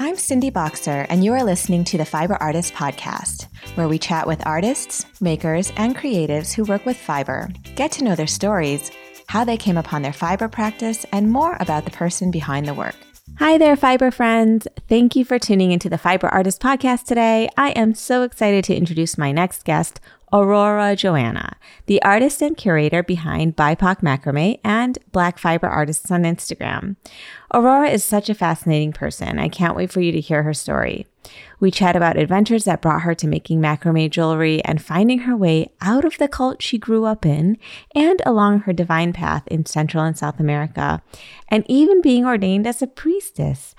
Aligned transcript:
I'm 0.00 0.14
Cindy 0.14 0.52
Bokser, 0.52 1.06
and 1.08 1.24
you 1.24 1.32
are 1.32 1.42
listening 1.42 1.82
to 1.86 1.98
the 1.98 2.04
Fiber 2.04 2.36
Artist 2.36 2.72
Podcast, 2.72 3.48
where 3.74 3.88
we 3.88 3.98
chat 3.98 4.28
with 4.28 4.46
artists, 4.46 5.04
makers, 5.20 5.72
and 5.76 5.96
creatives 5.96 6.54
who 6.54 6.62
work 6.62 6.86
with 6.86 6.96
fiber, 6.96 7.48
get 7.74 7.90
to 7.92 8.04
know 8.04 8.14
their 8.14 8.28
stories, 8.28 8.92
how 9.26 9.42
they 9.42 9.56
came 9.56 9.76
upon 9.76 10.02
their 10.02 10.12
fiber 10.12 10.46
practice, 10.46 11.04
and 11.10 11.32
more 11.32 11.56
about 11.58 11.84
the 11.84 11.90
person 11.90 12.30
behind 12.30 12.68
the 12.68 12.74
work. 12.74 12.94
Hi 13.40 13.58
there, 13.58 13.74
fiber 13.74 14.12
friends. 14.12 14.68
Thank 14.88 15.16
you 15.16 15.24
for 15.24 15.36
tuning 15.36 15.72
into 15.72 15.88
the 15.90 15.98
Fiber 15.98 16.28
Artist 16.28 16.62
Podcast 16.62 17.04
today. 17.04 17.48
I 17.56 17.70
am 17.70 17.94
so 17.94 18.22
excited 18.22 18.62
to 18.64 18.76
introduce 18.76 19.18
my 19.18 19.32
next 19.32 19.64
guest, 19.64 19.98
Aurora 20.32 20.94
Joanna, 20.94 21.56
the 21.86 22.02
artist 22.02 22.42
and 22.42 22.56
curator 22.56 23.02
behind 23.02 23.56
BIPOC 23.56 24.02
Macrame 24.02 24.60
and 24.62 24.98
Black 25.10 25.38
Fiber 25.38 25.66
Artists 25.66 26.10
on 26.10 26.24
Instagram. 26.24 26.96
Aurora 27.54 27.88
is 27.88 28.04
such 28.04 28.28
a 28.28 28.34
fascinating 28.34 28.92
person. 28.92 29.38
I 29.38 29.48
can't 29.48 29.76
wait 29.76 29.90
for 29.90 30.00
you 30.00 30.12
to 30.12 30.20
hear 30.20 30.42
her 30.42 30.52
story. 30.52 31.06
We 31.60 31.70
chat 31.70 31.96
about 31.96 32.16
adventures 32.16 32.64
that 32.64 32.82
brought 32.82 33.02
her 33.02 33.14
to 33.14 33.26
making 33.26 33.60
macrame 33.60 34.10
jewelry 34.10 34.62
and 34.64 34.82
finding 34.82 35.20
her 35.20 35.36
way 35.36 35.72
out 35.80 36.04
of 36.04 36.18
the 36.18 36.28
cult 36.28 36.62
she 36.62 36.78
grew 36.78 37.04
up 37.04 37.24
in 37.24 37.58
and 37.94 38.20
along 38.26 38.60
her 38.60 38.72
divine 38.72 39.12
path 39.12 39.46
in 39.48 39.66
Central 39.66 40.04
and 40.04 40.16
South 40.16 40.38
America, 40.40 41.02
and 41.48 41.64
even 41.68 42.02
being 42.02 42.24
ordained 42.24 42.66
as 42.66 42.82
a 42.82 42.86
priestess. 42.86 43.74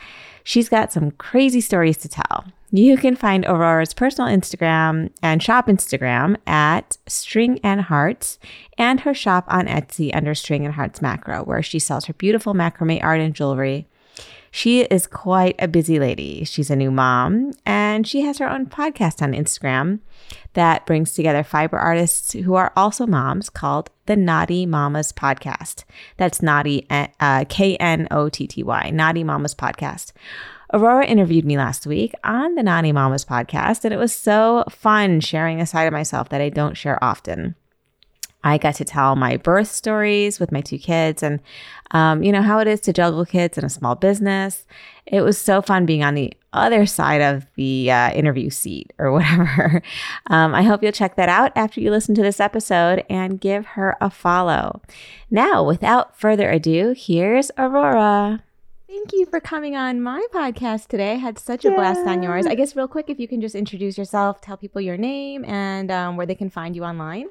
She's 0.50 0.68
got 0.68 0.92
some 0.92 1.12
crazy 1.12 1.62
stories 1.62 1.98
to 1.98 2.10
tell. 2.10 2.44
You 2.72 2.98
can 2.98 3.16
find 3.16 3.46
Aurora's 3.46 3.94
personal 3.94 4.36
Instagram 4.36 5.12
and 5.22 5.44
shop 5.44 5.68
Instagram 5.68 6.38
at 6.48 6.98
String 7.06 7.60
and 7.64 7.82
Hearts 7.82 8.40
and 8.76 9.02
her 9.02 9.14
shop 9.14 9.46
on 9.48 9.68
Etsy 9.68 10.10
under 10.12 10.34
String 10.34 10.66
and 10.66 10.74
Hearts 10.74 11.04
Macro, 11.04 11.44
where 11.44 11.62
she 11.62 11.78
sells 11.78 12.06
her 12.06 12.14
beautiful 12.14 12.56
macrame 12.56 13.04
art 13.04 13.20
and 13.22 13.36
jewelry. 13.36 13.86
She 14.52 14.82
is 14.82 15.08
quite 15.08 15.56
a 15.60 15.68
busy 15.68 16.00
lady. 16.00 16.44
She's 16.44 16.70
a 16.70 16.76
new 16.76 16.92
mom 16.92 17.54
and 17.66 18.08
she 18.08 18.22
has 18.22 18.40
her 18.40 18.50
own 18.50 18.66
podcast 18.66 19.22
on 19.22 19.34
Instagram 19.34 20.00
that 20.54 20.86
brings 20.86 21.14
together 21.14 21.44
fiber 21.44 21.78
artists 21.78 22.34
who 22.34 22.56
are 22.56 22.74
also 22.76 23.06
moms 23.06 23.50
called 23.50 23.90
the 24.06 24.16
Knotty 24.16 24.66
Mamas 24.66 25.12
Podcast. 25.12 25.84
That's 26.18 26.42
Knotty, 26.42 26.88
uh, 26.90 27.46
K 27.48 27.76
N 27.78 28.08
O 28.12 28.30
T 28.30 28.48
T 28.48 28.64
Y, 28.64 28.90
Knotty 28.90 29.24
Mamas 29.24 29.56
Podcast. 29.56 30.12
Aurora 30.72 31.06
interviewed 31.06 31.46
me 31.46 31.58
last 31.58 31.88
week 31.88 32.14
on 32.24 32.56
the 32.56 32.62
Knotty 32.62 32.92
Mamas 32.92 33.26
podcast, 33.26 33.86
and 33.86 33.94
it 33.94 33.98
was 33.98 34.14
so 34.14 34.64
fun 34.70 35.20
sharing 35.20 35.60
a 35.60 35.66
side 35.66 35.86
of 35.86 35.94
myself 35.94 36.30
that 36.30 36.42
I 36.42 36.50
don't 36.50 36.78
share 36.78 37.04
often. 37.04 37.56
I 38.44 38.58
got 38.58 38.76
to 38.76 38.86
tell 38.86 39.16
my 39.16 39.38
birth 39.38 39.70
stories 39.70 40.40
with 40.40 40.52
my 40.52 40.62
two 40.62 40.78
kids 40.78 41.22
and, 41.22 41.42
um, 41.92 42.24
you 42.24 42.32
know, 42.32 42.42
how 42.42 42.60
it 42.60 42.68
is 42.68 42.80
to 42.82 42.94
juggle 42.94 43.26
kids 43.26 43.58
in 43.58 43.66
a 43.66 43.70
small 43.70 43.96
business. 43.96 44.66
It 45.06 45.22
was 45.22 45.38
so 45.38 45.62
fun 45.62 45.86
being 45.86 46.04
on 46.04 46.16
the 46.16 46.34
other 46.54 46.86
side 46.86 47.22
of 47.22 47.46
the 47.56 47.92
uh, 47.92 48.12
interview 48.12 48.50
seat 48.50 48.94
or 48.98 49.12
whatever. 49.14 49.82
Um, 50.28 50.56
I 50.56 50.64
hope 50.64 50.82
you'll 50.82 50.92
check 50.92 51.16
that 51.16 51.30
out 51.30 51.52
after 51.56 51.82
you 51.82 51.92
listen 51.92 52.16
to 52.16 52.22
this 52.22 52.40
episode 52.40 53.04
and 53.10 53.42
give 53.42 53.66
her 53.66 53.98
a 54.00 54.10
follow. 54.10 54.82
Now, 55.30 55.64
without 55.64 56.18
further 56.18 56.50
ado, 56.50 56.96
here's 56.98 57.52
Aurora. 57.58 58.44
Thank 58.88 59.14
you 59.14 59.28
for 59.28 59.40
coming 59.40 59.76
on 59.76 60.02
my 60.02 60.26
podcast 60.34 60.88
today. 60.88 61.12
I 61.12 61.16
had 61.16 61.38
such 61.38 61.64
a 61.64 61.70
yeah. 61.70 61.76
blast 61.76 62.08
on 62.08 62.24
yours. 62.24 62.48
I 62.48 62.56
guess, 62.56 62.76
real 62.76 62.88
quick, 62.88 63.10
if 63.10 63.20
you 63.20 63.28
can 63.28 63.40
just 63.40 63.54
introduce 63.54 64.00
yourself, 64.00 64.42
tell 64.42 64.58
people 64.58 64.82
your 64.82 64.98
name 64.98 65.46
and 65.46 65.92
um, 65.92 66.18
where 66.18 66.26
they 66.26 66.34
can 66.34 66.50
find 66.50 66.76
you 66.76 66.84
online. 66.84 67.28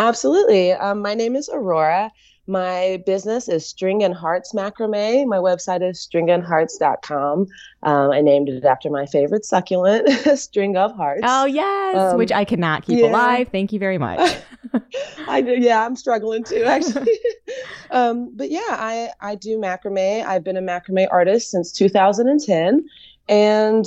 Absolutely. 0.00 0.72
Um, 0.72 1.02
my 1.02 1.12
name 1.12 1.36
is 1.36 1.50
Aurora. 1.52 2.10
My 2.46 3.02
business 3.04 3.50
is 3.50 3.68
String 3.68 4.02
and 4.02 4.14
Hearts 4.14 4.54
Macrame. 4.54 5.26
My 5.26 5.36
website 5.36 5.86
is 5.86 6.08
stringandhearts.com. 6.10 7.46
Um, 7.82 8.10
I 8.10 8.22
named 8.22 8.48
it 8.48 8.64
after 8.64 8.88
my 8.88 9.04
favorite 9.04 9.44
succulent, 9.44 10.08
String 10.38 10.74
of 10.78 10.96
Hearts. 10.96 11.20
Oh, 11.22 11.44
yes, 11.44 11.96
um, 11.96 12.16
which 12.16 12.32
I 12.32 12.46
cannot 12.46 12.86
keep 12.86 12.98
yeah. 12.98 13.10
alive. 13.10 13.50
Thank 13.52 13.74
you 13.74 13.78
very 13.78 13.98
much. 13.98 14.38
I 15.28 15.42
do, 15.42 15.52
yeah, 15.52 15.84
I'm 15.84 15.96
struggling 15.96 16.44
too, 16.44 16.64
actually. 16.64 17.12
um, 17.90 18.34
but 18.34 18.50
yeah, 18.50 18.60
I, 18.70 19.10
I 19.20 19.34
do 19.34 19.58
macrame. 19.58 20.24
I've 20.24 20.42
been 20.42 20.56
a 20.56 20.62
macrame 20.62 21.08
artist 21.10 21.50
since 21.50 21.72
2010. 21.72 22.88
And 23.28 23.84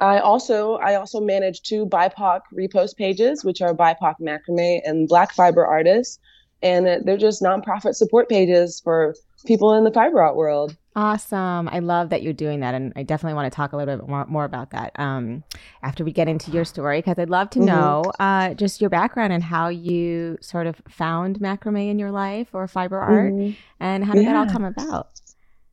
I 0.00 0.18
also 0.18 0.74
I 0.76 0.94
also 0.94 1.20
manage 1.20 1.62
two 1.62 1.86
BIPOC 1.86 2.40
repost 2.52 2.96
pages, 2.96 3.44
which 3.44 3.62
are 3.62 3.74
BIPOC 3.74 4.14
macrame 4.20 4.80
and 4.84 5.08
Black 5.08 5.32
fiber 5.32 5.64
artists, 5.66 6.18
and 6.62 6.86
they're 7.04 7.16
just 7.16 7.42
nonprofit 7.42 7.94
support 7.94 8.28
pages 8.28 8.80
for 8.82 9.14
people 9.46 9.72
in 9.74 9.84
the 9.84 9.90
fiber 9.90 10.20
art 10.20 10.36
world. 10.36 10.76
Awesome! 10.94 11.68
I 11.68 11.78
love 11.80 12.08
that 12.10 12.22
you're 12.22 12.32
doing 12.32 12.60
that, 12.60 12.74
and 12.74 12.92
I 12.96 13.02
definitely 13.02 13.34
want 13.34 13.52
to 13.52 13.54
talk 13.54 13.72
a 13.72 13.76
little 13.76 13.98
bit 13.98 14.08
more, 14.08 14.24
more 14.26 14.44
about 14.44 14.70
that 14.70 14.92
um, 14.98 15.44
after 15.82 16.04
we 16.04 16.12
get 16.12 16.26
into 16.26 16.50
your 16.50 16.64
story, 16.64 16.98
because 16.98 17.18
I'd 17.18 17.30
love 17.30 17.50
to 17.50 17.58
mm-hmm. 17.58 17.68
know 17.68 18.12
uh, 18.18 18.54
just 18.54 18.80
your 18.80 18.90
background 18.90 19.32
and 19.32 19.42
how 19.42 19.68
you 19.68 20.38
sort 20.40 20.66
of 20.66 20.80
found 20.88 21.38
macrame 21.38 21.90
in 21.90 21.98
your 21.98 22.12
life 22.12 22.48
or 22.54 22.66
fiber 22.66 22.98
art, 22.98 23.32
mm-hmm. 23.32 23.52
and 23.78 24.04
how 24.04 24.14
did 24.14 24.24
yeah. 24.24 24.32
that 24.32 24.38
all 24.38 24.52
come 24.52 24.64
about. 24.64 25.20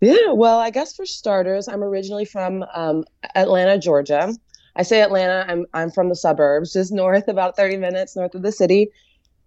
Yeah, 0.03 0.33
well, 0.33 0.59
I 0.59 0.69
guess 0.69 0.95
for 0.95 1.05
starters, 1.05 1.67
I'm 1.67 1.83
originally 1.83 2.25
from 2.25 2.65
um, 2.73 3.05
Atlanta, 3.35 3.79
Georgia. 3.79 4.33
I 4.75 4.83
say 4.83 5.01
Atlanta, 5.01 5.45
I'm 5.47 5.65
I'm 5.73 5.91
from 5.91 6.09
the 6.09 6.15
suburbs, 6.15 6.73
just 6.73 6.91
north, 6.91 7.27
about 7.27 7.55
30 7.55 7.77
minutes 7.77 8.15
north 8.15 8.35
of 8.35 8.41
the 8.41 8.51
city, 8.51 8.89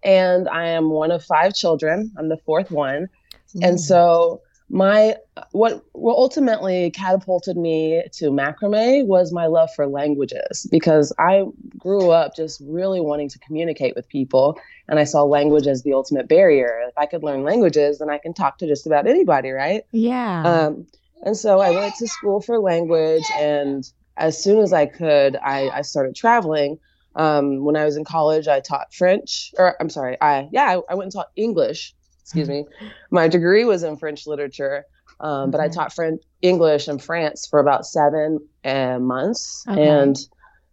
and 0.03 0.47
I 0.49 0.67
am 0.67 0.89
one 0.89 1.11
of 1.11 1.23
five 1.23 1.53
children. 1.53 2.11
I'm 2.17 2.29
the 2.29 2.37
fourth 2.45 2.71
one, 2.71 3.07
mm. 3.55 3.67
and 3.67 3.79
so 3.79 4.41
my 4.69 5.15
what 5.51 5.83
what 5.93 6.17
ultimately 6.17 6.91
catapulted 6.91 7.55
me 7.55 8.03
to 8.11 8.25
macrame 8.25 9.05
was 9.05 9.31
my 9.31 9.45
love 9.45 9.69
for 9.73 9.87
languages 9.87 10.67
because 10.69 11.13
I 11.17 11.45
grew 11.77 12.11
up 12.11 12.35
just 12.35 12.61
really 12.65 12.99
wanting 12.99 13.29
to 13.29 13.39
communicate 13.39 13.95
with 13.95 14.09
people 14.09 14.59
and 14.89 14.99
I 14.99 15.05
saw 15.05 15.23
language 15.23 15.67
as 15.67 15.83
the 15.83 15.93
ultimate 15.93 16.27
barrier. 16.27 16.81
If 16.87 16.97
I 16.97 17.05
could 17.05 17.23
learn 17.23 17.43
languages, 17.43 17.99
then 17.99 18.09
I 18.09 18.17
can 18.17 18.33
talk 18.33 18.57
to 18.57 18.67
just 18.67 18.85
about 18.85 19.07
anybody, 19.07 19.51
right? 19.51 19.83
Yeah. 19.91 20.43
Um, 20.43 20.87
and 21.23 21.37
so 21.37 21.59
I 21.59 21.71
went 21.71 21.95
to 21.95 22.07
school 22.07 22.41
for 22.41 22.59
language 22.59 23.25
and 23.37 23.89
as 24.17 24.41
soon 24.41 24.59
as 24.59 24.73
I 24.73 24.85
could, 24.87 25.37
I, 25.37 25.69
I 25.69 25.81
started 25.81 26.15
traveling. 26.15 26.79
Um, 27.15 27.63
when 27.63 27.75
I 27.75 27.85
was 27.85 27.97
in 27.97 28.03
college, 28.03 28.47
I 28.47 28.59
taught 28.59 28.93
French, 28.93 29.51
or 29.57 29.75
I'm 29.79 29.89
sorry, 29.89 30.17
I 30.21 30.49
yeah, 30.51 30.65
I, 30.65 30.91
I 30.91 30.95
went 30.95 31.05
and 31.05 31.13
taught 31.13 31.31
English 31.35 31.95
excuse 32.27 32.49
me. 32.49 32.65
My 33.11 33.29
degree 33.29 33.63
was 33.63 33.83
in 33.83 33.95
French 33.95 34.27
literature, 34.27 34.85
um, 35.21 35.49
but 35.49 35.61
I 35.61 35.69
taught 35.69 35.93
French, 35.93 36.21
English 36.41 36.89
in 36.89 36.99
France 36.99 37.47
for 37.47 37.59
about 37.61 37.85
seven 37.85 38.39
uh, 38.65 38.99
months, 38.99 39.63
okay. 39.67 39.87
and 39.87 40.17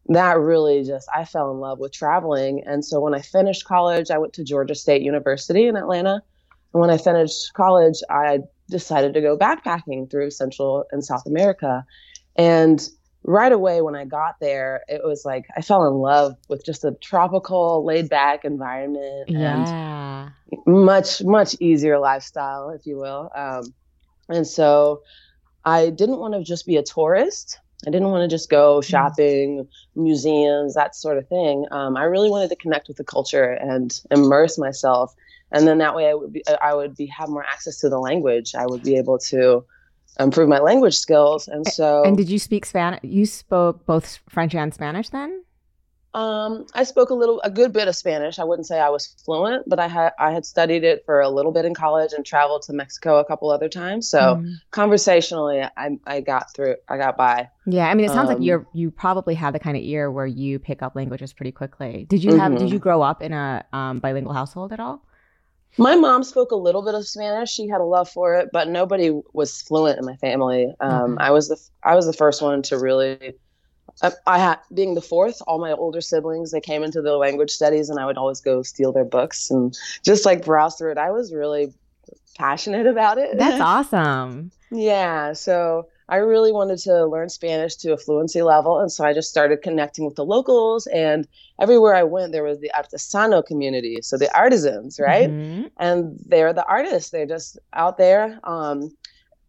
that 0.08 0.36
really 0.36 0.82
just 0.82 1.08
I 1.14 1.24
fell 1.24 1.52
in 1.52 1.58
love 1.58 1.78
with 1.78 1.92
traveling. 1.92 2.62
And 2.66 2.84
so 2.84 3.00
when 3.00 3.14
I 3.14 3.20
finished 3.20 3.64
college, 3.64 4.10
I 4.10 4.18
went 4.18 4.32
to 4.34 4.44
Georgia 4.44 4.74
State 4.74 5.02
University 5.02 5.68
in 5.68 5.76
Atlanta, 5.76 6.22
and 6.72 6.80
when 6.80 6.90
I 6.90 6.98
finished 6.98 7.52
college, 7.54 8.00
I 8.10 8.40
decided 8.68 9.14
to 9.14 9.20
go 9.20 9.38
backpacking 9.38 10.10
through 10.10 10.32
Central 10.32 10.84
and 10.90 11.04
South 11.04 11.24
America, 11.24 11.86
and 12.36 12.86
right 13.24 13.52
away 13.52 13.80
when 13.80 13.96
I 13.96 14.04
got 14.04 14.38
there, 14.38 14.82
it 14.88 15.02
was 15.02 15.24
like 15.24 15.46
I 15.56 15.62
fell 15.62 15.86
in 15.88 15.94
love 15.94 16.36
with 16.48 16.64
just 16.64 16.84
a 16.84 16.92
tropical, 16.92 17.84
laid 17.84 18.08
back 18.08 18.44
environment 18.44 19.28
yeah. 19.28 20.30
and 20.46 20.64
much, 20.66 21.22
much 21.24 21.56
easier 21.58 21.98
lifestyle, 21.98 22.70
if 22.70 22.86
you 22.86 22.98
will. 22.98 23.30
Um, 23.34 23.74
and 24.28 24.46
so 24.46 25.02
I 25.64 25.90
didn't 25.90 26.18
want 26.18 26.34
to 26.34 26.44
just 26.44 26.66
be 26.66 26.76
a 26.76 26.82
tourist. 26.82 27.58
I 27.86 27.90
didn't 27.90 28.10
want 28.10 28.28
to 28.28 28.34
just 28.34 28.50
go 28.50 28.80
mm. 28.80 28.84
shopping, 28.84 29.68
museums, 29.94 30.74
that 30.74 30.94
sort 30.94 31.18
of 31.18 31.26
thing. 31.28 31.66
Um, 31.70 31.96
I 31.96 32.04
really 32.04 32.30
wanted 32.30 32.48
to 32.50 32.56
connect 32.56 32.88
with 32.88 32.98
the 32.98 33.04
culture 33.04 33.44
and 33.44 33.98
immerse 34.10 34.58
myself. 34.58 35.14
And 35.50 35.66
then 35.66 35.78
that 35.78 35.94
way, 35.94 36.08
I 36.08 36.14
would 36.14 36.32
be, 36.32 36.42
I 36.62 36.74
would 36.74 36.96
be 36.96 37.06
have 37.06 37.28
more 37.28 37.44
access 37.44 37.78
to 37.80 37.88
the 37.88 37.98
language. 37.98 38.54
I 38.54 38.66
would 38.66 38.82
be 38.82 38.96
able 38.96 39.18
to 39.18 39.64
improve 40.18 40.48
my 40.48 40.58
language 40.58 40.96
skills. 40.96 41.48
And 41.48 41.66
so, 41.66 42.04
and 42.04 42.16
did 42.16 42.28
you 42.28 42.38
speak 42.38 42.66
Spanish? 42.66 43.00
You 43.02 43.26
spoke 43.26 43.84
both 43.86 44.18
French 44.28 44.54
and 44.54 44.72
Spanish 44.72 45.08
then? 45.08 45.44
Um, 46.14 46.66
I 46.74 46.84
spoke 46.84 47.10
a 47.10 47.14
little, 47.14 47.40
a 47.42 47.50
good 47.50 47.72
bit 47.72 47.88
of 47.88 47.96
Spanish. 47.96 48.38
I 48.38 48.44
wouldn't 48.44 48.68
say 48.68 48.78
I 48.78 48.88
was 48.88 49.08
fluent, 49.24 49.68
but 49.68 49.80
I 49.80 49.88
had 49.88 50.12
I 50.16 50.30
had 50.30 50.46
studied 50.46 50.84
it 50.84 51.04
for 51.04 51.20
a 51.20 51.28
little 51.28 51.50
bit 51.50 51.64
in 51.64 51.74
college 51.74 52.12
and 52.12 52.24
traveled 52.24 52.62
to 52.62 52.72
Mexico 52.72 53.18
a 53.18 53.24
couple 53.24 53.50
other 53.50 53.68
times. 53.68 54.08
So 54.08 54.36
mm. 54.36 54.54
conversationally, 54.70 55.62
I 55.76 55.98
I 56.06 56.20
got 56.20 56.54
through, 56.54 56.76
I 56.88 56.98
got 56.98 57.16
by. 57.16 57.50
Yeah, 57.66 57.88
I 57.88 57.94
mean, 57.94 58.06
it 58.06 58.10
sounds 58.10 58.30
um, 58.30 58.36
like 58.36 58.44
you're 58.44 58.64
you 58.72 58.92
probably 58.92 59.34
have 59.34 59.54
the 59.54 59.58
kind 59.58 59.76
of 59.76 59.82
ear 59.82 60.08
where 60.08 60.26
you 60.26 60.60
pick 60.60 60.82
up 60.82 60.94
languages 60.94 61.32
pretty 61.32 61.50
quickly. 61.50 62.06
Did 62.08 62.22
you 62.22 62.36
have? 62.36 62.52
Mm-hmm. 62.52 62.60
Did 62.64 62.70
you 62.70 62.78
grow 62.78 63.02
up 63.02 63.20
in 63.20 63.32
a 63.32 63.64
um, 63.72 63.98
bilingual 63.98 64.34
household 64.34 64.72
at 64.72 64.78
all? 64.78 65.04
My 65.76 65.96
mom 65.96 66.22
spoke 66.22 66.50
a 66.50 66.56
little 66.56 66.82
bit 66.82 66.94
of 66.94 67.06
Spanish. 67.06 67.50
She 67.52 67.68
had 67.68 67.80
a 67.80 67.84
love 67.84 68.08
for 68.08 68.34
it, 68.34 68.50
but 68.52 68.68
nobody 68.68 69.10
was 69.32 69.62
fluent 69.62 69.98
in 69.98 70.04
my 70.04 70.16
family. 70.16 70.72
Um, 70.80 70.90
mm-hmm. 70.90 71.18
I 71.18 71.30
was 71.30 71.48
the 71.48 71.56
I 71.82 71.94
was 71.94 72.06
the 72.06 72.12
first 72.12 72.42
one 72.42 72.62
to 72.62 72.78
really. 72.78 73.34
I, 74.02 74.10
I, 74.26 74.38
had 74.38 74.58
being 74.72 74.94
the 74.94 75.02
fourth. 75.02 75.40
All 75.46 75.60
my 75.60 75.70
older 75.70 76.00
siblings 76.00 76.50
they 76.50 76.60
came 76.60 76.82
into 76.82 77.00
the 77.00 77.16
language 77.16 77.50
studies, 77.50 77.90
and 77.90 78.00
I 78.00 78.06
would 78.06 78.18
always 78.18 78.40
go 78.40 78.62
steal 78.62 78.92
their 78.92 79.04
books 79.04 79.50
and 79.50 79.76
just 80.04 80.24
like 80.24 80.44
browse 80.44 80.76
through 80.76 80.92
it. 80.92 80.98
I 80.98 81.10
was 81.10 81.32
really 81.32 81.72
passionate 82.36 82.86
about 82.86 83.18
it. 83.18 83.38
That's 83.38 83.60
awesome. 83.60 84.50
yeah. 84.70 85.32
So 85.32 85.86
I 86.08 86.16
really 86.16 86.52
wanted 86.52 86.78
to 86.80 87.06
learn 87.06 87.28
Spanish 87.30 87.76
to 87.76 87.92
a 87.92 87.96
fluency 87.96 88.42
level. 88.42 88.78
And 88.80 88.92
so 88.92 89.04
I 89.04 89.14
just 89.14 89.30
started 89.30 89.62
connecting 89.62 90.04
with 90.04 90.16
the 90.16 90.24
locals. 90.24 90.86
And 90.86 91.26
everywhere 91.58 91.94
I 91.94 92.02
went, 92.02 92.32
there 92.32 92.44
was 92.44 92.60
the 92.60 92.70
artesano 92.74 93.44
community. 93.44 94.00
So 94.02 94.18
the 94.18 94.34
artisans, 94.36 95.00
right? 95.00 95.30
Mm-hmm. 95.30 95.68
And 95.78 96.18
they're 96.26 96.52
the 96.52 96.66
artists. 96.66 97.10
They're 97.10 97.26
just 97.26 97.58
out 97.72 97.96
there. 97.96 98.38
Um, 98.44 98.94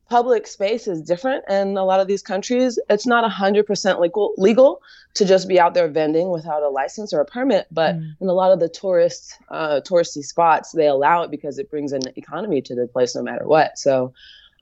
public 0.10 0.48
space 0.48 0.88
is 0.88 1.02
different 1.02 1.44
in 1.50 1.78
a 1.78 1.84
lot 1.84 2.00
of 2.00 2.08
these 2.08 2.22
countries. 2.22 2.80
It's 2.90 3.08
not 3.08 3.30
100% 3.30 4.00
legal, 4.00 4.34
legal 4.38 4.82
to 5.16 5.26
just 5.26 5.48
be 5.48 5.60
out 5.60 5.74
there 5.74 5.88
vending 5.88 6.30
without 6.30 6.64
a 6.64 6.70
license 6.70 7.14
or 7.14 7.20
a 7.20 7.26
permit. 7.26 7.68
But 7.72 7.96
mm. 7.96 8.16
in 8.22 8.28
a 8.30 8.34
lot 8.34 8.52
of 8.52 8.60
the 8.60 8.70
tourist, 8.70 9.34
uh, 9.50 9.82
touristy 9.84 10.24
spots, 10.24 10.72
they 10.72 10.88
allow 10.88 11.24
it 11.24 11.32
because 11.32 11.58
it 11.58 11.70
brings 11.70 11.92
an 11.92 12.04
economy 12.16 12.62
to 12.62 12.76
the 12.76 12.88
place 12.88 13.16
no 13.16 13.24
matter 13.24 13.48
what. 13.48 13.78
So 13.78 14.14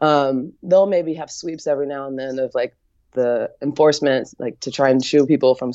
um, 0.04 0.52
they'll 0.62 0.86
maybe 0.86 1.14
have 1.14 1.32
sweeps 1.32 1.66
every 1.66 1.88
now 1.88 2.08
and 2.08 2.20
then 2.20 2.38
of 2.38 2.52
like 2.54 2.76
the 3.14 3.50
enforcement, 3.62 4.28
like 4.38 4.60
to 4.60 4.70
try 4.70 4.90
and 4.90 5.04
shoo 5.04 5.26
people 5.26 5.56
from 5.56 5.72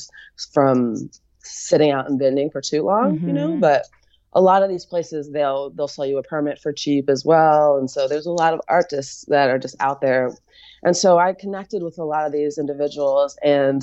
from 0.52 1.08
sitting 1.38 1.90
out 1.90 2.10
and 2.10 2.19
vending 2.19 2.50
for 2.50 2.60
too 2.60 2.82
long, 2.82 3.16
mm-hmm. 3.16 3.26
you 3.26 3.32
know. 3.32 3.48
Mm-hmm. 3.48 3.60
But 3.60 3.86
a 4.34 4.42
lot 4.42 4.62
of 4.62 4.69
these 4.69 4.84
places 4.84 5.30
they'll 5.30 5.70
they'll 5.70 5.88
sell 5.88 6.04
you 6.04 6.19
a 6.19 6.22
permit 6.22 6.58
for 6.58 6.75
cheap 6.75 7.08
as 7.08 7.25
well, 7.25 7.78
and 7.78 7.90
so 7.90 8.06
there's 8.06 8.26
a 8.26 8.30
lot 8.30 8.52
of 8.52 8.60
artists 8.69 9.25
that 9.28 9.48
are 9.48 9.58
just 9.58 9.76
out 9.80 10.02
there, 10.02 10.30
and 10.82 10.94
so 10.94 11.19
I 11.19 11.32
connected 11.32 11.82
with 11.82 11.96
a 11.98 12.04
lot 12.04 12.26
of 12.26 12.32
these 12.32 12.58
individuals 12.58 13.36
and. 13.42 13.82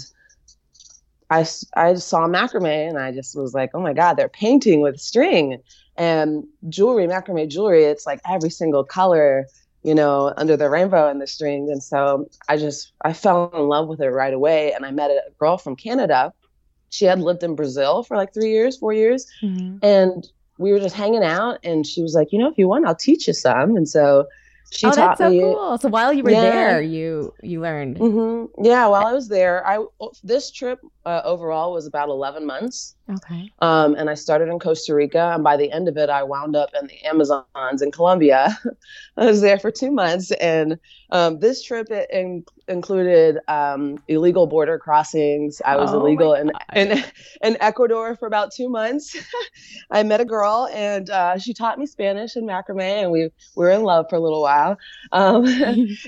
I, 1.27 1.43
I 1.75 1.95
saw 1.95 2.27
macrame 2.27 2.89
and 2.89 2.99
I 2.99 3.11
just 3.11 3.35
was 3.35 3.55
like, 3.55 3.71
oh 3.73 3.79
my 3.79 3.93
God, 3.93 4.13
they're 4.13 4.29
painting 4.29 4.81
with 4.81 4.99
string 4.99 5.59
and 5.97 6.43
jewelry, 6.69 7.07
macrame 7.07 7.49
jewelry. 7.49 7.85
It's 7.85 8.05
like 8.05 8.19
every 8.29 8.51
single 8.51 8.83
color 8.83 9.47
you 9.85 9.93
know, 9.93 10.33
under 10.35 10.57
the 10.57 10.67
rainbow 10.67 11.07
and 11.07 11.21
the 11.21 11.27
string. 11.27 11.69
And 11.69 11.81
so 11.81 12.27
I 12.49 12.57
just 12.57 12.91
I 13.01 13.13
fell 13.13 13.51
in 13.53 13.67
love 13.67 13.87
with 13.87 14.01
it 14.01 14.09
right 14.09 14.33
away. 14.33 14.73
And 14.73 14.83
I 14.83 14.89
met 14.89 15.11
a 15.11 15.21
girl 15.39 15.59
from 15.59 15.75
Canada. 15.75 16.33
She 16.89 17.05
had 17.05 17.19
lived 17.19 17.43
in 17.43 17.55
Brazil 17.55 18.01
for 18.01 18.17
like 18.17 18.33
three 18.33 18.49
years, 18.49 18.77
four 18.77 18.93
years. 18.93 19.27
Mm-hmm. 19.43 19.85
And 19.85 20.27
we 20.57 20.71
were 20.71 20.79
just 20.79 20.95
hanging 20.95 21.23
out 21.23 21.59
and 21.63 21.85
she 21.85 22.01
was 22.01 22.15
like, 22.15 22.31
you 22.31 22.39
know, 22.39 22.49
if 22.49 22.57
you 22.57 22.67
want, 22.67 22.87
I'll 22.87 22.95
teach 22.95 23.27
you 23.27 23.33
some. 23.33 23.77
And 23.77 23.87
so 23.87 24.25
she 24.71 24.87
oh, 24.87 24.89
taught 24.89 25.19
that's 25.19 25.19
so 25.19 25.29
me, 25.29 25.41
cool. 25.41 25.77
So 25.77 25.89
while 25.89 26.11
you 26.11 26.23
were 26.23 26.31
yeah. 26.31 26.41
there, 26.41 26.81
you 26.81 27.31
you 27.43 27.61
learned. 27.61 27.97
Mm-hmm. 27.97 28.65
Yeah, 28.65 28.87
while 28.87 29.05
I 29.05 29.13
was 29.13 29.27
there, 29.27 29.65
I 29.67 29.85
this 30.23 30.49
trip 30.49 30.79
uh, 31.05 31.21
overall 31.23 31.73
was 31.73 31.85
about 31.85 32.09
eleven 32.09 32.45
months. 32.45 32.95
Okay. 33.07 33.51
Um, 33.59 33.93
and 33.95 34.09
I 34.09 34.15
started 34.15 34.49
in 34.49 34.57
Costa 34.57 34.95
Rica, 34.95 35.33
and 35.35 35.43
by 35.43 35.57
the 35.57 35.71
end 35.71 35.87
of 35.87 35.95
it, 35.95 36.09
I 36.09 36.23
wound 36.23 36.55
up 36.55 36.71
in 36.79 36.87
the 36.87 37.03
Amazons 37.05 37.81
in 37.81 37.91
Colombia. 37.91 38.57
I 39.17 39.25
was 39.25 39.41
there 39.41 39.59
for 39.59 39.69
two 39.69 39.91
months, 39.91 40.31
and 40.31 40.79
um, 41.11 41.39
this 41.39 41.61
trip 41.61 41.91
it 41.91 42.09
in, 42.11 42.43
included 42.67 43.37
um, 43.47 43.99
illegal 44.07 44.47
border 44.47 44.79
crossings. 44.79 45.61
I 45.63 45.75
was 45.75 45.93
oh 45.93 45.99
illegal 45.99 46.33
in, 46.33 46.51
in, 46.75 47.03
in 47.43 47.57
Ecuador 47.61 48.15
for 48.15 48.25
about 48.25 48.51
two 48.51 48.69
months. 48.69 49.15
I 49.91 50.01
met 50.01 50.19
a 50.19 50.25
girl, 50.25 50.67
and 50.73 51.07
uh, 51.11 51.37
she 51.37 51.53
taught 51.53 51.77
me 51.77 51.85
Spanish 51.85 52.35
and 52.35 52.49
macrame, 52.49 53.03
and 53.03 53.11
we, 53.11 53.29
we 53.55 53.65
were 53.65 53.69
in 53.69 53.83
love 53.83 54.07
for 54.09 54.15
a 54.15 54.19
little 54.19 54.41
while. 54.41 54.79
Um, 55.11 55.45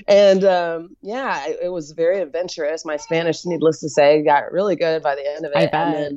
and 0.08 0.44
um, 0.44 0.96
yeah, 1.00 1.46
it, 1.46 1.58
it, 1.62 1.68
was 1.68 1.92
very 1.92 2.20
adventurous. 2.20 2.84
My 2.84 2.96
Spanish, 2.96 3.46
needless 3.46 3.78
to 3.80 3.88
say, 3.88 4.22
got 4.24 4.50
really 4.50 4.74
good 4.74 4.87
by 5.02 5.14
the 5.14 5.26
end 5.26 5.44
of 5.44 5.52
it. 5.52 5.56
I 5.56 5.66
bet. 5.66 6.12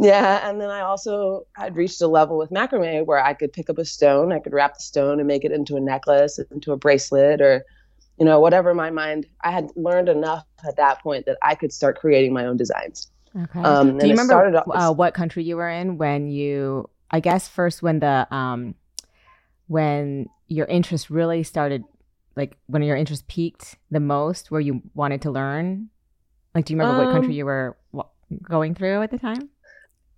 Yeah, 0.00 0.48
and 0.48 0.60
then 0.60 0.70
I 0.70 0.80
also 0.80 1.46
had 1.56 1.74
reached 1.74 2.00
a 2.00 2.06
level 2.06 2.38
with 2.38 2.50
macrame 2.50 3.04
where 3.04 3.18
I 3.18 3.34
could 3.34 3.52
pick 3.52 3.68
up 3.68 3.78
a 3.78 3.84
stone, 3.84 4.32
I 4.32 4.38
could 4.38 4.52
wrap 4.52 4.74
the 4.74 4.82
stone 4.82 5.18
and 5.18 5.26
make 5.26 5.44
it 5.44 5.50
into 5.50 5.74
a 5.74 5.80
necklace, 5.80 6.38
into 6.52 6.72
a 6.72 6.76
bracelet, 6.76 7.40
or 7.40 7.64
you 8.16 8.24
know 8.24 8.38
whatever 8.38 8.74
my 8.74 8.90
mind. 8.90 9.26
I 9.42 9.50
had 9.50 9.70
learned 9.74 10.08
enough 10.08 10.44
at 10.66 10.76
that 10.76 11.02
point 11.02 11.26
that 11.26 11.36
I 11.42 11.56
could 11.56 11.72
start 11.72 11.98
creating 11.98 12.32
my 12.32 12.46
own 12.46 12.56
designs. 12.56 13.10
Okay. 13.36 13.60
Um, 13.60 13.98
Do 13.98 14.06
you 14.06 14.12
remember 14.12 14.62
uh, 14.72 14.92
what 14.92 15.14
country 15.14 15.42
you 15.42 15.56
were 15.56 15.68
in 15.68 15.98
when 15.98 16.28
you? 16.28 16.88
I 17.10 17.20
guess 17.20 17.48
first 17.48 17.82
when 17.82 17.98
the 17.98 18.32
um, 18.32 18.76
when 19.66 20.28
your 20.46 20.66
interest 20.66 21.10
really 21.10 21.42
started, 21.42 21.82
like 22.36 22.56
when 22.66 22.82
your 22.82 22.96
interest 22.96 23.26
peaked 23.26 23.76
the 23.90 24.00
most, 24.00 24.52
where 24.52 24.60
you 24.60 24.82
wanted 24.94 25.22
to 25.22 25.30
learn. 25.32 25.90
Like, 26.58 26.64
do 26.64 26.74
you 26.74 26.80
remember 26.80 27.00
um, 27.00 27.06
what 27.06 27.12
country 27.12 27.34
you 27.34 27.46
were 27.46 27.76
going 28.42 28.74
through 28.74 29.02
at 29.02 29.12
the 29.12 29.18
time? 29.18 29.48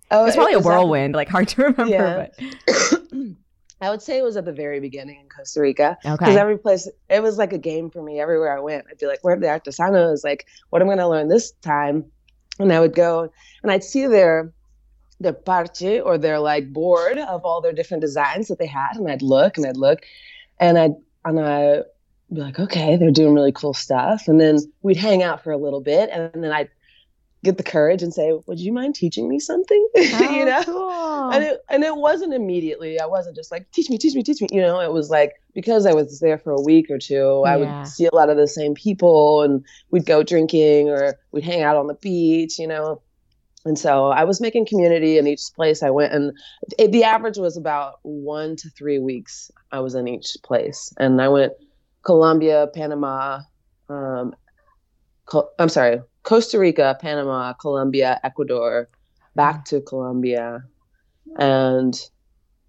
Oh, 0.09 0.25
it's 0.25 0.35
probably 0.35 0.53
it 0.53 0.57
a 0.57 0.59
whirlwind, 0.61 1.13
like 1.13 1.29
hard 1.29 1.47
to 1.49 1.61
remember. 1.65 1.85
Yeah. 1.85 2.29
But 2.67 3.01
I 3.81 3.91
would 3.91 4.01
say 4.01 4.17
it 4.17 4.23
was 4.23 4.37
at 4.37 4.45
the 4.45 4.51
very 4.51 4.79
beginning 4.79 5.19
in 5.19 5.29
Costa 5.29 5.61
Rica. 5.61 5.99
Okay. 6.03 6.13
Because 6.13 6.35
every 6.37 6.57
place, 6.57 6.89
it 7.11 7.21
was 7.21 7.37
like 7.37 7.53
a 7.53 7.59
game 7.59 7.91
for 7.91 8.01
me. 8.01 8.19
Everywhere 8.19 8.57
I 8.57 8.59
went, 8.59 8.85
I'd 8.89 8.97
be 8.97 9.05
like, 9.05 9.23
"Where 9.23 9.35
are 9.35 9.39
the 9.39 9.45
artesanos? 9.45 10.23
Like, 10.23 10.47
what 10.71 10.81
am 10.81 10.87
I 10.87 10.95
going 10.95 10.97
to 10.97 11.07
learn 11.07 11.27
this 11.27 11.51
time?" 11.61 12.05
And 12.57 12.73
I 12.73 12.79
would 12.79 12.95
go, 12.95 13.31
and 13.61 13.71
I'd 13.71 13.83
see 13.83 14.07
their 14.07 14.51
their 15.19 15.33
parche 15.33 16.03
or 16.03 16.17
their 16.17 16.39
like 16.39 16.73
board 16.73 17.19
of 17.19 17.45
all 17.45 17.61
their 17.61 17.71
different 17.71 18.01
designs 18.01 18.47
that 18.47 18.57
they 18.57 18.65
had, 18.65 18.95
and 18.95 19.07
I'd 19.11 19.21
look 19.21 19.57
and 19.57 19.67
I'd 19.67 19.77
look, 19.77 20.01
and 20.59 20.79
I'd 20.79 20.95
and 21.23 21.39
I 21.39 21.83
be 22.33 22.41
like, 22.41 22.59
okay, 22.59 22.95
they're 22.97 23.11
doing 23.11 23.33
really 23.33 23.51
cool 23.51 23.73
stuff. 23.73 24.27
And 24.27 24.39
then 24.39 24.59
we'd 24.81 24.97
hang 24.97 25.23
out 25.23 25.43
for 25.43 25.51
a 25.51 25.57
little 25.57 25.81
bit, 25.81 26.09
and 26.11 26.43
then 26.43 26.51
I'd 26.51 26.69
get 27.43 27.57
the 27.57 27.63
courage 27.63 28.03
and 28.03 28.13
say, 28.13 28.33
"Would 28.45 28.59
you 28.59 28.71
mind 28.71 28.95
teaching 28.95 29.27
me 29.27 29.39
something?" 29.39 29.87
Oh, 29.97 30.31
you 30.31 30.45
know, 30.45 30.63
cool. 30.63 31.31
and 31.31 31.43
it 31.43 31.61
and 31.69 31.83
it 31.83 31.95
wasn't 31.95 32.33
immediately. 32.33 32.99
I 32.99 33.05
wasn't 33.05 33.35
just 33.35 33.51
like, 33.51 33.69
"Teach 33.71 33.89
me, 33.89 33.97
teach 33.97 34.13
me, 34.13 34.23
teach 34.23 34.41
me." 34.41 34.47
You 34.51 34.61
know, 34.61 34.79
it 34.79 34.93
was 34.93 35.09
like 35.09 35.33
because 35.53 35.85
I 35.85 35.93
was 35.93 36.19
there 36.19 36.37
for 36.37 36.51
a 36.51 36.61
week 36.61 36.89
or 36.89 36.97
two, 36.97 37.41
yeah. 37.45 37.51
I 37.51 37.57
would 37.57 37.87
see 37.87 38.05
a 38.05 38.15
lot 38.15 38.29
of 38.29 38.37
the 38.37 38.47
same 38.47 38.75
people, 38.75 39.41
and 39.41 39.65
we'd 39.89 40.05
go 40.05 40.23
drinking 40.23 40.89
or 40.89 41.15
we'd 41.31 41.43
hang 41.43 41.63
out 41.63 41.75
on 41.75 41.87
the 41.87 41.95
beach. 41.95 42.59
You 42.59 42.67
know, 42.67 43.01
and 43.65 43.77
so 43.77 44.07
I 44.07 44.23
was 44.23 44.41
making 44.41 44.65
community 44.67 45.17
in 45.17 45.27
each 45.27 45.41
place 45.55 45.83
I 45.83 45.89
went, 45.89 46.13
and 46.13 46.33
it, 46.77 46.91
the 46.91 47.03
average 47.03 47.37
was 47.37 47.57
about 47.57 47.99
one 48.03 48.55
to 48.57 48.69
three 48.69 48.99
weeks. 48.99 49.51
I 49.71 49.79
was 49.79 49.95
in 49.95 50.07
each 50.07 50.37
place, 50.43 50.93
and 50.97 51.21
I 51.21 51.29
went 51.29 51.53
Colombia, 52.03 52.67
Panama. 52.73 53.41
Um, 53.89 54.35
I'm 55.59 55.69
sorry, 55.69 56.01
Costa 56.23 56.59
Rica, 56.59 56.97
Panama, 56.99 57.53
Colombia, 57.53 58.19
Ecuador, 58.23 58.89
back 59.35 59.65
to 59.65 59.81
Colombia, 59.81 60.63
and 61.37 61.99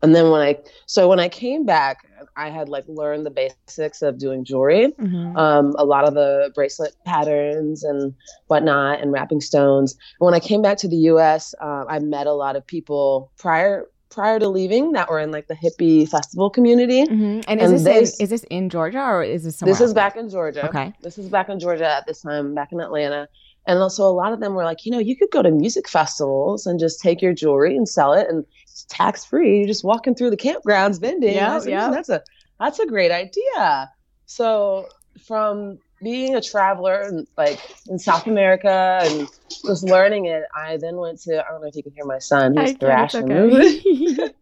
and 0.03 0.15
then 0.15 0.31
when 0.31 0.41
I 0.41 0.59
so 0.87 1.09
when 1.09 1.21
I 1.21 1.29
came 1.29 1.65
back, 1.65 2.07
I 2.37 2.51
had 2.51 2.69
like 2.69 2.85
learned 2.89 3.25
the 3.25 3.31
basics 3.31 4.03
of 4.03 4.19
doing 4.19 4.45
jewelry, 4.45 4.93
mm-hmm. 4.99 5.37
um, 5.37 5.75
a 5.79 5.85
lot 5.85 6.05
of 6.05 6.15
the 6.15 6.51
bracelet 6.55 6.95
patterns 7.05 7.85
and 7.85 8.15
whatnot, 8.49 9.01
and 9.01 9.13
wrapping 9.13 9.41
stones. 9.41 9.93
And 9.93 10.27
when 10.27 10.35
I 10.35 10.41
came 10.41 10.61
back 10.61 10.79
to 10.79 10.89
the 10.89 10.97
U.S., 10.97 11.55
uh, 11.61 11.85
I 11.89 12.01
met 12.01 12.27
a 12.27 12.33
lot 12.33 12.57
of 12.57 12.67
people 12.67 13.31
prior 13.39 13.87
prior 14.13 14.39
to 14.39 14.49
leaving 14.49 14.93
that 14.93 15.09
were 15.09 15.19
in 15.19 15.31
like 15.31 15.49
the 15.49 15.55
hippie 15.55 16.09
festival 16.09 16.51
community. 16.51 17.05
Mm-hmm. 17.05 17.41
And 17.49 17.61
is 17.61 17.71
and 17.71 17.75
this 17.75 17.83
they, 17.85 17.99
in, 17.99 18.05
is 18.25 18.31
this 18.31 18.45
in 18.45 18.69
Georgia 18.69 19.01
or 19.01 19.23
is 19.23 19.45
this 19.45 19.57
somewhere? 19.57 19.73
This 19.73 19.81
else? 19.81 19.89
is 19.89 19.95
back 19.95 20.17
in 20.17 20.29
Georgia. 20.29 20.67
Okay. 20.67 20.93
This 21.01 21.19
is 21.19 21.29
back 21.29 21.49
in 21.49 21.59
Georgia 21.59 21.89
at 21.89 22.07
this 22.07 22.23
time, 22.23 22.55
back 22.55 22.73
in 22.73 22.81
Atlanta. 22.81 23.29
And 23.67 23.79
also 23.79 24.05
a 24.05 24.13
lot 24.13 24.33
of 24.33 24.41
them 24.41 24.55
were 24.55 24.65
like, 24.65 24.85
you 24.85 24.93
know, 24.93 24.99
you 24.99 25.17
could 25.17 25.31
go 25.31 25.43
to 25.43 25.51
music 25.51 25.89
festivals 25.89 26.67
and 26.67 26.79
just 26.79 27.01
take 27.01 27.23
your 27.23 27.33
jewelry 27.33 27.77
and 27.77 27.89
sell 27.89 28.13
it 28.13 28.29
and 28.29 28.45
it's 28.65 28.85
tax 28.85 29.25
free. 29.25 29.59
You're 29.59 29.69
just 29.69 29.85
walking 29.85 30.15
through 30.15 30.31
the 30.31 30.37
campgrounds 30.37 31.01
vending. 31.01 31.35
Yeah, 31.35 31.61
yeah. 31.65 31.91
That's 31.91 32.09
a 32.09 32.23
that's 32.59 32.79
a 32.79 32.87
great 32.87 33.11
idea. 33.11 33.91
So 34.27 34.89
from 35.25 35.79
being 36.03 36.35
a 36.35 36.41
traveler 36.41 37.01
and 37.01 37.27
like 37.37 37.61
in 37.89 37.99
South 37.99 38.27
America 38.27 39.01
and 39.03 39.29
just 39.67 39.85
learning 39.85 40.27
it, 40.27 40.45
I 40.55 40.77
then 40.77 40.97
went 40.97 41.21
to 41.23 41.45
I 41.45 41.51
don't 41.51 41.61
know 41.61 41.69
if 41.69 41.77
you 41.77 41.83
can 41.83 41.93
hear 41.93 42.05
my 42.05 42.19
son. 42.19 42.57
He's 42.57 42.77
thrashing. 42.77 43.31
Okay. 43.31 44.31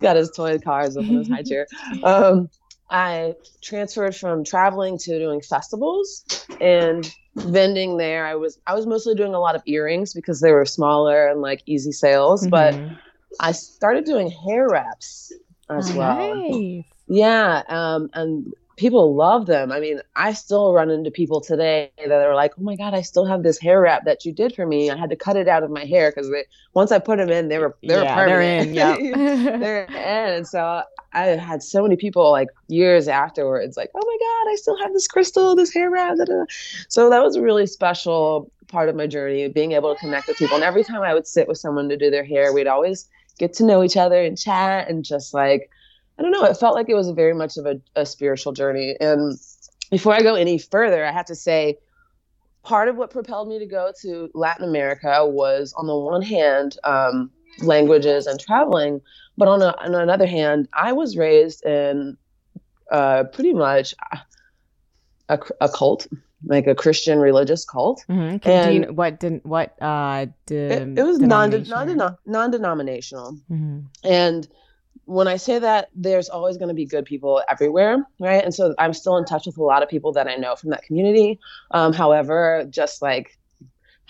Got 0.00 0.16
his 0.16 0.30
toy 0.30 0.58
cars 0.58 0.96
up 0.96 1.04
in 1.04 1.18
his 1.18 1.28
high 1.28 1.42
chair. 1.42 1.66
Um, 2.02 2.48
I 2.90 3.34
transferred 3.62 4.16
from 4.16 4.44
traveling 4.44 4.98
to 4.98 5.18
doing 5.18 5.40
festivals 5.42 6.24
and 6.60 7.12
vending 7.36 7.98
there. 7.98 8.26
I 8.26 8.34
was 8.34 8.58
I 8.66 8.74
was 8.74 8.86
mostly 8.86 9.14
doing 9.14 9.34
a 9.34 9.40
lot 9.40 9.54
of 9.54 9.62
earrings 9.66 10.12
because 10.12 10.40
they 10.40 10.52
were 10.52 10.64
smaller 10.64 11.28
and 11.28 11.40
like 11.40 11.62
easy 11.66 11.92
sales, 11.92 12.42
mm-hmm. 12.42 12.50
but 12.50 12.98
I 13.38 13.52
started 13.52 14.04
doing 14.04 14.30
hair 14.30 14.68
wraps 14.68 15.32
as 15.68 15.92
well. 15.92 16.82
Yeah, 17.06 17.62
um, 17.68 18.10
and 18.14 18.52
people 18.80 19.14
love 19.14 19.44
them. 19.44 19.70
I 19.70 19.78
mean, 19.78 20.00
I 20.16 20.32
still 20.32 20.72
run 20.72 20.88
into 20.88 21.10
people 21.10 21.42
today 21.42 21.92
that 21.98 22.10
are 22.10 22.34
like, 22.34 22.54
"Oh 22.58 22.62
my 22.62 22.76
god, 22.76 22.94
I 22.94 23.02
still 23.02 23.26
have 23.26 23.42
this 23.42 23.58
hair 23.58 23.82
wrap 23.82 24.06
that 24.06 24.24
you 24.24 24.32
did 24.32 24.54
for 24.54 24.66
me. 24.66 24.90
I 24.90 24.96
had 24.96 25.10
to 25.10 25.16
cut 25.16 25.36
it 25.36 25.48
out 25.48 25.62
of 25.62 25.70
my 25.70 25.84
hair 25.84 26.10
because 26.10 26.32
once 26.72 26.90
I 26.90 26.98
put 26.98 27.18
them 27.18 27.28
in, 27.28 27.48
they 27.48 27.58
were 27.58 27.76
they 27.86 27.94
were 27.94 28.04
yeah, 28.04 28.14
permanent. 28.14 28.74
They're 28.74 28.96
in. 28.96 29.04
Yeah, 29.04 29.58
they're 29.58 29.84
in. 29.84 29.94
And 29.94 30.48
so 30.48 30.82
I 31.12 31.20
had 31.26 31.62
so 31.62 31.82
many 31.82 31.96
people 31.96 32.30
like 32.30 32.48
years 32.68 33.06
afterwards, 33.06 33.76
like, 33.76 33.90
"Oh 33.94 34.02
my 34.02 34.18
god, 34.18 34.52
I 34.52 34.56
still 34.56 34.78
have 34.78 34.94
this 34.94 35.06
crystal, 35.06 35.54
this 35.54 35.74
hair 35.74 35.90
wrap." 35.90 36.16
Da, 36.16 36.24
da. 36.24 36.44
So 36.88 37.10
that 37.10 37.22
was 37.22 37.36
a 37.36 37.42
really 37.42 37.66
special 37.66 38.50
part 38.68 38.88
of 38.88 38.96
my 38.96 39.06
journey, 39.06 39.46
being 39.48 39.72
able 39.72 39.94
to 39.94 40.00
connect 40.00 40.26
with 40.26 40.38
people. 40.38 40.54
And 40.54 40.64
every 40.64 40.84
time 40.84 41.02
I 41.02 41.12
would 41.12 41.26
sit 41.26 41.48
with 41.48 41.58
someone 41.58 41.90
to 41.90 41.98
do 41.98 42.10
their 42.10 42.24
hair, 42.24 42.54
we'd 42.54 42.66
always 42.66 43.06
get 43.38 43.52
to 43.54 43.64
know 43.64 43.82
each 43.82 43.98
other 43.98 44.22
and 44.22 44.38
chat 44.38 44.88
and 44.88 45.04
just 45.04 45.34
like 45.34 45.70
I 46.20 46.22
don't 46.22 46.32
know. 46.32 46.44
It 46.44 46.58
felt 46.58 46.74
like 46.74 46.90
it 46.90 46.94
was 46.94 47.08
a 47.08 47.14
very 47.14 47.32
much 47.32 47.56
of 47.56 47.64
a, 47.64 47.80
a 47.96 48.04
spiritual 48.04 48.52
journey. 48.52 48.94
And 49.00 49.38
before 49.90 50.12
I 50.12 50.20
go 50.20 50.34
any 50.34 50.58
further, 50.58 51.02
I 51.02 51.12
have 51.12 51.24
to 51.26 51.34
say 51.34 51.78
part 52.62 52.88
of 52.88 52.96
what 52.96 53.10
propelled 53.10 53.48
me 53.48 53.58
to 53.58 53.64
go 53.64 53.90
to 54.02 54.28
Latin 54.34 54.68
America 54.68 55.26
was, 55.26 55.72
on 55.78 55.86
the 55.86 55.96
one 55.96 56.20
hand, 56.20 56.76
um, 56.84 57.30
languages 57.62 58.26
and 58.26 58.38
traveling, 58.38 59.00
but 59.38 59.48
on, 59.48 59.62
a, 59.62 59.74
on 59.78 59.94
another 59.94 60.26
hand, 60.26 60.68
I 60.74 60.92
was 60.92 61.16
raised 61.16 61.64
in 61.64 62.18
uh, 62.92 63.24
pretty 63.32 63.54
much 63.54 63.94
a, 65.30 65.38
a, 65.62 65.70
cult, 65.70 66.06
like 66.44 66.66
a 66.66 66.74
Christian 66.74 67.18
religious 67.18 67.64
cult. 67.64 68.04
Mm-hmm. 68.10 68.46
And 68.46 68.74
you, 68.74 68.92
what 68.92 69.20
didn't 69.20 69.46
what 69.46 69.80
uh, 69.80 70.26
de- 70.44 70.54
it, 70.54 70.98
it, 70.98 71.02
was 71.02 71.18
non 71.18 71.50
non 72.26 72.50
denominational, 72.50 73.38
mm-hmm. 73.50 73.80
and 74.04 74.48
when 75.10 75.26
I 75.26 75.36
say 75.36 75.58
that, 75.58 75.88
there's 75.92 76.28
always 76.28 76.56
going 76.56 76.68
to 76.68 76.74
be 76.74 76.86
good 76.86 77.04
people 77.04 77.42
everywhere, 77.48 78.06
right? 78.20 78.44
And 78.44 78.54
so 78.54 78.74
I'm 78.78 78.94
still 78.94 79.16
in 79.16 79.24
touch 79.24 79.44
with 79.44 79.58
a 79.58 79.62
lot 79.62 79.82
of 79.82 79.88
people 79.88 80.12
that 80.12 80.28
I 80.28 80.36
know 80.36 80.54
from 80.54 80.70
that 80.70 80.84
community. 80.84 81.40
Um, 81.72 81.92
however, 81.92 82.64
just 82.70 83.02
like 83.02 83.36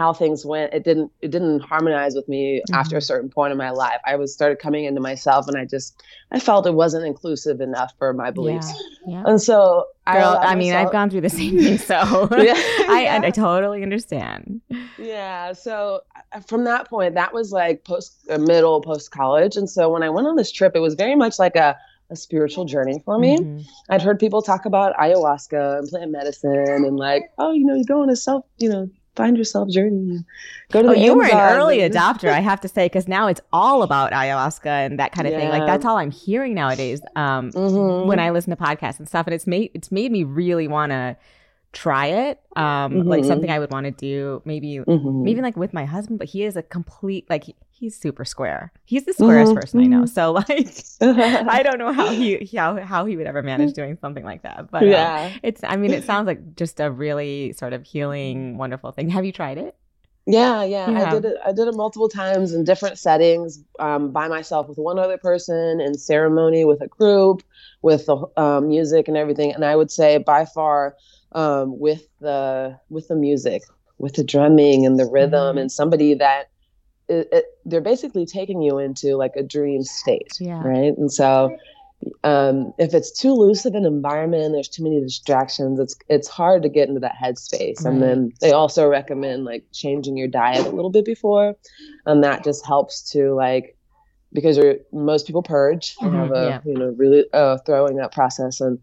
how 0.00 0.14
things 0.14 0.46
went 0.46 0.72
it 0.72 0.82
didn't 0.82 1.12
it 1.20 1.30
didn't 1.30 1.60
harmonize 1.60 2.14
with 2.14 2.26
me 2.26 2.56
mm-hmm. 2.56 2.74
after 2.74 2.96
a 2.96 3.02
certain 3.02 3.28
point 3.28 3.52
in 3.52 3.58
my 3.58 3.68
life 3.68 4.00
i 4.06 4.16
was 4.16 4.32
started 4.32 4.58
coming 4.58 4.86
into 4.86 4.98
myself 4.98 5.46
and 5.46 5.58
i 5.58 5.64
just 5.66 6.02
i 6.32 6.40
felt 6.40 6.66
it 6.66 6.72
wasn't 6.72 7.04
inclusive 7.04 7.60
enough 7.60 7.92
for 7.98 8.14
my 8.14 8.30
beliefs 8.30 8.72
yeah, 9.06 9.18
yeah. 9.18 9.24
and 9.26 9.42
so 9.42 9.84
Girl, 10.10 10.38
I, 10.40 10.52
I 10.52 10.54
mean 10.54 10.72
myself... 10.72 10.86
i've 10.86 10.92
gone 10.92 11.10
through 11.10 11.20
the 11.20 11.28
same 11.28 11.58
thing 11.58 11.76
so 11.76 11.96
yeah, 12.38 12.54
I, 12.88 13.20
I 13.24 13.30
totally 13.30 13.82
understand 13.82 14.62
yeah 14.96 15.52
so 15.52 16.00
uh, 16.32 16.40
from 16.40 16.64
that 16.64 16.88
point 16.88 17.14
that 17.16 17.34
was 17.34 17.52
like 17.52 17.84
post 17.84 18.26
uh, 18.30 18.38
middle 18.38 18.80
post 18.80 19.10
college 19.10 19.54
and 19.54 19.68
so 19.68 19.90
when 19.90 20.02
i 20.02 20.08
went 20.08 20.26
on 20.26 20.36
this 20.36 20.50
trip 20.50 20.72
it 20.74 20.80
was 20.80 20.94
very 20.94 21.14
much 21.14 21.38
like 21.38 21.56
a 21.56 21.76
a 22.12 22.16
spiritual 22.16 22.64
journey 22.64 23.00
for 23.04 23.20
me. 23.20 23.38
Mm-hmm. 23.38 23.60
I'd 23.88 24.02
heard 24.02 24.18
people 24.18 24.42
talk 24.42 24.64
about 24.64 24.96
ayahuasca 24.96 25.78
and 25.78 25.88
plant 25.88 26.10
medicine 26.10 26.50
and 26.66 26.96
like, 26.96 27.30
oh, 27.38 27.52
you 27.52 27.64
know, 27.64 27.76
you 27.76 27.84
go 27.84 28.02
on 28.02 28.10
a 28.10 28.16
self, 28.16 28.44
you 28.58 28.68
know, 28.68 28.90
find 29.16 29.36
yourself 29.36 29.68
journey. 29.68 30.24
Go 30.70 30.82
to 30.82 30.88
the. 30.88 30.94
oh, 30.94 30.96
you 30.96 31.14
were 31.14 31.24
an 31.24 31.56
early 31.56 31.78
adopter, 31.88 32.30
I 32.30 32.40
have 32.40 32.60
to 32.60 32.68
say, 32.68 32.86
because 32.86 33.08
now 33.08 33.26
it's 33.26 33.40
all 33.52 33.82
about 33.82 34.12
ayahuasca 34.12 34.66
and 34.66 34.98
that 34.98 35.12
kind 35.12 35.26
of 35.26 35.32
yeah. 35.32 35.40
thing. 35.40 35.48
Like 35.50 35.66
that's 35.66 35.84
all 35.84 35.96
I'm 35.96 36.10
hearing 36.10 36.54
nowadays. 36.54 37.00
Um, 37.16 37.50
mm-hmm. 37.50 38.08
when 38.08 38.18
I 38.18 38.30
listen 38.30 38.50
to 38.50 38.56
podcasts 38.56 38.98
and 38.98 39.08
stuff, 39.08 39.26
and 39.26 39.34
it's 39.34 39.46
made 39.46 39.70
it's 39.74 39.90
made 39.90 40.12
me 40.12 40.24
really 40.24 40.68
want 40.68 40.90
to 40.90 41.16
try 41.72 42.06
it 42.06 42.40
um 42.56 42.92
mm-hmm. 42.92 43.08
like 43.08 43.24
something 43.24 43.48
i 43.48 43.56
would 43.58 43.70
want 43.70 43.84
to 43.84 43.92
do 43.92 44.42
maybe 44.44 44.78
mm-hmm. 44.78 45.22
maybe 45.22 45.40
like 45.40 45.56
with 45.56 45.72
my 45.72 45.84
husband 45.84 46.18
but 46.18 46.28
he 46.28 46.42
is 46.42 46.56
a 46.56 46.62
complete 46.64 47.24
like 47.30 47.44
he's 47.80 47.96
super 47.96 48.26
square 48.26 48.72
he's 48.84 49.06
the 49.06 49.12
squarest 49.14 49.52
mm-hmm. 49.52 49.60
person 49.60 49.80
i 49.80 49.84
know 49.84 50.04
so 50.04 50.32
like 50.32 50.84
i 51.00 51.62
don't 51.62 51.78
know 51.78 51.92
how 51.92 52.10
he 52.10 52.48
how, 52.54 52.76
how 52.76 53.06
he 53.06 53.16
would 53.16 53.26
ever 53.26 53.42
manage 53.42 53.72
doing 53.72 53.96
something 54.00 54.24
like 54.24 54.42
that 54.42 54.70
but 54.70 54.86
yeah 54.86 55.30
um, 55.32 55.40
it's 55.42 55.64
i 55.64 55.76
mean 55.76 55.90
it 55.90 56.04
sounds 56.10 56.26
like 56.26 56.54
just 56.54 56.78
a 56.78 56.90
really 56.90 57.52
sort 57.54 57.72
of 57.72 57.82
healing 57.82 58.58
wonderful 58.58 58.92
thing 58.92 59.08
have 59.08 59.24
you 59.24 59.32
tried 59.32 59.58
it 59.58 59.74
yeah, 60.26 60.62
yeah, 60.62 60.90
yeah, 60.90 61.08
I 61.08 61.10
did 61.10 61.24
it. 61.24 61.36
I 61.44 61.52
did 61.52 61.66
it 61.66 61.74
multiple 61.74 62.08
times 62.08 62.52
in 62.52 62.62
different 62.62 62.98
settings, 62.98 63.64
um, 63.78 64.12
by 64.12 64.28
myself 64.28 64.68
with 64.68 64.78
one 64.78 64.98
other 64.98 65.16
person, 65.16 65.80
in 65.80 65.94
ceremony 65.94 66.64
with 66.64 66.82
a 66.82 66.86
group, 66.86 67.42
with 67.82 68.06
the 68.06 68.26
um, 68.36 68.68
music 68.68 69.08
and 69.08 69.16
everything. 69.16 69.52
And 69.52 69.64
I 69.64 69.74
would 69.74 69.90
say 69.90 70.18
by 70.18 70.44
far 70.44 70.94
um, 71.32 71.78
with 71.78 72.06
the 72.20 72.78
with 72.90 73.08
the 73.08 73.16
music, 73.16 73.62
with 73.98 74.14
the 74.14 74.22
drumming 74.22 74.84
and 74.84 74.98
the 74.98 75.06
rhythm, 75.06 75.32
mm-hmm. 75.32 75.58
and 75.58 75.72
somebody 75.72 76.14
that 76.14 76.50
it, 77.10 77.28
it, 77.32 77.44
they're 77.64 77.80
basically 77.80 78.24
taking 78.24 78.62
you 78.62 78.78
into 78.78 79.16
like 79.16 79.36
a 79.36 79.42
dream 79.42 79.82
state, 79.82 80.32
yeah. 80.38 80.62
right? 80.62 80.96
And 80.96 81.12
so, 81.12 81.56
um, 82.24 82.72
if 82.78 82.94
it's 82.94 83.10
too 83.10 83.32
loose 83.32 83.66
of 83.66 83.74
an 83.74 83.84
environment, 83.84 84.52
there's 84.52 84.68
too 84.68 84.84
many 84.84 85.00
distractions. 85.00 85.78
It's 85.78 85.96
it's 86.08 86.28
hard 86.28 86.62
to 86.62 86.68
get 86.68 86.88
into 86.88 87.00
that 87.00 87.16
headspace. 87.20 87.84
Right. 87.84 87.92
And 87.92 88.02
then 88.02 88.32
they 88.40 88.52
also 88.52 88.88
recommend 88.88 89.44
like 89.44 89.64
changing 89.72 90.16
your 90.16 90.28
diet 90.28 90.66
a 90.66 90.70
little 90.70 90.90
bit 90.90 91.04
before, 91.04 91.56
and 92.06 92.24
that 92.24 92.44
just 92.44 92.64
helps 92.64 93.10
to 93.12 93.34
like 93.34 93.76
because 94.32 94.58
most 94.92 95.26
people 95.26 95.42
purge 95.42 95.96
and 96.00 96.12
mm-hmm, 96.12 96.20
have 96.20 96.30
a 96.30 96.48
yeah. 96.48 96.60
you 96.64 96.78
know 96.78 96.94
really 96.96 97.24
uh, 97.32 97.58
throwing 97.66 98.00
up 98.00 98.14
process 98.14 98.60
and 98.60 98.78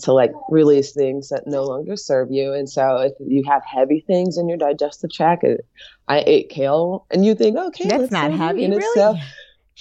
to 0.00 0.12
like 0.12 0.32
release 0.48 0.92
things 0.92 1.28
that 1.30 1.46
no 1.46 1.64
longer 1.64 1.96
serve 1.96 2.30
you. 2.30 2.52
And 2.52 2.68
so 2.68 2.96
if 2.98 3.12
you 3.20 3.42
have 3.48 3.62
heavy 3.64 4.04
things 4.06 4.38
in 4.38 4.48
your 4.48 4.58
digestive 4.58 5.10
tract, 5.12 5.44
I 6.08 6.22
ate 6.26 6.48
kale, 6.48 7.06
and 7.10 7.24
you 7.24 7.34
think, 7.34 7.56
okay, 7.56 7.88
that's 7.88 8.10
not 8.10 8.32
heavy, 8.32 8.68
really. 8.68 8.76
Itself. 8.76 9.18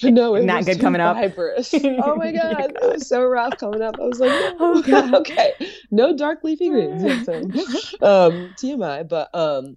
No, 0.02 0.36
it 0.36 0.46
not 0.46 0.64
good 0.64 0.80
coming 0.80 1.02
fibrous. 1.02 1.74
up. 1.74 1.82
oh 2.06 2.16
my 2.16 2.32
god, 2.32 2.72
it 2.82 2.94
was 2.94 3.06
so 3.06 3.22
rough 3.22 3.58
coming 3.58 3.82
up. 3.82 4.00
I 4.00 4.06
was 4.06 4.18
like, 4.18 4.32
oh, 4.60 4.82
oh 4.88 5.18
okay, 5.20 5.52
no 5.92 6.16
dark 6.16 6.42
leafy 6.42 6.70
greens. 6.70 7.28
um, 7.28 8.54
TMI, 8.56 9.06
but 9.10 9.30
um, 9.34 9.76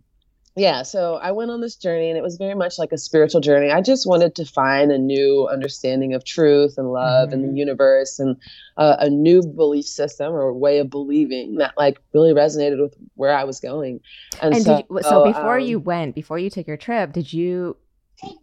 yeah, 0.54 0.82
so 0.82 1.14
I 1.14 1.32
went 1.32 1.50
on 1.50 1.62
this 1.62 1.76
journey 1.76 2.10
and 2.10 2.18
it 2.18 2.22
was 2.22 2.36
very 2.36 2.54
much 2.54 2.78
like 2.78 2.92
a 2.92 2.98
spiritual 2.98 3.40
journey. 3.40 3.70
I 3.70 3.80
just 3.80 4.06
wanted 4.06 4.34
to 4.34 4.44
find 4.44 4.92
a 4.92 4.98
new 4.98 5.48
understanding 5.50 6.12
of 6.12 6.24
truth 6.24 6.74
and 6.76 6.92
love 6.92 7.28
mm-hmm. 7.28 7.34
and 7.34 7.44
the 7.44 7.48
mm-hmm. 7.48 7.56
universe 7.56 8.18
and 8.18 8.36
uh, 8.76 8.96
a 8.98 9.08
new 9.08 9.42
belief 9.42 9.86
system 9.86 10.32
or 10.32 10.52
way 10.52 10.78
of 10.78 10.90
believing 10.90 11.56
that 11.56 11.72
like 11.78 11.98
really 12.12 12.34
resonated 12.34 12.82
with 12.82 12.94
where 13.14 13.34
I 13.34 13.44
was 13.44 13.60
going. 13.60 14.00
And, 14.42 14.54
and 14.54 14.64
so, 14.64 14.84
you, 14.90 15.00
so 15.02 15.24
before 15.24 15.58
um, 15.58 15.64
you 15.64 15.78
went, 15.78 16.14
before 16.14 16.38
you 16.38 16.50
took 16.50 16.66
your 16.66 16.76
trip, 16.76 17.14
did 17.14 17.32
you 17.32 17.78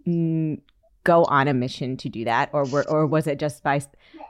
mm, 0.07 0.59
go 1.03 1.25
on 1.25 1.47
a 1.47 1.53
mission 1.53 1.95
to 1.97 2.09
do 2.09 2.25
that 2.25 2.49
or 2.53 2.65
were, 2.65 2.89
or 2.89 3.05
was 3.05 3.27
it 3.27 3.37
just 3.37 3.61
by 3.61 3.81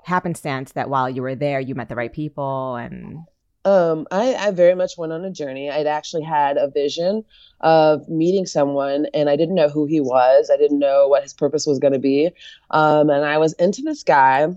happenstance 0.03 0.73
that 0.73 0.89
while 0.89 1.09
you 1.09 1.21
were 1.21 1.35
there 1.35 1.59
you 1.59 1.75
met 1.75 1.89
the 1.89 1.95
right 1.95 2.13
people 2.13 2.75
and 2.75 3.19
um, 3.65 4.07
I, 4.11 4.35
I 4.35 4.51
very 4.51 4.75
much 4.75 4.97
went 4.97 5.11
on 5.11 5.25
a 5.25 5.31
journey. 5.31 5.69
I'd 5.69 5.87
actually 5.87 6.23
had 6.23 6.57
a 6.57 6.69
vision 6.69 7.23
of 7.61 8.07
meeting 8.07 8.45
someone, 8.45 9.07
and 9.13 9.29
I 9.29 9.35
didn't 9.35 9.55
know 9.55 9.69
who 9.69 9.85
he 9.85 9.99
was. 9.99 10.49
I 10.51 10.57
didn't 10.57 10.79
know 10.79 11.07
what 11.07 11.23
his 11.23 11.33
purpose 11.33 11.67
was 11.67 11.79
going 11.79 11.93
to 11.93 11.99
be. 11.99 12.31
Um, 12.71 13.09
and 13.09 13.25
I 13.25 13.37
was 13.37 13.53
into 13.53 13.81
this 13.81 14.03
guy. 14.03 14.47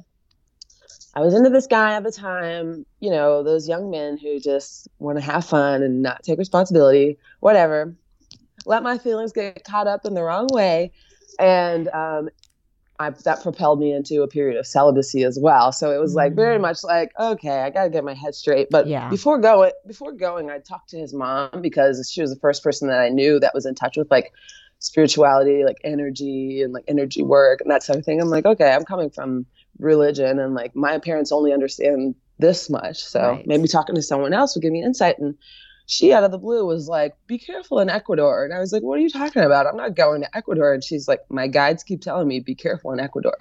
I 1.15 1.21
was 1.21 1.35
into 1.35 1.51
this 1.51 1.67
guy 1.67 1.95
at 1.95 2.05
the 2.05 2.13
time, 2.13 2.87
you 3.01 3.11
know, 3.11 3.43
those 3.43 3.69
young 3.69 3.91
men 3.91 4.17
who 4.17 4.41
just 4.41 4.89
want 4.99 5.19
to 5.19 5.25
have 5.25 5.45
fun 5.45 5.83
and 5.83 6.03
not 6.03 6.23
take 6.23 6.39
responsibility, 6.39 7.19
whatever. 7.41 7.95
Let 8.65 8.83
my 8.83 8.97
feelings 8.97 9.33
get 9.33 9.65
caught 9.65 9.87
up 9.87 10.07
in 10.07 10.15
the 10.15 10.23
wrong 10.23 10.49
way. 10.53 10.93
And 11.39 11.89
um, 11.89 12.31
I, 13.03 13.11
that 13.25 13.43
propelled 13.43 13.81
me 13.81 13.93
into 13.93 14.23
a 14.23 14.29
period 14.29 14.59
of 14.59 14.67
celibacy 14.67 15.25
as 15.25 15.39
well. 15.41 15.73
So 15.73 15.93
it 15.93 15.99
was 15.99 16.15
like 16.15 16.35
very 16.35 16.59
mm. 16.59 16.63
much 16.63 16.85
like, 16.85 17.13
okay, 17.19 17.61
I 17.61 17.71
got 17.71 17.85
to 17.85 17.91
get 17.91 18.05
my 18.05 18.15
head 18.15 18.35
straight. 18.35 18.69
But 18.71 18.87
yeah. 18.87 19.09
before 19.11 19.39
going, 19.39 19.73
before 19.87 20.13
going, 20.13 20.51
I 20.51 20.59
talked 20.59 20.91
to 20.91 20.99
his 20.99 21.13
mom 21.13 21.61
because 21.61 22.11
she 22.11 22.21
was 22.21 22.33
the 22.33 22.41
first 22.41 22.63
person 22.63 22.89
that 22.89 23.01
I 23.01 23.09
knew 23.09 23.39
that 23.41 23.53
was 23.55 23.67
in 23.67 23.75
touch 23.75 23.97
with 23.97 24.11
like 24.11 24.33
spirituality, 24.79 25.65
like 25.65 25.79
energy 25.85 26.63
and 26.63 26.73
like 26.73 26.85
energy 26.89 27.23
work 27.23 27.61
and 27.61 27.71
that 27.71 27.83
sort 27.83 27.99
of 27.99 28.05
thing. 28.05 28.21
I'm 28.21 28.29
like, 28.29 28.47
okay, 28.47 28.73
I'm 28.73 28.85
coming 28.85 29.11
from 29.11 29.47
religion 29.79 30.39
and 30.39 30.55
like 30.55 30.75
my 30.75 30.99
parents 30.99 31.33
only 31.33 31.53
understand 31.53 32.15
this 32.39 32.69
much. 32.69 33.03
So 33.03 33.21
right. 33.21 33.47
maybe 33.47 33.69
talking 33.69 33.95
to 33.95 34.03
someone 34.03 34.33
else 34.33 34.55
would 34.55 34.63
give 34.63 34.73
me 34.73 34.83
insight. 34.83 35.19
And 35.19 35.37
she 35.87 36.13
out 36.13 36.25
of 36.25 36.31
the 36.31 36.39
blue 36.39 36.65
was 36.65 36.89
like, 36.89 37.15
"Be 37.27 37.39
careful 37.39 37.81
in 37.81 37.91
Ecuador," 37.91 38.45
and 38.45 38.55
I 38.55 38.59
was 38.61 38.73
like, 38.73 38.83
"What 38.83 38.99
are 38.99 39.03
you 39.03 39.11
talking 39.11 39.43
about? 39.43 39.67
I'm 39.67 39.77
not 39.77 39.95
going 39.95 40.23
to 40.23 40.37
Ecuador." 40.37 40.73
And 40.73 40.83
she's 40.83 41.09
like, 41.09 41.21
"My 41.29 41.47
guides 41.47 41.83
keep 41.83 42.01
telling 42.01 42.29
me 42.29 42.41
be 42.41 42.55
careful 42.55 42.93
in 42.93 43.01
Ecuador." 43.01 43.37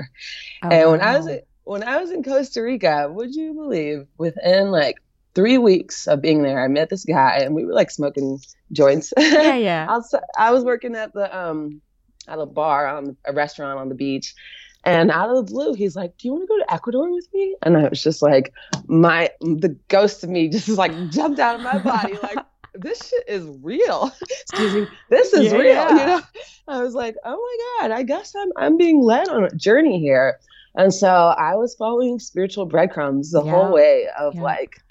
Oh, 0.64 0.70
and 0.70 0.92
when 0.92 1.00
wow. 1.00 1.08
I 1.08 1.18
was 1.20 1.40
when 1.64 1.84
I 1.84 2.02
was 2.02 2.12
in 2.12 2.24
Costa 2.24 2.62
Rica, 2.62 3.10
would 3.12 3.36
you 3.36 3.54
believe 3.54 4.08
within 4.18 4.72
like 4.72 4.98
three 5.34 5.58
weeks 5.58 6.08
of 6.08 6.22
being 6.22 6.44
there, 6.44 6.64
I 6.64 6.68
met 6.68 6.90
this 6.90 7.06
guy 7.06 7.38
and 7.38 7.56
we 7.56 7.66
were 7.66 7.74
like 7.74 7.92
smoking 7.92 8.40
joints. 8.72 9.14
Yeah, 9.20 9.56
yeah. 9.56 9.86
I, 9.90 9.98
was, 9.98 10.16
I 10.38 10.52
was 10.52 10.64
working 10.64 10.96
at 10.96 11.14
the 11.14 11.36
um 11.38 11.82
at 12.28 12.40
a 12.40 12.46
bar 12.46 12.88
on 12.88 13.18
a 13.26 13.34
restaurant 13.34 13.80
on 13.80 13.90
the 13.90 13.96
beach, 13.96 14.36
and 14.84 15.12
out 15.12 15.30
of 15.30 15.36
the 15.36 15.52
blue, 15.52 15.74
he's 15.74 15.96
like, 15.96 16.18
"Do 16.18 16.28
you 16.28 16.34
want 16.34 16.44
to 16.44 16.48
go 16.48 16.58
to 16.58 16.74
Ecuador 16.74 17.12
with 17.12 17.28
me?" 17.34 17.56
And 17.62 17.78
I 17.78 17.88
was 17.88 18.02
just 18.02 18.22
like, 18.22 18.54
my 18.88 19.30
the 19.40 19.76
ghost 19.90 20.24
of 20.24 20.30
me 20.30 20.50
just 20.50 20.68
like 20.70 20.92
jumped 21.10 21.40
out 21.40 21.56
of 21.56 21.62
my 21.62 21.78
body, 21.78 22.18
like 22.24 22.40
this 22.74 23.10
shit 23.10 23.24
is 23.28 23.46
real. 23.62 24.12
Excuse 24.22 24.74
me, 24.74 24.88
this 25.10 25.34
is 25.34 25.52
yeah, 25.52 25.58
real. 25.58 25.74
Yeah. 25.74 25.90
You 25.90 26.06
know, 26.08 26.22
I 26.68 26.82
was 26.82 26.96
like, 26.96 27.16
oh 27.24 27.36
my 27.80 27.88
god, 27.88 27.92
I 27.92 28.04
guess 28.04 28.34
I'm 28.36 28.52
I'm 28.58 28.78
being 28.78 29.02
led 29.02 29.30
on 29.30 29.44
a 29.44 29.52
journey 29.52 30.00
here. 30.00 30.40
And 30.74 30.94
so 30.94 31.10
I 31.10 31.56
was 31.56 31.76
following 31.76 32.18
spiritual 32.20 32.66
breadcrumbs 32.66 33.32
the 33.32 33.44
yeah. 33.44 33.52
whole 33.52 33.72
way 33.72 34.08
of 34.18 34.36
like, 34.36 34.82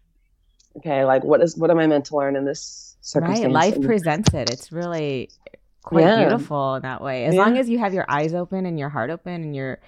okay, 0.76 1.04
like 1.04 1.24
what 1.24 1.40
is 1.40 1.56
what 1.56 1.70
am 1.70 1.78
I 1.78 1.86
meant 1.86 2.04
to 2.06 2.16
learn 2.16 2.36
in 2.36 2.44
this 2.44 2.96
circumstance? 3.00 3.46
Right, 3.46 3.52
life 3.52 3.76
and, 3.76 3.84
presents 3.84 4.34
it. 4.34 4.50
It's 4.50 4.70
really 4.70 5.30
quite 5.82 6.02
yeah. 6.02 6.28
beautiful 6.28 6.76
in 6.76 6.82
that 6.82 7.00
way. 7.00 7.24
As 7.24 7.34
yeah. 7.34 7.40
long 7.40 7.58
as 7.58 7.68
you 7.68 7.78
have 7.78 7.94
your 7.94 8.04
eyes 8.08 8.34
open 8.34 8.66
and 8.66 8.78
your 8.78 8.88
heart 8.88 9.10
open 9.10 9.34
and 9.34 9.54
you're 9.54 9.80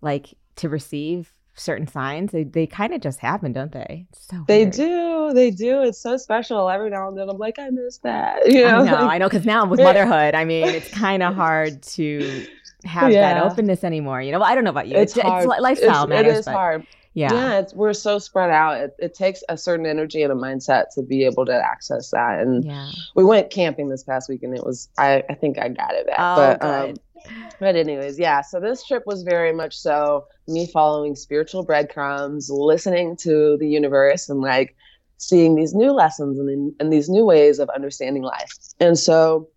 like 0.00 0.34
to 0.56 0.68
receive 0.68 1.32
certain 1.54 1.86
signs, 1.86 2.32
they, 2.32 2.44
they 2.44 2.66
kind 2.66 2.94
of 2.94 3.00
just 3.00 3.20
happen, 3.20 3.52
don't 3.52 3.72
they? 3.72 4.06
so 4.12 4.44
they 4.46 4.64
weird. 4.64 4.74
do, 4.74 5.32
they 5.34 5.50
do. 5.50 5.82
It's 5.82 5.98
so 5.98 6.16
special. 6.16 6.68
Every 6.68 6.90
now 6.90 7.08
and 7.08 7.16
then, 7.16 7.28
I'm 7.28 7.38
like, 7.38 7.58
I 7.58 7.70
miss 7.70 7.98
that. 7.98 8.46
You 8.46 8.62
know, 8.64 8.80
I 8.80 8.84
know, 8.84 8.96
I 8.96 9.18
know. 9.18 9.28
Because 9.28 9.46
now 9.46 9.64
with 9.66 9.80
motherhood, 9.82 10.34
I 10.34 10.44
mean, 10.44 10.66
it's 10.66 10.90
kind 10.90 11.22
of 11.22 11.34
hard 11.36 11.82
to 11.82 12.46
have 12.84 13.12
yeah. 13.12 13.34
that 13.34 13.42
openness 13.42 13.84
anymore. 13.84 14.22
You 14.22 14.32
know, 14.32 14.40
well, 14.40 14.48
I 14.50 14.54
don't 14.54 14.64
know 14.64 14.70
about 14.70 14.88
you. 14.88 14.96
It's, 14.96 15.16
it's 15.16 15.22
hard. 15.22 15.44
It's 15.44 15.60
lifestyle 15.60 16.04
it's, 16.04 16.10
matters. 16.10 16.34
It 16.34 16.38
is 16.40 16.46
hard. 16.46 16.86
Yeah. 17.14 17.32
Yeah, 17.32 17.58
it's, 17.58 17.74
we're 17.74 17.92
so 17.92 18.18
spread 18.18 18.50
out. 18.50 18.78
It, 18.80 18.94
it 19.00 19.14
takes 19.14 19.42
a 19.48 19.56
certain 19.58 19.84
energy 19.86 20.22
and 20.22 20.32
a 20.32 20.36
mindset 20.36 20.94
to 20.94 21.02
be 21.02 21.24
able 21.24 21.44
to 21.46 21.52
access 21.54 22.10
that. 22.10 22.40
And 22.40 22.64
Yeah. 22.64 22.88
we 23.16 23.24
went 23.24 23.50
camping 23.50 23.88
this 23.88 24.04
past 24.04 24.28
week, 24.28 24.42
and 24.44 24.56
it 24.56 24.64
was 24.64 24.88
I, 24.96 25.24
I 25.28 25.34
think 25.34 25.58
I 25.58 25.68
got 25.68 25.92
it 25.94 26.06
back. 26.06 26.16
Oh, 26.18 26.36
but 26.36 26.60
good. 26.60 26.90
um, 26.90 27.42
but 27.58 27.74
anyways, 27.76 28.18
yeah. 28.18 28.42
So 28.42 28.60
this 28.60 28.86
trip 28.86 29.02
was 29.06 29.22
very 29.24 29.52
much 29.52 29.76
so 29.76 30.26
me 30.46 30.66
following 30.72 31.16
spiritual 31.16 31.64
breadcrumbs, 31.64 32.48
listening 32.48 33.16
to 33.18 33.56
the 33.58 33.68
universe, 33.68 34.28
and 34.28 34.40
like 34.40 34.76
seeing 35.16 35.56
these 35.56 35.74
new 35.74 35.90
lessons 35.90 36.38
and 36.38 36.72
and 36.78 36.92
these 36.92 37.08
new 37.08 37.24
ways 37.24 37.58
of 37.58 37.68
understanding 37.70 38.22
life. 38.22 38.52
And 38.78 38.98
so. 38.98 39.48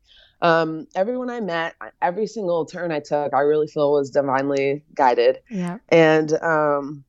Um, 0.42 0.88
everyone 0.94 1.30
I 1.30 1.40
met, 1.40 1.76
every 2.02 2.28
single 2.28 2.66
turn 2.66 2.92
I 2.92 3.00
took, 3.00 3.34
I 3.34 3.40
really 3.40 3.68
feel 3.68 3.94
was 3.94 4.10
divinely 4.10 4.84
guided. 4.94 5.40
Yeah. 5.50 5.78
And 5.88 6.34
um, 6.42 7.06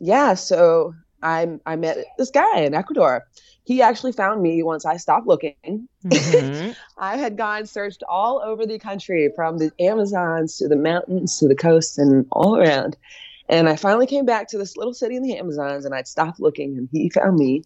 yeah, 0.00 0.34
so 0.34 0.94
I 1.22 1.58
I 1.66 1.76
met 1.76 1.98
this 2.18 2.30
guy 2.30 2.60
in 2.60 2.74
Ecuador. 2.74 3.26
He 3.64 3.82
actually 3.82 4.12
found 4.12 4.42
me 4.42 4.62
once 4.62 4.84
I 4.84 4.96
stopped 4.96 5.26
looking. 5.26 5.88
Mhm. 6.04 6.74
I 6.98 7.16
had 7.16 7.36
gone 7.36 7.66
searched 7.66 8.02
all 8.08 8.42
over 8.44 8.66
the 8.66 8.78
country, 8.78 9.30
from 9.36 9.58
the 9.58 9.70
Amazons 9.78 10.56
to 10.58 10.68
the 10.68 10.76
mountains 10.76 11.38
to 11.38 11.46
the 11.46 11.54
coast 11.54 11.98
and 11.98 12.26
all 12.32 12.56
around. 12.56 12.96
And 13.48 13.68
I 13.68 13.76
finally 13.76 14.06
came 14.06 14.24
back 14.24 14.48
to 14.48 14.58
this 14.58 14.76
little 14.76 14.94
city 14.94 15.16
in 15.16 15.22
the 15.22 15.36
Amazons, 15.36 15.84
and 15.84 15.94
I'd 15.94 16.08
stopped 16.08 16.40
looking, 16.40 16.78
and 16.78 16.88
he 16.92 17.10
found 17.10 17.36
me. 17.36 17.64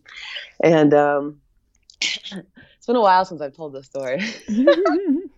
And 0.62 0.92
um, 0.94 1.40
it's 2.00 2.86
been 2.86 2.96
a 2.96 3.00
while 3.00 3.24
since 3.24 3.40
I've 3.40 3.54
told 3.54 3.72
this 3.72 3.86
story. 3.86 4.20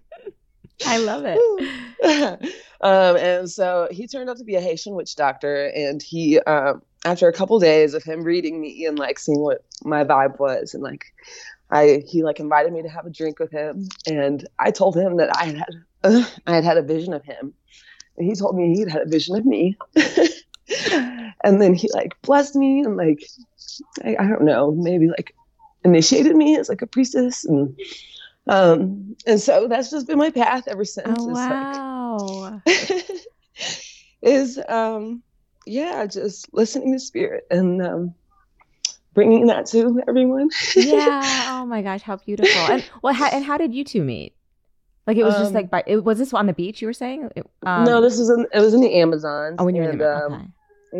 I 0.84 0.98
love 0.98 1.24
it. 1.24 2.52
um, 2.80 3.16
and 3.16 3.50
so 3.50 3.88
he 3.90 4.06
turned 4.06 4.28
out 4.28 4.38
to 4.38 4.44
be 4.44 4.56
a 4.56 4.60
Haitian 4.60 4.94
witch 4.94 5.16
doctor, 5.16 5.66
and 5.68 6.02
he, 6.02 6.38
um, 6.40 6.82
after 7.04 7.28
a 7.28 7.32
couple 7.32 7.58
days 7.58 7.94
of 7.94 8.02
him 8.02 8.22
reading 8.22 8.60
me 8.60 8.84
and 8.84 8.98
like 8.98 9.18
seeing 9.18 9.40
what 9.40 9.64
my 9.84 10.04
vibe 10.04 10.38
was, 10.38 10.74
and 10.74 10.82
like, 10.82 11.06
I 11.70 12.02
he 12.06 12.22
like 12.22 12.40
invited 12.40 12.72
me 12.72 12.82
to 12.82 12.88
have 12.88 13.06
a 13.06 13.10
drink 13.10 13.38
with 13.38 13.50
him, 13.50 13.88
and 14.06 14.46
I 14.58 14.70
told 14.70 14.96
him 14.96 15.16
that 15.16 15.36
I 15.36 15.46
had 15.46 15.56
had 15.56 15.74
uh, 16.04 16.24
I 16.46 16.54
had 16.54 16.64
had 16.64 16.76
a 16.76 16.82
vision 16.82 17.12
of 17.12 17.24
him, 17.24 17.54
and 18.16 18.28
he 18.28 18.34
told 18.34 18.56
me 18.56 18.76
he'd 18.76 18.90
had 18.90 19.02
a 19.02 19.08
vision 19.08 19.36
of 19.36 19.46
me, 19.46 19.76
and 21.44 21.60
then 21.60 21.74
he 21.74 21.88
like 21.92 22.20
blessed 22.22 22.56
me 22.56 22.80
and 22.80 22.96
like 22.96 23.24
I, 24.04 24.16
I 24.18 24.26
don't 24.26 24.44
know 24.44 24.72
maybe 24.72 25.08
like 25.08 25.34
initiated 25.84 26.34
me 26.34 26.56
as 26.58 26.68
like 26.68 26.82
a 26.82 26.86
priestess 26.86 27.44
and 27.44 27.78
um 28.48 29.16
and 29.26 29.40
so 29.40 29.66
that's 29.68 29.90
just 29.90 30.06
been 30.06 30.18
my 30.18 30.30
path 30.30 30.68
ever 30.68 30.84
since 30.84 31.08
Oh 31.18 31.30
It's 31.30 31.38
like- 31.38 31.50
wow. 31.50 32.62
is 34.22 34.58
um 34.68 35.22
yeah 35.66 36.06
just 36.06 36.52
listening 36.52 36.92
to 36.92 36.98
spirit 36.98 37.46
and 37.50 37.82
um 37.84 38.14
bringing 39.14 39.46
that 39.46 39.66
to 39.66 40.00
everyone 40.08 40.48
yeah. 40.76 41.22
Oh 41.58 41.64
my 41.66 41.82
gosh, 41.82 42.02
how 42.02 42.16
beautiful. 42.16 42.60
And 42.72 42.84
well, 43.02 43.14
how, 43.14 43.26
and 43.26 43.44
how 43.44 43.56
did 43.56 43.74
you 43.74 43.82
two 43.82 44.04
meet? 44.04 44.34
Like 45.06 45.16
it 45.16 45.24
was 45.24 45.34
just 45.34 45.48
Um, 45.48 45.54
like 45.54 45.70
by 45.70 45.82
it 45.86 46.04
was 46.04 46.18
this 46.18 46.32
on 46.34 46.46
the 46.46 46.52
beach 46.52 46.80
you 46.82 46.86
were 46.86 46.92
saying? 46.92 47.28
It- 47.34 47.46
um, 47.64 47.84
no 47.84 48.00
this 48.00 48.18
was 48.18 48.28
in 48.30 48.46
it 48.52 48.60
was 48.60 48.74
in 48.74 48.80
the 48.82 48.94
Amazon. 49.00 49.56
Oh, 49.58 49.64
when 49.64 49.74
you 49.74 49.82
were 49.82 49.90
in 49.90 49.98
the 49.98 50.14
um, 50.16 50.32
okay. 50.34 50.44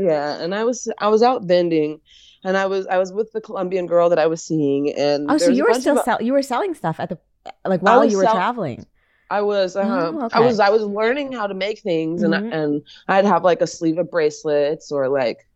yeah 0.07 0.41
and 0.43 0.55
i 0.55 0.65
was 0.65 0.89
i 0.99 1.09
was 1.09 1.23
out 1.23 1.45
vending 1.45 2.01
and 2.45 2.57
i 2.57 2.67
was 2.67 2.87
i 2.89 2.99
was 2.99 3.13
with 3.13 3.31
the 3.33 3.41
colombian 3.41 3.87
girl 3.87 4.09
that 4.11 4.19
i 4.19 4.27
was 4.27 4.43
seeing 4.43 4.93
and 4.95 5.31
Oh, 5.31 5.39
so 5.39 5.51
you 5.51 5.65
were 5.65 5.75
still 5.75 5.99
of- 5.99 6.05
sell- 6.05 6.21
you 6.23 6.33
were 6.33 6.43
selling 6.43 6.75
stuff 6.75 6.99
at 6.99 7.09
the 7.09 7.19
like 7.65 7.83
while 7.83 8.05
you 8.05 8.17
were 8.17 8.25
sell- 8.25 8.35
traveling. 8.35 8.87
I 9.29 9.41
was, 9.41 9.75
uh, 9.75 9.81
Oh, 10.15 10.29
I 10.33 10.39
was, 10.39 10.61
I 10.61 10.71
was 10.71 10.83
learning 10.83 11.33
how 11.33 11.49
to 11.49 11.55
make 11.55 11.81
things, 11.81 12.23
and 12.23 12.33
Mhm. 12.33 12.53
and 12.55 12.83
I'd 13.09 13.25
have 13.25 13.43
like 13.43 13.61
a 13.61 13.67
sleeve 13.67 13.99
of 13.99 14.09
bracelets 14.09 14.93
or 14.93 15.09
like, 15.09 15.49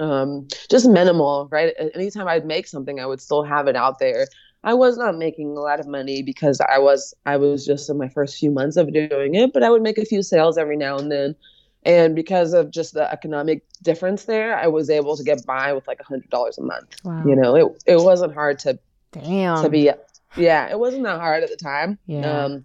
um, 0.00 0.48
just 0.68 0.88
minimal, 0.88 1.48
right? 1.52 1.72
Anytime 1.94 2.26
I'd 2.26 2.44
make 2.46 2.66
something, 2.66 2.98
I 2.98 3.06
would 3.06 3.20
still 3.20 3.44
have 3.44 3.68
it 3.68 3.76
out 3.76 3.98
there. 4.00 4.26
I 4.64 4.74
was 4.74 4.96
not 4.96 5.16
making 5.16 5.56
a 5.56 5.60
lot 5.60 5.78
of 5.78 5.86
money 5.86 6.22
because 6.22 6.60
I 6.60 6.78
was, 6.78 7.14
I 7.26 7.36
was 7.36 7.64
just 7.64 7.88
in 7.90 7.96
my 7.98 8.08
first 8.08 8.38
few 8.38 8.50
months 8.50 8.76
of 8.76 8.92
doing 8.92 9.34
it, 9.34 9.52
but 9.52 9.62
I 9.62 9.70
would 9.70 9.82
make 9.82 9.98
a 9.98 10.04
few 10.04 10.22
sales 10.22 10.58
every 10.58 10.76
now 10.76 10.96
and 10.98 11.12
then. 11.12 11.36
And 11.84 12.16
because 12.16 12.54
of 12.54 12.70
just 12.70 12.94
the 12.94 13.08
economic 13.12 13.62
difference 13.82 14.24
there, 14.24 14.56
I 14.56 14.66
was 14.68 14.88
able 14.88 15.16
to 15.18 15.22
get 15.22 15.44
by 15.46 15.74
with 15.74 15.86
like 15.86 16.00
a 16.00 16.04
hundred 16.04 16.30
dollars 16.30 16.56
a 16.58 16.62
month. 16.62 16.96
Wow. 17.04 17.22
You 17.26 17.36
know, 17.36 17.54
it 17.54 17.82
it 17.86 18.00
wasn't 18.00 18.32
hard 18.32 18.58
to 18.60 18.78
Damn. 19.12 19.62
to 19.62 19.68
be 19.68 19.90
yeah 20.36 20.68
it 20.70 20.78
wasn't 20.78 21.02
that 21.04 21.20
hard 21.20 21.42
at 21.42 21.50
the 21.50 21.56
time 21.56 21.98
Yeah. 22.06 22.44
um 22.44 22.64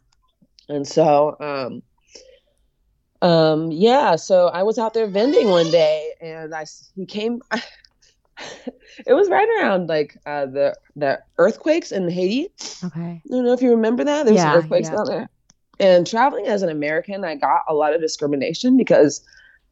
and 0.67 0.88
so 0.88 1.36
um 1.39 1.82
um 3.21 3.71
yeah 3.71 4.15
so 4.15 4.47
i 4.47 4.63
was 4.63 4.77
out 4.77 4.93
there 4.93 5.08
vending 5.08 5.49
one 5.49 5.69
day 5.71 6.13
and 6.21 6.53
I, 6.55 6.65
he 6.95 7.05
came 7.05 7.41
it 9.05 9.13
was 9.13 9.29
right 9.29 9.47
around 9.60 9.88
like 9.89 10.17
uh 10.25 10.45
the 10.45 10.77
the 10.95 11.19
earthquakes 11.38 11.91
in 11.91 12.10
haiti 12.10 12.47
okay. 12.86 12.99
i 13.01 13.21
don't 13.29 13.43
know 13.43 13.53
if 13.53 13.62
you 13.62 13.71
remember 13.71 14.03
that 14.05 14.25
there's 14.25 14.38
Yeah, 14.38 14.55
earthquakes 14.55 14.88
yeah. 14.89 14.95
down 14.95 15.05
there 15.05 15.29
and 15.79 16.08
traveling 16.08 16.47
as 16.47 16.62
an 16.62 16.69
american 16.69 17.25
i 17.25 17.36
got 17.36 17.62
a 17.67 17.73
lot 17.73 17.93
of 17.93 17.99
discrimination 18.01 18.77
because 18.77 19.21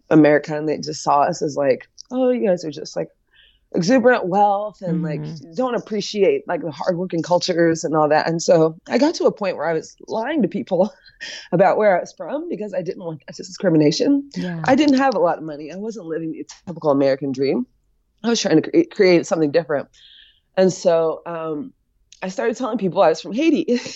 american 0.09 0.65
they 0.65 0.77
just 0.77 1.01
saw 1.03 1.21
us 1.21 1.41
as 1.41 1.55
like 1.55 1.87
oh 2.11 2.29
you 2.29 2.45
guys 2.45 2.65
are 2.65 2.71
just 2.71 2.95
like 2.95 3.09
exuberant 3.77 4.25
wealth 4.25 4.81
and 4.81 5.03
like 5.03 5.21
Mhm. 5.21 5.55
don't 5.55 5.75
appreciate 5.75 6.45
like 6.47 6.61
the 6.61 6.71
hardworking 6.71 7.21
cultures 7.21 7.83
and 7.83 7.95
all 7.95 8.09
that. 8.09 8.27
And 8.27 8.41
so 8.41 8.75
I 8.89 8.97
got 8.97 9.13
to 9.15 9.25
a 9.25 9.31
point 9.31 9.55
where 9.55 9.67
I 9.67 9.73
was 9.73 9.95
lying 10.07 10.41
to 10.41 10.47
people 10.47 10.91
about 11.51 11.77
where 11.77 11.95
I 11.95 12.01
was 12.01 12.11
from 12.11 12.49
because 12.49 12.73
I 12.73 12.81
didn't 12.81 13.03
want 13.05 13.21
that 13.27 13.35
discrimination. 13.37 14.29
Yeah. 14.35 14.61
I 14.65 14.75
didn't 14.75 14.97
have 14.97 15.15
a 15.15 15.19
lot 15.19 15.37
of 15.37 15.43
money. 15.43 15.71
I 15.71 15.77
wasn't 15.77 16.07
living 16.07 16.31
the 16.31 16.45
typical 16.65 16.89
American 16.91 17.31
dream. 17.31 17.65
I 18.23 18.29
was 18.29 18.41
trying 18.41 18.61
to 18.61 18.69
create, 18.69 18.91
create 18.91 19.25
something 19.27 19.51
different. 19.51 19.87
And 20.57 20.73
so 20.73 21.21
um, 21.27 21.71
I 22.23 22.29
started 22.29 22.57
telling 22.57 22.79
people 22.79 23.01
I 23.01 23.09
was 23.09 23.21
from 23.21 23.33
Haiti. 23.33 23.79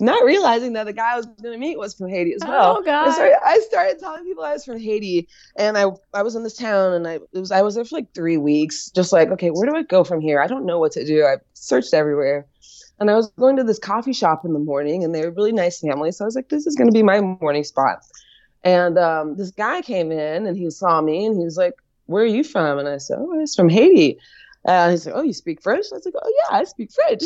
Not 0.00 0.24
realizing 0.24 0.72
that 0.72 0.84
the 0.84 0.92
guy 0.92 1.12
I 1.12 1.16
was 1.16 1.26
going 1.26 1.52
to 1.52 1.58
meet 1.58 1.78
was 1.78 1.94
from 1.94 2.08
Haiti 2.08 2.34
as 2.34 2.42
well. 2.44 2.78
Oh, 2.78 2.82
God. 2.82 3.08
I 3.08 3.12
started, 3.12 3.36
I 3.44 3.58
started 3.60 3.98
telling 4.00 4.24
people 4.24 4.42
I 4.42 4.52
was 4.52 4.64
from 4.64 4.78
Haiti, 4.78 5.28
and 5.56 5.78
I 5.78 5.86
I 6.12 6.22
was 6.22 6.34
in 6.34 6.42
this 6.42 6.56
town, 6.56 6.92
and 6.94 7.06
I 7.06 7.14
it 7.14 7.38
was 7.38 7.52
I 7.52 7.62
was 7.62 7.76
there 7.76 7.84
for 7.84 7.96
like 7.96 8.12
three 8.14 8.36
weeks, 8.36 8.90
just 8.90 9.12
like 9.12 9.30
okay, 9.30 9.50
where 9.50 9.70
do 9.70 9.76
I 9.76 9.82
go 9.82 10.02
from 10.04 10.20
here? 10.20 10.40
I 10.40 10.46
don't 10.46 10.66
know 10.66 10.78
what 10.78 10.92
to 10.92 11.04
do. 11.04 11.24
I 11.24 11.36
searched 11.52 11.94
everywhere, 11.94 12.46
and 12.98 13.10
I 13.10 13.14
was 13.14 13.30
going 13.38 13.56
to 13.56 13.64
this 13.64 13.78
coffee 13.78 14.12
shop 14.12 14.44
in 14.44 14.52
the 14.52 14.58
morning, 14.58 15.04
and 15.04 15.14
they 15.14 15.24
were 15.24 15.30
really 15.30 15.52
nice 15.52 15.80
family, 15.80 16.10
so 16.12 16.24
I 16.24 16.26
was 16.26 16.34
like, 16.34 16.48
this 16.48 16.66
is 16.66 16.74
going 16.74 16.88
to 16.88 16.94
be 16.94 17.02
my 17.02 17.20
morning 17.20 17.64
spot. 17.64 17.98
And 18.64 18.98
um, 18.98 19.36
this 19.36 19.50
guy 19.50 19.82
came 19.82 20.10
in, 20.10 20.46
and 20.46 20.56
he 20.56 20.68
saw 20.70 21.00
me, 21.00 21.26
and 21.26 21.36
he 21.36 21.44
was 21.44 21.56
like, 21.56 21.74
"Where 22.06 22.24
are 22.24 22.26
you 22.26 22.42
from?" 22.42 22.78
And 22.78 22.88
I 22.88 22.98
said, 22.98 23.18
"Oh, 23.20 23.32
I 23.34 23.38
was 23.38 23.54
from 23.54 23.68
Haiti." 23.68 24.18
Uh, 24.66 24.90
he's 24.90 25.06
like, 25.06 25.14
"Oh, 25.14 25.22
you 25.22 25.34
speak 25.34 25.62
French?" 25.62 25.86
I 25.92 25.96
was 25.96 26.04
like, 26.06 26.14
"Oh 26.20 26.32
yeah, 26.50 26.58
I 26.58 26.64
speak 26.64 26.90
French." 26.90 27.22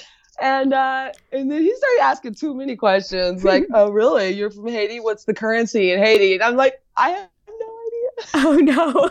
and 0.42 0.74
uh, 0.74 1.12
and 1.30 1.50
then 1.50 1.62
he 1.62 1.74
started 1.74 2.00
asking 2.02 2.34
too 2.34 2.52
many 2.54 2.76
questions, 2.76 3.44
like, 3.44 3.64
"Oh, 3.72 3.90
really? 3.90 4.30
You're 4.30 4.50
from 4.50 4.66
Haiti? 4.68 5.00
What's 5.00 5.24
the 5.24 5.32
currency 5.34 5.92
in 5.92 6.00
Haiti?" 6.00 6.34
And 6.34 6.42
I'm 6.42 6.56
like, 6.56 6.82
"I 6.96 7.10
have 7.10 7.28
no 7.48 7.78
idea. 7.86 8.46
oh 8.46 8.56
no. 8.56 9.10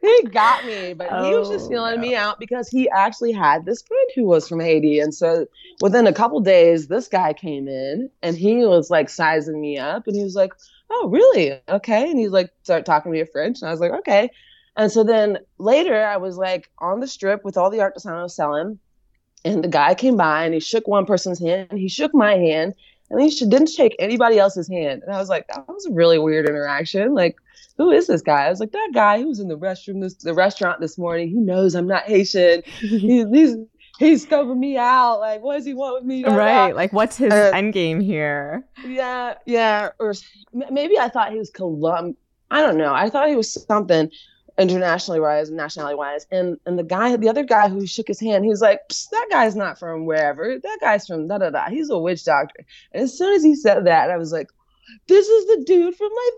he 0.02 0.22
got 0.30 0.66
me, 0.66 0.92
but 0.92 1.06
he 1.24 1.34
was 1.34 1.48
just 1.48 1.66
Oh, 1.66 1.68
feeling 1.68 1.94
no. 1.96 2.00
me 2.00 2.14
out 2.16 2.38
because 2.40 2.68
he 2.68 2.90
actually 2.90 3.32
had 3.32 3.64
this 3.64 3.82
friend 3.82 4.10
who 4.16 4.24
was 4.24 4.48
from 4.48 4.60
Haiti, 4.60 4.98
and 4.98 5.14
so 5.14 5.46
within 5.80 6.06
a 6.08 6.12
couple 6.12 6.40
days, 6.40 6.88
this 6.88 7.06
guy 7.08 7.32
came 7.32 7.68
in 7.68 8.10
and 8.22 8.36
he 8.36 8.66
was 8.66 8.90
like 8.90 9.08
sizing 9.08 9.60
me 9.60 9.78
up, 9.78 10.06
and 10.08 10.16
he 10.16 10.24
was 10.24 10.34
like, 10.34 10.52
"Oh, 10.90 11.08
really? 11.08 11.60
Okay." 11.68 12.10
And 12.10 12.18
he's 12.18 12.30
like, 12.32 12.50
start 12.64 12.84
talking 12.84 13.12
to 13.12 13.14
me 13.14 13.20
in 13.20 13.26
French, 13.28 13.60
and 13.62 13.68
I 13.68 13.72
was 13.72 13.80
like, 13.80 13.92
"Okay." 13.92 14.28
And 14.76 14.90
so 14.90 15.04
then 15.04 15.38
later, 15.58 16.04
I 16.04 16.16
was 16.16 16.36
like 16.36 16.68
on 16.80 16.98
the 16.98 17.06
strip 17.06 17.44
with 17.44 17.56
all 17.56 17.70
the 17.70 17.78
artesanos 17.78 18.32
selling, 18.32 18.80
and 19.44 19.62
the 19.62 19.68
guy 19.68 19.94
came 19.94 20.16
by 20.16 20.44
and 20.44 20.54
he 20.54 20.60
shook 20.60 20.88
one 20.88 21.06
person's 21.06 21.38
hand, 21.40 21.72
he 21.72 21.88
shook 21.88 22.14
my 22.14 22.34
hand, 22.34 22.74
and 23.10 23.20
he 23.20 23.30
didn't 23.30 23.68
shake 23.68 23.94
anybody 23.98 24.38
else's 24.38 24.68
hand. 24.68 25.02
And 25.02 25.14
I 25.14 25.18
was 25.18 25.28
like, 25.28 25.46
that 25.48 25.68
was 25.68 25.86
a 25.86 25.92
really 25.92 26.18
weird 26.18 26.48
interaction. 26.48 27.14
Like, 27.14 27.36
who 27.76 27.90
is 27.90 28.06
this 28.06 28.22
guy? 28.22 28.46
I 28.46 28.50
was 28.50 28.60
like, 28.60 28.72
that 28.72 28.90
guy 28.94 29.18
who 29.18 29.28
was 29.28 29.40
in 29.40 29.48
the 29.48 29.58
restroom, 29.58 30.00
this 30.00 30.14
the 30.14 30.34
restaurant 30.34 30.80
this 30.80 30.96
morning. 30.96 31.28
He 31.28 31.36
knows 31.36 31.74
I'm 31.74 31.86
not 31.86 32.04
Haitian. 32.04 32.62
He, 32.80 33.24
he's 33.24 33.56
he's 33.98 34.26
scoping 34.26 34.58
me 34.58 34.76
out. 34.76 35.18
Like, 35.20 35.42
what 35.42 35.56
does 35.56 35.64
he 35.66 35.74
want 35.74 35.96
with 35.96 36.04
me? 36.04 36.24
Right. 36.24 36.72
Like 36.74 36.92
what's 36.92 37.16
his 37.16 37.32
Uh, 37.32 37.50
end 37.54 37.72
game 37.72 38.00
here? 38.00 38.64
Yeah, 38.86 39.34
yeah. 39.46 39.90
Or 39.98 40.14
maybe 40.52 40.98
I 40.98 41.08
thought 41.08 41.32
he 41.32 41.38
was 41.38 41.50
Colum. 41.50 42.16
I 42.50 42.60
don't 42.60 42.76
know. 42.76 42.94
I 42.94 43.10
thought 43.10 43.28
he 43.28 43.36
was 43.36 43.52
something 43.66 44.10
internationally 44.58 45.20
wise, 45.20 45.50
nationality 45.50 45.96
wise. 45.96 46.26
And 46.30 46.58
and 46.66 46.78
the 46.78 46.84
guy, 46.84 47.16
the 47.16 47.28
other 47.28 47.44
guy 47.44 47.68
who 47.68 47.86
shook 47.86 48.08
his 48.08 48.20
hand, 48.20 48.44
he 48.44 48.50
was 48.50 48.60
like, 48.60 48.80
"Psst, 48.88 49.10
"That 49.10 49.28
guy's 49.30 49.56
not 49.56 49.78
from 49.78 50.06
wherever. 50.06 50.58
That 50.58 50.78
guy's 50.80 51.06
from 51.06 51.26
da 51.28 51.38
da 51.38 51.50
da. 51.50 51.68
He's 51.70 51.90
a 51.90 51.98
witch 51.98 52.24
doctor." 52.24 52.64
And 52.92 53.02
as 53.02 53.16
soon 53.16 53.34
as 53.34 53.42
he 53.42 53.54
said 53.54 53.86
that, 53.86 54.10
I 54.10 54.16
was 54.16 54.32
like, 54.32 54.48
"This 55.08 55.26
is 55.28 55.46
the 55.46 55.64
dude 55.66 55.96
from 55.96 56.10
my 56.14 56.30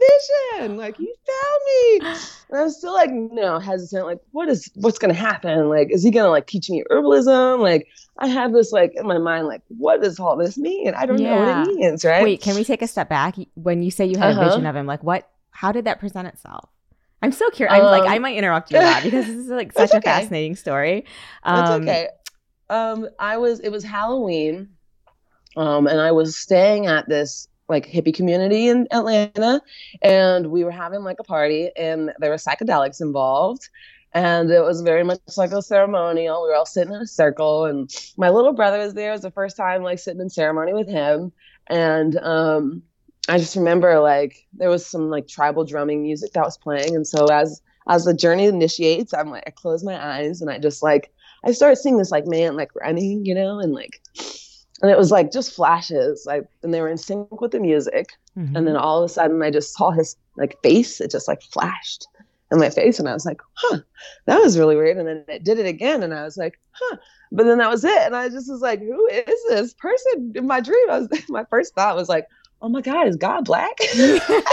vision. 0.59 0.77
Like 0.77 0.97
he 0.97 1.13
found 1.27 2.11
me." 2.13 2.17
And 2.49 2.61
I 2.61 2.63
was 2.63 2.79
still 2.79 2.95
like, 2.95 3.11
no, 3.11 3.59
hesitant. 3.59 4.07
Like, 4.07 4.21
what 4.31 4.49
is 4.49 4.71
what's 4.77 4.99
gonna 5.01 5.15
happen? 5.15 5.69
Like, 5.69 5.89
is 5.91 6.05
he 6.05 6.13
gonna 6.13 6.29
like 6.31 6.47
teach 6.47 6.71
me 6.71 6.85
herbalism? 6.89 7.59
Like, 7.59 7.89
I 8.19 8.29
have 8.29 8.53
this 8.53 8.71
like 8.71 8.93
in 8.95 9.05
my 9.05 9.19
mind, 9.19 9.49
like, 9.49 9.63
what 9.67 10.01
does 10.01 10.21
all 10.21 10.37
this 10.37 10.57
mean? 10.57 10.95
I 10.95 11.07
don't 11.07 11.21
know 11.25 11.39
what 11.39 11.49
it 11.49 11.75
means, 11.75 12.05
right? 12.05 12.23
Wait, 12.23 12.41
can 12.41 12.55
we 12.55 12.63
take 12.63 12.83
a 12.83 12.87
step 12.87 13.09
back? 13.09 13.35
When 13.55 13.83
you 13.83 13.91
say 13.91 14.07
you 14.07 14.17
had 14.17 14.29
a 14.29 14.31
Uh-huh. 14.31 14.49
vision 14.49 14.65
of 14.65 14.77
him, 14.77 14.87
like 14.87 15.03
what 15.03 15.29
how 15.51 15.73
did 15.73 15.87
that 15.87 15.99
present 15.99 16.29
itself? 16.29 16.71
I'm 17.23 17.33
so 17.33 17.51
curious. 17.51 17.75
I'm 17.75 17.85
like, 17.85 18.03
I 18.03 18.17
um, 18.17 18.23
might 18.23 18.37
interrupt 18.37 18.71
you 18.71 18.79
a 18.79 18.81
lot 18.81 19.03
because 19.03 19.27
this 19.27 19.37
is 19.37 19.49
like 19.49 19.73
such 19.77 19.93
a 19.93 20.01
fascinating 20.01 20.57
story. 20.57 21.05
Um, 21.43 21.57
That's 21.57 21.71
okay. 21.83 22.09
Um, 22.69 23.09
I 23.19 23.39
was, 23.39 23.61
it 23.61 23.71
was 23.71 23.85
Halloween, 23.85 24.69
um, 25.57 25.87
and 25.87 26.01
I 26.01 26.13
was 26.13 26.37
staying 26.37 26.87
at 26.87 27.09
this 27.09 27.49
like 27.69 27.87
hippie 27.87 28.15
community 28.15 28.69
in 28.69 28.87
Atlanta, 28.91 29.61
and 30.03 30.49
we 30.49 30.65
were 30.65 30.71
having 30.71 31.03
like 31.03 31.19
a 31.19 31.25
party, 31.25 31.71
and 31.77 32.13
there 32.19 32.31
were 32.31 32.37
psychedelics 32.37 33.01
involved, 33.01 33.69
and 34.13 34.51
it 34.51 34.63
was 34.63 34.83
very 34.83 35.03
much 35.03 35.21
like 35.37 35.53
a 35.53 35.63
ceremonial. 35.63 36.43
We 36.43 36.49
were 36.49 36.55
all 36.55 36.67
sitting 36.67 36.95
in 36.95 37.01
a 37.01 37.07
circle, 37.07 37.65
and 37.65 37.91
my 38.17 38.31
little 38.31 38.53
brother 38.53 38.79
was 38.79 38.95
there. 38.95 39.11
It 39.11 39.15
was 39.15 39.23
the 39.23 39.31
first 39.31 39.57
time 39.57 39.83
like 39.83 39.99
sitting 39.99 40.21
in 40.21 40.31
ceremony 40.31 40.75
with 40.75 40.89
him, 40.89 41.33
and 41.67 42.17
um, 42.19 42.83
I 43.29 43.39
just 43.39 43.57
remember 43.57 43.99
like 44.01 44.47
there 44.53 44.71
was 44.71 44.87
some 44.87 45.11
like 45.11 45.27
tribal 45.27 45.65
drumming 45.65 46.03
music 46.03 46.33
that 46.33 46.45
was 46.45 46.57
playing, 46.57 46.95
and 46.95 47.07
so 47.07 47.27
as 47.27 47.61
as 47.89 48.05
the 48.05 48.15
journey 48.15 48.47
initiates, 48.47 49.15
I'm 49.15 49.31
like 49.31 49.45
I 49.47 49.51
close 49.51 49.85
my 49.85 50.19
eyes 50.19 50.41
and 50.41 50.51
I 50.51 50.59
just 50.59 50.83
like 50.83 51.13
I 51.45 51.53
started 51.53 51.77
seeing 51.77 51.99
this 51.99 52.11
like 52.11 52.27
man 52.27 52.57
like 52.57 52.75
running, 52.75 53.25
you 53.25 53.35
know, 53.35 53.59
and 53.59 53.73
like 53.73 54.01
and 54.83 54.91
it 54.91 54.99
was 54.99 55.11
like 55.11 55.33
just 55.33 55.55
flashes, 55.55 56.25
like 56.27 56.47
and 56.63 56.73
they 56.73 56.81
were 56.81 56.89
in 56.89 56.99
sync 56.99 57.41
with 57.41 57.53
the 57.53 57.61
music, 57.61 58.13
mm-hmm. 58.37 58.55
and 58.57 58.67
then 58.67 58.77
all 58.77 59.03
of 59.03 59.11
a 59.11 59.13
sudden 59.13 59.43
I 59.43 59.51
just 59.51 59.75
saw 59.75 59.91
his 59.91 60.17
like 60.37 60.57
face, 60.63 61.01
it 61.01 61.11
just 61.11 61.29
like 61.29 61.43
flashed 61.43 62.07
in 62.53 62.59
my 62.59 62.71
face, 62.71 62.99
and 62.99 63.09
I 63.09 63.15
was 63.15 63.27
like, 63.27 63.41
huh, 63.55 63.79
that 64.27 64.39
was 64.39 64.59
really 64.59 64.77
weird, 64.77 64.99
and 64.99 65.09
then 65.09 65.25
it 65.29 65.45
did 65.45 65.59
it 65.59 65.67
again, 65.67 66.03
and 66.03 66.15
I 66.15 66.25
was 66.25 66.37
like, 66.37 66.61
huh, 66.73 66.97
but 67.33 67.45
then 67.45 67.59
that 67.59 67.71
was 67.71 67.85
it, 67.85 68.03
and 68.03 68.15
I 68.15 68.29
just 68.29 68.51
was 68.51 68.61
like, 68.61 68.81
who 68.81 69.07
is 69.07 69.41
this 69.49 69.75
person? 69.75 70.33
In 70.35 70.47
my 70.47 70.61
dream? 70.61 70.91
I 70.91 70.99
was 70.99 71.09
my 71.29 71.45
first 71.45 71.75
thought 71.75 71.97
was 71.97 72.09
like 72.09 72.29
oh 72.63 72.69
my 72.69 72.81
God, 72.81 73.09
is 73.09 73.17
God 73.17 73.45
black? 73.45 73.77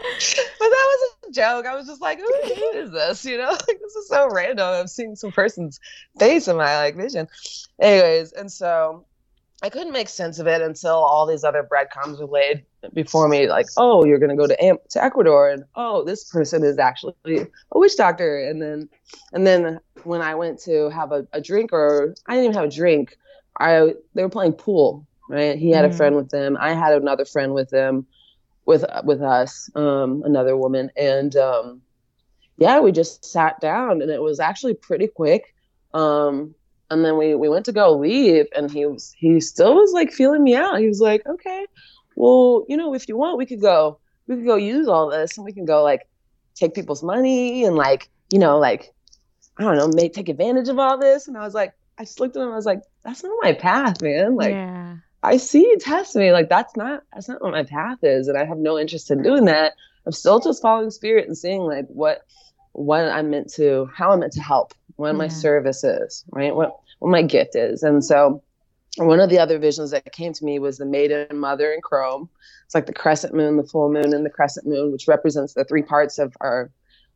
but 0.58 0.68
that 0.70 0.70
was 0.70 1.16
a 1.28 1.32
joke. 1.32 1.66
I 1.66 1.74
was 1.74 1.86
just 1.86 2.00
like, 2.00 2.18
who, 2.18 2.32
is 2.74 2.90
this? 2.90 3.24
You 3.24 3.38
know, 3.38 3.50
like 3.50 3.80
this 3.80 3.94
is 3.94 4.08
so 4.08 4.28
random. 4.30 4.66
I'm 4.66 4.86
seeing 4.86 5.16
some 5.16 5.32
person's 5.32 5.78
face 6.18 6.48
in 6.48 6.56
my 6.56 6.76
like 6.78 6.96
vision. 6.96 7.28
Anyways, 7.80 8.32
and 8.32 8.50
so 8.50 9.04
I 9.62 9.68
couldn't 9.68 9.92
make 9.92 10.08
sense 10.08 10.38
of 10.38 10.46
it 10.46 10.62
until 10.62 10.94
all 10.94 11.26
these 11.26 11.44
other 11.44 11.62
breadcrumbs 11.62 12.18
were 12.18 12.26
laid 12.26 12.64
before 12.94 13.28
me. 13.28 13.48
Like, 13.48 13.66
oh, 13.76 14.04
you're 14.04 14.18
gonna 14.18 14.36
go 14.36 14.46
to 14.46 14.64
Am- 14.64 14.78
to 14.90 15.04
Ecuador, 15.04 15.50
and 15.50 15.64
oh, 15.74 16.02
this 16.04 16.24
person 16.24 16.64
is 16.64 16.78
actually 16.78 17.14
a 17.26 17.78
witch 17.78 17.96
doctor. 17.96 18.38
And 18.38 18.62
then, 18.62 18.88
and 19.32 19.46
then 19.46 19.80
when 20.04 20.22
I 20.22 20.34
went 20.34 20.60
to 20.62 20.88
have 20.90 21.12
a, 21.12 21.26
a 21.32 21.42
drink, 21.42 21.74
or 21.74 22.14
I 22.26 22.34
didn't 22.34 22.44
even 22.44 22.56
have 22.56 22.68
a 22.68 22.74
drink, 22.74 23.18
I 23.58 23.94
they 24.14 24.22
were 24.22 24.30
playing 24.30 24.54
pool 24.54 25.06
right? 25.30 25.56
He 25.56 25.70
had 25.70 25.84
mm-hmm. 25.84 25.94
a 25.94 25.96
friend 25.96 26.16
with 26.16 26.30
them. 26.30 26.56
I 26.60 26.74
had 26.74 26.92
another 26.94 27.24
friend 27.24 27.54
with 27.54 27.70
them, 27.70 28.06
with 28.66 28.84
with 29.04 29.22
us, 29.22 29.70
um, 29.74 30.22
another 30.24 30.56
woman, 30.56 30.90
and 30.96 31.34
um, 31.36 31.82
yeah, 32.58 32.80
we 32.80 32.92
just 32.92 33.24
sat 33.24 33.60
down, 33.60 34.02
and 34.02 34.10
it 34.10 34.20
was 34.20 34.40
actually 34.40 34.74
pretty 34.74 35.06
quick. 35.06 35.54
Um, 35.94 36.54
and 36.90 37.04
then 37.04 37.16
we 37.16 37.34
we 37.34 37.48
went 37.48 37.64
to 37.66 37.72
go 37.72 37.96
leave, 37.96 38.46
and 38.54 38.70
he 38.70 38.86
was 38.86 39.14
he 39.16 39.40
still 39.40 39.74
was 39.74 39.92
like 39.92 40.12
feeling 40.12 40.42
me 40.42 40.54
out. 40.54 40.80
He 40.80 40.88
was 40.88 41.00
like, 41.00 41.24
okay, 41.26 41.66
well, 42.16 42.64
you 42.68 42.76
know, 42.76 42.94
if 42.94 43.08
you 43.08 43.16
want, 43.16 43.38
we 43.38 43.46
could 43.46 43.60
go 43.60 43.98
we 44.26 44.36
could 44.36 44.46
go 44.46 44.56
use 44.56 44.88
all 44.88 45.10
this, 45.10 45.36
and 45.36 45.44
we 45.44 45.52
can 45.52 45.64
go 45.64 45.82
like 45.82 46.08
take 46.54 46.74
people's 46.74 47.02
money 47.02 47.64
and 47.64 47.76
like 47.76 48.10
you 48.30 48.38
know 48.38 48.58
like 48.58 48.92
I 49.60 49.62
don't 49.62 49.76
know, 49.76 49.88
make 49.88 50.14
take 50.14 50.28
advantage 50.28 50.68
of 50.68 50.78
all 50.78 50.98
this. 50.98 51.28
And 51.28 51.36
I 51.36 51.44
was 51.44 51.54
like, 51.54 51.74
I 51.98 52.04
just 52.04 52.18
looked 52.18 52.34
at 52.34 52.42
him. 52.42 52.50
I 52.50 52.56
was 52.56 52.64
like, 52.64 52.80
that's 53.04 53.22
not 53.22 53.36
my 53.42 53.52
path, 53.52 54.00
man. 54.00 54.34
Like, 54.34 54.52
yeah. 54.52 54.96
I 55.22 55.36
see 55.36 55.60
you 55.60 55.78
test 55.78 56.16
me. 56.16 56.32
Like 56.32 56.48
that's 56.48 56.76
not 56.76 57.02
that's 57.12 57.28
not 57.28 57.42
what 57.42 57.52
my 57.52 57.64
path 57.64 57.98
is, 58.02 58.28
and 58.28 58.38
I 58.38 58.44
have 58.44 58.58
no 58.58 58.78
interest 58.78 59.10
in 59.10 59.22
doing 59.22 59.44
that. 59.46 59.74
I'm 60.06 60.12
still 60.12 60.40
just 60.40 60.62
following 60.62 60.90
spirit 60.90 61.26
and 61.26 61.36
seeing 61.36 61.62
like 61.62 61.86
what 61.88 62.22
what 62.72 63.04
I'm 63.08 63.30
meant 63.30 63.52
to, 63.54 63.90
how 63.94 64.12
I'm 64.12 64.20
meant 64.20 64.32
to 64.34 64.40
help, 64.40 64.74
what 64.96 65.08
yeah. 65.08 65.12
my 65.12 65.28
service 65.28 65.84
is, 65.84 66.24
right? 66.30 66.54
What 66.54 66.78
what 66.98 67.10
my 67.10 67.22
gift 67.22 67.56
is, 67.56 67.82
and 67.82 68.04
so 68.04 68.42
one 68.96 69.20
of 69.20 69.30
the 69.30 69.38
other 69.38 69.58
visions 69.58 69.90
that 69.92 70.12
came 70.12 70.32
to 70.32 70.44
me 70.44 70.58
was 70.58 70.78
the 70.78 70.86
maiden 70.86 71.38
mother 71.38 71.72
in 71.72 71.80
crone 71.80 72.28
it's 72.66 72.74
like 72.74 72.86
the 72.86 72.92
crescent 72.92 73.34
moon 73.34 73.56
the 73.56 73.64
full 73.64 73.92
moon 73.92 74.12
and 74.14 74.24
the 74.24 74.30
crescent 74.30 74.66
moon 74.66 74.92
which 74.92 75.08
represents 75.08 75.54
the 75.54 75.64
three 75.64 75.82
parts 75.82 76.18
of 76.18 76.36
our 76.40 76.70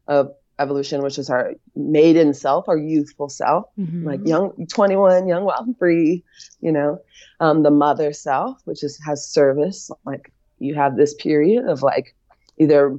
of 0.07 0.33
evolution, 0.59 1.03
which 1.03 1.19
is 1.19 1.31
our 1.31 1.55
maiden 1.75 2.35
self, 2.35 2.69
our 2.69 2.77
youthful 2.77 3.29
self, 3.29 3.67
mm-hmm. 3.79 4.07
like 4.07 4.21
young, 4.25 4.53
21, 4.69 5.27
young, 5.27 5.45
wild, 5.45 5.67
and 5.67 5.79
free, 5.79 6.23
you 6.61 6.73
know, 6.73 6.99
um, 7.41 7.63
the 7.63 7.71
mother 7.71 8.13
self, 8.13 8.61
which 8.65 8.83
is 8.85 8.99
has 9.05 9.27
service, 9.27 9.91
like 10.05 10.33
you 10.59 10.75
have 10.75 10.97
this 10.97 11.15
period 11.15 11.67
of 11.67 11.83
like 11.83 12.15
either 12.59 12.97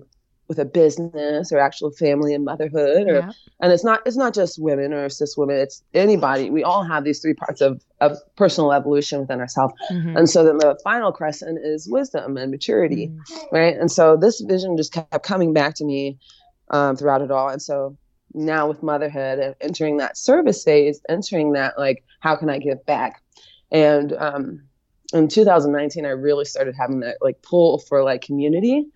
with 0.47 0.59
a 0.59 0.65
business 0.65 1.51
or 1.51 1.59
actual 1.59 1.91
family 1.91 2.33
and 2.33 2.45
motherhood 2.45 3.07
or 3.07 3.15
yeah. 3.15 3.31
and 3.61 3.71
it's 3.71 3.83
not 3.83 4.01
it's 4.05 4.17
not 4.17 4.33
just 4.33 4.61
women 4.61 4.93
or 4.93 5.09
cis 5.09 5.35
women 5.35 5.57
it's 5.57 5.81
anybody 5.93 6.49
we 6.51 6.63
all 6.63 6.83
have 6.83 7.03
these 7.03 7.19
three 7.19 7.33
parts 7.33 7.61
of, 7.61 7.83
of 7.99 8.17
personal 8.35 8.71
evolution 8.71 9.19
within 9.21 9.39
ourselves 9.39 9.73
mm-hmm. 9.91 10.15
and 10.15 10.29
so 10.29 10.43
then 10.43 10.57
the 10.57 10.79
final 10.83 11.11
crescent 11.11 11.57
is 11.63 11.89
wisdom 11.89 12.37
and 12.37 12.51
maturity 12.51 13.07
mm-hmm. 13.07 13.55
right 13.55 13.75
and 13.75 13.91
so 13.91 14.15
this 14.15 14.39
vision 14.41 14.77
just 14.77 14.93
kept 14.93 15.23
coming 15.23 15.51
back 15.51 15.73
to 15.73 15.83
me 15.83 16.17
um, 16.69 16.95
throughout 16.95 17.21
it 17.21 17.31
all. 17.31 17.49
And 17.49 17.61
so 17.61 17.97
now 18.33 18.67
with 18.67 18.83
motherhood 18.83 19.39
and 19.39 19.55
entering 19.61 19.97
that 19.97 20.17
service 20.17 20.63
phase, 20.63 21.01
entering 21.09 21.53
that 21.53 21.77
like, 21.77 22.03
how 22.19 22.35
can 22.35 22.49
I 22.49 22.59
give 22.59 22.85
back? 22.85 23.21
And 23.71 24.13
um, 24.13 24.63
in 25.13 25.27
2019, 25.27 26.05
I 26.05 26.09
really 26.09 26.45
started 26.45 26.75
having 26.77 26.99
that 27.01 27.17
like 27.21 27.41
pull 27.41 27.79
for 27.79 28.03
like 28.03 28.21
community, 28.21 28.87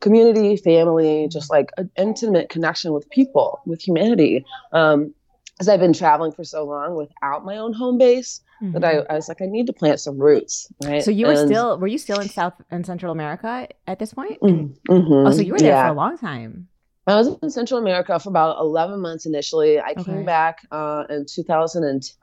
community, 0.00 0.56
family, 0.56 1.28
just 1.30 1.50
like 1.50 1.70
an 1.76 1.90
intimate 1.96 2.48
connection 2.48 2.92
with 2.92 3.08
people, 3.10 3.60
with 3.66 3.80
humanity. 3.80 4.44
Um, 4.72 5.14
as 5.60 5.68
I've 5.68 5.80
been 5.80 5.92
traveling 5.92 6.32
for 6.32 6.42
so 6.42 6.64
long 6.64 6.94
without 6.94 7.44
my 7.44 7.58
own 7.58 7.74
home 7.74 7.98
base, 7.98 8.40
mm-hmm. 8.62 8.72
that 8.72 8.84
I, 8.84 9.12
I, 9.12 9.16
was 9.16 9.28
like, 9.28 9.42
I 9.42 9.46
need 9.46 9.66
to 9.66 9.74
plant 9.74 10.00
some 10.00 10.18
roots, 10.18 10.72
right? 10.82 11.02
So 11.02 11.10
you 11.10 11.26
were 11.26 11.32
and, 11.32 11.48
still, 11.48 11.78
were 11.78 11.86
you 11.86 11.98
still 11.98 12.18
in 12.18 12.30
South 12.30 12.54
and 12.70 12.86
Central 12.86 13.12
America 13.12 13.68
at 13.86 13.98
this 13.98 14.14
point? 14.14 14.40
Mm-hmm, 14.40 14.90
oh, 14.90 15.30
so 15.30 15.42
you 15.42 15.52
were 15.52 15.58
there 15.58 15.72
yeah. 15.72 15.86
for 15.86 15.92
a 15.92 15.96
long 15.96 16.16
time. 16.16 16.68
I 17.10 17.16
was 17.16 17.28
in 17.42 17.50
Central 17.50 17.80
America 17.80 18.18
for 18.18 18.28
about 18.28 18.58
11 18.60 19.00
months 19.00 19.26
initially. 19.26 19.78
I 19.78 19.92
okay. 19.92 20.04
came 20.04 20.24
back 20.24 20.66
uh, 20.70 21.04
in 21.08 21.26
2010 21.26 22.16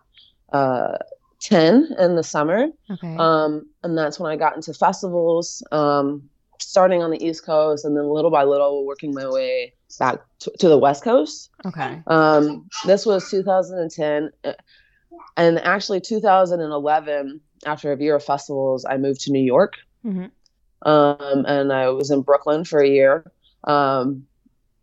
uh, 0.54 0.98
in 2.00 2.16
the 2.16 2.24
summer. 2.24 2.68
Okay. 2.90 3.16
Um, 3.18 3.68
and 3.84 3.98
that's 3.98 4.20
when 4.20 4.32
I 4.32 4.36
got 4.36 4.56
into 4.56 4.74
festivals, 4.74 5.64
um, 5.72 6.30
starting 6.60 7.02
on 7.02 7.12
the 7.12 7.24
East 7.26 7.46
Coast 7.46 7.86
and 7.86 7.96
then 7.98 8.08
little 8.08 8.32
by 8.32 8.44
little 8.44 8.86
working 8.86 9.14
my 9.14 9.28
way 9.28 9.74
back 10.00 10.20
to, 10.40 10.52
to 10.60 10.68
the 10.70 10.78
West 10.78 11.04
Coast. 11.04 11.50
Okay. 11.66 12.02
Um, 12.08 12.68
this 12.86 13.06
was 13.06 13.30
2010. 13.30 14.32
And 15.36 15.60
actually, 15.60 16.02
2011, 16.02 17.42
after 17.66 17.92
a 17.92 18.00
year 18.00 18.16
of 18.16 18.24
festivals, 18.24 18.86
I 18.86 18.98
moved 18.98 19.22
to 19.22 19.32
New 19.32 19.44
York. 19.44 19.74
Mm-hmm. 20.06 20.26
Um, 20.88 21.46
and 21.48 21.74
I 21.74 21.90
was 21.90 22.12
in 22.12 22.22
Brooklyn 22.22 22.64
for 22.64 22.80
a 22.80 22.88
year. 22.88 23.32
Um, 23.64 24.28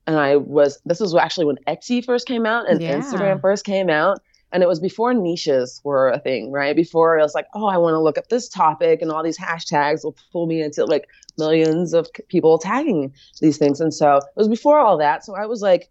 and 0.07 0.17
I 0.17 0.37
was 0.37 0.81
this 0.85 1.01
was 1.01 1.15
actually 1.15 1.47
when 1.47 1.59
Etsy 1.67 2.05
first 2.05 2.27
came 2.27 2.47
out 2.47 2.69
and 2.69 2.81
yeah. 2.81 2.99
Instagram 2.99 3.41
first 3.41 3.65
came 3.65 3.91
out. 3.91 4.21
And 4.53 4.63
it 4.63 4.69
was 4.69 4.79
before 4.79 5.13
niches 5.13 5.81
were 5.83 6.11
a 6.11 6.21
thing, 6.21 6.53
right? 6.53 6.77
Before 6.77 7.19
it 7.19 7.23
was 7.23 7.35
like, 7.35 7.49
oh, 7.55 7.67
I 7.67 7.77
want 7.77 7.95
to 7.95 7.99
look 7.99 8.17
up 8.17 8.29
this 8.29 8.49
topic, 8.49 9.03
and 9.03 9.11
all 9.11 9.25
these 9.25 9.37
hashtags 9.37 10.05
will 10.05 10.17
pull 10.31 10.47
me 10.47 10.63
into 10.63 10.85
like 10.85 11.09
millions 11.37 11.93
of 11.93 12.09
people 12.29 12.57
tagging 12.59 13.13
these 13.41 13.59
things. 13.59 13.81
And 13.81 13.93
so 13.93 14.19
it 14.19 14.37
was 14.37 14.47
before 14.47 14.79
all 14.79 14.97
that. 14.99 15.25
So 15.25 15.35
I 15.35 15.47
was 15.47 15.61
like, 15.61 15.91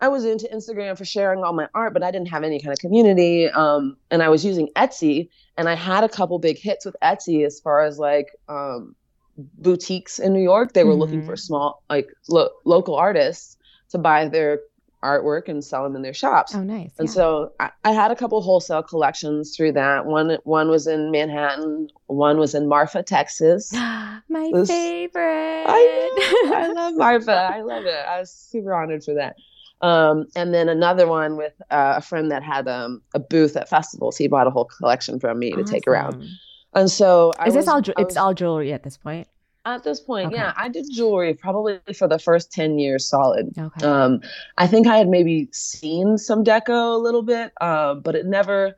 I 0.00 0.08
was 0.08 0.24
into 0.24 0.48
Instagram 0.52 0.98
for 0.98 1.04
sharing 1.04 1.44
all 1.44 1.52
my 1.52 1.68
art, 1.76 1.92
but 1.92 2.02
I 2.02 2.10
didn't 2.10 2.26
have 2.26 2.42
any 2.42 2.58
kind 2.60 2.72
of 2.72 2.80
community. 2.80 3.48
Um, 3.48 3.96
and 4.10 4.20
I 4.20 4.30
was 4.30 4.44
using 4.44 4.68
Etsy, 4.74 5.28
and 5.56 5.68
I 5.68 5.76
had 5.76 6.02
a 6.02 6.08
couple 6.08 6.40
big 6.40 6.58
hits 6.58 6.84
with 6.84 6.96
Etsy 7.04 7.46
as 7.46 7.60
far 7.60 7.84
as 7.84 8.00
like 8.00 8.34
um, 8.48 8.96
boutiques 9.36 10.18
in 10.18 10.32
New 10.32 10.42
York. 10.42 10.72
They 10.72 10.84
were 10.84 10.92
mm-hmm. 10.92 11.00
looking 11.00 11.22
for 11.22 11.32
mm-hmm. 11.32 11.36
small, 11.36 11.82
like 11.88 12.08
lo- 12.28 12.50
local 12.64 12.94
artists 12.94 13.56
to 13.90 13.98
buy 13.98 14.28
their 14.28 14.60
artwork 15.02 15.48
and 15.48 15.64
sell 15.64 15.82
them 15.82 15.96
in 15.96 16.02
their 16.02 16.14
shops. 16.14 16.54
Oh, 16.54 16.62
nice! 16.62 16.92
And 16.98 17.08
yeah. 17.08 17.14
so 17.14 17.52
I, 17.58 17.70
I, 17.84 17.92
had 17.92 18.10
a 18.10 18.16
couple 18.16 18.40
wholesale 18.40 18.82
collections 18.82 19.56
through 19.56 19.72
that. 19.72 20.06
One 20.06 20.38
one 20.44 20.68
was 20.68 20.86
in 20.86 21.10
Manhattan. 21.10 21.88
One 22.06 22.38
was 22.38 22.54
in 22.54 22.68
Marfa, 22.68 23.02
Texas. 23.02 23.72
My 23.72 24.20
was, 24.28 24.68
favorite. 24.68 25.64
I, 25.66 26.44
know, 26.44 26.54
I 26.54 26.68
love 26.68 26.94
Marfa. 26.94 27.32
I 27.32 27.62
love 27.62 27.84
it. 27.84 28.06
I 28.06 28.20
was 28.20 28.30
super 28.30 28.74
honored 28.74 29.04
for 29.04 29.14
that. 29.14 29.36
Um, 29.82 30.26
and 30.36 30.54
then 30.54 30.68
another 30.68 31.08
one 31.08 31.36
with 31.36 31.54
uh, 31.70 31.94
a 31.96 32.00
friend 32.00 32.30
that 32.30 32.44
had 32.44 32.68
um, 32.68 33.02
a 33.14 33.18
booth 33.18 33.56
at 33.56 33.68
festivals. 33.68 34.16
He 34.16 34.28
bought 34.28 34.46
a 34.46 34.50
whole 34.50 34.64
collection 34.64 35.18
from 35.18 35.40
me 35.40 35.52
awesome. 35.52 35.64
to 35.64 35.70
take 35.70 35.88
around. 35.88 36.24
And 36.74 36.90
so 36.90 37.32
I 37.38 37.48
is 37.48 37.54
this 37.54 37.66
was, 37.66 37.68
all? 37.68 37.80
Ju- 37.80 37.92
was, 37.96 38.06
it's 38.06 38.16
all 38.16 38.34
jewelry 38.34 38.72
at 38.72 38.82
this 38.82 38.96
point. 38.96 39.28
At 39.64 39.84
this 39.84 40.00
point, 40.00 40.26
okay. 40.28 40.36
yeah, 40.36 40.52
I 40.56 40.68
did 40.68 40.86
jewelry 40.92 41.34
probably 41.34 41.78
for 41.96 42.08
the 42.08 42.18
first 42.18 42.50
ten 42.50 42.78
years 42.78 43.06
solid. 43.08 43.52
Okay. 43.56 43.86
Um, 43.86 44.20
I 44.58 44.66
think 44.66 44.86
I 44.86 44.96
had 44.96 45.08
maybe 45.08 45.48
seen 45.52 46.18
some 46.18 46.42
deco 46.42 46.94
a 46.94 46.98
little 46.98 47.22
bit, 47.22 47.52
uh, 47.60 47.94
but 47.94 48.14
it 48.16 48.26
never 48.26 48.74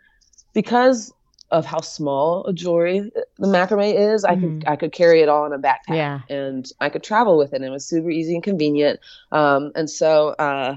because 0.52 1.12
of 1.50 1.64
how 1.64 1.80
small 1.80 2.44
a 2.46 2.52
jewelry 2.52 3.10
the 3.38 3.46
macrame 3.46 3.94
is, 4.14 4.24
I 4.24 4.34
Mhm. 4.34 4.40
could 4.60 4.68
I 4.68 4.76
could 4.76 4.92
carry 4.92 5.20
it 5.22 5.28
all 5.28 5.46
in 5.46 5.52
a 5.52 5.58
backpack 5.58 5.96
Yeah. 5.96 6.20
and 6.28 6.70
I 6.80 6.88
could 6.88 7.02
travel 7.02 7.38
with 7.38 7.52
it. 7.52 7.56
And 7.56 7.64
it 7.64 7.70
was 7.70 7.86
super 7.86 8.10
easy 8.10 8.34
and 8.34 8.42
convenient. 8.42 8.98
Um, 9.30 9.70
and 9.76 9.88
so 9.88 10.30
uh, 10.38 10.76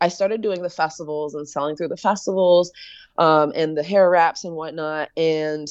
I 0.00 0.08
started 0.08 0.40
doing 0.40 0.62
the 0.62 0.70
festivals 0.70 1.34
and 1.34 1.46
selling 1.48 1.76
through 1.76 1.88
the 1.88 1.96
festivals 1.96 2.72
um, 3.18 3.52
and 3.54 3.76
the 3.76 3.82
hair 3.82 4.08
wraps 4.08 4.44
and 4.44 4.54
whatnot. 4.54 5.10
And 5.16 5.68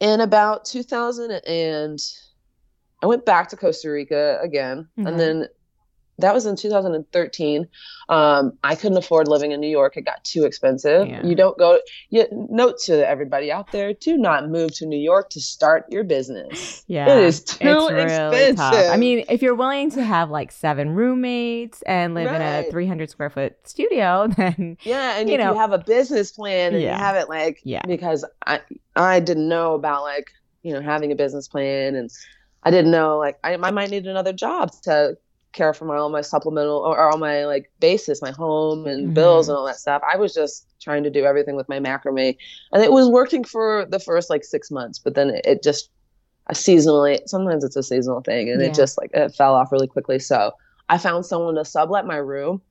in 0.00 0.20
about 0.20 0.64
2000 0.64 1.30
and 1.46 1.98
I 3.02 3.06
went 3.06 3.24
back 3.26 3.48
to 3.50 3.56
Costa 3.56 3.90
Rica 3.90 4.38
again, 4.42 4.88
Mhm. 4.98 5.06
and 5.08 5.20
then 5.20 5.48
that 6.18 6.32
was 6.34 6.46
in 6.46 6.56
2013. 6.56 7.68
Um, 8.08 8.52
I 8.62 8.74
couldn't 8.74 8.98
afford 8.98 9.28
living 9.28 9.52
in 9.52 9.60
New 9.60 9.68
York; 9.68 9.96
it 9.96 10.02
got 10.02 10.22
too 10.24 10.44
expensive. 10.44 11.08
Yeah. 11.08 11.24
You 11.26 11.34
don't 11.34 11.58
go. 11.58 11.80
You, 12.10 12.26
note 12.30 12.78
to 12.84 13.06
everybody 13.06 13.50
out 13.50 13.72
there: 13.72 13.92
do 13.94 14.16
not 14.16 14.48
move 14.48 14.72
to 14.76 14.86
New 14.86 14.98
York 14.98 15.30
to 15.30 15.40
start 15.40 15.86
your 15.90 16.04
business. 16.04 16.84
Yeah. 16.86 17.08
it 17.16 17.24
is 17.24 17.42
too 17.42 17.64
really 17.66 18.02
expensive. 18.02 18.56
tough. 18.56 18.74
I 18.92 18.96
mean, 18.96 19.24
if 19.28 19.42
you're 19.42 19.54
willing 19.56 19.90
to 19.92 20.04
have 20.04 20.30
like 20.30 20.52
seven 20.52 20.90
roommates 20.90 21.82
and 21.82 22.14
live 22.14 22.32
in 22.32 22.40
a 22.40 22.64
300 22.70 23.10
square 23.10 23.30
foot 23.30 23.56
studio, 23.64 24.28
then 24.36 24.76
Yeah, 24.82 25.18
and 25.18 25.28
you 25.28 25.34
if 25.34 25.40
know- 25.40 25.52
you 25.52 25.58
have 25.58 25.72
a 25.72 25.78
business 25.78 26.30
plan 26.32 26.74
and 26.74 26.82
Yeah. 26.82 26.96
you 26.96 27.02
have 27.02 27.16
it 27.16 27.28
like 27.28 27.60
Yeah. 27.64 27.82
because 27.86 28.24
I 28.46 28.60
I 28.94 29.20
didn't 29.20 29.48
know 29.48 29.74
about 29.74 30.02
like 30.02 30.30
you 30.62 30.72
know 30.72 30.80
having 30.80 31.12
a 31.12 31.14
business 31.16 31.48
plan 31.48 31.94
and 31.96 32.10
I 32.62 32.70
didn't 32.70 32.90
know 32.90 33.18
like 33.18 33.38
I, 33.44 33.54
I 33.54 33.70
might 33.70 33.90
need 33.90 34.06
another 34.06 34.32
job 34.32 34.70
to 34.82 35.16
care 35.52 35.72
for 35.72 35.84
my 35.86 35.96
all 35.96 36.10
my 36.10 36.20
supplemental 36.20 36.78
or, 36.78 36.98
or 36.98 37.10
all 37.12 37.18
my 37.18 37.46
like 37.46 37.70
basis, 37.80 38.22
my 38.22 38.30
home 38.32 38.86
and 38.86 39.14
bills 39.14 39.46
Mhm. 39.46 39.50
and 39.50 39.58
all 39.58 39.66
that 39.66 39.76
stuff. 39.78 40.02
I 40.10 40.16
was 40.16 40.34
just 40.34 40.66
trying 40.80 41.02
to 41.04 41.10
do 41.10 41.24
everything 41.24 41.56
with 41.56 41.68
my 41.68 41.78
macrame, 41.80 42.36
and 42.72 42.82
it 42.82 42.92
was 42.92 43.08
working 43.08 43.44
for 43.44 43.86
the 43.90 43.98
first 44.00 44.30
like 44.30 44.44
six 44.44 44.70
months, 44.70 44.98
but 44.98 45.14
then 45.14 45.30
it, 45.30 45.46
it 45.46 45.62
just 45.62 45.90
a 46.48 46.54
seasonally 46.54 47.20
sometimes 47.26 47.64
it's 47.64 47.76
a 47.76 47.82
seasonal 47.82 48.20
thing 48.22 48.50
and 48.50 48.60
Yeah. 48.60 48.68
it 48.68 48.74
just 48.74 48.98
like 48.98 49.10
it 49.14 49.34
fell 49.34 49.54
off 49.54 49.72
really 49.72 49.88
quickly 49.88 50.18
so 50.18 50.52
i 50.88 50.98
found 50.98 51.26
someone 51.26 51.56
to 51.56 51.64
sublet 51.64 52.06
my 52.06 52.16
room 52.16 52.62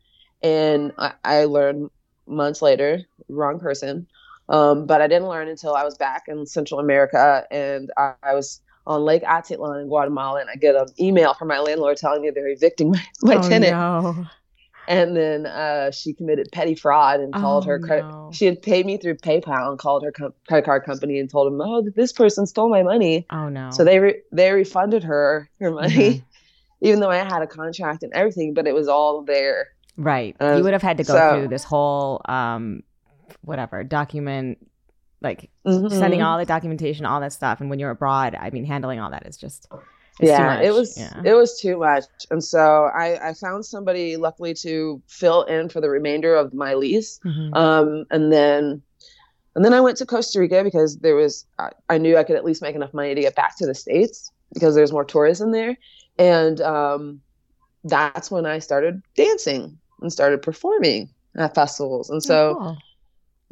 and 0.41 0.93
i, 0.97 1.13
I 1.23 1.45
learned 1.45 1.89
months 2.27 2.61
later 2.61 3.01
wrong 3.29 3.59
person 3.59 4.07
um, 4.49 4.85
but 4.85 5.01
i 5.01 5.07
didn't 5.07 5.27
learn 5.27 5.47
until 5.47 5.75
i 5.75 5.83
was 5.83 5.97
back 5.97 6.23
in 6.27 6.45
central 6.45 6.79
america 6.79 7.45
and 7.51 7.91
i, 7.97 8.13
I 8.23 8.33
was 8.33 8.61
on 8.87 9.01
lake 9.03 9.23
atitlan 9.23 9.81
in 9.81 9.87
guatemala 9.87 10.39
and 10.41 10.49
i 10.49 10.55
get 10.55 10.75
an 10.75 10.87
email 10.99 11.33
from 11.33 11.47
my 11.47 11.59
landlord 11.59 11.97
telling 11.97 12.21
me 12.21 12.29
they're 12.29 12.47
evicting 12.47 12.91
my, 12.91 13.03
my 13.21 13.35
oh, 13.35 13.41
tenant 13.49 13.71
no. 13.71 14.25
and 14.87 15.17
then 15.17 15.45
uh, 15.47 15.89
she 15.91 16.13
committed 16.13 16.47
petty 16.51 16.75
fraud 16.75 17.19
and 17.19 17.33
called 17.33 17.63
Oh, 17.63 17.67
her 17.67 17.79
credit. 17.79 18.05
no. 18.07 18.29
She 18.31 18.45
had 18.45 18.61
paid 18.61 18.85
me 18.85 18.97
through 18.97 19.15
PayPal 19.15 19.69
and 19.71 19.79
called 19.79 20.03
her 20.03 20.11
com- 20.11 20.33
credit 20.47 20.63
card 20.65 20.83
company 20.83 21.17
and 21.19 21.27
told 21.27 21.51
them, 21.51 21.59
"Oh, 21.59 21.81
this 21.95 22.13
person 22.13 22.45
stole 22.45 22.69
my 22.69 22.83
money." 22.83 23.25
Oh 23.31 23.49
no. 23.49 23.71
So 23.71 23.83
they 23.83 23.97
re- 23.97 24.21
they 24.31 24.51
refunded 24.51 25.03
her 25.03 25.49
her 25.59 25.71
money, 25.71 25.95
Mhm. 26.19 26.23
even 26.81 26.99
though 26.99 27.09
I 27.09 27.17
had 27.17 27.41
a 27.41 27.47
contract 27.47 28.03
and 28.03 28.13
everything, 28.13 28.53
but 28.53 28.67
it 28.67 28.75
was 28.75 28.87
all 28.87 29.23
there. 29.23 29.69
right. 29.97 30.35
you 30.39 30.61
would 30.63 30.73
have 30.73 30.83
had 30.83 30.97
to 30.97 31.03
go 31.03 31.15
so- 31.15 31.29
through 31.31 31.47
this 31.47 31.63
whole 31.63 32.21
um 32.25 32.83
whatever 33.41 33.83
document 33.83 34.59
like 35.25 35.49
Mhm. 35.65 35.89
sending 35.89 36.21
all 36.21 36.38
the 36.38 36.45
documentation, 36.45 37.05
all 37.05 37.19
that 37.19 37.33
stuff. 37.33 37.59
And 37.59 37.69
when 37.69 37.79
you're 37.79 37.91
abroad, 37.91 38.35
I 38.39 38.49
mean 38.51 38.63
handling 38.63 38.99
all 39.01 39.11
that 39.11 39.27
is 39.27 39.35
just 39.35 39.67
it's 40.19 40.19
too 40.19 40.27
yeah, 40.27 40.61
it 40.61 40.73
was 40.73 40.97
yeah. 40.97 41.21
it 41.25 41.33
was 41.33 41.59
too 41.59 41.77
much, 41.77 42.05
and 42.31 42.41
so 42.41 42.85
I 42.85 43.29
I 43.29 43.33
found 43.33 43.65
somebody 43.65 44.15
luckily 44.15 44.53
to 44.61 45.01
fill 45.07 45.43
in 45.43 45.67
for 45.67 45.81
the 45.81 45.89
remainder 45.89 46.35
of 46.35 46.53
my 46.53 46.75
lease. 46.75 47.19
Mhm. 47.25 47.53
Um, 47.53 48.05
and 48.11 48.31
then 48.31 48.81
and 49.55 49.65
then 49.65 49.73
I 49.73 49.81
went 49.81 49.97
to 49.97 50.05
Costa 50.05 50.39
Rica 50.39 50.63
because 50.63 50.97
there 50.99 51.15
was 51.15 51.45
I, 51.59 51.71
I 51.89 51.97
knew 51.97 52.15
I 52.17 52.23
could 52.23 52.38
at 52.38 52.45
least 52.45 52.61
make 52.61 52.75
enough 52.75 52.93
money 52.93 53.13
to 53.13 53.21
get 53.21 53.35
back 53.35 53.57
to 53.57 53.65
the 53.65 53.75
states 53.75 54.31
because 54.53 54.73
there's 54.75 54.93
more 54.93 55.03
tourism 55.03 55.51
there, 55.51 55.75
and 56.17 56.61
um, 56.61 57.19
that's 57.83 58.31
when 58.31 58.45
I 58.45 58.59
started 58.59 59.01
dancing 59.17 59.77
and 60.01 60.13
started 60.13 60.41
performing 60.41 61.09
at 61.35 61.55
festivals, 61.55 62.09
and 62.09 62.23
so. 62.23 62.57
Oh. 62.59 62.75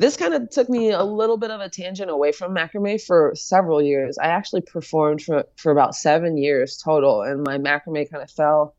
This 0.04 0.18
kind 0.18 0.34
of 0.34 0.50
took 0.50 0.70
me 0.70 0.92
a 0.92 1.04
little 1.04 1.38
bit 1.38 1.50
of 1.50 1.62
a 1.62 1.70
tangent 1.70 2.12
away 2.12 2.34
from 2.34 2.54
macrame 2.54 3.02
for 3.02 3.32
several 3.36 3.82
years. 3.82 4.18
I 4.18 4.26
actually 4.26 4.60
performed 4.62 5.22
for, 5.22 5.46
for 5.56 5.72
about 5.72 5.96
seven 5.96 6.38
years 6.38 6.78
total, 6.84 7.22
and 7.22 7.42
my 7.42 7.58
macrame 7.58 8.10
kind 8.12 8.22
of 8.22 8.30
fell 8.30 8.76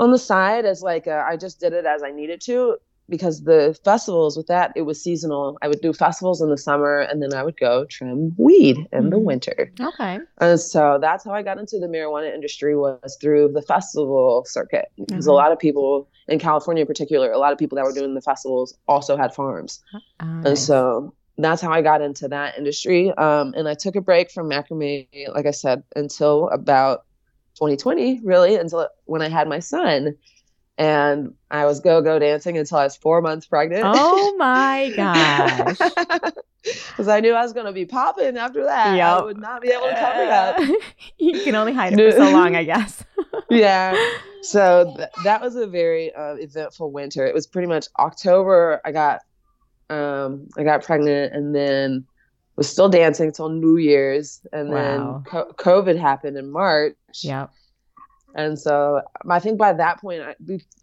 on 0.00 0.10
the 0.10 0.18
side 0.18 0.64
as 0.64 0.82
like 0.82 1.06
a, 1.06 1.24
I 1.24 1.36
just 1.36 1.60
did 1.60 1.72
it 1.72 1.86
as 1.86 2.02
I 2.02 2.10
needed 2.10 2.40
to 2.42 2.76
because 3.12 3.44
the 3.44 3.78
festivals 3.84 4.36
with 4.36 4.48
that 4.48 4.72
it 4.74 4.82
was 4.82 5.00
seasonal. 5.02 5.58
I 5.62 5.68
would 5.68 5.80
do 5.82 5.92
festivals 5.92 6.40
in 6.42 6.50
the 6.50 6.58
summer, 6.58 6.98
and 6.98 7.22
then 7.22 7.34
I 7.34 7.44
would 7.44 7.56
go 7.58 7.84
trim 7.84 8.34
weed 8.38 8.78
in 8.92 9.10
the 9.10 9.18
Mhm. 9.18 9.24
winter. 9.30 9.72
okay. 9.80 10.18
And 10.40 10.58
so 10.58 10.98
that's 11.00 11.24
how 11.24 11.32
I 11.32 11.42
got 11.42 11.58
into 11.58 11.78
the 11.78 11.86
marijuana 11.86 12.34
industry 12.34 12.74
was 12.76 13.16
through 13.20 13.52
the 13.52 13.62
festival 13.62 14.44
circuit. 14.46 14.86
Because 14.96 15.26
a 15.26 15.30
Mhm. 15.30 15.36
lot 15.42 15.52
of 15.52 15.58
people 15.60 16.08
in 16.28 16.38
California 16.40 16.80
in 16.82 16.86
particular, 16.88 17.30
a 17.30 17.38
lot 17.38 17.52
of 17.52 17.58
people 17.58 17.76
that 17.76 17.84
were 17.84 17.92
doing 17.92 18.14
the 18.14 18.22
festivals 18.22 18.76
also 18.88 19.16
had 19.16 19.34
farms. 19.34 19.80
Oh, 19.94 20.00
And 20.44 20.58
so 20.58 21.14
that's 21.38 21.62
how 21.62 21.70
I 21.72 21.82
got 21.82 22.02
into 22.02 22.28
that 22.28 22.58
industry. 22.58 23.10
Um, 23.12 23.54
and 23.56 23.68
I 23.68 23.74
took 23.74 23.96
a 23.96 24.00
break 24.00 24.30
from 24.30 24.48
macrame, 24.50 25.06
like 25.34 25.46
I 25.46 25.50
said, 25.52 25.82
until 25.96 26.48
about 26.48 27.04
2020, 27.56 28.20
really, 28.24 28.56
until 28.56 28.88
when 29.04 29.22
I 29.22 29.28
had 29.28 29.48
my 29.48 29.58
son. 29.60 30.16
And 30.78 31.34
I 31.50 31.66
was 31.66 31.80
go 31.80 32.00
go 32.00 32.18
dancing 32.18 32.56
until 32.58 32.78
I 32.78 32.84
was 32.84 32.96
four 32.96 33.20
months 33.20 33.46
pregnant. 33.46 33.84
Oh 33.86 34.34
my 34.36 34.92
gosh. 34.96 35.78
Because 36.62 37.08
I 37.08 37.18
knew 37.18 37.32
I 37.34 37.42
was 37.42 37.52
going 37.52 37.66
to 37.66 37.72
be 37.72 37.86
popping 37.86 38.36
after 38.36 38.62
that. 38.66 38.96
I 39.00 39.20
would 39.20 39.36
not 39.36 39.62
be 39.62 39.70
able 39.70 39.88
to 39.88 39.94
cover 39.96 40.30
up. 40.30 40.80
you 41.18 41.42
can 41.42 41.56
only 41.56 41.72
hide 41.72 41.98
it 41.98 42.12
for 42.12 42.16
so 42.18 42.30
long, 42.30 42.54
I 42.54 42.62
guess. 42.62 43.02
yeah. 43.50 43.96
So 44.42 44.94
th- 44.96 45.08
that 45.24 45.40
was 45.42 45.56
a 45.56 45.66
very 45.66 46.14
uh, 46.14 46.34
eventful 46.36 46.92
winter. 46.92 47.26
It 47.26 47.34
was 47.34 47.48
pretty 47.48 47.66
much 47.66 47.86
October. 47.98 48.80
I 48.84 48.92
got 48.92 49.22
um 49.90 50.46
I 50.56 50.62
got 50.62 50.84
pregnant 50.84 51.34
and 51.34 51.52
then 51.52 52.06
was 52.54 52.68
still 52.68 52.88
dancing 52.88 53.32
till 53.32 53.48
New 53.48 53.76
Year's 53.78 54.40
and 54.52 54.68
Wow. 54.70 54.74
then 54.76 55.24
co- 55.24 55.52
COVID 55.58 55.98
happened 55.98 56.36
in 56.36 56.48
March. 56.52 56.94
Yep. 57.22 57.50
And 58.34 58.58
so 58.58 59.02
I 59.28 59.38
think 59.38 59.58
by 59.58 59.72
that 59.74 60.00
point, 60.00 60.22
I, 60.22 60.34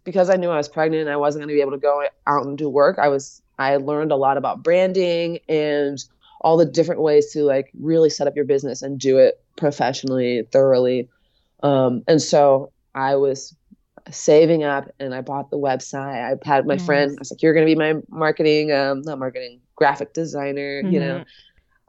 because 0.04 0.30
I 0.30 0.36
knew 0.36 0.50
I 0.50 0.56
was 0.56 0.68
pregnant, 0.68 1.02
and 1.02 1.10
I 1.10 1.16
wasn't 1.16 1.42
going 1.42 1.48
to 1.48 1.54
be 1.54 1.60
able 1.60 1.72
to 1.72 1.78
go 1.78 2.04
out 2.26 2.46
and 2.46 2.56
do 2.56 2.68
work. 2.68 2.98
I 2.98 3.08
was 3.08 3.42
I 3.58 3.76
learned 3.76 4.12
a 4.12 4.16
lot 4.16 4.36
about 4.36 4.62
branding 4.62 5.40
and 5.48 6.02
all 6.40 6.56
the 6.56 6.64
different 6.64 7.02
ways 7.02 7.32
to 7.32 7.42
like 7.44 7.70
really 7.78 8.08
set 8.08 8.26
up 8.26 8.34
your 8.34 8.46
business 8.46 8.82
and 8.82 8.98
do 8.98 9.18
it 9.18 9.40
professionally, 9.56 10.46
thoroughly. 10.50 11.08
Um, 11.62 12.02
and 12.08 12.22
so 12.22 12.72
I 12.94 13.16
was 13.16 13.54
saving 14.10 14.64
up, 14.64 14.88
and 14.98 15.14
I 15.14 15.20
bought 15.20 15.50
the 15.50 15.58
website. 15.58 16.38
I 16.42 16.48
had 16.48 16.66
my 16.66 16.78
friend. 16.78 17.12
I 17.12 17.20
was 17.20 17.30
like, 17.30 17.42
"You're 17.42 17.52
going 17.52 17.66
to 17.66 17.74
be 17.74 17.78
my 17.78 18.00
marketing, 18.08 18.72
um, 18.72 19.02
not 19.02 19.18
marketing, 19.18 19.60
graphic 19.76 20.14
designer," 20.14 20.82
you 20.90 21.00
know. 21.00 21.24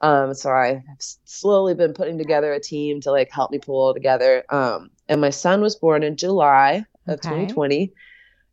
Um, 0.02 0.34
so 0.34 0.50
I 0.50 0.84
have 0.88 0.98
slowly 1.26 1.76
been 1.76 1.94
putting 1.94 2.18
together 2.18 2.52
a 2.52 2.60
team 2.60 3.02
to 3.02 3.12
like 3.12 3.32
help 3.32 3.52
me 3.52 3.60
pull 3.60 3.92
it 3.92 3.94
together. 3.94 4.44
Um, 4.50 4.90
and 5.12 5.22
my 5.22 5.30
son 5.30 5.62
was 5.62 5.76
born 5.76 6.02
in 6.02 6.16
July 6.18 6.86
of 7.08 7.20
Okay. 7.20 7.30
2020, 7.48 7.92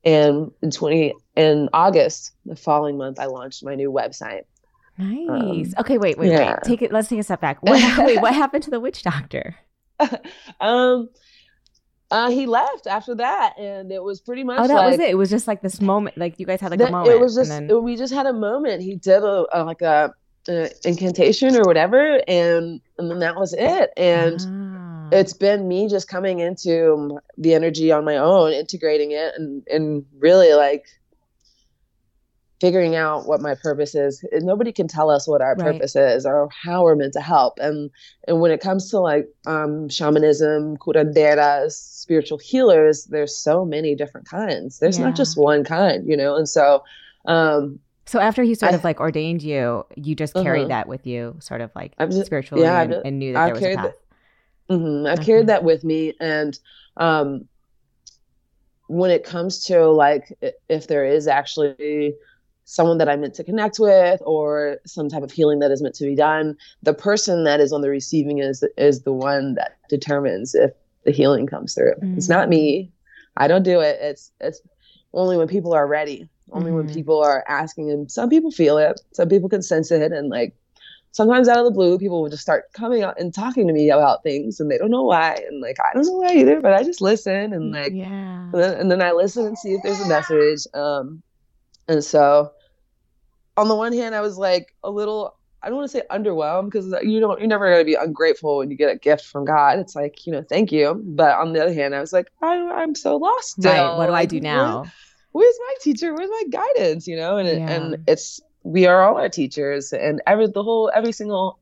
and 0.04 0.50
in 0.62 0.70
20 0.70 1.14
in 1.36 1.68
August, 1.72 2.32
the 2.44 2.56
following 2.56 2.98
month, 2.98 3.18
I 3.18 3.26
launched 3.26 3.64
my 3.64 3.74
new 3.74 3.90
website. 3.92 4.42
Nice. 4.98 5.28
Um, 5.28 5.74
okay, 5.78 5.96
wait, 5.98 6.18
wait, 6.18 6.30
yeah. 6.32 6.54
wait. 6.54 6.62
Take 6.64 6.82
it. 6.82 6.90
Let's 6.92 7.08
take 7.08 7.20
a 7.20 7.22
step 7.22 7.40
back. 7.40 7.62
What, 7.62 7.80
wait, 8.04 8.20
what 8.20 8.34
happened 8.34 8.64
to 8.64 8.70
the 8.70 8.80
witch 8.80 9.02
doctor? 9.02 9.54
um, 10.60 11.08
uh, 12.10 12.30
he 12.30 12.46
left 12.46 12.86
after 12.86 13.14
that, 13.14 13.54
and 13.58 13.92
it 13.92 14.02
was 14.02 14.20
pretty 14.20 14.42
much 14.42 14.58
Oh, 14.60 14.66
that 14.66 14.74
like, 14.74 14.90
was 14.92 14.98
it. 15.00 15.10
It 15.10 15.14
was 15.16 15.30
just 15.30 15.46
like 15.46 15.62
this 15.62 15.80
moment. 15.80 16.16
Like 16.18 16.40
you 16.40 16.46
guys 16.46 16.60
had 16.60 16.70
like 16.70 16.80
that- 16.80 16.88
a 16.88 16.92
moment. 16.92 17.14
It 17.14 17.20
was 17.20 17.34
just 17.36 17.50
then, 17.50 17.82
we 17.82 17.96
just 17.96 18.12
had 18.12 18.26
a 18.26 18.32
moment. 18.32 18.82
He 18.82 18.96
did 18.96 19.22
a, 19.22 19.44
a 19.52 19.62
like 19.62 19.82
a, 19.82 20.12
a 20.48 20.70
incantation 20.84 21.54
or 21.54 21.62
whatever, 21.62 22.20
and 22.26 22.80
and 22.98 23.10
then 23.10 23.18
that 23.20 23.36
was 23.36 23.54
it. 23.56 23.90
And 23.96 24.40
Ah. 24.40 24.77
It's 25.12 25.32
been 25.32 25.68
me 25.68 25.88
just 25.88 26.08
coming 26.08 26.38
into 26.40 27.18
the 27.36 27.54
energy 27.54 27.90
on 27.92 28.04
my 28.04 28.16
own, 28.16 28.52
integrating 28.52 29.10
it, 29.12 29.34
and 29.36 29.62
and 29.70 30.04
really 30.18 30.52
like 30.54 30.86
figuring 32.60 32.96
out 32.96 33.26
what 33.28 33.40
my 33.40 33.54
purpose 33.54 33.94
is. 33.94 34.24
Nobody 34.32 34.72
can 34.72 34.88
tell 34.88 35.10
us 35.10 35.28
what 35.28 35.40
our 35.40 35.54
Right. 35.54 35.74
purpose 35.74 35.94
is 35.94 36.26
or 36.26 36.48
how 36.50 36.82
we're 36.82 36.96
meant 36.96 37.12
to 37.12 37.20
help. 37.20 37.58
And 37.60 37.88
and 38.26 38.40
when 38.40 38.50
it 38.50 38.60
comes 38.60 38.90
to 38.90 38.98
like 38.98 39.28
um, 39.46 39.88
shamanism, 39.88 40.76
curanderas, 40.78 41.72
spiritual 41.72 42.38
healers, 42.38 43.04
there's 43.04 43.36
so 43.36 43.64
many 43.64 43.94
different 43.94 44.26
kinds. 44.28 44.80
There's 44.80 44.98
Yeah. 44.98 45.06
not 45.06 45.16
just 45.16 45.36
one 45.38 45.62
kind, 45.62 46.06
you 46.08 46.16
know. 46.16 46.34
And 46.34 46.48
so 46.48 46.82
um, 47.26 47.78
So 48.06 48.18
after 48.18 48.42
he 48.42 48.54
sort 48.54 48.72
I- 48.72 48.74
of 48.76 48.82
like 48.84 48.98
ordained 49.00 49.42
you, 49.42 49.84
you 49.96 50.14
just 50.16 50.34
carried 50.34 50.62
Uh-huh. 50.62 50.68
that 50.68 50.88
with 50.88 51.06
you, 51.06 51.36
sort 51.40 51.60
of 51.60 51.70
like 51.76 51.92
just- 51.98 52.26
spiritually, 52.26 52.62
yeah, 52.64 52.80
and, 52.82 52.94
and 53.04 53.18
knew 53.20 53.34
that 53.34 53.52
I've 53.52 53.60
there 53.60 53.68
was 53.70 53.78
a 53.78 53.82
path. 53.88 53.94
Hmm 54.68 55.06
I've 55.06 55.20
carried 55.20 55.46
that 55.46 55.64
with 55.64 55.84
me, 55.84 56.14
and 56.20 56.58
um, 56.96 57.48
when 58.88 59.10
it 59.10 59.24
comes 59.24 59.64
to 59.66 59.86
like 59.86 60.32
if 60.68 60.88
there 60.88 61.04
is 61.04 61.28
actually 61.28 62.14
someone 62.64 62.98
that 62.98 63.08
I'm 63.08 63.22
meant 63.22 63.34
to 63.34 63.44
connect 63.44 63.78
with 63.78 64.20
or 64.26 64.78
some 64.84 65.08
type 65.08 65.22
of 65.22 65.32
healing 65.32 65.60
that 65.60 65.70
is 65.70 65.80
meant 65.80 65.94
to 65.96 66.04
be 66.04 66.14
done, 66.14 66.56
the 66.82 66.92
person 66.92 67.44
that 67.44 67.60
is 67.60 67.72
on 67.72 67.80
the 67.80 67.88
receiving 67.90 68.38
is 68.38 68.64
is 68.76 69.02
the 69.02 69.12
one 69.12 69.54
that 69.54 69.78
determines 69.88 70.54
if 70.54 70.72
the 71.04 71.12
healing 71.12 71.46
comes 71.46 71.74
through. 71.74 71.94
Mm-hmm. 71.94 72.18
It's 72.18 72.28
not 72.28 72.48
me. 72.48 72.92
I 73.36 73.48
don't 73.48 73.62
do 73.62 73.80
it. 73.80 73.98
It's 74.00 74.30
it's 74.40 74.60
only 75.12 75.36
when 75.36 75.48
people 75.48 75.72
are 75.72 75.86
ready. 75.86 76.28
Only 76.50 76.70
mm-hmm. 76.70 76.76
when 76.76 76.94
people 76.94 77.22
are 77.22 77.44
asking 77.46 77.90
and 77.90 78.10
some 78.10 78.30
people 78.30 78.50
feel 78.50 78.78
it. 78.78 79.00
Some 79.12 79.28
people 79.28 79.48
can 79.48 79.62
sense 79.62 79.90
it 79.90 80.12
and 80.12 80.28
like 80.28 80.54
sometimes 81.12 81.48
out 81.48 81.58
of 81.58 81.64
the 81.64 81.70
blue 81.70 81.98
people 81.98 82.22
will 82.22 82.30
just 82.30 82.42
start 82.42 82.64
coming 82.72 83.02
out 83.02 83.18
and 83.20 83.34
talking 83.34 83.66
to 83.66 83.72
me 83.72 83.90
about 83.90 84.22
things 84.22 84.60
and 84.60 84.70
they 84.70 84.78
don't 84.78 84.90
know 84.90 85.02
why 85.02 85.34
and 85.48 85.60
like 85.60 85.76
i 85.80 85.94
don't 85.94 86.06
know 86.06 86.12
why 86.18 86.32
either 86.34 86.60
but 86.60 86.72
i 86.72 86.82
just 86.82 87.00
listen 87.00 87.52
and 87.52 87.72
like 87.72 87.92
yeah. 87.92 88.06
and 88.06 88.54
then, 88.54 88.74
and 88.74 88.90
then 88.90 89.02
i 89.02 89.12
listen 89.12 89.46
and 89.46 89.58
see 89.58 89.72
if 89.72 89.82
there's 89.82 90.00
a 90.00 90.08
message 90.08 90.66
um 90.74 91.22
and 91.88 92.04
so 92.04 92.52
on 93.56 93.68
the 93.68 93.74
one 93.74 93.92
hand 93.92 94.14
i 94.14 94.20
was 94.20 94.38
like 94.38 94.74
a 94.84 94.90
little 94.90 95.36
i 95.62 95.68
don't 95.68 95.76
want 95.76 95.90
to 95.90 95.96
say 95.96 96.04
underwhelmed 96.10 96.66
because 96.66 96.94
you 97.02 97.20
don't 97.20 97.38
you're 97.40 97.48
never 97.48 97.70
going 97.70 97.80
to 97.80 97.84
be 97.84 97.94
ungrateful 97.94 98.58
when 98.58 98.70
you 98.70 98.76
get 98.76 98.92
a 98.92 98.98
gift 98.98 99.24
from 99.24 99.44
god. 99.44 99.78
It's 99.78 99.96
like 99.96 100.26
you 100.26 100.32
know 100.32 100.42
thank 100.42 100.70
you 100.70 101.00
but 101.04 101.36
on 101.38 101.52
the 101.52 101.62
other 101.62 101.74
hand 101.74 101.94
i 101.94 102.00
was 102.00 102.12
like 102.12 102.28
I, 102.42 102.54
i'm 102.56 102.94
so 102.94 103.16
lost 103.16 103.52
still. 103.52 103.72
right 103.72 103.96
what 103.96 104.06
do 104.06 104.12
i 104.12 104.24
do 104.24 104.40
now? 104.40 104.82
where, 104.82 104.92
where's 105.32 105.58
my 105.58 105.74
teacher? 105.82 106.14
Where's 106.14 106.30
my 106.30 106.44
guidance? 106.50 107.06
You 107.06 107.16
know 107.16 107.36
and 107.36 107.48
yeah. 107.48 107.70
and 107.70 108.04
it's 108.06 108.40
we 108.68 108.84
are 108.86 109.02
all 109.02 109.16
our 109.16 109.30
teachers 109.30 109.94
and 109.94 110.20
every 110.26 110.46
the 110.46 110.62
whole 110.62 110.90
every 110.94 111.12
single 111.12 111.58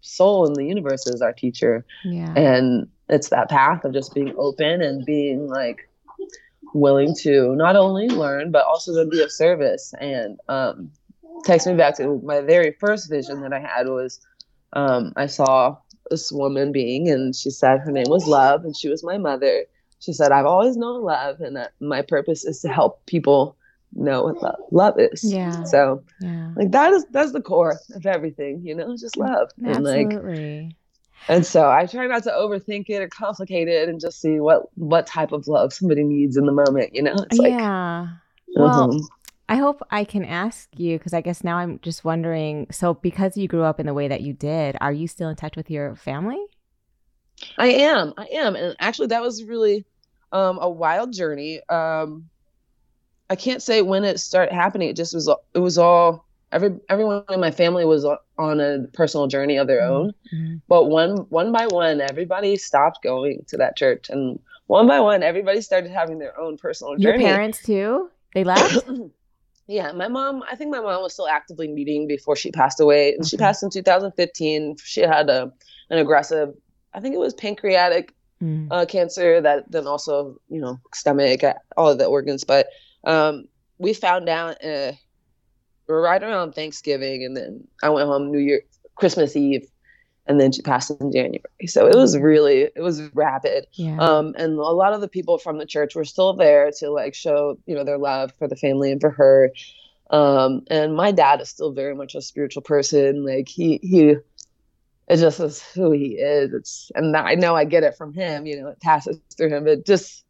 soul 0.00 0.46
in 0.46 0.52
the 0.52 0.64
universe 0.64 1.06
is 1.08 1.20
our 1.20 1.32
teacher. 1.32 1.84
Yeah. 2.04 2.32
and 2.36 2.86
it's 3.08 3.30
that 3.30 3.50
path 3.50 3.84
of 3.84 3.92
just 3.92 4.14
being 4.14 4.32
open 4.38 4.80
and 4.80 5.04
being 5.04 5.48
like 5.48 5.88
willing 6.72 7.14
to 7.22 7.54
not 7.56 7.74
only 7.74 8.08
learn 8.08 8.52
but 8.52 8.64
also 8.64 8.94
to 8.94 9.10
be 9.10 9.22
of 9.22 9.32
service. 9.32 9.92
And 10.00 10.38
um 10.48 10.90
takes 11.44 11.66
me 11.66 11.74
back 11.74 11.96
to 11.96 12.20
my 12.24 12.40
very 12.40 12.74
first 12.80 13.10
vision 13.10 13.42
that 13.42 13.52
i 13.52 13.58
had 13.58 13.86
was 13.88 14.20
um 14.72 15.12
i 15.16 15.26
saw 15.26 15.76
this 16.10 16.30
woman 16.32 16.70
being 16.72 17.10
and 17.10 17.34
she 17.34 17.50
said 17.50 17.80
her 17.80 17.90
name 17.92 18.06
was 18.08 18.26
love 18.26 18.64
and 18.64 18.76
she 18.76 18.88
was 18.88 19.02
my 19.04 19.18
mother. 19.18 19.64
She 19.98 20.12
said 20.12 20.30
i've 20.32 20.46
always 20.46 20.76
known 20.76 21.02
love 21.02 21.40
and 21.40 21.56
that 21.56 21.72
my 21.80 22.02
purpose 22.02 22.44
is 22.44 22.60
to 22.60 22.68
help 22.68 23.04
people 23.06 23.56
know 23.94 24.24
what 24.24 24.42
love, 24.42 24.56
love 24.70 24.94
is. 24.98 25.24
Yeah. 25.24 25.64
So 25.64 26.02
yeah. 26.20 26.52
like 26.56 26.70
that 26.72 26.92
is 26.92 27.06
that's 27.10 27.32
the 27.32 27.40
core 27.40 27.78
of 27.94 28.06
everything, 28.06 28.62
you 28.64 28.74
know, 28.74 28.96
just 28.96 29.16
love. 29.16 29.50
Absolutely. 29.64 30.02
And 30.02 30.64
like 30.64 30.76
and 31.26 31.46
so 31.46 31.70
I 31.70 31.86
try 31.86 32.06
not 32.06 32.24
to 32.24 32.30
overthink 32.30 32.86
it 32.88 33.00
or 33.00 33.08
complicate 33.08 33.68
it 33.68 33.88
and 33.88 34.00
just 34.00 34.20
see 34.20 34.40
what 34.40 34.64
what 34.74 35.06
type 35.06 35.32
of 35.32 35.48
love 35.48 35.72
somebody 35.72 36.04
needs 36.04 36.36
in 36.36 36.44
the 36.44 36.52
moment, 36.52 36.94
you 36.94 37.02
know? 37.02 37.14
It's 37.14 37.38
like 37.38 37.52
Yeah. 37.52 38.08
Well, 38.54 38.90
uh-huh. 38.90 39.00
I 39.48 39.56
hope 39.56 39.82
I 39.90 40.04
can 40.04 40.24
ask 40.24 40.68
you 40.76 40.96
because 40.96 41.12
I 41.12 41.20
guess 41.20 41.44
now 41.44 41.58
I'm 41.58 41.78
just 41.80 42.04
wondering. 42.04 42.66
So, 42.70 42.94
because 42.94 43.36
you 43.36 43.46
grew 43.46 43.62
up 43.62 43.78
in 43.78 43.86
the 43.86 43.92
way 43.92 44.08
that 44.08 44.22
you 44.22 44.32
did, 44.32 44.76
are 44.80 44.92
you 44.92 45.06
still 45.06 45.28
in 45.28 45.36
touch 45.36 45.56
with 45.56 45.70
your 45.70 45.96
family? 45.96 46.42
I 47.58 47.66
am. 47.68 48.14
I 48.16 48.26
am, 48.32 48.56
and 48.56 48.74
actually, 48.78 49.08
that 49.08 49.20
was 49.20 49.44
really 49.44 49.84
um, 50.32 50.58
a 50.60 50.70
wild 50.70 51.12
journey. 51.12 51.60
Um, 51.68 52.30
I 53.30 53.36
can't 53.36 53.62
say 53.62 53.82
when 53.82 54.04
it 54.04 54.20
started 54.20 54.54
happening. 54.54 54.88
It 54.88 54.96
just 54.96 55.14
was. 55.14 55.28
It 55.54 55.58
was 55.58 55.78
all 55.78 56.26
every 56.54 56.78
everyone 56.88 57.24
in 57.30 57.40
my 57.40 57.50
family 57.50 57.84
was 57.84 58.06
on 58.38 58.60
a 58.60 58.86
personal 58.92 59.26
journey 59.26 59.56
of 59.56 59.66
their 59.66 59.80
mm-hmm. 59.80 59.94
own. 59.94 60.14
Mm-hmm. 60.32 60.54
But 60.68 60.84
one 60.84 61.16
one 61.28 61.52
by 61.52 61.66
one, 61.66 62.00
everybody 62.00 62.56
stopped 62.56 63.02
going 63.02 63.44
to 63.48 63.56
that 63.58 63.76
church, 63.76 64.08
and 64.08 64.38
one 64.66 64.86
by 64.86 65.00
one, 65.00 65.22
everybody 65.22 65.60
started 65.60 65.90
having 65.90 66.18
their 66.18 66.38
own 66.38 66.56
personal 66.56 66.96
journey. 66.96 67.22
Your 67.22 67.28
parents 67.28 67.62
too. 67.62 68.10
They 68.34 68.44
left. 68.44 68.88
yeah, 69.66 69.92
my 69.92 70.08
mom. 70.08 70.42
I 70.50 70.56
think 70.56 70.70
my 70.70 70.80
mom 70.80 71.02
was 71.02 71.12
still 71.12 71.28
actively 71.28 71.68
meeting 71.68 72.06
before 72.06 72.36
she 72.36 72.50
passed 72.50 72.80
away, 72.80 73.10
and 73.12 73.20
okay. 73.20 73.28
she 73.28 73.36
passed 73.36 73.62
in 73.62 73.70
2015. 73.70 74.76
She 74.82 75.00
had 75.00 75.28
a 75.28 75.52
an 75.90 75.98
aggressive. 75.98 76.54
I 76.94 77.00
think 77.00 77.14
it 77.14 77.18
was 77.18 77.34
pancreatic 77.34 78.14
mm. 78.40 78.68
uh, 78.70 78.86
cancer 78.86 79.40
that 79.40 79.70
then 79.70 79.86
also 79.86 80.40
you 80.48 80.60
know 80.60 80.78
stomach 80.94 81.42
all 81.76 81.88
of 81.88 81.98
the 81.98 82.06
organs, 82.06 82.44
but 82.44 82.68
um, 83.04 83.44
we 83.78 83.94
found 83.94 84.28
out 84.28 84.64
uh, 84.64 84.92
we're 85.86 86.02
right 86.02 86.22
around 86.22 86.52
Thanksgiving, 86.52 87.24
and 87.24 87.36
then 87.36 87.66
I 87.82 87.90
went 87.90 88.06
home 88.06 88.30
New 88.30 88.38
Year, 88.38 88.62
Christmas 88.94 89.36
Eve, 89.36 89.68
and 90.26 90.40
then 90.40 90.52
she 90.52 90.62
passed 90.62 90.90
in 90.90 91.12
January. 91.12 91.42
So 91.66 91.86
it 91.86 91.94
was 91.94 92.16
really, 92.16 92.62
it 92.74 92.80
was 92.80 93.02
rapid. 93.14 93.66
Yeah. 93.72 93.98
Um, 93.98 94.34
and 94.38 94.54
a 94.54 94.62
lot 94.62 94.94
of 94.94 95.00
the 95.00 95.08
people 95.08 95.38
from 95.38 95.58
the 95.58 95.66
church 95.66 95.94
were 95.94 96.04
still 96.04 96.32
there 96.32 96.70
to 96.78 96.90
like 96.90 97.14
show, 97.14 97.58
you 97.66 97.74
know, 97.74 97.84
their 97.84 97.98
love 97.98 98.32
for 98.38 98.48
the 98.48 98.56
family 98.56 98.90
and 98.90 99.00
for 99.00 99.10
her. 99.10 99.50
Um, 100.10 100.62
and 100.68 100.94
my 100.94 101.12
dad 101.12 101.40
is 101.40 101.50
still 101.50 101.72
very 101.72 101.94
much 101.94 102.14
a 102.14 102.22
spiritual 102.22 102.62
person. 102.62 103.24
Like 103.24 103.48
he, 103.48 103.78
he, 103.82 104.16
it 105.08 105.16
just 105.16 105.40
is 105.40 105.62
who 105.62 105.90
he 105.90 106.16
is. 106.16 106.54
It's, 106.54 106.90
and 106.94 107.14
I 107.14 107.34
know 107.34 107.54
I 107.54 107.66
get 107.66 107.82
it 107.82 107.96
from 107.96 108.14
him, 108.14 108.46
you 108.46 108.60
know, 108.60 108.68
it 108.68 108.80
passes 108.80 109.18
through 109.36 109.50
him, 109.50 109.64
but 109.64 109.84
just 109.84 110.24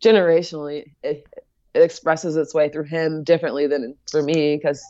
generationally, 0.00 0.92
it, 1.02 1.26
it 1.74 1.82
expresses 1.82 2.36
its 2.36 2.54
way 2.54 2.68
through 2.68 2.84
him 2.84 3.22
differently 3.24 3.66
than 3.66 3.94
for 4.10 4.22
me 4.22 4.56
because 4.56 4.82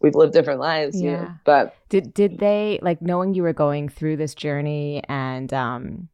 we've 0.00 0.14
lived 0.14 0.32
different 0.32 0.60
lives. 0.60 1.00
Yeah. 1.00 1.10
You 1.10 1.16
know? 1.16 1.34
But 1.44 1.76
did 1.88 2.14
did 2.14 2.38
they 2.38 2.78
like 2.82 3.02
knowing 3.02 3.34
you 3.34 3.42
were 3.42 3.52
going 3.52 3.88
through 3.88 4.16
this 4.16 4.34
journey 4.34 5.02
and 5.08 5.52
um 5.52 6.08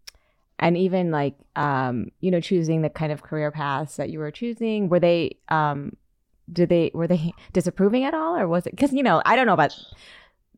and 0.59 0.77
even 0.77 1.11
like 1.11 1.35
um 1.57 2.11
you 2.21 2.31
know 2.31 2.41
choosing 2.41 2.83
the 2.83 2.91
kind 2.91 3.13
of 3.13 3.23
career 3.23 3.51
paths 3.51 3.97
that 3.97 4.11
you 4.11 4.19
were 4.19 4.31
choosing 4.31 4.89
were 4.89 5.01
they 5.01 5.37
um 5.49 5.97
did 6.53 6.69
they 6.69 6.91
were 6.95 7.07
they 7.07 7.33
disapproving 7.53 8.05
at 8.05 8.15
all 8.15 8.37
or 8.37 8.49
was 8.49 8.67
it 8.67 8.71
because 8.71 8.93
you 8.93 9.03
know 9.03 9.23
I 9.27 9.37
don't 9.37 9.47
know 9.47 9.55
about 9.55 9.77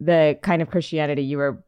the 0.00 0.38
kind 0.42 0.62
of 0.62 0.70
Christianity 0.70 1.22
you 1.22 1.38
were 1.38 1.62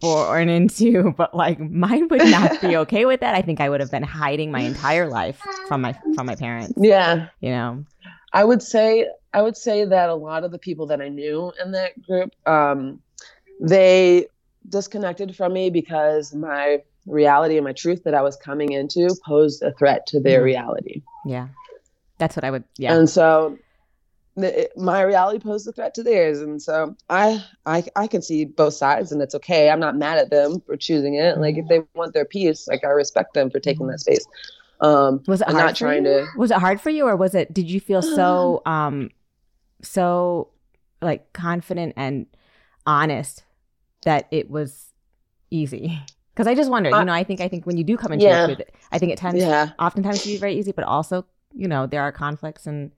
born 0.00 0.48
into, 0.48 1.12
but 1.16 1.34
like 1.34 1.58
mine 1.58 2.08
would 2.08 2.24
not 2.26 2.60
be 2.60 2.76
okay 2.84 3.04
with 3.04 3.20
that. 3.20 3.34
I 3.34 3.42
think 3.42 3.60
I 3.60 3.68
would 3.68 3.80
have 3.80 3.90
been 3.90 4.02
hiding 4.02 4.50
my 4.50 4.60
entire 4.60 5.08
life 5.08 5.40
from 5.68 5.80
my 5.80 5.98
from 6.14 6.26
my 6.26 6.34
parents. 6.34 6.74
Yeah. 6.76 7.28
You 7.40 7.50
know. 7.50 7.84
I 8.32 8.44
would 8.44 8.62
say 8.62 9.08
I 9.32 9.42
would 9.42 9.56
say 9.56 9.84
that 9.84 10.08
a 10.08 10.14
lot 10.14 10.44
of 10.44 10.50
the 10.50 10.58
people 10.58 10.86
that 10.86 11.00
I 11.00 11.08
knew 11.08 11.52
in 11.62 11.72
that 11.72 12.00
group, 12.02 12.30
um, 12.46 13.00
they 13.60 14.26
disconnected 14.68 15.36
from 15.36 15.52
me 15.52 15.70
because 15.70 16.34
my 16.34 16.82
reality 17.06 17.56
and 17.56 17.64
my 17.64 17.72
truth 17.72 18.02
that 18.04 18.14
I 18.14 18.22
was 18.22 18.36
coming 18.36 18.72
into 18.72 19.14
posed 19.24 19.62
a 19.62 19.72
threat 19.72 20.06
to 20.08 20.20
their 20.20 20.40
mm. 20.40 20.44
reality. 20.44 21.02
Yeah. 21.24 21.48
That's 22.18 22.34
what 22.34 22.44
I 22.44 22.50
would 22.50 22.64
yeah. 22.78 22.94
And 22.94 23.08
so 23.08 23.58
my 24.76 25.00
reality 25.00 25.38
posed 25.38 25.66
a 25.66 25.72
threat 25.72 25.94
to 25.94 26.02
theirs. 26.02 26.40
And 26.40 26.60
so 26.60 26.94
I, 27.08 27.42
I 27.64 27.84
i 27.96 28.06
can 28.06 28.20
see 28.20 28.44
both 28.44 28.74
sides 28.74 29.10
and 29.10 29.22
it's 29.22 29.34
okay. 29.34 29.70
I'm 29.70 29.80
not 29.80 29.96
mad 29.96 30.18
at 30.18 30.30
them 30.30 30.60
for 30.60 30.76
choosing 30.76 31.14
it. 31.14 31.38
Like 31.38 31.56
if 31.56 31.66
they 31.68 31.80
want 31.94 32.12
their 32.12 32.26
peace 32.26 32.68
like 32.68 32.84
i 32.84 32.88
respect 32.88 33.34
them 33.34 33.50
for 33.50 33.60
taking 33.60 33.86
that 33.86 34.00
space. 34.00 34.26
Um 34.80 35.22
was 35.26 35.40
it 35.40 35.48
I'm 35.48 35.54
hard 35.54 35.66
not 35.66 35.76
trying 35.76 36.04
to 36.04 36.26
was 36.36 36.50
it 36.50 36.58
hard 36.58 36.80
for 36.80 36.90
you 36.90 37.06
or 37.06 37.16
was 37.16 37.34
it 37.34 37.52
did 37.54 37.70
you 37.70 37.80
feel 37.80 38.02
so 38.02 38.62
um 38.66 39.10
so 39.82 40.50
like 41.00 41.32
confident 41.32 41.94
and 41.96 42.26
honest 42.84 43.44
that 44.02 44.28
it 44.30 44.50
was 44.50 44.92
easy? 45.50 45.98
Because 46.34 46.46
i 46.46 46.54
just 46.54 46.70
wonder 46.70 46.90
you 46.90 47.04
know 47.06 47.14
i 47.14 47.24
think 47.24 47.40
i 47.40 47.48
think 47.48 47.64
when 47.64 47.78
you 47.78 47.84
do 47.84 47.96
come 47.96 48.12
into 48.12 48.26
yeah. 48.26 48.46
it 48.46 48.74
i 48.92 48.98
think 48.98 49.10
it 49.10 49.16
tends 49.16 49.40
yeah. 49.40 49.70
oftentimes 49.78 50.22
to 50.22 50.28
be 50.28 50.36
very 50.36 50.54
easy 50.58 50.70
but 50.70 50.84
also 50.84 51.24
you 51.54 51.66
know 51.66 51.86
there 51.86 52.02
are 52.02 52.12
conflicts 52.12 52.66
and 52.66 52.92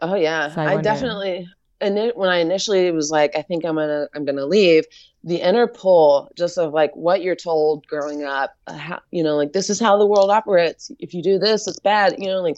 Oh 0.00 0.14
yeah, 0.14 0.50
so 0.54 0.60
I, 0.60 0.74
I 0.74 0.82
definitely. 0.82 1.48
And 1.80 2.12
when 2.16 2.28
I 2.28 2.38
initially 2.38 2.90
was 2.90 3.10
like, 3.10 3.36
I 3.36 3.42
think 3.42 3.64
I'm 3.64 3.76
gonna, 3.76 4.08
I'm 4.14 4.24
gonna 4.24 4.46
leave. 4.46 4.84
The 5.24 5.36
inner 5.36 5.66
pull, 5.68 6.30
just 6.36 6.58
of 6.58 6.72
like 6.72 6.94
what 6.94 7.22
you're 7.22 7.36
told 7.36 7.86
growing 7.86 8.24
up, 8.24 8.54
uh, 8.66 8.76
how, 8.76 9.00
you 9.12 9.22
know, 9.22 9.36
like 9.36 9.52
this 9.52 9.70
is 9.70 9.78
how 9.78 9.96
the 9.96 10.06
world 10.06 10.30
operates. 10.30 10.90
If 10.98 11.14
you 11.14 11.22
do 11.22 11.38
this, 11.38 11.68
it's 11.68 11.78
bad. 11.80 12.16
You 12.18 12.28
know, 12.28 12.42
like 12.42 12.56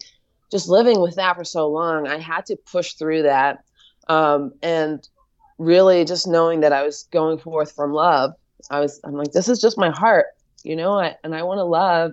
just 0.50 0.68
living 0.68 1.00
with 1.00 1.16
that 1.16 1.36
for 1.36 1.44
so 1.44 1.68
long, 1.68 2.08
I 2.08 2.18
had 2.18 2.46
to 2.46 2.56
push 2.56 2.94
through 2.94 3.22
that, 3.22 3.62
um, 4.08 4.52
and 4.62 5.06
really 5.58 6.04
just 6.04 6.26
knowing 6.26 6.60
that 6.60 6.72
I 6.72 6.82
was 6.82 7.06
going 7.12 7.38
forth 7.38 7.72
from 7.72 7.92
love. 7.92 8.32
I 8.70 8.80
was, 8.80 9.00
I'm 9.04 9.14
like, 9.14 9.32
this 9.32 9.48
is 9.48 9.60
just 9.60 9.78
my 9.78 9.90
heart, 9.90 10.26
you 10.64 10.76
know, 10.76 10.98
I, 10.98 11.16
and 11.24 11.34
I 11.34 11.42
want 11.42 11.58
to 11.58 11.64
love, 11.64 12.12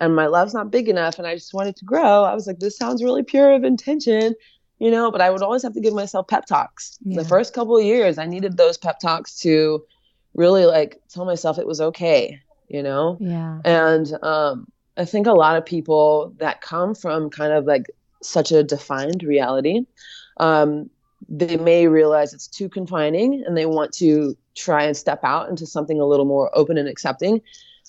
and 0.00 0.14
my 0.14 0.26
love's 0.26 0.54
not 0.54 0.70
big 0.70 0.88
enough, 0.88 1.18
and 1.18 1.26
I 1.26 1.34
just 1.34 1.54
wanted 1.54 1.76
to 1.76 1.84
grow. 1.84 2.24
I 2.24 2.34
was 2.34 2.46
like, 2.46 2.58
this 2.58 2.76
sounds 2.76 3.02
really 3.02 3.22
pure 3.22 3.52
of 3.52 3.64
intention 3.64 4.34
you 4.78 4.90
know, 4.90 5.10
but 5.10 5.20
I 5.20 5.30
would 5.30 5.42
always 5.42 5.62
have 5.62 5.74
to 5.74 5.80
give 5.80 5.94
myself 5.94 6.28
pep 6.28 6.46
talks. 6.46 6.98
Yeah. 7.04 7.22
The 7.22 7.28
first 7.28 7.52
couple 7.54 7.76
of 7.76 7.84
years, 7.84 8.18
I 8.18 8.26
needed 8.26 8.56
those 8.56 8.78
pep 8.78 9.00
talks 9.00 9.38
to 9.40 9.84
really 10.34 10.66
like 10.66 11.00
tell 11.08 11.24
myself 11.24 11.58
it 11.58 11.66
was 11.66 11.80
okay, 11.80 12.40
you 12.68 12.82
know? 12.82 13.18
Yeah. 13.20 13.60
And 13.64 14.12
um, 14.22 14.68
I 14.96 15.04
think 15.04 15.26
a 15.26 15.32
lot 15.32 15.56
of 15.56 15.66
people 15.66 16.32
that 16.38 16.60
come 16.60 16.94
from 16.94 17.30
kind 17.30 17.52
of 17.52 17.64
like 17.64 17.86
such 18.22 18.52
a 18.52 18.62
defined 18.62 19.22
reality, 19.22 19.82
um, 20.38 20.88
they 21.28 21.56
may 21.56 21.88
realize 21.88 22.32
it's 22.32 22.46
too 22.46 22.68
confining 22.68 23.42
and 23.44 23.56
they 23.56 23.66
want 23.66 23.92
to 23.94 24.36
try 24.54 24.84
and 24.84 24.96
step 24.96 25.20
out 25.24 25.48
into 25.48 25.66
something 25.66 26.00
a 26.00 26.06
little 26.06 26.24
more 26.24 26.50
open 26.56 26.78
and 26.78 26.88
accepting. 26.88 27.40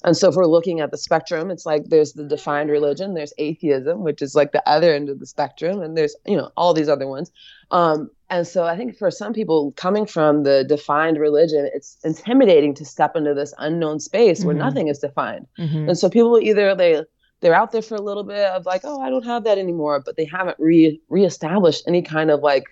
And 0.04 0.16
so 0.16 0.30
if 0.30 0.36
we're 0.36 0.45
looking 0.45 0.80
at 0.80 0.91
the 0.91 0.97
spectrum, 0.97 1.52
it's 1.52 1.66
like 1.66 1.86
there's 1.86 2.14
the 2.14 2.24
defined 2.24 2.70
religion, 2.70 3.16
there's 3.16 3.34
atheism, 3.38 4.02
which 4.02 4.22
is 4.22 4.34
like 4.34 4.54
the 4.54 4.68
other 4.68 4.93
end 4.93 5.10
of 5.10 5.20
the 5.20 5.26
spectrum, 5.26 5.82
and 5.82 5.97
there's 5.97 6.16
you 6.26 6.38
know 6.38 6.52
all 6.56 6.74
these 6.74 6.88
other 6.88 7.08
ones. 7.08 7.32
Um, 7.72 8.10
and 8.30 8.47
so 8.47 8.64
I 8.64 8.78
think 8.78 8.97
for 8.97 9.12
some 9.12 9.34
people 9.34 9.74
coming 9.76 10.06
from 10.06 10.43
the 10.43 10.64
defined 10.64 11.18
religion, 11.18 11.70
it's 11.74 11.97
intimidating 12.04 12.74
to 12.76 12.86
step 12.86 13.16
into 13.16 13.34
this 13.34 13.54
unknown 13.58 14.00
space 14.00 14.45
where 14.45 14.56
mm-hmm. 14.56 14.64
nothing 14.66 14.88
is 14.88 15.00
defined. 15.00 15.47
Mm-hmm. 15.58 15.89
And 15.89 15.97
so 15.97 16.10
people 16.10 16.39
either 16.39 16.74
they 16.76 17.04
they're 17.41 17.56
out 17.56 17.72
there 17.72 17.82
for 17.82 17.95
a 17.95 18.02
little 18.02 18.24
bit 18.24 18.45
of 18.52 18.66
like, 18.66 18.82
oh, 18.86 19.02
I 19.02 19.10
don't 19.10 19.26
have 19.26 19.43
that 19.45 19.58
anymore, 19.58 20.02
but 20.06 20.16
they 20.16 20.26
haven't 20.26 20.58
re 20.60 21.02
reestablished 21.10 21.84
any 21.88 22.02
kind 22.02 22.32
of 22.32 22.39
like 22.39 22.64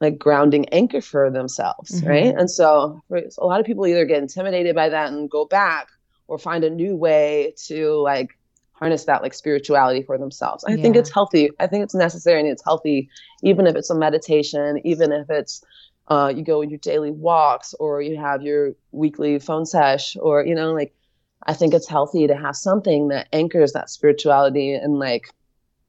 like 0.00 0.18
grounding 0.18 0.68
anchor 0.70 1.02
for 1.02 1.30
themselves, 1.30 2.00
mm-hmm. 2.00 2.08
right? 2.08 2.34
And 2.34 2.50
so 2.50 3.02
a 3.10 3.46
lot 3.46 3.60
of 3.60 3.66
people 3.66 3.86
either 3.86 4.06
get 4.06 4.22
intimidated 4.22 4.74
by 4.74 4.88
that 4.88 5.12
and 5.12 5.28
go 5.28 5.44
back 5.44 5.88
or 6.32 6.38
find 6.38 6.64
a 6.64 6.70
new 6.70 6.96
way 6.96 7.52
to 7.66 8.00
like 8.00 8.38
harness 8.72 9.04
that 9.04 9.20
like 9.20 9.34
spirituality 9.34 10.02
for 10.02 10.16
themselves. 10.16 10.64
I 10.64 10.72
yeah. 10.72 10.82
think 10.82 10.96
it's 10.96 11.12
healthy. 11.12 11.50
I 11.60 11.66
think 11.66 11.84
it's 11.84 11.94
necessary 11.94 12.40
and 12.40 12.48
it's 12.48 12.64
healthy, 12.64 13.10
even 13.42 13.66
if 13.66 13.76
it's 13.76 13.90
a 13.90 13.94
meditation, 13.94 14.80
even 14.82 15.12
if 15.12 15.28
it's 15.28 15.62
uh, 16.08 16.32
you 16.34 16.42
go 16.42 16.62
on 16.62 16.70
your 16.70 16.78
daily 16.78 17.10
walks 17.10 17.74
or 17.74 18.00
you 18.00 18.16
have 18.16 18.40
your 18.40 18.72
weekly 18.92 19.38
phone 19.38 19.66
sesh 19.66 20.16
or 20.20 20.42
you 20.46 20.54
know 20.54 20.72
like 20.72 20.94
I 21.42 21.52
think 21.52 21.74
it's 21.74 21.86
healthy 21.86 22.26
to 22.26 22.34
have 22.34 22.56
something 22.56 23.08
that 23.08 23.28
anchors 23.30 23.72
that 23.74 23.90
spirituality 23.90 24.72
and 24.72 24.98
like 24.98 25.26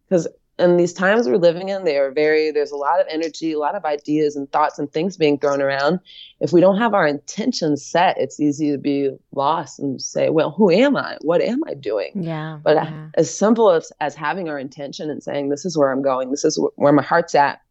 because 0.09 0.27
in 0.60 0.78
these 0.78 0.93
times 0.93 1.28
we're 1.28 1.38
living 1.38 1.70
in, 1.70 1.84
they 1.84 1.97
are 1.97 2.12
very, 2.12 2.51
there's 2.51 2.72
a 2.72 2.76
lot 2.76 3.01
of 3.01 3.08
energy, 3.10 3.54
a 3.54 3.60
lot 3.60 3.76
of 3.76 3.86
ideas 3.86 4.36
and 4.36 4.51
thoughts 4.51 4.78
and 4.78 4.91
things 4.91 5.18
being 5.18 5.39
thrown 5.39 5.62
around. 5.62 5.99
If 6.39 6.54
we 6.54 6.62
don't 6.62 6.78
have 6.78 6.93
our 6.93 7.08
intentions 7.08 7.84
set, 7.84 8.18
it's 8.20 8.39
easy 8.39 8.72
to 8.72 8.78
be 8.78 9.10
lost 9.32 9.80
and 9.80 9.99
say, 9.99 10.30
well, 10.30 10.51
who 10.51 10.70
am 10.70 10.95
I? 10.95 11.18
What 11.22 11.41
am 11.41 11.62
I 11.68 11.74
doing? 11.74 12.12
Yeah. 12.16 12.60
But 12.64 12.76
yeah. 12.76 13.08
as 13.16 13.36
simple 13.36 13.72
as, 13.72 13.91
as 13.99 14.14
having 14.14 14.47
our 14.47 14.60
intention 14.60 15.10
and 15.10 15.24
saying, 15.24 15.49
this 15.49 15.66
is 15.66 15.76
where 15.76 15.91
I'm 15.91 16.04
going, 16.04 16.30
this 16.30 16.45
is 16.45 16.60
where 16.76 16.93
my 16.93 17.04
heart's 17.04 17.34
at, 17.34 17.62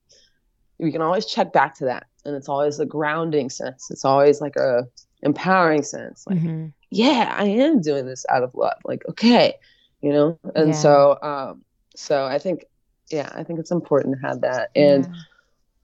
we 0.79 0.91
can 0.91 1.03
always 1.03 1.27
check 1.27 1.53
back 1.53 1.77
to 1.77 1.85
that. 1.85 2.07
And 2.25 2.35
it's 2.35 2.49
always 2.49 2.81
a 2.81 2.87
grounding 2.87 3.49
sense. 3.49 3.91
It's 3.91 4.05
always 4.05 4.41
like 4.41 4.57
a 4.57 4.89
empowering 5.23 5.85
sense. 5.85 6.25
Like, 6.27 6.39
mm-hmm. 6.39 6.69
yeah, 6.91 7.33
I 7.37 7.45
am 7.45 7.81
doing 7.81 8.07
this 8.07 8.27
out 8.29 8.43
of 8.43 8.55
love. 8.55 8.79
Like, 8.85 9.05
okay, 9.09 9.55
you 10.01 10.13
know? 10.13 10.39
And 10.57 10.71
yeah. 10.71 10.75
so, 10.75 11.19
um, 11.23 11.63
so 11.95 12.25
I 12.25 12.39
think 12.39 12.65
yeah, 13.13 13.31
I 13.35 13.43
think 13.43 13.59
it's 13.59 13.71
important 13.71 14.17
to 14.17 14.27
have 14.27 14.41
that. 14.41 14.71
And 14.75 15.05
yeah. 15.05 15.13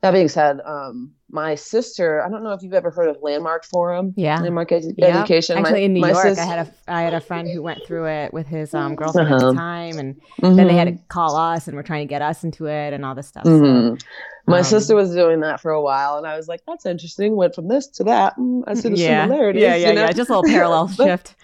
that 0.03 0.13
being 0.13 0.29
said, 0.29 0.61
um, 0.65 1.13
my 1.31 1.55
sister, 1.55 2.25
I 2.25 2.31
don't 2.31 2.43
know 2.43 2.53
if 2.53 2.63
you've 2.63 2.73
ever 2.73 2.91
heard 2.91 3.09
of 3.09 3.19
Landmark 3.21 3.65
Forum. 3.67 4.15
Yeah. 4.17 4.41
Landmark 4.41 4.73
Ed- 4.73 4.95
Education. 4.99 5.59
Actually, 5.59 5.73
my, 5.73 5.79
in 5.79 5.93
New 5.93 6.07
York, 6.07 6.39
I 6.39 6.45
had 6.45 6.67
a 6.67 6.73
I 6.91 7.03
had 7.03 7.13
a 7.13 7.21
friend 7.21 7.49
who 7.49 7.63
went 7.63 7.81
through 7.87 8.07
it 8.07 8.33
with 8.33 8.47
his 8.47 8.73
um, 8.73 8.95
girlfriend 8.95 9.27
uh-huh. 9.29 9.35
at 9.35 9.41
the 9.41 9.49
uh-huh. 9.49 9.59
time, 9.59 9.99
and 9.99 10.15
mm-hmm. 10.41 10.57
then 10.57 10.69
they 10.69 10.75
had 10.75 10.89
to 10.89 10.99
call 11.09 11.37
us 11.37 11.69
and 11.69 11.77
we're 11.77 11.83
trying 11.83 12.07
to 12.07 12.11
get 12.11 12.23
us 12.23 12.45
into 12.45 12.67
it 12.67 12.95
and 12.95 13.05
all 13.05 13.15
this 13.15 13.29
stuff. 13.29 13.45
Mm-hmm. 13.45 13.97
So, 13.97 14.07
my 14.47 14.59
um, 14.59 14.65
sister 14.65 14.95
was 14.95 15.15
doing 15.15 15.41
that 15.41 15.61
for 15.61 15.71
a 15.71 15.83
while, 15.83 16.17
and 16.17 16.27
I 16.27 16.37
was 16.37 16.49
like, 16.49 16.61
"That's 16.67 16.87
interesting." 16.87 17.37
Went 17.37 17.55
from 17.55 17.69
this 17.69 17.87
to 17.89 18.05
that. 18.05 18.35
Mm, 18.39 18.63
I 18.67 18.73
see 18.73 18.89
the 18.89 18.97
yeah. 18.97 19.25
similarities. 19.25 19.63
Yeah, 19.63 19.75
yeah, 19.75 19.89
you 19.89 19.95
know? 19.95 20.01
yeah. 20.03 20.13
Just 20.13 20.31
a 20.31 20.39
little 20.39 20.51
parallel 20.51 20.89
shift. 20.89 21.35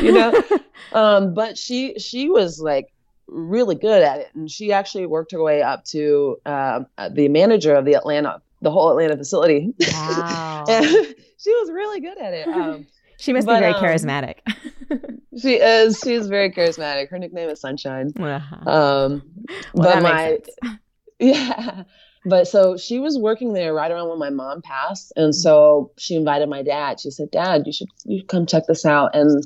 you 0.00 0.12
know, 0.12 0.42
um, 0.92 1.34
but 1.34 1.58
she 1.58 1.98
she 1.98 2.30
was 2.30 2.60
like 2.60 2.92
really 3.32 3.74
good 3.74 4.02
at 4.02 4.20
it. 4.20 4.28
And 4.34 4.50
she 4.50 4.72
actually 4.72 5.06
worked 5.06 5.32
her 5.32 5.42
way 5.42 5.62
up 5.62 5.84
to 5.86 6.36
uh, 6.46 6.80
the 7.10 7.28
manager 7.28 7.74
of 7.74 7.84
the 7.84 7.94
Atlanta, 7.94 8.40
the 8.60 8.70
whole 8.70 8.90
Atlanta 8.90 9.16
facility. 9.16 9.74
Wow. 9.92 10.64
she 10.68 11.50
was 11.54 11.70
really 11.72 12.00
good 12.00 12.18
at 12.18 12.32
it. 12.34 12.48
Um, 12.48 12.86
she 13.18 13.32
must 13.32 13.46
but, 13.46 13.56
be 13.56 13.60
very 13.60 13.74
um, 13.74 13.82
charismatic. 13.82 14.36
she 15.40 15.54
is. 15.54 15.98
She's 16.02 16.28
very 16.28 16.50
charismatic. 16.50 17.08
Her 17.08 17.18
nickname 17.18 17.48
is 17.48 17.60
Sunshine. 17.60 18.12
Uh-huh. 18.18 18.70
Um, 18.70 19.22
well, 19.74 19.94
but 19.94 20.02
my, 20.02 20.38
yeah. 21.18 21.84
But 22.24 22.46
so 22.46 22.76
she 22.76 23.00
was 23.00 23.18
working 23.18 23.52
there 23.52 23.74
right 23.74 23.90
around 23.90 24.08
when 24.08 24.18
my 24.18 24.30
mom 24.30 24.62
passed, 24.62 25.12
and 25.16 25.34
so 25.34 25.90
she 25.98 26.14
invited 26.14 26.48
my 26.48 26.62
dad. 26.62 27.00
She 27.00 27.10
said, 27.10 27.32
"Dad, 27.32 27.62
you 27.66 27.72
should 27.72 27.88
you 28.04 28.20
should 28.20 28.28
come 28.28 28.46
check 28.46 28.64
this 28.68 28.86
out." 28.86 29.16
And 29.16 29.44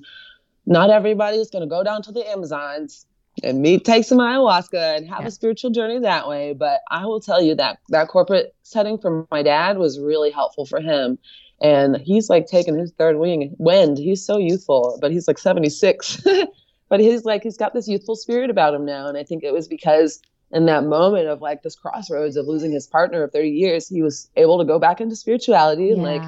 not 0.67 0.91
everybody 0.91 1.39
is 1.39 1.49
going 1.49 1.63
to 1.63 1.69
go 1.69 1.83
down 1.83 2.03
to 2.03 2.13
the 2.13 2.29
Amazons 2.29 3.07
and 3.43 3.61
me 3.61 3.79
take 3.79 4.05
some 4.05 4.19
ayahuasca 4.19 4.97
and 4.97 5.09
have 5.09 5.23
yeah. 5.23 5.29
a 5.29 5.31
spiritual 5.31 5.71
journey 5.71 5.99
that 6.01 6.29
way. 6.29 6.55
But 6.55 6.81
I 6.91 7.07
will 7.07 7.21
tell 7.21 7.43
you 7.43 7.55
that 7.57 7.79
that 7.91 8.09
corporate 8.09 8.55
setting 8.63 8.99
for 8.99 9.27
my 9.31 9.43
dad 9.43 9.79
was 9.79 10.01
really 10.01 10.31
helpful 10.31 10.67
for 10.67 10.81
him. 10.81 11.19
And 11.61 11.97
he's 11.97 12.29
like 12.29 12.47
taking 12.47 12.79
his 12.79 12.93
third 12.93 13.19
wing 13.19 13.55
wind. 13.59 13.99
He's 13.99 14.25
so 14.25 14.39
youthful, 14.39 14.99
but 15.01 15.11
he's 15.11 15.27
like 15.27 15.39
76. 15.39 16.23
but 16.89 17.01
he's 17.01 17.25
like 17.25 17.43
he's 17.43 17.57
got 17.57 17.75
this 17.75 17.89
youthful 17.89 18.17
spirit 18.17 18.51
about 18.51 18.75
him 18.75 18.85
now. 18.85 19.07
And 19.07 19.17
I 19.17 19.23
think 19.23 19.43
it 19.43 19.53
was 19.53 19.69
because 19.69 20.21
in 20.53 20.67
that 20.67 20.85
moment 20.85 21.29
of 21.29 21.41
like 21.41 21.63
this 21.63 21.75
crossroads 21.75 22.37
of 22.37 22.47
losing 22.47 22.73
his 22.73 22.87
partner 22.87 23.23
of 23.23 23.33
30 23.33 23.51
years, 23.51 23.89
he 23.89 24.03
was 24.03 24.31
able 24.37 24.59
to 24.59 24.65
go 24.65 24.79
back 24.79 25.01
into 25.01 25.17
spirituality 25.17 25.91
and 25.91 26.03
like 26.03 26.23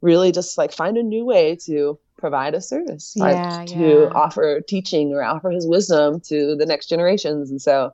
really 0.00 0.32
just 0.32 0.58
like 0.58 0.72
find 0.72 0.96
a 0.96 1.02
new 1.02 1.24
way 1.24 1.56
to 1.64 1.98
provide 2.22 2.54
a 2.54 2.60
service, 2.60 3.12
yeah, 3.16 3.24
like 3.24 3.66
to 3.66 4.08
yeah. 4.08 4.10
offer 4.14 4.60
teaching 4.60 5.12
or 5.12 5.22
offer 5.24 5.50
his 5.50 5.66
wisdom 5.66 6.20
to 6.20 6.54
the 6.56 6.64
next 6.64 6.88
generations. 6.88 7.50
And 7.50 7.60
so 7.60 7.92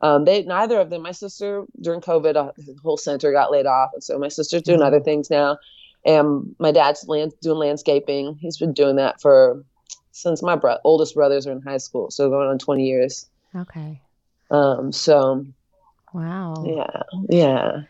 um, 0.00 0.24
they 0.24 0.44
neither 0.44 0.78
of 0.80 0.90
them. 0.90 1.02
My 1.02 1.12
sister 1.12 1.64
during 1.80 2.00
COVID, 2.00 2.36
uh, 2.36 2.52
the 2.56 2.76
whole 2.82 2.96
center 2.96 3.32
got 3.32 3.50
laid 3.50 3.66
off, 3.66 3.90
and 3.92 4.02
so 4.02 4.16
my 4.16 4.28
sister's 4.28 4.62
doing 4.62 4.78
mm-hmm. 4.78 4.86
other 4.86 5.00
things 5.00 5.28
now. 5.28 5.58
And 6.06 6.54
my 6.58 6.70
dad's 6.70 7.08
land, 7.08 7.32
doing 7.42 7.58
landscaping. 7.58 8.36
He's 8.40 8.58
been 8.58 8.74
doing 8.74 8.96
that 8.96 9.20
for 9.20 9.64
since 10.12 10.40
my 10.42 10.54
bro- 10.54 10.78
oldest 10.84 11.14
brothers 11.14 11.46
are 11.46 11.52
in 11.52 11.60
high 11.60 11.78
school, 11.78 12.10
so 12.10 12.30
going 12.30 12.48
on 12.48 12.58
twenty 12.58 12.86
years. 12.86 13.26
Okay. 13.54 14.00
Um. 14.50 14.92
So. 14.92 15.44
Wow. 16.12 16.62
Yeah. 16.64 17.02
Yeah. 17.28 17.82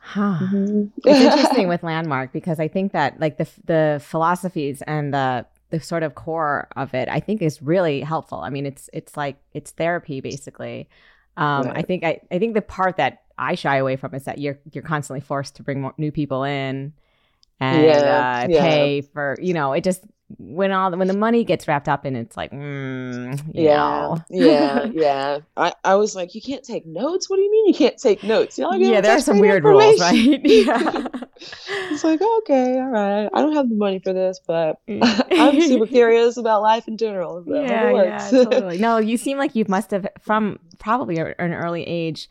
Huh. 0.00 0.38
Mm-hmm. 0.40 0.84
it's 1.04 1.20
interesting 1.34 1.68
with 1.68 1.82
landmark 1.82 2.32
because 2.32 2.60
I 2.60 2.68
think 2.68 2.92
that 2.92 3.20
like 3.20 3.38
the 3.38 3.48
the 3.64 4.02
philosophies 4.04 4.82
and 4.82 5.12
the 5.12 5.46
the 5.70 5.80
sort 5.80 6.02
of 6.02 6.14
core 6.14 6.68
of 6.76 6.94
it, 6.94 7.08
I 7.08 7.20
think 7.20 7.42
is 7.42 7.60
really 7.60 8.00
helpful. 8.00 8.38
I 8.38 8.50
mean, 8.50 8.66
it's 8.66 8.88
it's 8.92 9.16
like 9.16 9.36
it's 9.52 9.72
therapy 9.72 10.20
basically. 10.20 10.88
Um, 11.36 11.66
right. 11.66 11.78
I 11.78 11.82
think 11.82 12.04
I, 12.04 12.20
I 12.30 12.38
think 12.38 12.54
the 12.54 12.62
part 12.62 12.96
that 12.98 13.22
I 13.36 13.56
shy 13.56 13.76
away 13.78 13.96
from 13.96 14.14
is 14.14 14.24
that 14.24 14.38
you're 14.38 14.58
you're 14.72 14.84
constantly 14.84 15.20
forced 15.20 15.56
to 15.56 15.62
bring 15.62 15.80
more, 15.80 15.94
new 15.98 16.12
people 16.12 16.44
in 16.44 16.92
and 17.60 17.84
yeah, 17.84 18.44
uh, 18.44 18.46
yeah. 18.48 18.60
pay 18.60 19.00
for 19.00 19.36
you 19.40 19.54
know 19.54 19.72
it 19.72 19.84
just 19.84 20.04
when 20.38 20.72
all 20.72 20.90
the, 20.90 20.96
when 20.96 21.06
the 21.06 21.16
money 21.16 21.44
gets 21.44 21.68
wrapped 21.68 21.88
up 21.88 22.06
in 22.06 22.16
it's 22.16 22.36
like 22.36 22.50
mm, 22.50 23.38
yeah 23.52 24.14
yeah 24.30 24.84
yeah. 24.92 25.38
I, 25.56 25.74
I 25.84 25.94
was 25.96 26.16
like 26.16 26.34
you 26.34 26.40
can't 26.40 26.64
take 26.64 26.86
notes? 26.86 27.28
What 27.28 27.36
do 27.36 27.42
you 27.42 27.50
mean 27.50 27.68
you 27.68 27.74
can't 27.74 27.98
take 27.98 28.22
notes? 28.24 28.58
Y'all 28.58 28.74
yeah 28.74 29.00
there 29.00 29.16
are 29.16 29.20
some 29.20 29.38
weird 29.38 29.64
rules 29.64 30.00
right? 30.00 30.14
Yeah. 30.44 31.08
It's 31.90 32.04
like 32.04 32.20
okay 32.38 32.78
all 32.78 32.88
right. 32.88 33.28
I 33.32 33.42
don't 33.42 33.54
have 33.54 33.68
the 33.68 33.74
money 33.74 33.98
for 33.98 34.12
this 34.12 34.40
but 34.46 34.78
i'm 34.88 35.60
super 35.60 35.86
curious 35.86 36.36
about 36.36 36.62
life 36.62 36.88
in 36.88 36.96
general 36.96 37.44
so 37.46 37.54
yeah, 37.54 37.92
yeah 37.92 38.30
totally. 38.30 38.78
No 38.78 38.96
you 38.98 39.16
seem 39.16 39.36
like 39.38 39.54
you 39.54 39.64
must 39.68 39.90
have 39.90 40.06
from 40.20 40.58
probably 40.78 41.18
an 41.18 41.52
early 41.52 41.82
age 41.86 42.28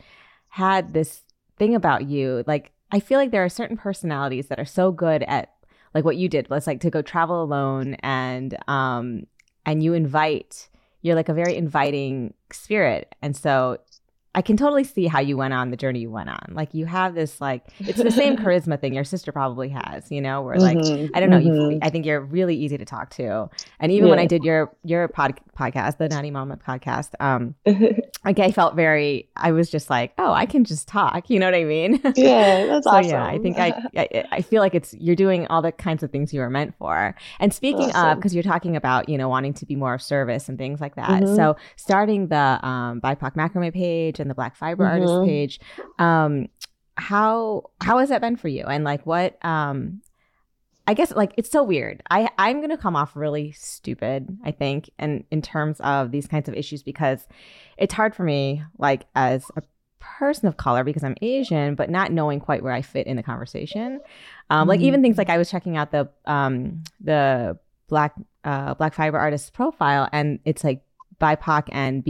had 0.50 0.94
this 0.94 1.24
thing 1.58 1.76
about 1.76 2.08
you. 2.08 2.44
Like 2.48 2.72
i 2.92 3.00
feel 3.00 3.20
like 3.20 3.32
there 3.32 3.44
are 3.44 3.50
certain 3.50 3.78
personalities 3.78 4.48
that 4.48 4.60
are 4.60 4.66
so 4.66 4.92
good 4.92 5.24
at 5.24 5.53
like 5.94 6.06
what 6.06 6.18
you 6.18 6.30
did 6.30 6.50
was 6.50 6.68
like 6.68 6.82
to 6.82 6.90
go 6.90 7.02
travel 7.02 7.44
alone 7.44 7.96
and 7.96 8.58
um 8.68 9.26
and 9.66 9.84
you 9.84 9.94
invite 9.94 10.70
you're 11.04 11.16
like 11.16 11.30
a 11.30 11.34
very 11.34 11.56
inviting 11.56 12.34
spirit. 12.52 13.14
And 13.22 13.36
so 13.36 13.78
I 14.36 14.42
can 14.42 14.58
totally 14.58 14.84
see 14.84 15.06
how 15.06 15.20
you 15.20 15.38
went 15.38 15.54
on 15.54 15.70
the 15.70 15.78
journey 15.78 16.00
you 16.00 16.10
went 16.10 16.30
on. 16.30 16.46
Like 16.52 16.74
you 16.74 16.86
have 16.86 17.14
this 17.14 17.40
like 17.40 17.66
it's 17.80 18.02
the 18.02 18.12
same 18.12 18.36
charisma 18.44 18.80
thing 18.80 18.94
your 18.94 19.04
sister 19.04 19.32
probably 19.32 19.70
has, 19.70 20.12
you 20.12 20.22
know, 20.22 20.42
where 20.42 20.58
like 20.58 20.78
mm-hmm, 20.78 21.16
I 21.16 21.20
don't 21.20 21.30
know, 21.30 21.40
mm-hmm. 21.40 21.72
you, 21.72 21.80
I 21.82 21.90
think 21.90 22.06
you're 22.06 22.22
really 22.22 22.56
easy 22.56 22.78
to 22.78 22.86
talk 22.86 23.12
to. 23.12 23.50
And 23.80 23.92
even 23.92 24.08
yeah. 24.08 24.10
when 24.10 24.20
I 24.20 24.26
did 24.26 24.44
your 24.44 24.76
your 24.84 25.08
pod, 25.08 25.40
podcast, 25.58 25.98
the 25.98 26.10
Knotty 26.10 26.32
Mama 26.32 26.58
podcast, 26.58 27.12
um 27.20 27.54
like 28.26 28.40
I 28.40 28.52
felt 28.52 28.76
very 28.76 29.30
I 29.36 29.52
was 29.52 29.70
just 29.70 29.90
like, 29.90 30.14
"Oh, 30.18 30.32
I 30.32 30.46
can 30.46 30.64
just 30.64 30.88
talk." 30.88 31.30
You 31.30 31.40
know 31.40 31.48
what 31.48 31.56
I 31.56 31.64
mean? 31.64 32.02
Yeah, 32.16 32.68
that's 32.68 32.86
so, 32.86 32.92
awesome. 32.92 33.12
Yeah, 33.12 33.26
I 33.26 33.40
think 33.40 33.58
I, 33.58 33.74
I, 33.98 34.26
I 34.32 34.42
feel 34.42 34.62
like 34.62 34.76
it's 34.76 34.94
you're 34.94 35.16
doing 35.16 35.48
all 35.48 35.62
the 35.62 35.72
kinds 35.72 36.04
of 36.04 36.12
things 36.12 36.32
you 36.32 36.40
were 36.40 36.50
meant 36.50 36.76
for. 36.78 37.16
And 37.40 37.54
speaking 37.54 37.90
awesome. 37.90 38.10
of 38.12 38.18
because 38.18 38.34
you're 38.34 38.44
talking 38.44 38.76
about, 38.76 39.10
you 39.10 39.18
know, 39.18 39.28
wanting 39.28 39.54
to 39.56 39.66
be 39.66 39.76
more 39.76 39.96
of 39.96 40.02
service 40.02 40.48
and 40.48 40.58
things 40.58 40.80
like 40.80 40.96
that. 40.96 41.10
Mm-hmm. 41.10 41.36
So, 41.36 41.56
starting 41.76 42.28
the 42.28 42.60
um 42.66 43.02
BIPOC 43.02 43.36
macrame 43.36 43.74
page 43.74 44.20
and 44.24 44.30
the 44.32 44.36
Black 44.36 44.56
Fiber 44.56 44.86
mm-hmm. 44.86 45.08
Artist 45.08 45.28
page. 45.28 45.60
Um, 46.00 46.48
how 46.96 47.70
how 47.82 48.00
has 48.00 48.10
that 48.10 48.22
been 48.22 48.36
for 48.36 48.48
you? 48.48 48.66
And 48.66 48.84
like, 48.84 49.06
what? 49.06 49.44
Um, 49.46 50.02
I 50.86 50.94
guess 50.94 51.12
like 51.12 51.34
it's 51.38 51.50
so 51.50 51.64
weird. 51.64 52.02
I 52.10 52.30
I'm 52.38 52.60
gonna 52.62 52.78
come 52.78 52.96
off 52.96 53.16
really 53.16 53.52
stupid. 53.54 54.38
I 54.44 54.52
think, 54.52 54.90
and 55.00 55.24
in 55.32 55.42
terms 55.42 55.80
of 55.80 56.12
these 56.12 56.28
kinds 56.28 56.50
of 56.50 56.56
issues, 56.56 56.84
because 56.84 57.28
it's 57.78 57.94
hard 57.94 58.16
for 58.16 58.24
me, 58.24 58.64
like 58.78 59.06
as 59.16 59.46
a 59.56 59.64
person 60.00 60.48
of 60.48 60.58
color 60.58 60.84
because 60.84 61.04
I'm 61.04 61.16
Asian, 61.22 61.76
but 61.76 61.90
not 61.90 62.12
knowing 62.12 62.40
quite 62.40 62.64
where 62.64 62.74
I 62.74 62.82
fit 62.82 63.08
in 63.08 63.16
the 63.16 63.24
conversation. 63.24 64.02
Um, 64.50 64.62
mm-hmm. 64.62 64.70
Like 64.70 64.80
even 64.82 65.02
things 65.02 65.18
like 65.18 65.30
I 65.30 65.38
was 65.38 65.50
checking 65.50 65.78
out 65.78 65.92
the 65.92 66.10
um, 66.26 66.84
the 67.00 67.58
Black 67.88 68.14
uh, 68.44 68.74
Black 68.74 68.94
Fiber 68.94 69.18
artist 69.18 69.54
profile, 69.54 70.10
and 70.12 70.40
it's 70.44 70.64
like 70.64 70.84
BIPOC 71.22 71.70
and 71.72 72.04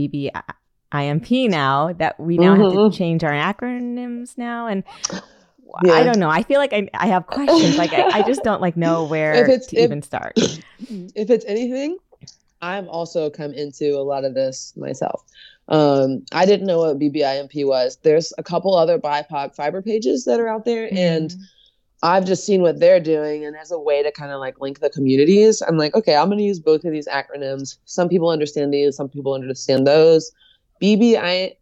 BBIMP 0.92 1.50
now 1.50 1.92
that 1.94 2.18
we 2.18 2.38
now 2.38 2.54
mm-hmm. 2.54 2.62
have 2.62 2.72
to 2.72 2.78
mm-hmm. 2.78 2.96
change 2.96 3.24
our 3.24 3.32
acronyms 3.32 4.36
now, 4.38 4.66
and 4.66 4.84
yeah. 5.82 5.92
I 5.92 6.02
don't 6.04 6.18
know. 6.18 6.30
I 6.30 6.42
feel 6.42 6.58
like 6.58 6.72
I, 6.72 6.88
I 6.94 7.06
have 7.08 7.26
questions. 7.26 7.76
like 7.76 7.92
I, 7.92 8.18
I 8.18 8.22
just 8.22 8.42
don't 8.42 8.60
like 8.60 8.76
know 8.76 9.04
where 9.08 9.34
if 9.34 9.48
it's, 9.48 9.66
to 9.68 9.76
if, 9.76 9.84
even 9.84 10.02
start. 10.02 10.38
If 10.86 11.30
it's 11.30 11.46
anything, 11.46 11.96
I've 12.60 12.86
also 12.88 13.30
come 13.30 13.52
into 13.54 13.96
a 13.96 14.04
lot 14.04 14.24
of 14.24 14.34
this 14.34 14.74
myself. 14.76 15.24
Um, 15.68 16.26
I 16.32 16.44
didn't 16.44 16.66
know 16.66 16.78
what 16.80 16.98
BBIMP 16.98 17.66
was. 17.66 17.96
There's 18.02 18.34
a 18.36 18.42
couple 18.42 18.74
other 18.74 18.98
BIPOC 18.98 19.54
fiber 19.54 19.80
pages 19.80 20.26
that 20.26 20.40
are 20.40 20.48
out 20.48 20.66
there, 20.66 20.88
mm. 20.88 20.96
and 20.96 21.34
I've 22.02 22.26
just 22.26 22.44
seen 22.44 22.60
what 22.60 22.80
they're 22.80 23.00
doing. 23.00 23.46
And 23.46 23.56
as 23.56 23.70
a 23.70 23.78
way 23.78 24.02
to 24.02 24.12
kind 24.12 24.30
of 24.30 24.40
like 24.40 24.60
link 24.60 24.80
the 24.80 24.90
communities, 24.90 25.62
I'm 25.62 25.78
like, 25.78 25.94
okay, 25.94 26.14
I'm 26.14 26.28
going 26.28 26.38
to 26.38 26.44
use 26.44 26.60
both 26.60 26.84
of 26.84 26.92
these 26.92 27.08
acronyms. 27.08 27.78
Some 27.86 28.10
people 28.10 28.28
understand 28.28 28.74
these, 28.74 28.94
some 28.96 29.08
people 29.08 29.32
understand 29.32 29.86
those. 29.86 30.30
BBI, 30.82 31.56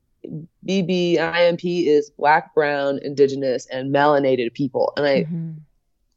BBIMP 0.66 1.86
is 1.86 2.10
Black, 2.10 2.54
Brown, 2.54 2.98
Indigenous, 3.02 3.66
and 3.66 3.94
Melanated 3.94 4.52
people. 4.54 4.92
And 4.96 5.06
I 5.06 5.24
mm-hmm. 5.24 5.52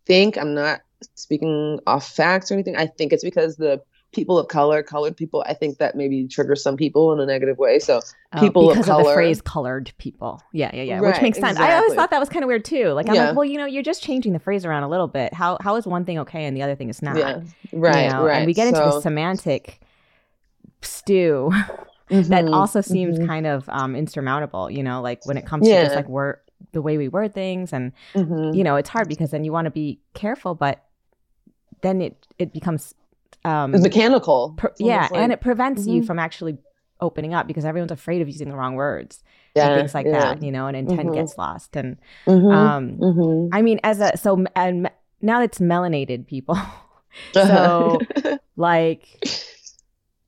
think 0.06 0.38
I'm 0.38 0.54
not 0.54 0.82
speaking 1.16 1.80
off 1.88 2.08
facts 2.08 2.52
or 2.52 2.54
anything. 2.54 2.76
I 2.76 2.88
think 2.88 3.14
it's 3.14 3.24
because 3.24 3.58
the 3.58 3.82
people 4.16 4.40
of 4.40 4.48
color, 4.48 4.82
colored 4.82 5.16
people, 5.16 5.44
I 5.46 5.54
think 5.54 5.78
that 5.78 5.96
maybe 5.96 6.28
triggers 6.28 6.64
some 6.64 6.78
people 6.78 7.12
in 7.12 7.20
a 7.20 7.26
negative 7.26 7.58
way. 7.58 7.80
So 7.80 8.00
oh, 8.34 8.40
people 8.40 8.70
because 8.70 8.86
of, 8.86 8.86
color, 8.86 9.02
of 9.02 9.08
the 9.08 9.14
phrase 9.14 9.42
"colored 9.42 9.92
people," 9.98 10.42
yeah, 10.54 10.72
yeah, 10.74 10.84
yeah, 10.84 11.00
right, 11.00 11.14
which 11.14 11.22
makes 11.22 11.38
sense. 11.38 11.52
Exactly. 11.52 11.74
I 11.74 11.78
always 11.78 11.94
thought 11.94 12.10
that 12.12 12.20
was 12.20 12.30
kind 12.30 12.44
of 12.44 12.48
weird 12.48 12.66
too. 12.66 12.90
Like 12.90 13.10
I'm 13.10 13.16
yeah. 13.16 13.28
like, 13.28 13.36
well, 13.36 13.46
you 13.46 13.58
know, 13.58 13.66
you're 13.66 13.84
just 13.84 14.02
changing 14.02 14.34
the 14.34 14.40
phrase 14.40 14.66
around 14.66 14.84
a 14.84 14.90
little 14.90 15.08
bit. 15.08 15.34
How 15.34 15.58
how 15.62 15.76
is 15.76 15.86
one 15.86 16.06
thing 16.06 16.18
okay 16.20 16.46
and 16.46 16.56
the 16.56 16.64
other 16.64 16.76
thing 16.76 16.90
is 16.90 17.02
not? 17.02 17.18
Yeah, 17.18 17.42
right, 17.74 18.06
you 18.06 18.12
know? 18.12 18.24
right. 18.24 18.38
And 18.38 18.46
we 18.48 18.54
get 18.54 18.68
into 18.68 18.80
so, 18.80 18.92
the 18.92 19.02
semantic 19.02 19.82
stew. 20.82 21.52
Mm-hmm, 22.10 22.30
that 22.30 22.48
also 22.48 22.82
seems 22.82 23.18
mm-hmm. 23.18 23.28
kind 23.28 23.48
of 23.48 23.68
um, 23.70 23.96
insurmountable, 23.96 24.70
you 24.70 24.84
know, 24.84 25.02
like 25.02 25.26
when 25.26 25.38
it 25.38 25.46
comes 25.46 25.68
yeah. 25.68 25.80
to 25.80 25.86
just 25.86 25.96
like 25.96 26.08
word 26.08 26.40
the 26.72 26.82
way 26.82 26.98
we 26.98 27.08
word 27.08 27.34
things 27.34 27.74
and 27.74 27.92
mm-hmm. 28.14 28.56
you 28.56 28.64
know, 28.64 28.76
it's 28.76 28.90
hard 28.90 29.08
because 29.08 29.32
then 29.32 29.44
you 29.44 29.52
want 29.52 29.66
to 29.66 29.72
be 29.72 30.00
careful, 30.14 30.54
but 30.56 30.84
then 31.82 32.02
it 32.02 32.28
it 32.38 32.54
becomes 32.54 32.94
um, 33.44 33.74
it's 33.74 33.84
mechanical. 33.84 34.58
yeah, 34.80 35.08
like, 35.12 35.14
and 35.14 35.32
it 35.32 35.42
prevents 35.42 35.84
mm-hmm. 35.84 35.94
you 35.94 36.04
from 36.04 36.20
actually 36.20 36.58
opening 37.02 37.34
up 37.34 37.48
because 37.48 37.66
everyone's 37.66 37.92
afraid 37.92 38.22
of 38.22 38.28
using 38.28 38.50
the 38.50 38.56
wrong 38.56 38.76
words 38.76 39.24
yeah, 39.56 39.70
and 39.70 39.82
things 39.82 39.94
like 39.94 40.06
yeah. 40.06 40.20
that, 40.20 40.44
you 40.44 40.52
know, 40.52 40.68
and 40.68 40.76
intent 40.76 41.02
mm-hmm. 41.02 41.14
gets 41.14 41.38
lost. 41.38 41.76
And 41.76 41.98
mm-hmm. 42.26 42.48
um, 42.48 42.98
mm-hmm. 42.98 43.56
I 43.56 43.62
mean, 43.62 43.80
as 43.84 44.00
a 44.00 44.18
so 44.18 44.46
and 44.56 44.90
now 45.22 45.42
it's 45.42 45.60
melanated 45.60 46.28
people, 46.28 46.58
so 47.34 48.00
like. 48.56 49.08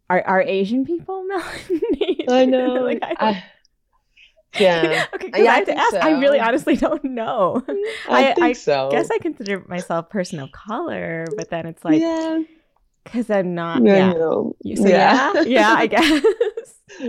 Are, 0.10 0.22
are 0.22 0.42
Asian 0.42 0.86
people 0.86 1.26
melanated? 1.32 2.30
I 2.30 2.46
know. 2.46 2.74
like, 2.84 3.00
I 3.02 3.16
I, 3.20 3.44
yeah. 4.60 5.06
okay. 5.14 5.30
Yeah, 5.36 5.52
I 5.52 5.56
have 5.58 5.66
to 5.66 5.78
ask. 5.78 5.92
So. 5.92 6.00
I 6.00 6.20
really 6.20 6.40
honestly 6.40 6.76
don't 6.76 7.04
know. 7.04 7.64
Mm, 7.68 7.76
I, 8.10 8.30
I, 8.30 8.36
I 8.42 8.54
so. 8.54 8.90
guess 8.90 9.10
I 9.12 9.18
consider 9.20 9.64
myself 9.68 10.10
person 10.10 10.40
of 10.40 10.52
color, 10.52 11.26
but 11.36 11.50
then 11.50 11.66
it's 11.66 11.84
like, 11.84 12.00
yeah. 12.00 12.42
Because 13.04 13.30
I'm 13.30 13.56
not. 13.56 13.84
Yeah. 13.86 14.12
so 14.12 14.56
yeah. 14.64 15.34
yeah. 15.34 15.42
yeah. 15.44 15.74
I 15.78 15.88
guess. 15.88 16.24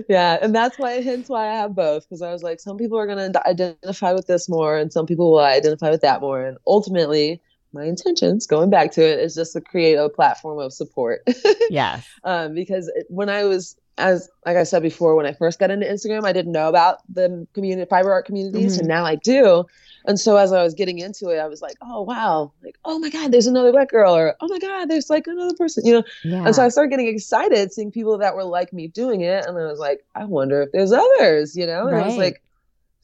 yeah, 0.08 0.38
and 0.40 0.54
that's 0.54 0.78
why, 0.78 1.00
hence 1.00 1.28
why 1.28 1.48
I 1.48 1.54
have 1.54 1.74
both. 1.74 2.04
Because 2.04 2.22
I 2.22 2.32
was 2.32 2.44
like, 2.44 2.60
some 2.60 2.76
people 2.76 2.98
are 2.98 3.06
going 3.06 3.32
to 3.32 3.48
identify 3.48 4.12
with 4.12 4.28
this 4.28 4.48
more, 4.48 4.76
and 4.76 4.92
some 4.92 5.06
people 5.06 5.32
will 5.32 5.40
identify 5.40 5.90
with 5.90 6.02
that 6.02 6.20
more. 6.20 6.44
And 6.44 6.56
ultimately, 6.68 7.40
my 7.72 7.84
intentions, 7.84 8.46
going 8.46 8.70
back 8.70 8.92
to 8.92 9.02
it, 9.02 9.20
is 9.20 9.34
just 9.34 9.52
to 9.52 9.60
create 9.60 9.94
a 9.94 10.08
platform 10.08 10.58
of 10.58 10.72
support. 10.72 11.22
yes. 11.70 12.06
Um, 12.24 12.54
because 12.54 12.90
when 13.08 13.28
I 13.28 13.44
was 13.44 13.76
as 13.98 14.30
like 14.46 14.56
I 14.56 14.62
said 14.62 14.82
before, 14.82 15.14
when 15.14 15.26
I 15.26 15.32
first 15.32 15.58
got 15.58 15.70
into 15.70 15.86
Instagram, 15.86 16.24
I 16.24 16.32
didn't 16.32 16.52
know 16.52 16.68
about 16.68 16.98
the 17.12 17.46
community 17.52 17.88
fiber 17.88 18.12
art 18.12 18.24
communities, 18.24 18.74
mm-hmm. 18.74 18.80
and 18.80 18.88
now 18.88 19.04
I 19.04 19.16
do. 19.16 19.66
And 20.06 20.18
so 20.18 20.36
as 20.36 20.52
I 20.52 20.62
was 20.62 20.72
getting 20.72 20.98
into 20.98 21.28
it, 21.28 21.38
I 21.38 21.48
was 21.48 21.60
like, 21.60 21.76
oh 21.82 22.02
wow, 22.02 22.52
like 22.62 22.78
oh 22.84 22.98
my 22.98 23.10
god, 23.10 23.32
there's 23.32 23.46
another 23.46 23.72
black 23.72 23.90
girl, 23.90 24.16
or 24.16 24.34
oh 24.40 24.48
my 24.48 24.58
god, 24.58 24.88
there's 24.88 25.10
like 25.10 25.26
another 25.26 25.54
person, 25.56 25.84
you 25.84 25.92
know. 25.92 26.04
Yeah. 26.24 26.46
And 26.46 26.54
so 26.54 26.64
I 26.64 26.68
started 26.68 26.90
getting 26.90 27.08
excited 27.08 27.72
seeing 27.72 27.90
people 27.90 28.16
that 28.18 28.34
were 28.34 28.44
like 28.44 28.72
me 28.72 28.88
doing 28.88 29.20
it, 29.22 29.44
and 29.44 29.58
I 29.58 29.66
was 29.66 29.80
like, 29.80 30.04
I 30.14 30.24
wonder 30.24 30.62
if 30.62 30.72
there's 30.72 30.92
others, 30.92 31.56
you 31.56 31.66
know. 31.66 31.86
And 31.88 31.96
right. 31.96 32.04
I 32.04 32.06
was 32.06 32.16
like, 32.16 32.42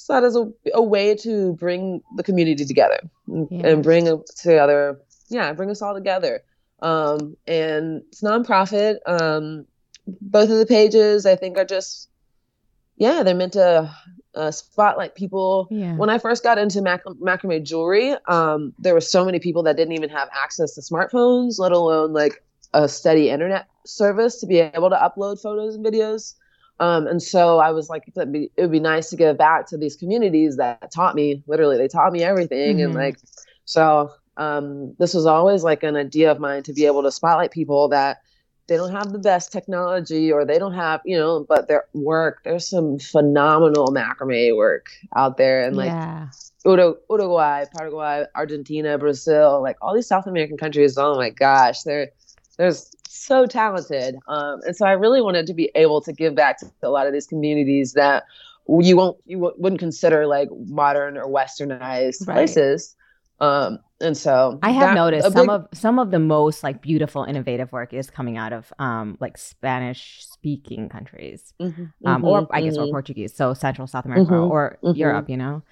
saw 0.04 0.18
it 0.18 0.24
as 0.24 0.36
a, 0.36 0.52
a 0.74 0.82
way 0.82 1.14
to 1.14 1.54
bring 1.54 2.02
the 2.16 2.22
community 2.22 2.66
together 2.66 3.00
yeah. 3.26 3.68
and 3.68 3.82
bring 3.82 4.22
together, 4.36 5.00
yeah, 5.30 5.50
bring 5.54 5.70
us 5.70 5.80
all 5.80 5.94
together. 5.94 6.42
Um, 6.80 7.38
and 7.46 8.02
it's 8.08 8.20
nonprofit. 8.20 8.98
Um, 9.06 9.64
both 10.20 10.50
of 10.50 10.58
the 10.58 10.66
pages 10.66 11.24
I 11.24 11.36
think 11.36 11.56
are 11.56 11.64
just 11.64 12.10
yeah 12.96 13.22
they're 13.22 13.34
meant 13.34 13.54
to 13.54 13.90
uh, 14.34 14.50
spotlight 14.50 15.14
people. 15.14 15.68
Yeah. 15.70 15.96
When 15.96 16.10
I 16.10 16.18
first 16.18 16.42
got 16.42 16.58
into 16.58 16.82
mac- 16.82 17.04
macrame 17.04 17.64
jewelry, 17.64 18.14
um, 18.28 18.74
there 18.78 18.92
were 18.92 19.00
so 19.00 19.24
many 19.24 19.38
people 19.38 19.62
that 19.62 19.78
didn't 19.78 19.94
even 19.94 20.10
have 20.10 20.28
access 20.34 20.74
to 20.74 20.82
smartphones, 20.82 21.58
let 21.58 21.72
alone 21.72 22.12
like 22.12 22.44
a 22.74 22.90
steady 22.90 23.30
internet 23.30 23.68
service 23.86 24.38
to 24.40 24.46
be 24.46 24.58
able 24.58 24.90
to 24.90 24.96
upload 24.96 25.40
photos 25.40 25.76
and 25.76 25.86
videos. 25.86 26.34
Um, 26.80 27.06
and 27.06 27.22
so 27.22 27.58
I 27.58 27.70
was 27.70 27.88
like, 27.88 28.04
be, 28.32 28.50
it 28.56 28.62
would 28.62 28.72
be 28.72 28.80
nice 28.80 29.10
to 29.10 29.16
give 29.16 29.38
back 29.38 29.68
to 29.68 29.76
these 29.76 29.96
communities 29.96 30.56
that 30.56 30.90
taught 30.90 31.14
me, 31.14 31.42
literally, 31.46 31.76
they 31.76 31.88
taught 31.88 32.12
me 32.12 32.22
everything. 32.22 32.78
Mm-hmm. 32.78 32.86
And 32.86 32.94
like, 32.94 33.18
so 33.64 34.10
um, 34.36 34.94
this 34.98 35.14
was 35.14 35.26
always 35.26 35.62
like 35.62 35.82
an 35.82 35.96
idea 35.96 36.30
of 36.30 36.40
mine 36.40 36.62
to 36.64 36.72
be 36.72 36.86
able 36.86 37.02
to 37.02 37.12
spotlight 37.12 37.52
people 37.52 37.88
that 37.88 38.18
they 38.66 38.76
don't 38.76 38.92
have 38.92 39.12
the 39.12 39.18
best 39.18 39.52
technology 39.52 40.32
or 40.32 40.44
they 40.44 40.58
don't 40.58 40.72
have 40.72 41.00
you 41.04 41.16
know 41.16 41.44
but 41.48 41.68
their 41.68 41.84
work 41.92 42.40
there's 42.44 42.68
some 42.68 42.98
phenomenal 42.98 43.88
macrame 43.88 44.56
work 44.56 44.86
out 45.16 45.36
there 45.36 45.62
and 45.62 45.76
like 45.76 45.88
yeah. 45.88 46.28
uruguay 46.64 47.64
paraguay 47.76 48.24
argentina 48.34 48.96
brazil 48.96 49.60
like 49.62 49.76
all 49.82 49.94
these 49.94 50.06
south 50.06 50.26
american 50.26 50.56
countries 50.56 50.96
oh 50.96 51.14
my 51.16 51.30
gosh 51.30 51.82
they're 51.82 52.08
they're 52.56 52.72
so 53.24 53.46
talented 53.46 54.16
um, 54.28 54.60
and 54.64 54.76
so 54.76 54.86
i 54.86 54.92
really 54.92 55.20
wanted 55.20 55.46
to 55.46 55.54
be 55.54 55.70
able 55.74 56.00
to 56.00 56.12
give 56.12 56.34
back 56.34 56.58
to 56.58 56.66
a 56.82 56.88
lot 56.88 57.06
of 57.06 57.12
these 57.12 57.26
communities 57.26 57.92
that 57.92 58.24
you 58.80 58.96
won't 58.96 59.16
you 59.26 59.52
wouldn't 59.56 59.78
consider 59.78 60.26
like 60.26 60.48
modern 60.66 61.16
or 61.16 61.26
westernized 61.26 62.26
right. 62.26 62.34
places 62.34 62.96
um, 63.40 63.80
and 64.00 64.16
so 64.16 64.58
I 64.62 64.70
have 64.70 64.90
that, 64.90 64.94
noticed 64.94 65.32
some 65.32 65.46
big... 65.46 65.50
of 65.50 65.68
some 65.72 65.98
of 65.98 66.10
the 66.10 66.18
most 66.18 66.62
like 66.62 66.80
beautiful, 66.80 67.24
innovative 67.24 67.72
work 67.72 67.92
is 67.92 68.10
coming 68.10 68.36
out 68.36 68.52
of 68.52 68.72
um 68.78 69.16
like 69.20 69.38
Spanish 69.38 70.24
speaking 70.30 70.88
countries, 70.88 71.52
mm-hmm, 71.60 71.84
um, 72.06 72.22
mm-hmm, 72.22 72.24
or 72.24 72.46
I 72.50 72.62
guess 72.62 72.76
mm-hmm. 72.76 72.88
or 72.88 72.90
Portuguese, 72.90 73.34
so 73.34 73.54
Central 73.54 73.86
South 73.86 74.04
America 74.04 74.32
mm-hmm, 74.32 74.52
or 74.52 74.78
mm-hmm. 74.82 74.96
Europe, 74.96 75.28
you 75.28 75.36
know. 75.36 75.62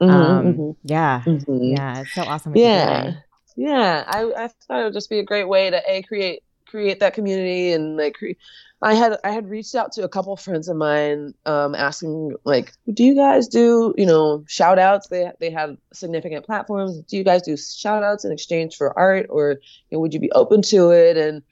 Mm-hmm, 0.00 0.60
um, 0.60 0.76
yeah, 0.82 1.22
yeah, 1.26 2.00
it's 2.00 2.14
so 2.14 2.22
awesome. 2.22 2.56
Yeah, 2.56 3.14
yeah. 3.56 4.04
I 4.06 4.44
I 4.44 4.48
thought 4.48 4.80
it 4.80 4.84
would 4.84 4.94
just 4.94 5.10
be 5.10 5.18
a 5.18 5.24
great 5.24 5.48
way 5.48 5.70
to 5.70 5.82
a 5.90 6.02
create 6.02 6.42
create 6.70 7.00
that 7.00 7.14
community 7.14 7.72
and 7.72 7.96
like 7.96 8.14
create 8.14 8.38
I 8.82 8.94
had 8.94 9.18
I 9.24 9.30
had 9.30 9.48
reached 9.48 9.74
out 9.74 9.92
to 9.92 10.04
a 10.04 10.08
couple 10.08 10.34
friends 10.36 10.68
of 10.68 10.76
mine, 10.76 11.34
um, 11.44 11.74
asking 11.74 12.34
like, 12.44 12.72
do 12.92 13.04
you 13.04 13.14
guys 13.14 13.46
do 13.46 13.94
you 13.98 14.06
know 14.06 14.44
shout 14.48 14.78
outs? 14.78 15.08
They 15.08 15.30
they 15.38 15.50
have 15.50 15.76
significant 15.92 16.46
platforms. 16.46 16.98
Do 17.02 17.18
you 17.18 17.24
guys 17.24 17.42
do 17.42 17.56
shout 17.58 18.02
outs 18.02 18.24
in 18.24 18.32
exchange 18.32 18.76
for 18.76 18.98
art, 18.98 19.26
or 19.28 19.60
you 19.90 19.96
know, 19.96 20.00
would 20.00 20.14
you 20.14 20.20
be 20.20 20.32
open 20.32 20.62
to 20.62 20.92
it? 20.92 21.18
And 21.18 21.42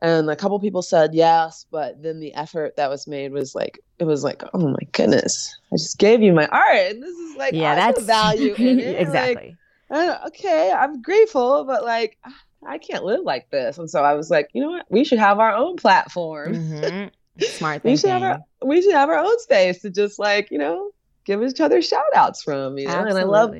and 0.00 0.30
a 0.30 0.36
couple 0.36 0.60
people 0.60 0.82
said 0.82 1.14
yes, 1.14 1.66
but 1.72 2.00
then 2.00 2.20
the 2.20 2.32
effort 2.34 2.76
that 2.76 2.90
was 2.90 3.08
made 3.08 3.32
was 3.32 3.56
like 3.56 3.80
it 3.98 4.04
was 4.04 4.22
like 4.22 4.44
oh 4.54 4.68
my 4.68 4.86
goodness, 4.92 5.58
I 5.72 5.76
just 5.76 5.98
gave 5.98 6.22
you 6.22 6.32
my 6.32 6.46
art, 6.46 6.76
and 6.76 7.02
this 7.02 7.16
is 7.16 7.36
like 7.36 7.54
yeah, 7.54 7.74
that's 7.74 8.04
value 8.04 8.54
in 8.54 8.78
it. 8.78 9.00
exactly. 9.00 9.56
Like, 9.90 10.26
okay, 10.28 10.70
I'm 10.70 11.02
grateful, 11.02 11.64
but 11.64 11.82
like 11.82 12.18
I 12.66 12.78
can't 12.78 13.04
live 13.04 13.20
like 13.24 13.50
this. 13.50 13.78
And 13.78 13.88
so 13.90 14.02
I 14.02 14.14
was 14.14 14.30
like, 14.30 14.50
you 14.52 14.62
know 14.62 14.70
what? 14.70 14.86
We 14.90 15.04
should 15.04 15.18
have 15.18 15.38
our 15.38 15.52
own 15.52 15.76
platform. 15.76 16.54
Mm-hmm. 16.54 17.08
Smart 17.44 17.84
we 17.84 17.96
should 17.96 18.10
have 18.10 18.22
our 18.22 18.40
we 18.64 18.82
should 18.82 18.94
have 18.94 19.08
our 19.08 19.18
own 19.18 19.38
space 19.38 19.80
to 19.82 19.90
just 19.90 20.18
like, 20.18 20.50
you 20.50 20.58
know, 20.58 20.90
give 21.24 21.42
each 21.42 21.60
other 21.60 21.80
shout 21.80 22.02
outs 22.14 22.42
from, 22.42 22.78
you 22.78 22.86
know. 22.86 22.92
Absolutely. 22.92 23.20
And 23.20 23.30
I 23.30 23.32
love 23.32 23.54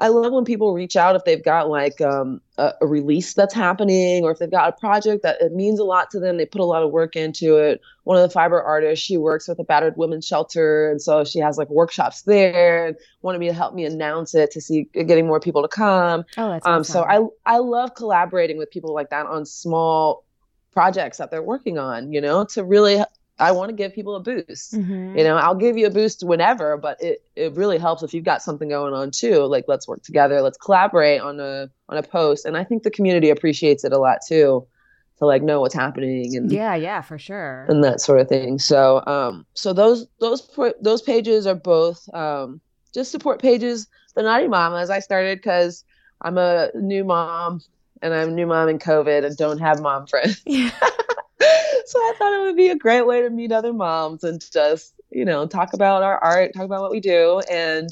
I 0.00 0.08
love 0.08 0.32
when 0.32 0.44
people 0.44 0.74
reach 0.74 0.96
out 0.96 1.16
if 1.16 1.24
they've 1.24 1.42
got 1.42 1.68
like 1.68 2.00
um, 2.00 2.40
a, 2.56 2.72
a, 2.80 2.86
release 2.86 3.34
that's 3.34 3.52
happening 3.52 4.22
or 4.22 4.30
if 4.30 4.38
they've 4.38 4.50
got 4.50 4.68
a 4.68 4.72
project 4.72 5.24
that 5.24 5.40
it 5.40 5.52
means 5.52 5.80
a 5.80 5.84
lot 5.84 6.08
to 6.12 6.20
them. 6.20 6.36
They 6.36 6.46
put 6.46 6.60
a 6.60 6.64
lot 6.64 6.84
of 6.84 6.92
work 6.92 7.16
into 7.16 7.56
it. 7.56 7.80
One 8.04 8.16
of 8.16 8.22
the 8.22 8.32
fiber 8.32 8.62
artists, 8.62 9.04
she 9.04 9.16
works 9.16 9.48
with 9.48 9.58
a 9.58 9.64
battered 9.64 9.96
women's 9.96 10.24
shelter, 10.24 10.88
and 10.90 11.02
so 11.02 11.24
she 11.24 11.40
has 11.40 11.58
like 11.58 11.68
workshops 11.68 12.22
there. 12.22 12.86
And 12.86 12.96
wanted 13.22 13.38
me 13.38 13.48
to 13.48 13.52
help 13.52 13.74
me 13.74 13.84
announce 13.84 14.36
it 14.36 14.52
to 14.52 14.60
see 14.60 14.84
getting 14.92 15.26
more 15.26 15.40
people 15.40 15.62
to 15.62 15.68
come. 15.68 16.24
Oh, 16.36 16.50
that's 16.50 16.66
um, 16.66 16.80
awesome. 16.80 16.92
so 16.92 17.02
I 17.46 17.54
I 17.54 17.58
love 17.58 17.96
collaborating 17.96 18.56
with 18.56 18.70
people 18.70 18.94
like 18.94 19.10
that 19.10 19.26
on 19.26 19.46
small 19.46 20.24
projects 20.72 21.18
that 21.18 21.32
they're 21.32 21.42
working 21.42 21.76
on. 21.76 22.12
You 22.12 22.20
know, 22.20 22.44
to 22.44 22.62
really 22.62 23.02
I 23.38 23.52
want 23.52 23.70
to 23.70 23.74
give 23.76 23.94
people 23.94 24.16
a 24.16 24.20
boost. 24.20 24.74
Mm-hmm. 24.74 25.16
You 25.16 25.24
know, 25.24 25.36
I'll 25.36 25.54
give 25.54 25.76
you 25.76 25.86
a 25.86 25.90
boost 25.90 26.22
whenever, 26.24 26.76
but 26.76 27.02
it, 27.02 27.22
it 27.36 27.54
really 27.54 27.78
helps 27.78 28.02
if 28.02 28.12
you've 28.12 28.24
got 28.24 28.42
something 28.42 28.68
going 28.68 28.94
on 28.94 29.10
too. 29.10 29.44
Like 29.44 29.66
let's 29.68 29.86
work 29.86 30.02
together, 30.02 30.40
let's 30.42 30.58
collaborate 30.58 31.20
on 31.20 31.38
a 31.40 31.68
on 31.88 31.98
a 31.98 32.02
post. 32.02 32.44
And 32.44 32.56
I 32.56 32.64
think 32.64 32.82
the 32.82 32.90
community 32.90 33.30
appreciates 33.30 33.84
it 33.84 33.92
a 33.92 33.98
lot 33.98 34.18
too. 34.26 34.66
to 35.18 35.26
like 35.26 35.42
know 35.42 35.60
what's 35.60 35.74
happening 35.74 36.36
and 36.36 36.50
yeah 36.50 36.74
yeah 36.76 37.00
for 37.00 37.18
sure 37.18 37.66
and 37.68 37.82
that 37.82 38.00
sort 38.00 38.20
of 38.20 38.28
thing 38.28 38.58
so 38.58 39.04
um 39.06 39.44
so 39.54 39.72
those 39.72 40.06
those 40.20 40.48
those 40.80 41.02
pages 41.02 41.44
are 41.46 41.56
both 41.56 42.08
um 42.14 42.60
just 42.94 43.10
support 43.10 43.42
pages 43.42 43.88
the 44.14 44.22
Knotty 44.22 44.48
Mamas 44.48 44.90
i 44.90 45.00
started 45.00 45.38
because 45.38 45.84
i'm 46.22 46.38
a 46.38 46.70
new 46.74 47.04
mom 47.04 47.60
and 48.00 48.14
i'm 48.14 48.28
a 48.28 48.32
new 48.32 48.46
mom 48.46 48.68
in 48.68 48.78
covid 48.78 49.24
and 49.24 49.36
don't 49.36 49.58
have 49.58 49.80
mom 49.80 50.06
friends 50.06 50.40
yeah. 50.46 50.70
so 51.86 51.98
i 51.98 52.12
thought 52.18 52.32
it 52.32 52.42
would 52.42 52.56
be 52.56 52.68
a 52.68 52.76
great 52.76 53.06
way 53.06 53.22
to 53.22 53.30
meet 53.30 53.52
other 53.52 53.72
moms 53.72 54.24
and 54.24 54.40
just 54.52 54.94
you 55.10 55.24
know 55.24 55.46
talk 55.46 55.72
about 55.72 56.02
our 56.02 56.18
art 56.18 56.52
talk 56.54 56.64
about 56.64 56.80
what 56.80 56.90
we 56.90 57.00
do 57.00 57.40
and 57.50 57.90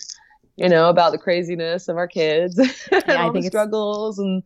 you 0.56 0.68
know 0.68 0.88
about 0.88 1.12
the 1.12 1.18
craziness 1.18 1.88
of 1.88 1.96
our 1.96 2.08
kids 2.08 2.58
yeah, 2.92 3.00
and 3.06 3.16
all 3.18 3.30
I 3.30 3.32
think 3.32 3.44
the 3.44 3.48
struggles 3.50 4.18
and 4.18 4.42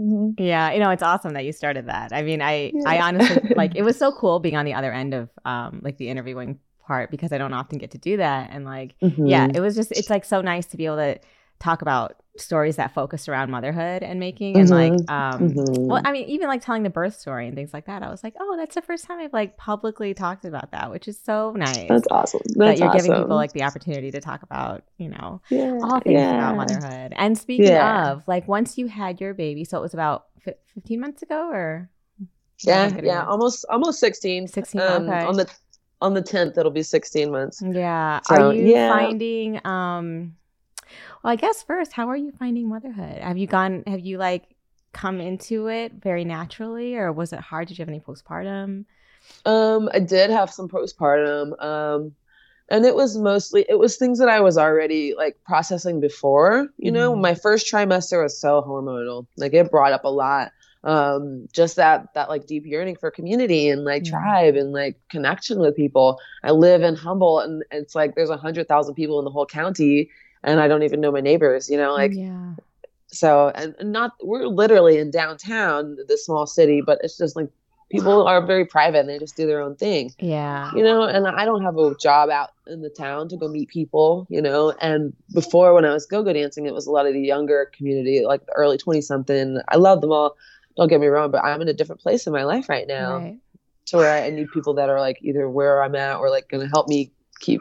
Mm-hmm. 0.00 0.42
Yeah, 0.42 0.72
you 0.72 0.80
know, 0.80 0.90
it's 0.90 1.02
awesome 1.02 1.34
that 1.34 1.44
you 1.44 1.52
started 1.52 1.86
that. 1.86 2.12
I 2.12 2.22
mean, 2.22 2.42
I 2.42 2.72
yeah. 2.74 2.82
I 2.84 3.00
honestly 3.00 3.52
like 3.56 3.76
it 3.76 3.82
was 3.82 3.96
so 3.96 4.10
cool 4.10 4.40
being 4.40 4.56
on 4.56 4.64
the 4.64 4.74
other 4.74 4.92
end 4.92 5.14
of 5.14 5.28
um 5.44 5.80
like 5.84 5.98
the 5.98 6.08
interviewing 6.08 6.58
part 6.86 7.10
because 7.10 7.32
I 7.32 7.38
don't 7.38 7.52
often 7.52 7.78
get 7.78 7.92
to 7.92 7.98
do 7.98 8.16
that 8.16 8.50
and 8.52 8.64
like 8.64 8.98
mm-hmm. 9.00 9.26
yeah, 9.26 9.46
it 9.54 9.60
was 9.60 9.76
just 9.76 9.92
it's 9.92 10.10
like 10.10 10.24
so 10.24 10.40
nice 10.40 10.66
to 10.66 10.76
be 10.76 10.86
able 10.86 10.96
to 10.96 11.20
talk 11.64 11.82
about 11.82 12.16
stories 12.36 12.76
that 12.76 12.92
focus 12.92 13.28
around 13.28 13.50
motherhood 13.50 14.02
and 14.02 14.18
making 14.18 14.58
and 14.58 14.68
mm-hmm. 14.68 14.92
like 14.96 15.10
um 15.10 15.50
mm-hmm. 15.50 15.86
well 15.86 16.02
i 16.04 16.10
mean 16.10 16.28
even 16.28 16.48
like 16.48 16.60
telling 16.60 16.82
the 16.82 16.90
birth 16.90 17.18
story 17.18 17.46
and 17.46 17.54
things 17.54 17.72
like 17.72 17.86
that 17.86 18.02
i 18.02 18.10
was 18.10 18.24
like 18.24 18.34
oh 18.40 18.56
that's 18.56 18.74
the 18.74 18.82
first 18.82 19.04
time 19.04 19.20
i've 19.20 19.32
like 19.32 19.56
publicly 19.56 20.12
talked 20.12 20.44
about 20.44 20.70
that 20.72 20.90
which 20.90 21.06
is 21.06 21.18
so 21.18 21.52
nice 21.52 21.86
that's 21.88 22.08
awesome 22.10 22.40
that's 22.44 22.56
that 22.56 22.78
you're 22.78 22.88
awesome. 22.88 23.06
giving 23.06 23.22
people 23.22 23.36
like 23.36 23.52
the 23.52 23.62
opportunity 23.62 24.10
to 24.10 24.20
talk 24.20 24.42
about 24.42 24.82
you 24.98 25.08
know 25.08 25.40
yeah. 25.48 25.78
all 25.82 26.00
things 26.00 26.14
yeah. 26.14 26.38
about 26.38 26.56
motherhood 26.56 27.12
and 27.16 27.38
speaking 27.38 27.66
yeah. 27.66 28.10
of 28.10 28.26
like 28.26 28.48
once 28.48 28.76
you 28.76 28.88
had 28.88 29.20
your 29.20 29.32
baby 29.32 29.64
so 29.64 29.78
it 29.78 29.82
was 29.82 29.94
about 29.94 30.26
15 30.74 31.00
months 31.00 31.22
ago 31.22 31.48
or 31.52 31.88
yeah 32.64 32.98
yeah 33.00 33.24
almost 33.26 33.64
almost 33.70 34.00
16 34.00 34.48
16 34.48 34.80
um, 34.80 35.08
okay. 35.08 35.24
on 35.24 35.36
the 35.36 35.48
on 36.00 36.14
the 36.14 36.22
10th 36.22 36.58
it'll 36.58 36.72
be 36.72 36.82
16 36.82 37.30
months 37.30 37.62
yeah 37.64 38.20
so, 38.24 38.48
are 38.48 38.54
you 38.54 38.66
yeah. 38.66 38.88
finding 38.90 39.64
um 39.64 40.34
well, 41.22 41.32
I 41.32 41.36
guess 41.36 41.62
first, 41.62 41.92
how 41.92 42.08
are 42.08 42.16
you 42.16 42.32
finding 42.32 42.68
motherhood? 42.68 43.18
Have 43.18 43.36
you 43.36 43.46
gone, 43.46 43.84
have 43.86 44.00
you 44.00 44.18
like 44.18 44.44
come 44.92 45.20
into 45.20 45.68
it 45.68 45.92
very 45.92 46.24
naturally 46.24 46.96
or 46.96 47.12
was 47.12 47.32
it 47.32 47.40
hard? 47.40 47.68
Did 47.68 47.78
you 47.78 47.82
have 47.82 47.88
any 47.88 48.00
postpartum? 48.00 48.84
Um, 49.44 49.88
I 49.92 49.98
did 49.98 50.30
have 50.30 50.50
some 50.50 50.68
postpartum. 50.68 51.62
Um, 51.62 52.14
and 52.68 52.84
it 52.86 52.94
was 52.94 53.16
mostly 53.16 53.66
it 53.68 53.78
was 53.78 53.96
things 53.96 54.18
that 54.18 54.28
I 54.28 54.40
was 54.40 54.56
already 54.56 55.14
like 55.14 55.36
processing 55.44 56.00
before. 56.00 56.68
You 56.78 56.90
know, 56.90 57.12
mm-hmm. 57.12 57.20
my 57.20 57.34
first 57.34 57.70
trimester 57.70 58.22
was 58.22 58.40
so 58.40 58.62
hormonal. 58.66 59.26
Like 59.36 59.52
it 59.52 59.70
brought 59.70 59.92
up 59.92 60.04
a 60.04 60.08
lot. 60.08 60.52
Um, 60.82 61.46
just 61.52 61.76
that 61.76 62.12
that 62.14 62.28
like 62.28 62.46
deep 62.46 62.66
yearning 62.66 62.96
for 62.96 63.10
community 63.10 63.68
and 63.68 63.84
like 63.84 64.04
mm-hmm. 64.04 64.14
tribe 64.14 64.56
and 64.56 64.72
like 64.72 64.96
connection 65.10 65.58
with 65.58 65.76
people. 65.76 66.18
I 66.42 66.52
live 66.52 66.82
in 66.82 66.94
Humboldt 66.94 67.44
and 67.44 67.64
it's 67.70 67.94
like 67.94 68.14
there's 68.14 68.30
a 68.30 68.36
hundred 68.36 68.68
thousand 68.68 68.94
people 68.94 69.18
in 69.18 69.24
the 69.24 69.30
whole 69.30 69.46
county 69.46 70.10
and 70.44 70.60
I 70.60 70.68
don't 70.68 70.82
even 70.82 71.00
know 71.00 71.10
my 71.10 71.20
neighbors, 71.20 71.68
you 71.68 71.76
know, 71.76 71.92
like 71.92 72.12
yeah. 72.14 72.54
So 73.08 73.50
and, 73.54 73.74
not 73.80 74.12
we're 74.22 74.46
literally 74.46 74.98
in 74.98 75.10
downtown, 75.10 75.96
the 76.08 76.18
small 76.18 76.46
city, 76.46 76.82
but 76.84 76.98
it's 77.02 77.16
just 77.16 77.36
like 77.36 77.48
people 77.90 78.26
are 78.26 78.44
very 78.44 78.64
private 78.64 79.00
and 79.00 79.08
they 79.08 79.18
just 79.18 79.36
do 79.36 79.46
their 79.46 79.60
own 79.60 79.76
thing. 79.76 80.12
Yeah. 80.18 80.72
You 80.74 80.82
know, 80.82 81.02
and 81.04 81.26
I 81.28 81.44
don't 81.44 81.62
have 81.62 81.76
a 81.76 81.94
job 82.00 82.28
out 82.30 82.50
in 82.66 82.82
the 82.82 82.90
town 82.90 83.28
to 83.28 83.36
go 83.36 83.46
meet 83.46 83.68
people, 83.68 84.26
you 84.28 84.42
know. 84.42 84.72
And 84.80 85.12
before 85.32 85.74
when 85.74 85.84
I 85.84 85.92
was 85.92 86.06
go-go 86.06 86.32
dancing, 86.32 86.66
it 86.66 86.74
was 86.74 86.86
a 86.86 86.90
lot 86.90 87.06
of 87.06 87.12
the 87.12 87.20
younger 87.20 87.70
community, 87.76 88.24
like 88.24 88.44
the 88.46 88.52
early 88.52 88.78
20 88.78 89.00
something. 89.00 89.60
I 89.68 89.76
love 89.76 90.00
them 90.00 90.10
all. 90.10 90.36
Don't 90.76 90.88
get 90.88 91.00
me 91.00 91.06
wrong, 91.06 91.30
but 91.30 91.44
I'm 91.44 91.62
in 91.62 91.68
a 91.68 91.72
different 91.72 92.00
place 92.00 92.26
in 92.26 92.32
my 92.32 92.42
life 92.42 92.68
right 92.68 92.88
now. 92.88 93.18
Right. 93.18 93.38
To 93.88 93.98
where 93.98 94.24
I 94.24 94.30
need 94.30 94.50
people 94.50 94.74
that 94.74 94.88
are 94.88 94.98
like 94.98 95.18
either 95.22 95.48
where 95.48 95.82
I'm 95.82 95.94
at 95.94 96.16
or 96.16 96.30
like 96.30 96.48
going 96.48 96.62
to 96.62 96.70
help 96.70 96.88
me 96.88 97.12
keep 97.44 97.60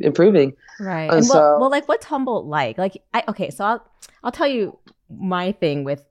improving. 0.00 0.54
Right. 0.78 1.04
And, 1.04 1.14
and 1.14 1.26
so, 1.26 1.34
well, 1.34 1.60
well, 1.60 1.70
like 1.70 1.88
what's 1.88 2.06
Humboldt 2.06 2.46
like? 2.46 2.78
Like, 2.78 3.02
I 3.14 3.24
okay, 3.28 3.50
so 3.50 3.64
I'll 3.64 3.92
I'll 4.22 4.32
tell 4.32 4.46
you 4.46 4.78
my 5.08 5.52
thing 5.52 5.84
with 5.84 6.04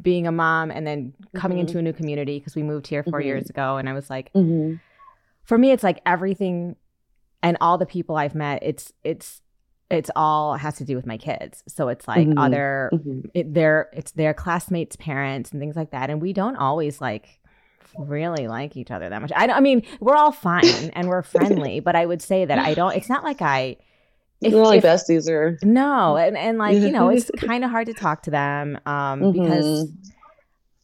being 0.00 0.26
a 0.26 0.32
mom 0.32 0.70
and 0.70 0.86
then 0.86 1.12
coming 1.34 1.58
mm-hmm. 1.58 1.66
into 1.66 1.78
a 1.78 1.82
new 1.82 1.92
community 1.92 2.38
because 2.38 2.54
we 2.54 2.62
moved 2.62 2.86
here 2.86 3.02
4 3.02 3.12
mm-hmm. 3.12 3.26
years 3.26 3.50
ago, 3.50 3.76
and 3.76 3.88
I 3.88 3.92
was 3.92 4.08
like, 4.08 4.32
mm-hmm. 4.32 4.76
for 5.44 5.58
me, 5.58 5.72
it's 5.72 5.82
like 5.82 6.00
everything 6.06 6.76
and 7.42 7.56
all 7.60 7.78
the 7.78 7.86
people 7.86 8.16
I've 8.16 8.34
met. 8.34 8.62
It's 8.62 8.92
it's 9.04 9.42
it's 9.90 10.10
all 10.14 10.54
has 10.56 10.76
to 10.76 10.84
do 10.84 10.96
with 10.96 11.06
my 11.06 11.16
kids. 11.16 11.64
So 11.66 11.88
it's 11.88 12.06
like 12.06 12.26
mm-hmm. 12.26 12.38
other 12.38 12.90
mm-hmm. 12.92 13.20
it, 13.34 13.54
their 13.54 13.88
it's 13.92 14.12
their 14.12 14.34
classmates' 14.34 14.96
parents 14.96 15.50
and 15.50 15.60
things 15.60 15.76
like 15.76 15.90
that, 15.90 16.10
and 16.10 16.20
we 16.20 16.32
don't 16.32 16.56
always 16.56 17.00
like 17.00 17.40
really 17.96 18.48
like 18.48 18.76
each 18.76 18.90
other 18.90 19.08
that 19.08 19.22
much. 19.22 19.32
I, 19.34 19.46
I 19.48 19.60
mean, 19.60 19.82
we're 20.00 20.16
all 20.16 20.32
fine 20.32 20.90
and 20.92 21.08
we're 21.08 21.22
friendly, 21.34 21.80
but 21.80 21.96
I 21.96 22.06
would 22.06 22.22
say 22.22 22.44
that 22.44 22.58
I 22.58 22.74
don't. 22.74 22.94
It's 22.94 23.08
not 23.08 23.24
like 23.24 23.42
I. 23.42 23.76
If, 24.40 24.52
We're 24.54 24.62
like 24.62 24.84
besties 24.84 25.28
or 25.28 25.58
no, 25.64 26.16
and 26.16 26.36
and 26.36 26.58
like 26.58 26.76
you 26.76 26.92
know, 26.92 27.08
it's 27.08 27.28
kind 27.38 27.64
of 27.64 27.72
hard 27.72 27.88
to 27.88 27.94
talk 27.94 28.22
to 28.22 28.30
them 28.30 28.78
um, 28.86 29.20
mm-hmm. 29.20 29.32
because 29.32 29.90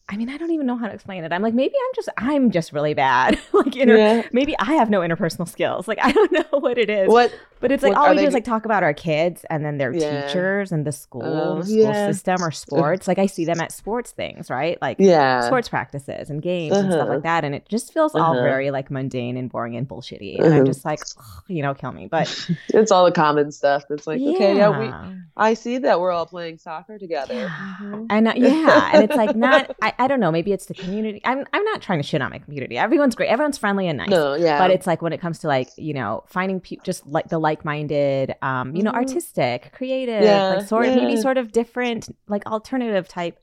I 0.06 0.18
mean, 0.18 0.28
I 0.28 0.36
don't 0.36 0.50
even 0.50 0.66
know 0.66 0.76
how 0.76 0.86
to 0.86 0.92
explain 0.92 1.24
it. 1.24 1.32
I'm 1.32 1.40
like, 1.40 1.54
maybe 1.54 1.74
I'm 1.74 1.94
just, 1.94 2.08
I'm 2.18 2.50
just 2.50 2.74
really 2.74 2.92
bad. 2.92 3.40
like, 3.52 3.74
you 3.74 3.86
know, 3.86 3.96
yeah. 3.96 4.26
maybe 4.32 4.54
I 4.58 4.74
have 4.74 4.90
no 4.90 5.00
interpersonal 5.00 5.48
skills. 5.48 5.88
Like, 5.88 5.98
I 6.02 6.12
don't 6.12 6.30
know 6.52 6.58
what 6.58 6.76
it 6.76 6.90
is. 6.90 7.08
What? 7.08 7.32
But 7.60 7.72
it's 7.72 7.82
like 7.82 7.96
all 7.96 8.10
we 8.10 8.16
they... 8.16 8.22
do 8.22 8.28
is 8.28 8.34
like 8.34 8.44
talk 8.44 8.66
about 8.66 8.82
our 8.82 8.92
kids 8.92 9.46
and 9.48 9.64
then 9.64 9.78
their 9.78 9.94
yeah. 9.94 10.26
teachers 10.26 10.70
and 10.70 10.86
the 10.86 10.92
school, 10.92 11.22
uh, 11.22 11.62
school 11.62 11.74
yeah. 11.74 12.12
system 12.12 12.44
or 12.44 12.50
sports. 12.50 13.08
like 13.08 13.18
I 13.18 13.24
see 13.24 13.46
them 13.46 13.58
at 13.58 13.72
sports 13.72 14.10
things, 14.10 14.50
right? 14.50 14.76
Like 14.82 14.98
yeah. 15.00 15.40
sports 15.40 15.70
practices 15.70 16.28
and 16.28 16.42
games 16.42 16.74
uh-huh. 16.74 16.82
and 16.82 16.92
stuff 16.92 17.08
like 17.08 17.18
uh-huh. 17.18 17.20
that. 17.22 17.44
And 17.46 17.54
it 17.54 17.66
just 17.66 17.94
feels 17.94 18.14
uh-huh. 18.14 18.22
all 18.22 18.34
very 18.34 18.70
like 18.70 18.90
mundane 18.90 19.38
and 19.38 19.50
boring 19.50 19.76
and 19.76 19.88
bullshitty. 19.88 20.36
And 20.36 20.44
uh-huh. 20.44 20.56
I'm 20.58 20.66
just 20.66 20.84
like, 20.84 21.00
you 21.48 21.62
know, 21.62 21.72
kill 21.72 21.92
me. 21.92 22.06
But 22.06 22.28
it's 22.68 22.92
all 22.92 23.06
the 23.06 23.12
common 23.12 23.50
stuff. 23.50 23.84
It's 23.88 24.06
like, 24.06 24.20
okay, 24.20 24.58
yeah, 24.58 24.78
we, 24.78 24.92
I 25.34 25.54
see 25.54 25.78
that 25.78 26.00
we're 26.00 26.10
all 26.10 26.26
playing 26.26 26.58
soccer 26.58 26.98
together. 26.98 27.32
Yeah. 27.32 27.76
Mm-hmm. 27.80 28.06
And 28.10 28.28
uh, 28.28 28.34
yeah, 28.36 28.90
and 28.92 29.04
it's 29.04 29.16
like 29.16 29.34
not, 29.34 29.74
I, 29.80 29.93
I 29.98 30.06
don't 30.06 30.20
know, 30.20 30.30
maybe 30.30 30.52
it's 30.52 30.66
the 30.66 30.74
community. 30.74 31.20
I'm, 31.24 31.44
I'm 31.52 31.64
not 31.64 31.82
trying 31.82 31.98
to 31.98 32.02
shit 32.02 32.22
on 32.22 32.30
my 32.30 32.38
community. 32.38 32.76
Everyone's 32.78 33.14
great. 33.14 33.28
Everyone's 33.28 33.58
friendly 33.58 33.88
and 33.88 33.98
nice. 33.98 34.08
No, 34.08 34.34
yeah. 34.34 34.58
But 34.58 34.70
it's 34.70 34.86
like 34.86 35.02
when 35.02 35.12
it 35.12 35.20
comes 35.20 35.38
to 35.40 35.46
like, 35.46 35.70
you 35.76 35.94
know, 35.94 36.24
finding 36.26 36.60
pe- 36.60 36.78
just 36.82 37.06
like 37.06 37.28
the 37.28 37.38
like 37.38 37.64
minded, 37.64 38.34
um, 38.42 38.74
you 38.74 38.82
know, 38.82 38.90
mm-hmm. 38.90 38.98
artistic, 38.98 39.72
creative, 39.72 40.22
yeah, 40.22 40.54
like 40.54 40.66
sort 40.66 40.86
of 40.86 40.94
maybe 40.96 41.16
sort 41.16 41.38
of 41.38 41.52
different, 41.52 42.14
like 42.28 42.46
alternative 42.46 43.08
type 43.08 43.38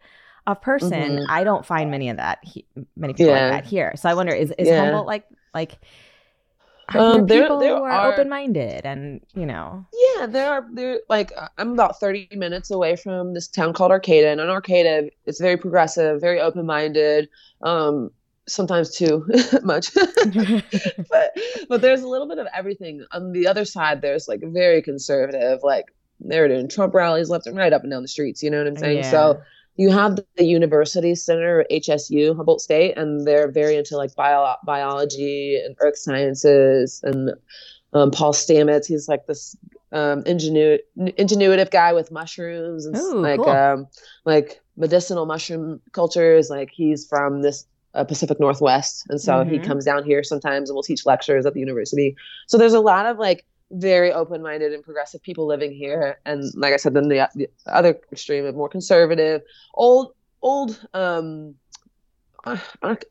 of 0.48 0.62
person. 0.62 0.92
Mm-hmm. 0.92 1.26
I 1.30 1.44
don't 1.44 1.66
find 1.66 1.92
many 1.92 2.10
of 2.10 2.18
that, 2.18 2.40
he, 2.44 2.66
many 2.96 3.14
people 3.14 3.34
yeah. 3.34 3.50
like 3.50 3.64
that 3.64 3.70
here. 3.70 3.94
So 3.96 4.10
I 4.10 4.14
wonder, 4.14 4.34
is, 4.34 4.54
is 4.58 4.68
yeah. 4.68 4.84
Humboldt 4.84 5.08
like, 5.08 5.26
like, 5.54 5.80
um, 7.00 7.26
there, 7.28 7.44
people 7.44 7.60
there 7.60 7.76
who 7.76 7.84
are, 7.84 7.92
are 7.92 8.14
open-minded 8.14 8.86
and 8.86 9.22
you 9.34 9.46
know. 9.46 9.86
Yeah 10.18 10.26
there 10.28 10.52
are 10.52 10.68
there 10.74 11.00
like 11.10 11.32
i'm 11.58 11.72
about 11.72 12.00
30 12.00 12.30
minutes 12.34 12.70
away 12.72 12.96
from 12.96 13.34
this 13.34 13.48
town 13.48 13.74
called 13.74 13.92
arcata 13.92 14.28
and 14.28 14.40
in 14.40 14.50
arcata 14.50 15.10
it's 15.26 15.40
very 15.40 15.58
progressive 15.58 16.22
very 16.22 16.40
open-minded 16.40 17.30
um 17.62 18.12
sometimes 18.48 18.96
too 18.96 19.26
much. 19.64 19.92
But 21.10 21.38
but 21.70 21.82
there's 21.82 22.02
a 22.02 22.08
little 22.08 22.28
bit 22.28 22.38
of 22.38 22.48
everything. 22.54 23.06
On 23.12 23.32
the 23.32 23.48
other 23.48 23.66
side 23.66 24.02
there's 24.02 24.28
like 24.28 24.42
very 24.44 24.82
conservative 24.82 25.60
like 25.64 25.86
they're 26.20 26.48
doing 26.48 26.70
trump 26.70 26.94
rallies 26.94 27.30
left 27.30 27.48
and 27.48 27.58
right 27.58 27.74
up 27.74 27.82
and 27.82 27.92
down 27.92 28.04
the 28.04 28.08
streets 28.08 28.44
you 28.44 28.50
know 28.52 28.60
what 28.60 28.68
i'm 28.68 28.78
saying? 28.78 29.00
Yeah. 29.00 29.12
so 29.12 29.42
you 29.78 29.90
have 29.90 30.20
the 30.38 30.46
university 30.46 31.16
center 31.16 31.66
hsu 31.72 32.34
humboldt 32.36 32.62
state 32.62 32.98
and 32.98 33.26
they're 33.26 33.52
very 33.52 33.76
into 33.76 33.98
like 33.98 34.14
bio- 34.16 34.56
biology 34.66 35.60
and 35.64 35.76
earth 35.80 35.98
sciences 35.98 37.02
and 37.04 37.32
um, 37.94 38.12
paul 38.12 38.34
stamets 38.34 38.86
he's 38.86 39.08
like 39.08 39.26
this 39.28 39.56
um, 39.94 40.24
ingenu- 40.24 40.80
ingenuitive 40.98 41.70
guy 41.70 41.92
with 41.92 42.12
mushrooms 42.12 42.86
and 42.86 42.96
Ooh, 42.98 43.22
like 43.22 43.40
cool. 43.40 43.50
um, 43.50 43.88
like 44.26 44.62
medicinal 44.78 45.26
mushroom 45.26 45.82
cultures 45.92 46.50
like 46.50 46.70
he's 46.72 47.06
from 47.06 47.42
this 47.42 47.66
uh, 47.94 48.04
Pacific 48.04 48.40
Northwest, 48.40 49.06
and 49.10 49.20
so 49.20 49.34
mm-hmm. 49.34 49.52
he 49.52 49.60
comes 49.60 49.84
down 49.84 50.04
here 50.04 50.24
sometimes 50.24 50.70
and 50.70 50.76
will 50.76 50.84
teach 50.84 51.06
lectures 51.06 51.46
at 51.46 51.54
the 51.54 51.60
university. 51.60 52.16
So 52.48 52.58
there's 52.58 52.74
a 52.74 52.80
lot 52.80 53.06
of 53.06 53.18
like 53.18 53.46
very 53.72 54.12
open-minded 54.12 54.74
and 54.74 54.84
progressive 54.84 55.22
people 55.22 55.46
living 55.48 55.72
here, 55.72 56.20
and 56.26 56.44
like 56.56 56.74
I 56.74 56.78
said, 56.78 56.94
then 56.94 57.08
the, 57.08 57.30
the 57.36 57.48
other 57.68 57.98
extreme 58.12 58.46
of 58.46 58.56
more 58.56 58.70
conservative, 58.70 59.42
old, 59.74 60.14
old. 60.42 60.80
um 60.94 61.56
I 62.46 62.58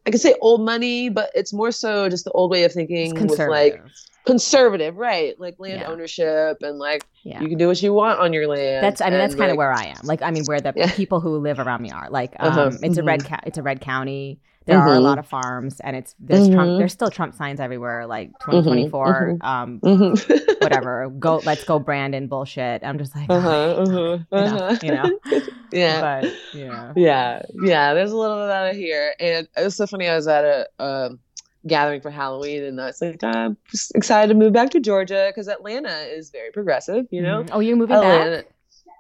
can 0.07 0.19
say 0.19 0.35
old 0.41 0.65
money, 0.65 1.09
but 1.09 1.31
it's 1.35 1.53
more 1.53 1.71
so 1.71 2.09
just 2.09 2.25
the 2.25 2.33
old 2.33 2.51
way 2.51 2.65
of 2.65 2.73
thinking 2.73 3.15
with 3.29 3.39
like 3.39 3.81
conservative, 4.27 4.97
right? 4.97 5.39
Like 5.39 5.55
land 5.59 5.81
Yeah. 5.83 5.89
ownership 5.89 6.59
and 6.63 6.79
like 6.79 7.05
Yeah. 7.23 7.41
you 7.41 7.49
can 7.49 7.59
do 7.59 7.69
what 7.69 7.81
you 7.83 7.93
want 7.95 8.19
on 8.19 8.33
your 8.33 8.49
land. 8.49 8.83
That's 8.83 9.01
I 9.01 9.11
mean 9.11 9.19
that's 9.19 9.35
kind 9.37 9.51
of 9.51 9.57
like, 9.57 9.59
where 9.59 9.73
I 9.73 9.85
am. 9.87 10.01
Like 10.05 10.23
I 10.23 10.31
mean 10.31 10.45
where 10.47 10.61
the 10.61 10.73
Yeah. 10.75 10.91
people 10.91 11.21
who 11.21 11.39
live 11.39 11.59
around 11.61 11.81
me 11.83 11.91
are. 11.93 12.11
Like 12.11 12.35
um 12.41 12.49
Uh-huh, 12.49 12.79
it's 12.83 12.99
a 12.99 13.05
red 13.05 13.21
mhm. 13.21 13.29
ca- 13.29 13.41
it's 13.47 13.59
a 13.59 13.63
red 13.63 13.81
county. 13.81 14.41
There 14.67 14.79
are 14.79 14.93
a 14.93 14.99
Mhm. 14.99 15.03
lot 15.03 15.19
of 15.19 15.27
farms 15.27 15.81
and 15.81 15.97
it's 15.97 16.15
there's 16.21 16.49
Trump 16.49 16.71
Mhm. 16.73 16.79
there's 16.79 16.93
still 16.93 17.09
Trump 17.11 17.35
signs 17.35 17.61
everywhere 17.61 18.07
like 18.07 18.31
2024 18.41 19.39
mhm. 19.41 19.45
um 19.45 19.81
Mhm. 19.81 20.61
whatever. 20.63 21.09
Go 21.19 21.41
let's 21.45 21.65
go 21.65 21.79
Brandon 21.79 22.27
bullshit. 22.27 22.85
I'm 22.85 22.99
just 22.99 23.17
like 23.17 23.31
uh-huh, 23.31 23.49
"Oh, 23.79 24.13
uh-huh, 24.33 24.37
uh-huh. 24.37 24.77
you 24.83 24.93
know. 24.93 25.19
yeah. 25.73 26.01
but 26.23 26.33
yeah. 26.53 26.93
yeah 26.95 27.43
yeah 27.63 27.95
there's 27.95 28.11
a 28.13 28.17
little 28.17 28.37
bit 28.37 28.51
out 28.51 28.71
of 28.71 28.77
here 28.77 29.15
and 29.21 29.49
it 29.57 29.63
was 29.65 29.77
so 29.77 29.87
funny 29.87 30.09
i 30.09 30.17
was 30.17 30.27
at 30.27 30.45
a 30.45 30.67
um, 30.85 31.21
gathering 31.65 32.01
for 32.01 32.11
halloween 32.11 32.65
and 32.65 32.81
i 32.81 32.87
was 32.87 33.01
like 33.01 33.23
i'm 33.23 33.57
excited 33.95 34.27
to 34.33 34.35
move 34.35 34.53
back 34.53 34.71
to 34.71 34.81
georgia 34.81 35.27
because 35.31 35.47
atlanta 35.47 35.97
is 36.13 36.31
very 36.31 36.51
progressive 36.51 37.07
you 37.13 37.23
know 37.23 37.45
Mhm. 37.45 37.51
Oh, 37.53 37.61
you're 37.61 37.77
moving 37.77 37.95
Atlanta- 37.97 38.39
back? 38.39 38.47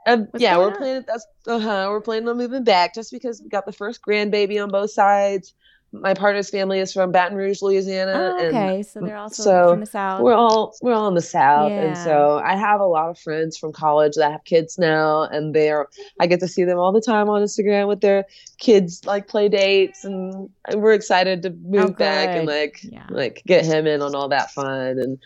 Uh, 0.06 0.18
yeah 0.38 0.56
we're 0.56 0.68
on? 0.68 0.76
planning 0.76 1.04
that's 1.06 1.26
uh-huh 1.46 1.86
we're 1.90 2.00
planning 2.00 2.28
on 2.28 2.36
moving 2.38 2.64
back 2.64 2.94
just 2.94 3.12
because 3.12 3.40
we 3.42 3.48
got 3.48 3.66
the 3.66 3.72
first 3.72 4.00
grandbaby 4.06 4.62
on 4.62 4.70
both 4.70 4.90
sides 4.90 5.54
my 5.92 6.14
partner's 6.14 6.48
family 6.48 6.78
is 6.78 6.92
from 6.92 7.10
baton 7.12 7.36
rouge 7.36 7.60
louisiana 7.62 8.12
Oh, 8.14 8.38
and 8.38 8.56
okay. 8.56 8.82
So 8.82 9.00
they're 9.00 9.16
also 9.16 9.42
so 9.42 9.70
from 9.72 9.80
the 9.80 9.86
south. 9.86 10.22
we're 10.22 10.34
all 10.34 10.72
we're 10.80 10.94
all 10.94 11.08
in 11.08 11.14
the 11.14 11.20
south 11.20 11.72
and 11.72 11.98
so 11.98 12.40
i 12.44 12.56
have 12.56 12.80
a 12.80 12.86
lot 12.86 13.10
of 13.10 13.18
friends 13.18 13.58
from 13.58 13.72
college 13.72 14.14
that 14.14 14.30
have 14.32 14.44
kids 14.44 14.78
now 14.78 15.24
and 15.24 15.54
they're 15.54 15.88
i 16.20 16.26
get 16.26 16.40
to 16.40 16.48
see 16.48 16.64
them 16.64 16.78
all 16.78 16.92
the 16.92 17.00
time 17.02 17.28
on 17.28 17.42
instagram 17.42 17.88
with 17.88 18.00
their 18.00 18.24
kids 18.58 19.04
like 19.04 19.26
play 19.28 19.48
dates 19.48 20.04
and 20.04 20.48
we're 20.76 20.94
excited 20.94 21.42
to 21.42 21.50
move 21.50 21.96
back 21.98 22.36
and 22.36 22.46
like 22.46 22.80
Yeah. 22.84 23.06
like 23.10 23.42
get 23.46 23.64
him 23.66 23.86
in 23.86 24.00
on 24.00 24.14
all 24.14 24.28
that 24.28 24.50
fun 24.52 24.98
and 24.98 25.18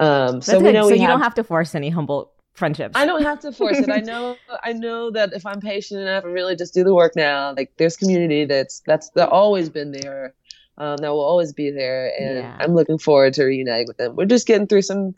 um 0.00 0.34
That's 0.40 0.46
so 0.46 0.58
we 0.60 0.72
know 0.72 0.82
so 0.84 0.90
we 0.90 0.96
you 0.96 1.02
have, 1.02 1.10
don't 1.10 1.22
have 1.22 1.34
to 1.36 1.44
force 1.44 1.74
any 1.76 1.88
Humboldt 1.88 2.32
friendships. 2.54 2.92
I 2.96 3.06
don't 3.06 3.22
have 3.22 3.40
to 3.40 3.52
force 3.52 3.78
it. 3.78 3.90
I 3.90 3.98
know 4.12 4.36
I 4.64 4.72
know 4.72 5.10
that 5.12 5.32
if 5.32 5.46
I'm 5.46 5.60
patient 5.60 6.00
enough 6.00 6.24
and 6.24 6.32
really 6.32 6.56
just 6.56 6.74
do 6.74 6.84
the 6.84 6.94
work 6.94 7.12
now, 7.16 7.54
like 7.56 7.72
there's 7.76 7.96
community 7.96 8.44
that's 8.44 8.80
that's 8.86 9.10
that 9.10 9.28
always 9.28 9.68
been 9.68 9.92
there. 9.92 10.34
Um, 10.78 10.96
that 10.98 11.08
will 11.10 11.20
always 11.20 11.52
be 11.52 11.70
there 11.70 12.10
and 12.18 12.38
Yeah. 12.38 12.56
I'm 12.58 12.74
looking 12.74 12.96
forward 12.98 13.34
to 13.34 13.44
reuniting 13.44 13.86
with 13.86 13.98
them. 13.98 14.16
We're 14.16 14.24
just 14.24 14.46
getting 14.46 14.66
through 14.66 14.80
some 14.82 15.14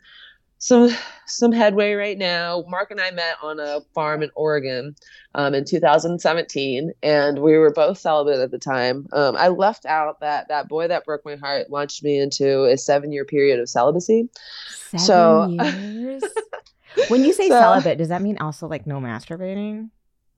some 0.57 0.89
some 1.25 1.51
headway 1.53 1.93
right 1.93 2.17
now. 2.17 2.65
Mark 2.67 2.91
and 2.91 2.99
I 2.99 3.11
met 3.11 3.35
on 3.41 3.59
a 3.61 3.79
farm 3.93 4.23
in 4.23 4.29
Oregon 4.35 4.95
um, 5.35 5.53
in 5.53 5.63
2017, 5.65 6.91
and 7.01 7.39
we 7.39 7.57
were 7.57 7.71
both 7.71 7.97
celibate 7.97 8.39
at 8.39 8.51
the 8.51 8.57
time. 8.59 9.07
Um, 9.13 9.35
I 9.37 9.47
left 9.49 9.85
out 9.85 10.19
that 10.19 10.47
that 10.49 10.67
boy 10.67 10.87
that 10.89 11.05
broke 11.05 11.23
my 11.25 11.35
heart 11.35 11.69
launched 11.69 12.03
me 12.03 12.17
into 12.19 12.63
a 12.65 12.77
seven 12.77 13.11
year 13.13 13.23
period 13.25 13.59
of 13.59 13.69
celibacy. 13.69 14.29
Seven 14.91 14.99
So- 15.05 15.47
years. 15.49 16.23
when 17.09 17.23
you 17.23 17.33
say 17.33 17.47
So- 17.49 17.59
celibate, 17.59 17.97
does 17.97 18.09
that 18.09 18.21
mean 18.21 18.37
also 18.39 18.67
like 18.67 18.85
no 18.87 18.99
masturbating? 18.99 19.89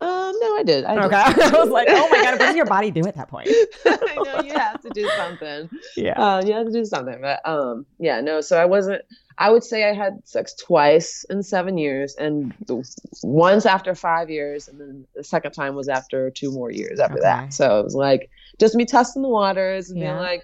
Um, 0.01 0.33
no, 0.41 0.57
I 0.57 0.63
did. 0.65 0.83
I 0.83 0.95
did. 0.95 1.13
I 1.13 1.57
was 1.57 1.69
like, 1.69 1.87
oh 1.89 2.07
my 2.09 2.21
god, 2.21 2.31
what 2.31 2.39
does 2.39 2.55
your 2.55 2.65
body 2.65 2.91
do 2.91 3.01
at 3.07 3.15
that 3.15 3.29
point? 3.29 3.47
I 3.85 4.15
know 4.23 4.41
you 4.41 4.53
have 4.53 4.81
to 4.81 4.89
do 4.89 5.09
something. 5.17 5.69
Yeah. 5.95 6.21
Uh, 6.21 6.43
you 6.45 6.51
have 6.53 6.65
to 6.65 6.71
do 6.71 6.83
something. 6.83 7.17
But 7.21 7.39
um, 7.47 7.85
yeah, 7.97 8.19
no. 8.19 8.41
So 8.41 8.57
I 8.59 8.65
wasn't. 8.65 9.01
I 9.37 9.49
would 9.51 9.63
say 9.63 9.89
I 9.89 9.93
had 9.93 10.19
sex 10.25 10.53
twice 10.53 11.25
in 11.29 11.43
seven 11.43 11.77
years, 11.77 12.13
and 12.15 12.53
the- 12.67 12.83
once 13.23 13.65
after 13.65 13.95
five 13.95 14.29
years, 14.29 14.67
and 14.67 14.79
then 14.79 15.07
the 15.15 15.23
second 15.23 15.53
time 15.53 15.75
was 15.75 15.87
after 15.87 16.29
two 16.29 16.51
more 16.51 16.71
years 16.71 16.99
after 16.99 17.15
Okay. 17.15 17.21
that. 17.23 17.53
So 17.53 17.79
it 17.79 17.83
was 17.83 17.95
like 17.95 18.29
just 18.59 18.75
me 18.75 18.85
testing 18.85 19.21
the 19.21 19.29
waters 19.29 19.89
and 19.89 19.99
Yeah. 19.99 20.11
being 20.11 20.17
like, 20.21 20.43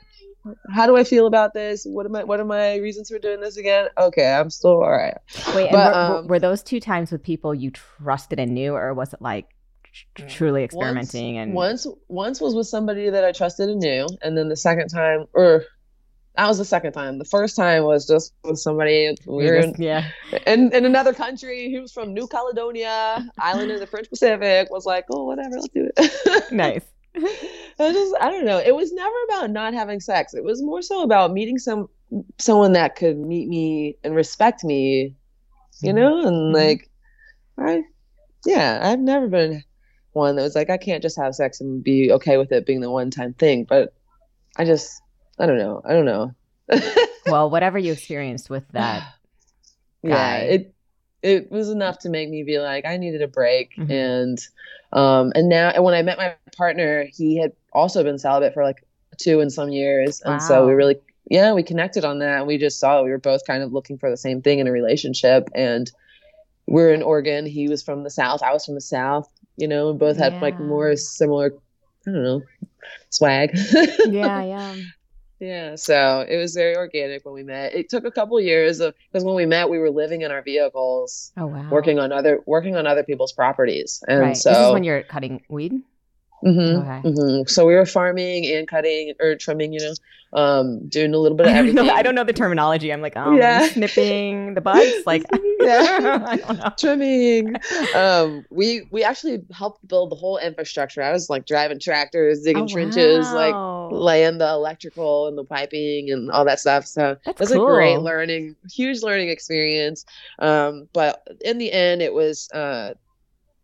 how 0.74 0.88
do 0.88 0.98
I 0.98 1.04
feel 1.04 1.28
about 1.28 1.54
this? 1.54 1.86
What 1.86 2.06
am 2.06 2.16
I? 2.16 2.24
What 2.24 2.40
are 2.40 2.46
my 2.46 2.76
reasons 2.78 3.10
for 3.10 3.20
doing 3.20 3.42
this 3.42 3.58
again? 3.58 3.88
Okay, 3.98 4.32
I'm 4.34 4.50
still 4.50 4.82
all 4.84 4.92
right. 4.92 5.18
Wait, 5.56 5.72
But, 5.72 5.94
were, 5.94 6.18
um, 6.20 6.28
were 6.28 6.40
those 6.40 6.64
two 6.64 6.80
times 6.80 7.12
with 7.12 7.22
people 7.24 7.54
you 7.54 7.72
trusted 7.72 8.40
and 8.40 8.54
knew, 8.54 8.74
or 8.74 8.94
was 8.94 9.14
it 9.14 9.22
like 9.22 9.48
tr- 10.16 10.26
truly 10.28 10.64
experimenting 10.64 11.38
and 11.38 11.54
once 11.54 11.86
once 12.08 12.42
was 12.42 12.56
with 12.56 12.68
somebody 12.68 13.10
that 13.10 13.24
I 13.24 13.32
trusted 13.32 13.70
and 13.70 13.80
knew, 13.80 14.08
and 14.22 14.38
then 14.38 14.50
the 14.50 14.56
second 14.58 14.88
time, 14.90 15.26
or 15.34 15.64
that 16.36 16.48
was 16.48 16.58
the 16.58 16.66
second 16.66 16.94
time. 16.94 17.20
The 17.20 17.26
first 17.26 17.56
time 17.58 17.84
was 17.84 18.08
just 18.08 18.34
with 18.44 18.58
somebody 18.58 19.16
we 19.28 19.46
were 19.46 19.62
just- 19.62 19.78
yeah, 19.80 20.08
in, 20.48 20.68
in, 20.68 20.74
in 20.74 20.86
another 20.86 21.14
country. 21.14 21.70
He 21.70 21.80
was 21.80 21.92
from 21.92 22.14
New 22.14 22.26
Caledonia, 22.28 23.30
island 23.38 23.72
in 23.72 23.80
the 23.80 23.86
French 23.88 24.10
Pacific. 24.10 24.70
Was 24.72 24.86
like, 24.86 25.06
oh, 25.12 25.26
whatever, 25.26 25.56
let's 25.58 25.68
do 25.70 25.90
it. 25.98 26.44
nice. 26.52 26.82
I 27.80 27.92
just, 27.92 28.16
I 28.22 28.32
don't 28.32 28.46
know. 28.46 28.60
It 28.60 28.76
was 28.76 28.94
never 28.94 29.16
about 29.30 29.52
not 29.52 29.74
having 29.74 30.00
sex. 30.00 30.34
It 30.34 30.44
was 30.44 30.62
more 30.62 30.82
so 30.82 31.04
about 31.04 31.34
meeting 31.34 31.58
some 31.58 31.88
someone 32.38 32.74
that 32.74 32.96
could 32.96 33.18
meet 33.18 33.48
me 33.48 33.98
and 34.04 34.16
respect 34.16 34.64
me, 34.64 35.16
you 35.82 35.94
know, 35.94 36.28
and 36.28 36.54
Mhm. 36.54 36.54
like, 36.54 36.90
I, 37.58 37.84
yeah, 38.46 38.80
I've 38.84 39.00
never 39.00 39.28
been 39.28 39.64
one 40.14 40.36
that 40.36 40.44
was 40.44 40.56
like, 40.56 40.70
I 40.70 40.78
can't 40.78 41.02
just 41.02 41.18
have 41.18 41.36
sex 41.36 41.62
and 41.62 41.84
be 41.84 42.12
okay 42.14 42.38
with 42.38 42.52
it 42.52 42.66
being 42.66 42.82
the 42.82 42.92
one 42.92 43.12
time 43.12 43.34
thing. 43.34 43.66
But 43.66 43.94
I 44.58 44.66
just, 44.66 45.02
I 45.40 45.46
don't 45.46 45.58
know. 45.58 45.82
I 45.86 45.94
don't 45.94 46.06
know. 46.06 46.34
Well, 47.26 47.50
whatever 47.50 47.78
you 47.78 47.92
experienced 47.94 48.50
with 48.50 48.68
that, 48.74 49.04
yeah, 50.04 50.38
it 50.38 50.74
it 51.24 51.52
was 51.52 51.70
enough 51.70 52.00
to 52.00 52.10
make 52.10 52.30
me 52.30 52.44
be 52.44 52.60
like, 52.60 52.86
I 52.86 52.98
needed 52.98 53.22
a 53.22 53.28
break, 53.28 53.76
Mhm. 53.78 53.92
and 53.92 54.40
um, 54.94 55.32
and 55.36 55.48
now 55.48 55.70
and 55.70 55.84
when 55.84 55.94
I 55.94 56.02
met 56.02 56.18
my 56.18 56.36
partner, 56.58 57.06
he 57.14 57.38
had 57.38 57.54
also 57.74 58.04
been 58.04 58.18
celibate 58.20 58.54
for 58.54 58.64
like 58.64 58.84
two 59.18 59.40
and 59.40 59.52
some 59.52 59.70
years, 59.72 60.22
and 60.22 60.42
so 60.42 60.66
we 60.68 60.74
really, 60.74 60.96
yeah, 61.30 61.54
we 61.54 61.64
connected 61.64 62.04
on 62.04 62.20
that, 62.20 62.40
and 62.40 62.48
we 62.48 62.58
just 62.58 62.80
saw 62.80 63.02
we 63.04 63.10
were 63.12 63.18
both 63.18 63.46
kind 63.48 63.64
of 63.64 63.72
looking 63.72 63.98
for 63.98 64.10
the 64.10 64.18
same 64.18 64.42
thing 64.42 64.60
in 64.60 64.68
a 64.68 64.72
relationship, 64.72 65.48
and 65.56 65.92
we're 66.68 66.94
in 66.94 67.02
Oregon. 67.04 67.46
He 67.46 67.70
was 67.70 67.82
from 67.84 68.04
the 68.04 68.10
South, 68.10 68.42
I 68.44 68.52
was 68.54 68.66
from 68.66 68.76
the 68.76 68.82
South, 68.82 69.30
you 69.58 69.68
know, 69.68 69.90
and 69.92 70.00
both 70.00 70.18
had 70.18 70.34
like 70.42 70.60
more 70.60 70.96
similar, 70.96 71.54
I 72.08 72.12
don't 72.12 72.24
know, 72.24 72.42
swag. 73.10 73.52
yeah, 74.10 74.44
yeah. 74.44 74.76
Yeah, 75.42 75.76
so 75.76 76.24
it 76.30 76.38
was 76.38 76.54
very 76.54 76.78
organic 76.78 77.26
when 77.26 77.34
we 77.34 77.42
met. 77.42 77.74
It 77.74 77.90
took 77.90 78.06
a 78.06 78.12
couple 78.12 78.40
years 78.40 78.80
of 78.80 78.94
because 79.12 79.26
when 79.26 79.34
we 79.34 79.48
met, 79.48 79.72
we 79.72 79.80
were 79.80 79.90
living 79.90 80.22
in 80.22 80.30
our 80.30 80.44
vehicles, 80.44 81.34
Oh 81.36 81.48
wow. 81.48 81.68
working 81.72 81.98
on 81.98 82.12
other 82.12 82.42
working 82.46 82.76
on 82.76 82.86
other 82.86 83.04
people's 83.04 83.34
properties, 83.34 84.04
and 84.08 84.20
right. 84.20 84.38
so 84.38 84.52
this 84.52 84.68
is 84.68 84.72
when 84.72 84.84
you're 84.84 85.02
cutting 85.02 85.42
weed. 85.50 85.82
Mhm, 86.44 86.76
Okay. 86.82 87.02
mhm. 87.10 87.50
so 87.50 87.66
we 87.66 87.76
were 87.76 87.86
farming 87.86 88.46
and 88.46 88.68
cutting 88.68 89.14
or 89.20 89.36
trimming, 89.36 89.74
you 89.74 89.80
know, 89.82 89.94
um, 90.34 90.88
doing 90.88 91.14
a 91.14 91.18
little 91.18 91.38
bit 91.38 91.46
of 91.48 91.54
I 91.56 91.62
don't, 91.62 91.76
everything. 91.76 91.86
know, 91.88 91.94
I 91.94 92.02
don't 92.02 92.16
know 92.16 92.24
the 92.24 92.34
terminology. 92.34 92.92
I'm 92.92 93.02
like, 93.02 93.16
um, 93.18 93.38
Yeah. 93.38 93.60
snipping 93.60 94.54
the 94.56 94.62
buds. 94.70 95.04
Like, 95.06 95.26
Yeah. 95.60 96.24
I 96.26 96.38
don't 96.38 96.58
know. 96.58 96.72
trimming. 96.80 97.60
Um, 97.94 98.46
we 98.50 98.88
we 98.92 99.04
actually 99.04 99.44
helped 99.52 99.88
build 99.88 100.12
the 100.12 100.16
whole 100.16 100.38
infrastructure. 100.38 101.04
I 101.04 101.12
was 101.12 101.30
like 101.30 101.46
driving 101.46 101.80
tractors, 101.80 102.42
digging 102.42 102.64
Oh, 102.66 102.68
trenches, 102.68 103.32
like 103.34 103.62
laying 103.90 104.38
the 104.40 104.48
electrical 104.50 105.28
and 105.28 105.38
the 105.38 105.44
piping 105.44 106.10
and 106.12 106.32
all 106.32 106.46
that 106.46 106.60
stuff. 106.60 106.86
So 106.88 107.18
That's 107.26 107.40
it 107.40 107.44
was 107.44 107.52
a 107.52 107.60
great 107.60 107.98
learning, 108.02 108.56
huge 108.72 109.02
learning 109.04 109.30
experience. 109.30 110.06
Um, 110.40 110.88
but 110.94 111.22
in 111.44 111.58
the 111.58 111.72
end, 111.72 112.02
it 112.02 112.14
was 112.14 112.50
uh, 112.54 112.94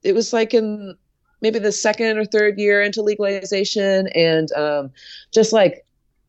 it 0.03 0.13
was 0.13 0.33
like 0.33 0.53
in 0.53 0.95
maybe 1.41 1.59
the 1.59 1.71
second 1.71 2.17
or 2.17 2.25
third 2.25 2.57
year 2.59 2.81
into 2.81 3.01
legalization, 3.01 4.07
and 4.15 4.51
um, 4.53 4.91
just 5.33 5.53
like 5.53 5.85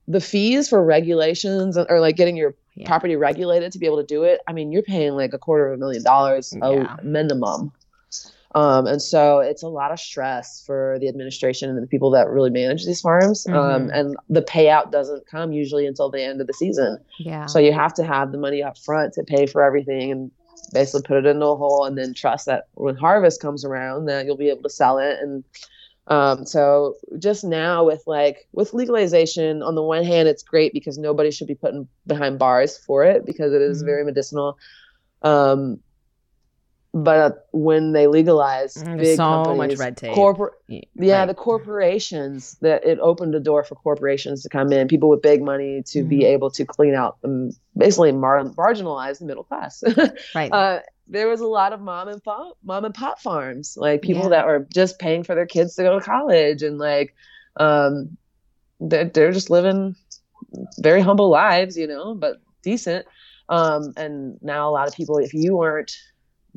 the 0.06 0.20
fees 0.20 0.68
for 0.68 0.82
regulations 0.84 1.76
or 1.76 2.00
like 2.00 2.16
getting 2.16 2.36
your 2.36 2.54
Yeah. 2.76 2.86
property 2.86 3.16
regulated 3.16 3.72
to 3.72 3.78
be 3.78 3.86
able 3.86 3.96
to 3.98 4.06
do 4.06 4.22
it. 4.22 4.40
I 4.46 4.52
mean, 4.52 4.70
you're 4.72 4.82
paying 4.82 5.12
like 5.14 5.32
a 5.34 5.38
quarter 5.38 5.66
of 5.68 5.74
a 5.74 5.76
million 5.78 6.02
dollars 6.02 6.54
Yeah. 6.56 6.96
a 7.00 7.04
minimum. 7.04 7.72
Um, 8.54 8.86
and 8.86 9.02
so 9.02 9.40
it's 9.40 9.62
a 9.62 9.68
lot 9.68 9.92
of 9.92 10.00
stress 10.00 10.62
for 10.64 10.96
the 11.00 11.09
administration 11.09 11.68
and 11.68 11.82
the 11.82 11.86
people 11.86 12.11
that 12.12 12.28
really 12.30 12.48
manage 12.50 12.86
these 12.86 13.00
farms. 13.02 13.46
Um, 13.48 13.88
Mhm. 13.88 13.90
and 13.92 14.16
the 14.30 14.40
payout 14.42 14.90
doesn't 14.90 15.26
come 15.26 15.52
usually 15.52 15.86
until 15.86 16.09
the 16.09 16.22
end 16.22 16.40
of 16.40 16.46
the 16.46 16.54
season. 16.54 16.98
Yeah. 17.18 17.44
So 17.46 17.59
you 17.59 17.72
have 17.72 17.92
to 17.94 18.04
have 18.04 18.32
the 18.32 18.38
money 18.38 18.62
up 18.62 18.78
front 18.78 19.12
to 19.14 19.22
pay 19.24 19.44
for 19.44 19.62
everything 19.62 20.11
and 20.12 20.30
basically 20.72 21.02
put 21.02 21.18
it 21.18 21.26
into 21.26 21.46
a 21.46 21.56
hole 21.56 21.84
and 21.84 21.96
then 21.96 22.14
trust 22.14 22.46
that 22.46 22.64
when 22.74 22.96
harvest 22.96 23.40
comes 23.40 23.64
around 23.64 24.06
that 24.06 24.26
you'll 24.26 24.36
be 24.36 24.50
able 24.50 24.62
to 24.62 24.70
sell 24.70 24.98
it. 24.98 25.18
And 25.20 25.44
um, 26.06 26.46
so 26.46 26.94
just 27.18 27.44
now 27.44 27.84
with 27.84 28.02
like 28.06 28.46
with 28.52 28.74
legalization, 28.74 29.62
on 29.62 29.74
the 29.74 29.82
one 29.82 30.04
hand, 30.04 30.28
it's 30.28 30.42
great 30.42 30.72
because 30.72 30.98
nobody 30.98 31.30
should 31.30 31.46
be 31.48 31.54
put 31.54 31.74
in 31.74 31.88
behind 32.06 32.38
bars 32.38 32.78
for 32.78 33.04
it 33.04 33.26
because 33.26 33.52
it 33.52 33.62
is 33.62 33.82
Mhm. 33.82 33.86
very 33.86 34.04
medicinal. 34.04 34.56
Um, 35.22 35.80
but 36.95 37.47
when 37.53 37.93
they 37.93 38.07
legalize, 38.07 38.74
Mm, 38.76 38.99
big 38.99 39.16
so 39.16 39.55
much 39.55 39.76
red 39.76 39.97
tape. 39.97 40.14
corporate 40.14 40.55
yeah 40.68 41.18
right. 41.20 41.26
the 41.26 41.34
corporations 41.34 42.57
that 42.61 42.84
it 42.84 42.99
opened 43.01 43.34
the 43.34 43.41
door 43.41 43.62
for 43.64 43.74
corporations 43.74 44.43
to 44.43 44.49
come 44.49 44.72
in 44.72 44.89
people 44.89 45.09
with 45.09 45.22
big 45.22 45.43
money 45.43 45.82
to 45.86 46.03
be 46.03 46.20
Mhm. 46.20 46.24
able 46.34 46.51
to 46.51 46.64
clean 46.64 46.95
out 46.95 47.18
the 47.22 47.53
basically 47.76 48.12
mar- 48.12 48.43
marginalize 48.45 49.18
the 49.18 49.26
middle 49.26 49.45
class 49.45 49.82
right. 50.34 50.53
uh, 50.53 50.80
there 51.07 51.28
was 51.28 51.41
a 51.41 51.47
lot 51.47 51.72
of 51.72 51.80
mom 51.80 52.09
and 52.09 52.22
pop 52.22 52.57
mom 52.64 52.84
and 52.84 52.95
pop 52.95 53.18
farms 53.20 53.76
like 53.76 54.03
people 54.03 54.24
Yeah. 54.24 54.28
that 54.30 54.47
were 54.47 54.66
just 54.72 54.99
paying 54.99 55.22
for 55.24 55.34
their 55.34 55.47
kids 55.47 55.74
to 55.76 55.82
go 55.82 55.99
to 55.99 56.05
college 56.05 56.62
and 56.62 56.78
like 56.78 57.14
um 57.57 58.16
they're, 58.80 59.07
they're 59.07 59.32
just 59.32 59.51
living 59.51 59.95
very 60.78 61.01
humble 61.01 61.28
lives 61.30 61.76
you 61.76 61.86
know 61.86 62.14
but 62.14 62.36
decent 62.62 63.07
Um, 63.51 63.93
and 63.97 64.36
now 64.43 64.68
a 64.68 64.72
lot 64.72 64.89
of 64.89 64.95
people, 64.95 65.16
if 65.18 65.32
you 65.32 65.57
weren't 65.57 65.93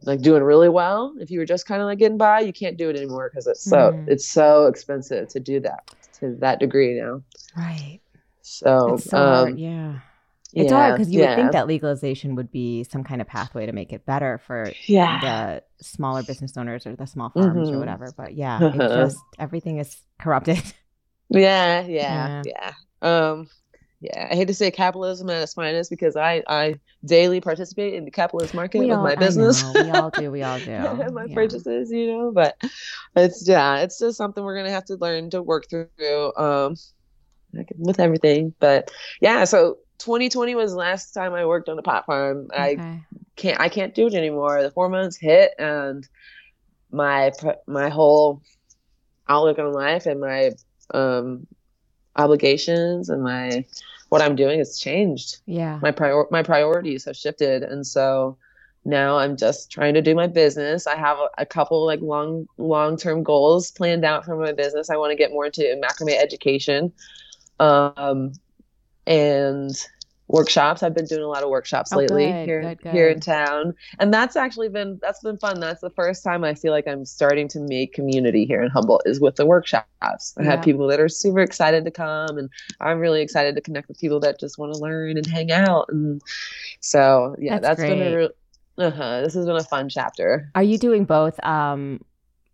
like 0.04 0.22
doing 0.22 0.44
really 0.44 0.70
well, 0.70 1.14
if 1.20 1.32
you 1.32 1.40
were 1.40 1.46
just 1.46 1.66
kind 1.66 1.82
of 1.82 1.86
like 1.88 2.00
getting 2.00 2.18
by, 2.18 2.42
you 2.42 2.54
can't 2.54 2.78
do 2.78 2.90
it 2.90 2.96
anymore 2.96 3.30
because 3.30 3.48
it's 3.48 3.64
so 3.64 3.94
Mm. 3.94 4.08
it's 4.08 4.28
so 4.28 4.68
expensive 4.68 5.28
to 5.30 5.40
do 5.40 5.60
that 5.62 5.84
to 6.20 6.36
that 6.40 6.60
degree 6.60 7.00
now. 7.00 7.24
Right. 7.56 8.00
So, 8.42 8.94
It's 8.94 9.06
so 9.06 9.18
um, 9.18 9.26
hard. 9.26 9.60
Yeah. 9.60 10.00
It's 10.56 10.72
yeah, 10.72 10.78
hard 10.78 10.96
because 10.96 11.12
you 11.12 11.20
yeah, 11.20 11.30
would 11.30 11.36
think 11.36 11.52
that 11.54 11.68
legalization 11.68 12.36
would 12.36 12.52
be 12.52 12.84
some 12.84 13.04
kind 13.04 13.22
of 13.22 13.28
pathway 13.28 13.66
to 13.68 13.72
make 13.72 13.94
it 13.94 14.06
better 14.06 14.38
for 14.46 14.78
yeah, 14.88 15.20
the 15.22 15.64
smaller 15.82 16.24
business 16.24 16.58
owners 16.58 16.86
or 16.86 16.96
the 16.96 17.08
small 17.08 17.30
farms 17.30 17.72
or 17.72 17.78
Mhm. 17.78 17.80
whatever. 17.80 18.12
But 18.16 18.34
yeah, 18.36 18.60
just 18.88 19.18
everything 19.40 19.78
is 19.78 19.98
corrupted. 20.20 20.62
yeah, 21.30 21.82
yeah, 21.88 22.44
yeah. 22.44 22.74
Um, 23.02 23.48
yeah, 24.02 24.28
I 24.32 24.36
hate 24.36 24.48
to 24.48 24.54
say 24.54 24.72
capitalism 24.72 25.30
at 25.30 25.44
its 25.44 25.54
finest 25.54 25.92
because 25.92 26.16
I 26.16 26.44
I 26.48 26.80
daily 27.06 27.40
participate 27.40 27.94
in 27.94 28.04
the 28.04 28.12
capitalist 28.12 28.54
market 28.54 28.80
with 28.80 28.92
all, 28.92 29.04
my 29.04 29.16
business. 29.16 29.64
we 29.76 29.92
all 29.92 30.10
do. 30.10 30.32
We 30.32 30.42
all 30.42 30.60
do. 30.60 31.12
my 31.12 31.26
Yeah. 31.28 31.36
purchases, 31.36 31.92
you 31.92 32.08
know, 32.08 32.32
but 32.32 32.56
it's 33.16 33.48
yeah, 33.48 33.78
it's 33.78 34.00
just 34.00 34.18
something 34.18 34.44
we're 34.44 34.58
gonna 34.58 34.72
have 34.72 34.86
to 34.86 34.96
learn 34.96 35.30
to 35.30 35.44
work 35.44 35.66
through. 35.70 36.34
Um, 36.36 36.76
like 37.54 37.72
with 37.78 38.00
everything, 38.00 38.56
but 38.60 38.90
yeah. 39.22 39.44
So 39.44 39.78
2020 40.00 40.56
was 40.56 40.72
the 40.72 40.78
last 40.78 41.12
time 41.12 41.34
I 41.34 41.46
worked 41.46 41.70
on 41.70 41.78
a 41.78 41.84
pot 41.84 42.06
farm. 42.08 42.48
I 42.54 43.00
can't 43.36 43.60
I 43.60 43.70
can't 43.70 43.94
do 43.94 44.08
it 44.08 44.16
anymore. 44.16 44.64
The 44.64 44.72
hormones 44.74 45.18
hit, 45.18 45.52
and 45.60 46.08
my 46.92 47.32
my 47.68 47.90
whole 47.90 48.42
outlook 49.30 49.60
on 49.60 49.74
life 49.74 50.08
and 50.08 50.20
my 50.20 50.52
um 50.94 51.46
obligations 52.16 53.10
and 53.10 53.24
my 53.24 53.66
what 54.10 54.22
I'm 54.22 54.36
doing 54.36 54.60
has 54.60 54.78
changed. 54.78 55.38
Yeah. 55.46 55.80
my 55.82 55.92
prior 55.92 56.26
my 56.32 56.44
priorities 56.44 57.06
have 57.06 57.16
shifted. 57.16 57.64
And 57.64 57.86
so 57.86 58.38
now 58.84 59.16
i'm 59.20 59.38
just 59.38 59.72
trying 59.72 59.94
to 59.94 60.02
do 60.02 60.16
my 60.16 60.28
business. 60.28 60.88
I 60.88 60.96
have 60.96 61.18
a, 61.20 61.30
a 61.38 61.46
couple 61.46 61.86
like 61.86 62.02
long 62.02 62.48
long 62.58 62.98
term 62.98 63.24
goals 63.24 63.72
planned 63.72 64.04
out 64.04 64.26
for 64.26 64.36
my 64.36 64.54
business. 64.54 64.90
I 64.90 64.98
want 64.98 65.12
to 65.12 65.16
get 65.16 65.32
more 65.32 65.46
into 65.46 65.62
macrame 65.82 66.20
education. 66.20 66.92
Um 67.60 68.34
and 69.08 69.76
workshops. 70.32 70.84
I've 70.84 70.94
been 70.96 71.06
doing 71.06 71.22
a 71.24 71.28
lot 71.28 71.44
of 71.44 71.50
workshops 71.50 71.94
Oh, 71.94 71.98
lately 71.98 72.28
good, 72.28 72.46
here 72.46 72.62
good, 72.82 72.92
here 72.92 73.10
in 73.10 73.20
town. 73.20 73.74
And 74.00 74.14
that's 74.14 74.36
actually 74.36 74.70
been 74.70 75.00
that's 75.02 75.22
been 75.22 75.38
fun. 75.38 75.60
That's 75.60 75.82
the 75.82 75.90
first 75.92 76.24
time 76.24 76.44
i 76.44 76.54
feel 76.54 76.72
like 76.72 76.88
i'm 76.88 77.06
starting 77.06 77.48
to 77.50 77.60
make 77.60 77.94
community 77.94 78.46
here 78.46 78.62
in 78.62 78.70
humboldt 78.70 79.04
is 79.06 79.20
with 79.20 79.36
the 79.36 79.46
workshops. 79.46 80.34
I 80.38 80.44
Yeah. 80.44 80.52
have 80.52 80.62
people 80.62 80.88
that 80.88 81.00
are 81.00 81.10
super 81.10 81.40
excited 81.40 81.86
to 81.86 81.92
come 81.92 82.38
and 82.38 82.50
i'm 82.80 83.00
really 83.00 83.22
excited 83.22 83.56
to 83.56 83.62
connect 83.62 83.88
with 83.88 84.00
people 84.00 84.20
that 84.22 84.40
just 84.40 84.58
want 84.58 84.74
to 84.74 84.80
learn 84.80 85.18
and 85.18 85.26
hang 85.26 85.52
out. 85.52 85.86
And 85.90 86.22
so 86.80 87.36
yeah 87.40 87.60
That's 87.60 87.68
that's 87.68 87.82
been 87.84 88.02
a 88.02 88.16
real 88.18 88.30
uh-huh 88.78 89.22
this 89.22 89.34
has 89.34 89.46
been 89.46 89.56
a 89.58 89.64
fun 89.64 89.90
chapter. 89.90 90.50
Are 90.56 90.64
you 90.64 90.78
doing 90.78 91.06
both 91.06 91.44
um 91.44 92.02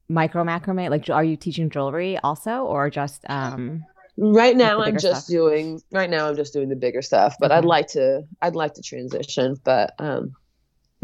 micro 0.10 0.44
macrame? 0.44 0.90
Like 0.90 1.10
are 1.10 1.24
you 1.24 1.38
teaching 1.38 1.70
jewelry 1.70 2.18
also 2.24 2.64
or 2.66 2.90
just 2.90 3.24
um 3.30 3.86
right 4.18 4.58
now 4.58 4.82
i'm 4.82 4.98
just 4.98 5.26
stuff. 5.26 5.32
doing 5.32 5.82
right 5.92 6.10
now 6.10 6.28
i'm 6.28 6.36
just 6.36 6.54
doing 6.54 6.70
the 6.70 6.76
bigger 6.76 7.02
stuff 7.02 7.36
but 7.40 7.52
i'd 7.52 7.66
like 7.66 7.88
to 7.88 8.24
i'd 8.42 8.56
like 8.56 8.74
to 8.74 8.82
transition 8.82 9.56
but 9.64 9.94
um 10.00 10.34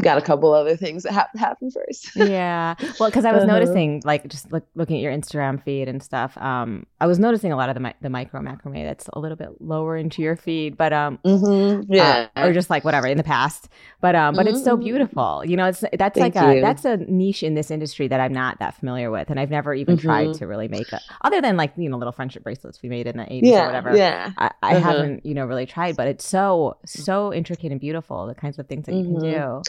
got 0.04 0.18
a 0.18 0.22
couple 0.22 0.52
other 0.54 0.76
things 0.76 1.02
that 1.02 1.12
have 1.12 1.30
to 1.32 1.38
happen 1.38 1.70
first 1.70 2.10
yeah 2.16 2.74
well 2.98 3.10
because 3.10 3.24
i 3.24 3.32
was 3.32 3.44
Uh-huh. 3.44 3.46
noticing 3.46 4.02
like 4.04 4.28
just 4.28 4.52
look, 4.52 4.66
looking 4.76 4.96
at 4.96 5.02
your 5.02 5.12
instagram 5.12 5.62
feed 5.62 5.88
and 5.88 6.02
stuff 6.02 6.36
um 6.38 6.86
i 7.00 7.06
was 7.06 7.18
noticing 7.18 7.52
a 7.52 7.56
lot 7.56 7.68
of 7.68 7.74
the, 7.74 7.80
mi- 7.80 7.94
the 8.02 8.10
micro 8.10 8.40
macrame 8.40 8.84
that's 8.84 9.08
a 9.14 9.18
little 9.18 9.36
bit 9.36 9.48
lower 9.60 9.96
into 9.96 10.22
your 10.22 10.36
feed 10.36 10.76
but 10.76 10.92
um 10.92 11.18
hmm 11.24 11.80
yeah 11.88 12.28
uh, 12.36 12.46
or 12.46 12.52
just 12.52 12.70
like 12.70 12.84
whatever 12.84 13.06
in 13.06 13.16
the 13.16 13.24
past 13.24 13.68
but 14.00 14.14
um 14.14 14.36
but 14.36 14.46
it's 14.46 14.60
so 14.62 14.76
Mhm. 14.76 14.82
beautiful 14.84 15.42
you 15.44 15.56
know 15.56 15.66
it's 15.66 15.82
that's 15.98 16.20
Thank 16.20 16.34
like 16.34 16.36
a 16.36 16.54
you. 16.54 16.60
that's 16.60 16.84
a 16.84 16.96
niche 16.98 17.42
in 17.42 17.54
this 17.54 17.70
industry 17.70 18.08
that 18.08 18.20
i'm 18.20 18.32
not 18.32 18.58
that 18.60 18.74
familiar 18.74 19.10
with 19.10 19.30
and 19.30 19.40
i've 19.40 19.50
never 19.50 19.74
even 19.74 19.96
tried 19.96 20.26
Mhm. 20.26 20.38
to 20.38 20.46
really 20.46 20.68
make 20.68 20.92
a 20.92 21.00
other 21.22 21.40
than 21.40 21.56
like 21.56 21.72
you 21.76 21.88
know 21.88 21.96
little 21.96 22.12
friendship 22.12 22.42
bracelets 22.44 22.80
we 22.82 22.88
made 22.88 23.06
in 23.06 23.16
the 23.16 23.24
80s 23.24 23.58
or 23.58 23.64
whatever 23.64 23.90
yeah 23.96 24.32
I, 24.36 24.50
I 24.62 24.74
Uh-huh. 24.74 24.80
haven't, 24.82 25.24
you 25.26 25.34
know, 25.34 25.46
really 25.46 25.66
tried, 25.66 25.96
but 25.96 26.08
it's 26.08 26.26
so 26.26 26.78
so 26.84 27.32
intricate 27.32 27.70
and 27.70 27.80
beautiful. 27.80 28.26
The 28.26 28.34
kinds 28.34 28.58
of 28.58 28.66
things 28.66 28.86
that 28.86 28.94
you 28.94 29.04
can 29.04 29.14
Mhm. 29.14 29.20
do. 29.20 29.64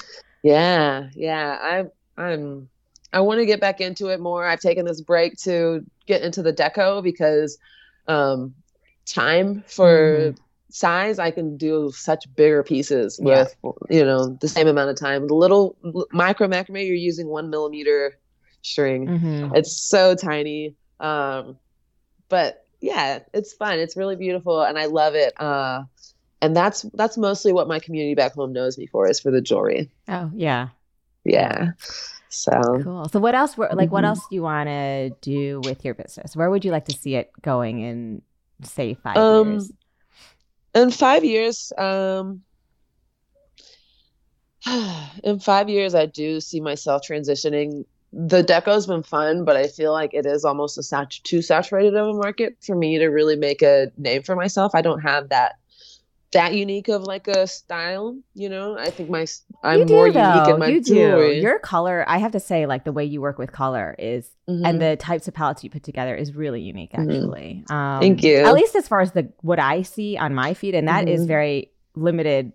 Yeah, 0.45 1.09
yeah. 1.15 1.57
I'm 1.59 1.91
I'm 2.17 2.69
I 3.11 3.21
want 3.21 3.39
to 3.39 3.47
get 3.47 3.59
back 3.59 3.81
into 3.81 4.09
it 4.09 4.19
more. 4.19 4.45
I've 4.45 4.59
taken 4.59 4.85
this 4.85 5.01
break 5.01 5.37
to 5.43 5.83
get 6.05 6.21
into 6.21 6.43
the 6.43 6.53
deco 6.53 7.01
because 7.01 7.57
um 8.07 8.53
time 9.07 9.63
for 9.67 10.35
size 10.69 11.17
I 11.17 11.31
can 11.31 11.57
do 11.57 11.91
such 11.95 12.25
bigger 12.35 12.61
pieces 12.61 13.19
Yeah. 13.23 13.45
with 13.45 13.55
you 13.89 14.05
know 14.05 14.37
the 14.39 14.47
same 14.47 14.67
amount 14.67 14.91
of 14.91 14.97
time. 14.99 15.27
The 15.27 15.33
little 15.33 15.75
micro 16.11 16.47
macrame 16.47 16.85
you're 16.85 16.95
using 16.95 17.27
one 17.27 17.49
millimeter 17.49 18.13
string. 18.61 19.07
Mhm. 19.07 19.57
It's 19.57 19.75
so 19.81 20.13
tiny. 20.13 20.75
Um 20.99 21.57
but 22.29 22.67
yeah, 22.81 23.19
it's 23.33 23.53
fun. 23.53 23.79
It's 23.79 23.97
really 23.97 24.15
beautiful 24.15 24.61
and 24.61 24.77
I 24.77 24.85
love 24.85 25.15
it. 25.15 25.33
Uh 25.41 25.85
and 26.45 26.55
that's 26.55 26.83
that's 26.93 27.17
mostly 27.17 27.51
what 27.51 27.67
my 27.67 27.79
community 27.79 28.15
back 28.15 28.33
home 28.33 28.53
knows 28.53 28.77
me 28.77 28.85
for 28.87 29.07
is 29.09 29.19
for 29.19 29.31
the 29.31 29.41
jewelry. 29.41 29.89
Oh 30.07 30.31
yeah, 30.35 30.69
Yeah. 31.23 31.71
So 32.29 32.79
cool. 32.83 33.09
So 33.09 33.19
what 33.19 33.33
else? 33.35 33.57
Were, 33.57 33.69
like, 33.73 33.91
what 33.91 34.03
Mhm. 34.03 34.07
else 34.07 34.27
do 34.27 34.35
you 34.35 34.43
want 34.43 34.67
to 34.69 35.09
do 35.21 35.61
with 35.61 35.83
your 35.85 35.93
business? 35.93 36.35
Where 36.35 36.49
would 36.49 36.65
you 36.65 36.71
like 36.71 36.85
to 36.85 36.93
see 36.93 37.15
it 37.15 37.31
going 37.41 37.79
in, 37.79 38.21
say, 38.63 38.93
five 38.93 39.17
Um, 39.17 39.51
years? 39.51 39.71
in 40.73 40.91
five 40.91 41.23
years, 41.23 41.71
um, 41.77 42.41
in 45.23 45.39
five 45.39 45.69
years, 45.69 45.95
I 45.95 46.05
do 46.05 46.41
see 46.41 46.59
myself 46.59 47.03
transitioning. 47.09 47.85
The 48.13 48.43
deco's 48.43 48.87
been 48.87 49.03
fun, 49.03 49.43
but 49.45 49.55
I 49.57 49.67
feel 49.67 49.91
like 49.91 50.13
it 50.13 50.25
is 50.25 50.45
almost 50.45 50.77
a 50.77 50.83
sat- 50.83 51.11
too 51.23 51.41
saturated 51.41 51.95
of 51.95 52.07
a 52.07 52.13
market 52.13 52.57
for 52.61 52.75
me 52.75 52.97
to 52.99 53.07
really 53.07 53.35
make 53.35 53.61
a 53.61 53.91
name 53.97 54.23
for 54.23 54.35
myself. 54.35 54.73
I 54.73 54.81
don't 54.81 55.01
have 55.01 55.29
that 55.29 55.55
that 56.35 56.53
unique 56.53 56.87
of 56.87 57.01
like 57.03 57.27
a 57.27 57.47
style, 57.47 58.15
you 58.33 58.47
know. 58.49 58.77
I 58.77 58.89
think 58.91 59.09
my 59.09 59.25
I'm 59.63 59.79
you 59.79 59.85
do 59.85 59.93
more 59.93 60.11
though. 60.11 60.33
unique 60.33 60.47
in 60.49 60.59
my 60.59 60.67
you 60.67 60.81
jewelry. 60.81 61.35
do. 61.35 61.41
Your 61.41 61.59
color, 61.59 62.05
I 62.07 62.17
have 62.19 62.31
to 62.33 62.39
say, 62.39 62.65
like 62.67 62.83
the 62.85 62.91
way 62.91 63.03
you 63.05 63.19
work 63.21 63.37
with 63.39 63.51
color 63.51 63.95
is, 63.97 64.29
Mhm. 64.49 64.61
and 64.65 64.81
the 64.81 64.95
types 64.97 65.27
of 65.27 65.33
palettes 65.33 65.63
you 65.63 65.69
put 65.69 65.83
together 65.83 66.13
is 66.15 66.35
really 66.35 66.61
unique. 66.61 66.93
Mhm. 66.93 67.01
Actually, 67.09 67.63
um, 67.69 67.99
Thank 67.99 68.23
you. 68.23 68.37
At 68.37 68.53
least 68.53 68.75
as 68.75 68.87
far 68.87 69.01
as 69.01 69.11
the 69.13 69.29
what 69.41 69.59
I 69.59 69.81
see 69.81 70.17
on 70.17 70.35
my 70.35 70.53
feed, 70.53 70.75
and 70.75 70.87
that 70.87 71.07
is 71.09 71.23
Mhm. 71.23 71.27
very 71.27 71.71
limited. 71.95 72.51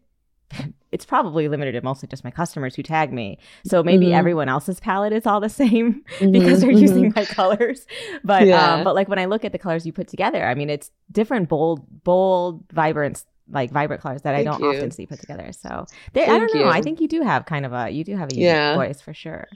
It's 0.93 1.05
probably 1.07 1.47
limited 1.47 1.71
to 1.79 1.83
mostly 1.83 2.09
just 2.09 2.25
my 2.25 2.33
customers 2.33 2.75
who 2.75 2.83
tag 2.83 3.13
me. 3.13 3.39
So 3.65 3.81
maybe 3.85 4.07
Mhm. 4.07 4.15
everyone 4.19 4.49
else's 4.49 4.81
palette 4.81 5.13
is 5.13 5.25
all 5.25 5.39
the 5.39 5.49
same 5.63 6.03
because 6.19 6.59
Mhm, 6.59 6.61
they're 6.63 6.71
using 6.73 7.13
my 7.15 7.25
colors. 7.25 7.87
But 8.25 8.49
Yeah. 8.49 8.75
um, 8.75 8.83
but 8.83 8.97
like 8.97 9.09
when 9.09 9.21
I 9.21 9.27
look 9.27 9.45
at 9.45 9.53
the 9.53 9.59
colors 9.59 9.87
you 9.87 9.93
put 9.93 10.09
together, 10.09 10.45
I 10.45 10.55
mean 10.57 10.69
it's 10.69 10.91
different, 11.13 11.49
bold, 11.49 11.87
bold, 12.03 12.65
vibrant, 12.73 13.25
like 13.51 13.71
vibrant 13.71 14.03
colors 14.03 14.23
that 14.23 14.35
I 14.35 14.45
don't 14.45 14.61
you. 14.61 14.69
often 14.71 14.91
see 14.91 15.07
put 15.07 15.21
together. 15.21 15.53
So 15.53 15.87
they, 16.13 16.25
I 16.25 16.39
don't 16.39 16.55
know. 16.55 16.69
I 16.69 16.83
think 16.83 17.01
you 17.01 17.09
do 17.09 17.23
have 17.23 17.47
kind 17.47 17.67
of 17.67 17.73
a 17.73 17.91
you 17.91 18.05
do 18.05 18.17
have 18.17 18.31
a 18.31 18.35
unique 18.35 18.47
Yeah. 18.47 18.77
voice 18.77 19.01
for 19.01 19.13
sure. 19.15 19.47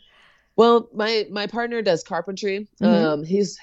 Well, 0.57 0.89
my 0.95 1.27
my 1.31 1.47
partner 1.47 1.83
does 1.83 2.03
carpentry. 2.05 2.69
Mhm. 2.81 2.87
Um, 2.87 3.25
he's 3.25 3.59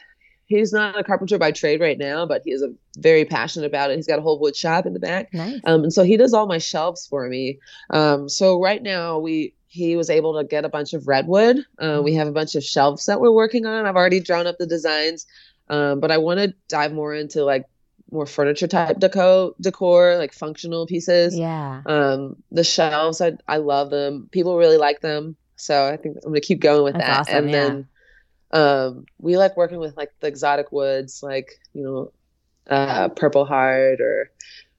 he's 0.45 0.73
not 0.73 0.99
a 0.99 1.03
carpenter 1.03 1.37
by 1.37 1.51
trade 1.51 1.79
right 1.79 1.97
now, 1.97 2.25
but 2.25 2.41
he 2.43 2.51
is 2.51 2.61
a 2.61 2.73
very 2.97 3.23
passionate 3.23 3.65
about 3.67 3.89
it. 3.91 3.95
He's 3.95 4.07
got 4.07 4.19
a 4.19 4.21
whole 4.21 4.39
wood 4.39 4.55
shop 4.55 4.85
in 4.85 4.93
the 4.93 4.99
back, 4.99 5.33
Nice. 5.33 5.61
um, 5.63 5.83
and 5.83 5.93
so 5.93 6.03
he 6.03 6.17
does 6.17 6.33
all 6.33 6.47
my 6.47 6.57
shelves 6.57 7.07
for 7.07 7.27
me. 7.29 7.59
Um, 7.89 8.27
so 8.27 8.59
right 8.61 8.83
now 8.83 9.19
we 9.19 9.53
he 9.67 9.95
was 9.95 10.09
able 10.09 10.37
to 10.37 10.43
get 10.43 10.65
a 10.65 10.69
bunch 10.69 10.91
of 10.91 11.07
redwood. 11.07 11.55
Uh, 11.79 12.01
we 12.03 12.13
have 12.15 12.27
a 12.27 12.31
bunch 12.33 12.55
of 12.55 12.63
shelves 12.63 13.05
that 13.05 13.21
we're 13.21 13.31
working 13.31 13.65
on. 13.65 13.85
I've 13.85 13.95
already 13.95 14.19
drawn 14.19 14.45
up 14.45 14.57
the 14.57 14.67
designs, 14.67 15.25
um, 15.69 16.01
but 16.01 16.11
I 16.11 16.17
want 16.17 16.41
to 16.41 16.53
dive 16.67 16.91
more 16.91 17.15
into 17.15 17.45
like 17.45 17.63
more 18.11 18.25
furniture 18.25 18.67
type 18.67 18.99
deco 18.99 19.53
decor, 19.61 20.17
like 20.17 20.33
functional 20.33 20.85
pieces. 20.85 21.37
yeah. 21.37 21.81
Um, 21.85 22.35
the 22.51 22.63
shelves, 22.63 23.21
I 23.21 23.33
I 23.47 23.57
love 23.57 23.89
them. 23.89 24.27
People 24.31 24.57
really 24.57 24.77
like 24.77 25.01
them, 25.01 25.35
so 25.55 25.87
I 25.87 25.97
think 25.97 26.17
I'm 26.17 26.31
gonna 26.31 26.41
keep 26.41 26.59
going 26.59 26.83
with 26.83 26.93
That's 26.93 27.05
that. 27.07 27.19
awesome, 27.19 27.35
and 27.35 27.49
yeah. 27.49 27.61
then, 27.61 27.87
um, 28.51 29.05
we 29.17 29.37
like 29.37 29.55
working 29.55 29.79
with 29.79 29.95
like 29.97 30.11
the 30.19 30.27
exotic 30.27 30.71
woods, 30.71 31.23
like 31.23 31.59
you 31.73 31.83
know, 31.83 32.11
uh, 32.69 33.09
Purple 33.09 33.45
Heart 33.45 34.01
or, 34.01 34.31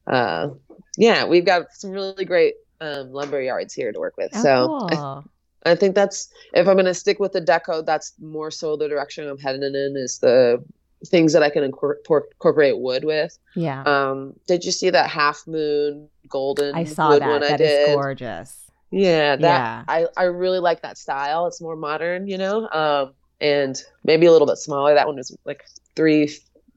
uh, 0.07 0.51
yeah, 0.97 1.25
we've 1.25 1.47
got 1.47 1.73
some 1.73 1.91
really 1.91 2.25
great 2.25 2.55
um 2.81 3.13
lumber 3.13 3.41
yards 3.41 3.73
here 3.73 3.93
to 3.93 3.99
work 3.99 4.17
with. 4.17 4.31
Oh, 4.35 4.43
so 4.43 4.87
I, 4.91 4.95
cool. 4.95 5.25
I 5.65 5.75
think 5.75 5.95
that's 5.95 6.29
if 6.53 6.69
I'm 6.69 6.77
gonna 6.77 6.93
stick 6.95 7.19
with 7.19 7.33
the 7.33 7.41
deco, 7.41 7.85
that's 7.85 8.13
more 8.21 8.51
so 8.51 8.77
the 8.77 8.89
direction 8.89 9.27
I'm 9.27 9.39
heading 9.39 9.63
in 9.63 9.95
is 9.97 10.19
the 10.19 10.63
things 11.07 11.33
that 11.33 11.43
I 11.43 11.51
can 11.51 11.71
incor- 11.71 11.97
incorporate 11.99 12.79
wood 12.79 13.05
with. 13.05 13.37
yeah. 13.55 13.83
Um, 13.83 14.35
did 14.47 14.65
you 14.65 14.73
see 14.73 14.91
that 14.91 15.11
half 15.11 15.47
moon 15.47 16.09
golden 16.29 16.75
I 16.75 16.85
saw 16.85 17.11
wood 17.11 17.23
that. 17.23 17.29
one 17.29 17.43
I 17.43 17.49
That 17.49 17.61
is 17.61 17.95
gorgeous. 17.95 18.71
Yeah, 18.91 19.37
that 19.37 19.41
Yeah. 19.41 19.85
I 19.89 20.07
I 20.17 20.25
really 20.25 20.59
like 20.59 20.83
that 20.83 20.99
style. 20.99 21.47
It's 21.47 21.61
more 21.61 21.77
modern, 21.77 22.27
you 22.27 22.39
know, 22.39 22.69
um, 22.71 23.15
and 23.41 23.83
maybe 24.05 24.27
a 24.27 24.33
little 24.33 24.47
bit 24.47 24.59
smaller. 24.59 24.95
That 24.95 25.07
one 25.07 25.17
was 25.17 25.37
like 25.45 25.65
three 25.97 26.31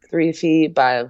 three 0.10 0.32
feet 0.32 0.74
by 0.74 1.06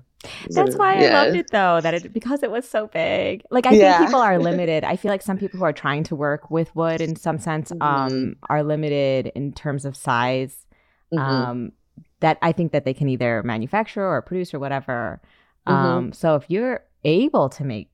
That's 0.49 0.75
why 0.75 0.99
yeah. 0.99 1.21
I 1.21 1.25
loved 1.25 1.37
it 1.37 1.51
though, 1.51 1.79
that 1.81 1.93
it 1.93 2.11
because 2.11 2.41
it 2.43 2.49
was 2.49 2.67
so 2.67 2.87
big. 2.87 3.43
Like 3.51 3.67
I 3.67 3.71
yeah. 3.71 3.97
think 3.97 4.09
people 4.09 4.21
are 4.21 4.39
limited. 4.51 4.83
I 4.83 4.95
feel 4.95 5.11
like 5.11 5.21
some 5.21 5.37
people 5.37 5.59
who 5.59 5.65
are 5.65 5.73
trying 5.73 6.03
to 6.05 6.15
work 6.15 6.49
with 6.49 6.75
wood 6.75 7.01
in 7.01 7.15
some 7.15 7.37
sense 7.37 7.71
mm-hmm. 7.71 7.81
um 7.81 8.35
are 8.49 8.63
limited 8.63 9.31
in 9.35 9.53
terms 9.53 9.85
of 9.85 9.95
size. 9.95 10.65
Mm-hmm. 11.13 11.19
Um 11.19 11.71
that 12.19 12.37
I 12.41 12.51
think 12.51 12.71
that 12.71 12.85
they 12.85 12.93
can 12.93 13.09
either 13.09 13.43
manufacture 13.43 14.05
or 14.05 14.21
produce 14.21 14.53
or 14.53 14.59
whatever. 14.59 15.21
Mm-hmm. 15.67 15.73
Um 15.73 16.13
so 16.13 16.35
if 16.35 16.45
you're 16.49 16.83
able 17.03 17.49
to 17.49 17.63
make 17.63 17.89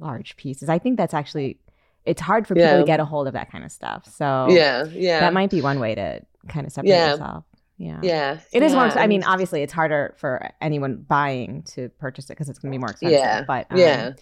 large 0.00 0.36
pieces, 0.36 0.68
I 0.68 0.78
think 0.78 0.96
that's 0.96 1.14
actually 1.14 1.58
it's 2.04 2.22
hard 2.22 2.46
for 2.46 2.54
people 2.54 2.70
yeah. 2.70 2.78
to 2.78 2.84
get 2.84 3.00
a 3.00 3.04
hold 3.04 3.26
of 3.26 3.34
that 3.34 3.50
kind 3.50 3.64
of 3.64 3.72
stuff. 3.72 4.06
So 4.06 4.46
yeah, 4.50 4.84
yeah, 4.92 5.20
that 5.20 5.32
might 5.32 5.50
be 5.50 5.60
one 5.60 5.78
way 5.78 5.94
to 5.94 6.20
kind 6.48 6.66
of 6.66 6.72
separate 6.72 6.90
yeah. 6.90 7.10
yourself. 7.10 7.44
Yeah. 7.80 8.00
Yeah. 8.02 8.40
It 8.52 8.64
is 8.64 8.72
yeah. 8.72 8.88
more, 8.88 8.98
I 8.98 9.06
mean, 9.06 9.22
obviously 9.22 9.62
it's 9.62 9.72
harder 9.72 10.14
for 10.18 10.50
anyone 10.60 10.96
buying 11.08 11.62
to 11.74 11.90
purchase 12.00 12.24
it 12.24 12.30
because 12.30 12.48
it's 12.48 12.58
going 12.58 12.72
to 12.72 12.74
be 12.74 12.80
more 12.80 12.90
expensive. 12.90 13.20
Yeah. 13.20 13.44
But 13.46 13.68
um, 13.70 13.78
yeah. 13.78 14.12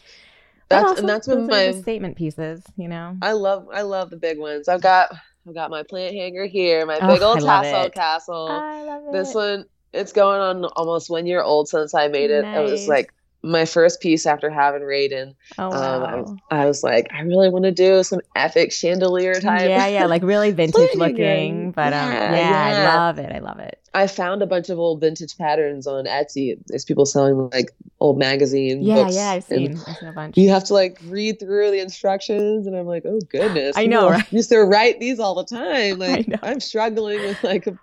That's, 0.68 0.84
also, 0.84 1.00
and 1.00 1.08
that's 1.08 1.26
my 1.26 1.70
statement 1.70 2.16
pieces, 2.16 2.62
you 2.76 2.86
know? 2.86 3.16
I 3.22 3.32
love, 3.32 3.66
I 3.72 3.80
love 3.80 4.10
the 4.10 4.18
big 4.18 4.38
ones. 4.38 4.68
I've 4.68 4.82
got, 4.82 5.10
I've 5.46 5.54
got 5.54 5.70
my 5.70 5.82
plant 5.82 6.14
hanger 6.14 6.46
here, 6.46 6.84
my 6.86 6.94
big 6.94 7.22
oh, 7.22 7.32
old 7.32 7.40
tassel 7.40 7.90
castle. 7.90 8.48
I 8.48 8.82
love 8.82 9.02
it. 9.06 9.12
This 9.12 9.34
one, 9.34 9.66
it's 9.92 10.12
going 10.12 10.40
on 10.40 10.64
almost 10.64 11.08
one 11.08 11.26
year 11.26 11.42
old 11.42 11.68
since 11.68 11.94
I 11.94 12.08
made 12.08 12.30
it. 12.30 12.42
Nice. 12.42 12.56
I 12.56 12.60
was 12.62 12.88
like 12.88 13.12
my 13.42 13.64
first 13.64 14.00
piece 14.00 14.26
after 14.26 14.50
having 14.50 14.82
Raiden. 14.82 15.34
Oh, 15.56 15.70
wow. 15.70 16.24
Um, 16.24 16.40
I, 16.50 16.62
I, 16.62 16.66
was 16.66 16.82
like, 16.82 17.06
I 17.12 17.20
really 17.22 17.48
want 17.48 17.64
to 17.64 17.70
do 17.70 18.02
some 18.02 18.20
epic 18.34 18.72
chandelier 18.72 19.34
type. 19.40 19.68
Yeah, 19.68 19.86
yeah, 19.86 20.06
like 20.06 20.22
really 20.22 20.50
vintage 20.52 20.96
looking. 20.96 21.70
But 21.70 21.92
um, 21.92 22.12
yeah, 22.12 22.32
yeah, 22.32 22.68
yeah, 22.70 22.92
I 22.92 22.96
love 22.96 23.18
it. 23.18 23.32
I 23.32 23.38
love 23.38 23.60
it. 23.60 23.78
I 23.96 24.06
found 24.06 24.42
a 24.42 24.46
bunch 24.46 24.68
of 24.68 24.78
old 24.78 25.00
vintage 25.00 25.38
patterns 25.38 25.86
on 25.86 26.04
Etsy. 26.04 26.58
There's 26.66 26.84
people 26.84 27.06
selling 27.06 27.48
like 27.50 27.70
old 27.98 28.18
magazines. 28.18 28.86
yeah, 28.86 28.94
books. 28.96 29.16
Yeah, 29.16 29.30
I've 29.30 29.44
seen, 29.44 29.80
I've 29.86 29.96
seen 29.96 30.08
a 30.10 30.12
bunch. 30.12 30.36
You 30.36 30.50
have 30.50 30.64
to 30.64 30.74
like 30.74 30.98
read 31.06 31.40
through 31.40 31.70
the 31.70 31.80
instructions, 31.80 32.66
and 32.66 32.76
I'm 32.76 32.84
like, 32.84 33.04
oh 33.06 33.20
goodness. 33.30 33.74
I 33.74 33.86
know. 33.86 34.10
Right? 34.10 34.30
used 34.30 34.50
to 34.50 34.58
write 34.58 35.00
these 35.00 35.18
all 35.18 35.34
the 35.34 35.44
time. 35.44 35.98
Like 36.06 36.26
I'm 36.42 36.60
struggling 36.60 37.20
with 37.20 37.42
like 37.42 37.66
a, 37.66 37.76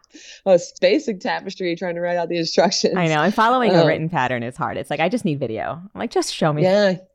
a, 0.45 0.59
basic 0.79 1.19
tapestry 1.19 1.75
trying 1.75 1.95
to 1.95 2.01
write 2.01 2.15
out 2.15 2.29
the 2.29 2.37
instructions. 2.37 2.95
I 2.95 3.07
know. 3.07 3.21
And 3.21 3.33
following 3.33 3.71
um, 3.71 3.81
a 3.81 3.85
written 3.85 4.07
pattern 4.07 4.43
is 4.43 4.55
hard. 4.55 4.77
It's 4.77 4.89
like 4.89 4.99
I 4.99 5.09
just 5.09 5.25
need 5.25 5.39
video. 5.39 5.71
I'm 5.71 5.99
like, 5.99 6.11
just 6.11 6.33
show 6.33 6.53
me. 6.53 6.63
Yeah. 6.63 6.97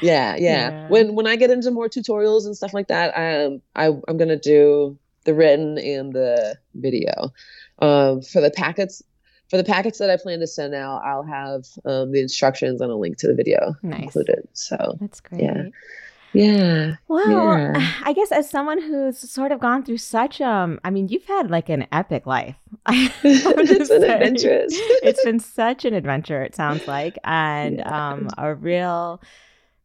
Yeah, 0.00 0.36
yeah, 0.36 0.70
yeah. 0.70 0.88
When 0.88 1.14
when 1.16 1.26
I 1.26 1.34
get 1.34 1.50
into 1.50 1.70
more 1.70 1.88
tutorials 1.88 2.44
and 2.44 2.56
stuff 2.56 2.72
like 2.72 2.86
that, 2.86 3.08
um, 3.16 3.62
I 3.74 3.86
I'm 4.06 4.16
gonna 4.16 4.38
do 4.38 4.96
the 5.24 5.34
written 5.34 5.78
and 5.78 6.12
the 6.12 6.56
video. 6.74 7.30
Um, 7.80 8.22
for 8.22 8.40
the 8.40 8.50
packets, 8.50 9.02
for 9.48 9.56
the 9.56 9.64
packets 9.64 9.98
that 9.98 10.10
I 10.10 10.16
plan 10.16 10.40
to 10.40 10.46
send 10.46 10.74
out, 10.74 11.02
I'll 11.04 11.22
have 11.22 11.64
um, 11.84 12.12
the 12.12 12.20
instructions 12.20 12.80
and 12.80 12.90
a 12.90 12.96
link 12.96 13.16
to 13.18 13.28
the 13.28 13.34
video 13.34 13.74
nice. 13.82 14.02
included. 14.02 14.48
So 14.52 14.96
that's 15.00 15.20
great. 15.20 15.42
Yeah. 15.42 15.68
Yeah. 16.32 16.96
Well, 17.08 17.58
yeah. 17.58 17.92
I 18.04 18.12
guess 18.12 18.32
as 18.32 18.50
someone 18.50 18.80
who's 18.80 19.18
sort 19.18 19.52
of 19.52 19.60
gone 19.60 19.84
through 19.84 19.98
such 19.98 20.40
um 20.40 20.80
I 20.84 20.90
mean, 20.90 21.08
you've 21.08 21.24
had 21.24 21.50
like 21.50 21.68
an 21.68 21.86
epic 21.92 22.26
life. 22.26 22.56
it's 22.88 23.88
been 23.88 24.36
it's 24.40 25.24
been 25.24 25.40
such 25.40 25.84
an 25.84 25.94
adventure, 25.94 26.42
it 26.42 26.54
sounds 26.54 26.86
like. 26.86 27.18
And 27.24 27.78
yeah. 27.78 28.10
um 28.10 28.28
a 28.36 28.54
real 28.54 29.22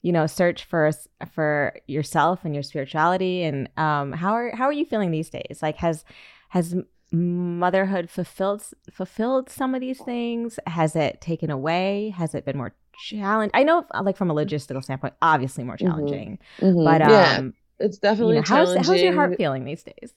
you 0.02 0.12
know 0.12 0.28
search 0.28 0.66
for 0.66 0.92
for 1.34 1.80
yourself 1.88 2.42
and 2.44 2.54
your 2.54 2.64
spirituality 2.64 3.44
and 3.44 3.70
um 3.78 4.12
how 4.12 4.34
are 4.34 4.54
how 4.54 4.66
are 4.66 4.74
you 4.74 4.86
feeling 4.86 5.12
these 5.12 5.30
days 5.30 5.60
like 5.62 5.78
has 5.78 6.04
has 6.50 6.76
motherhood 7.14 8.10
fulfilled 8.10 8.64
fulfilled 8.92 9.50
some 9.50 9.76
of 9.76 9.82
these 9.82 10.02
things? 10.02 10.60
Has 10.68 10.96
it 10.96 11.22
taken 11.22 11.50
away? 11.50 12.14
Has 12.18 12.34
it 12.34 12.44
been 12.44 12.58
more 12.58 12.74
challenge? 13.08 13.52
I 13.54 13.64
know, 13.64 13.86
like 14.02 14.18
from 14.18 14.32
a 14.32 14.34
logistical 14.34 14.84
standpoint, 14.84 15.14
obviously 15.22 15.64
more 15.64 15.78
mm-hmm. 15.78 15.88
challenging. 15.88 16.40
Mm-hmm. 16.60 16.66
Mm-hmm. 16.66 16.84
But 16.84 17.02
um, 17.04 17.10
yeah, 17.12 17.86
it's 17.86 17.98
definitely 17.98 18.36
you 18.36 18.42
know, 18.42 18.48
how's, 18.48 18.76
how's 18.76 19.02
your 19.02 19.14
heart 19.14 19.38
feeling 19.38 19.64
these 19.64 19.84
days? 19.84 20.14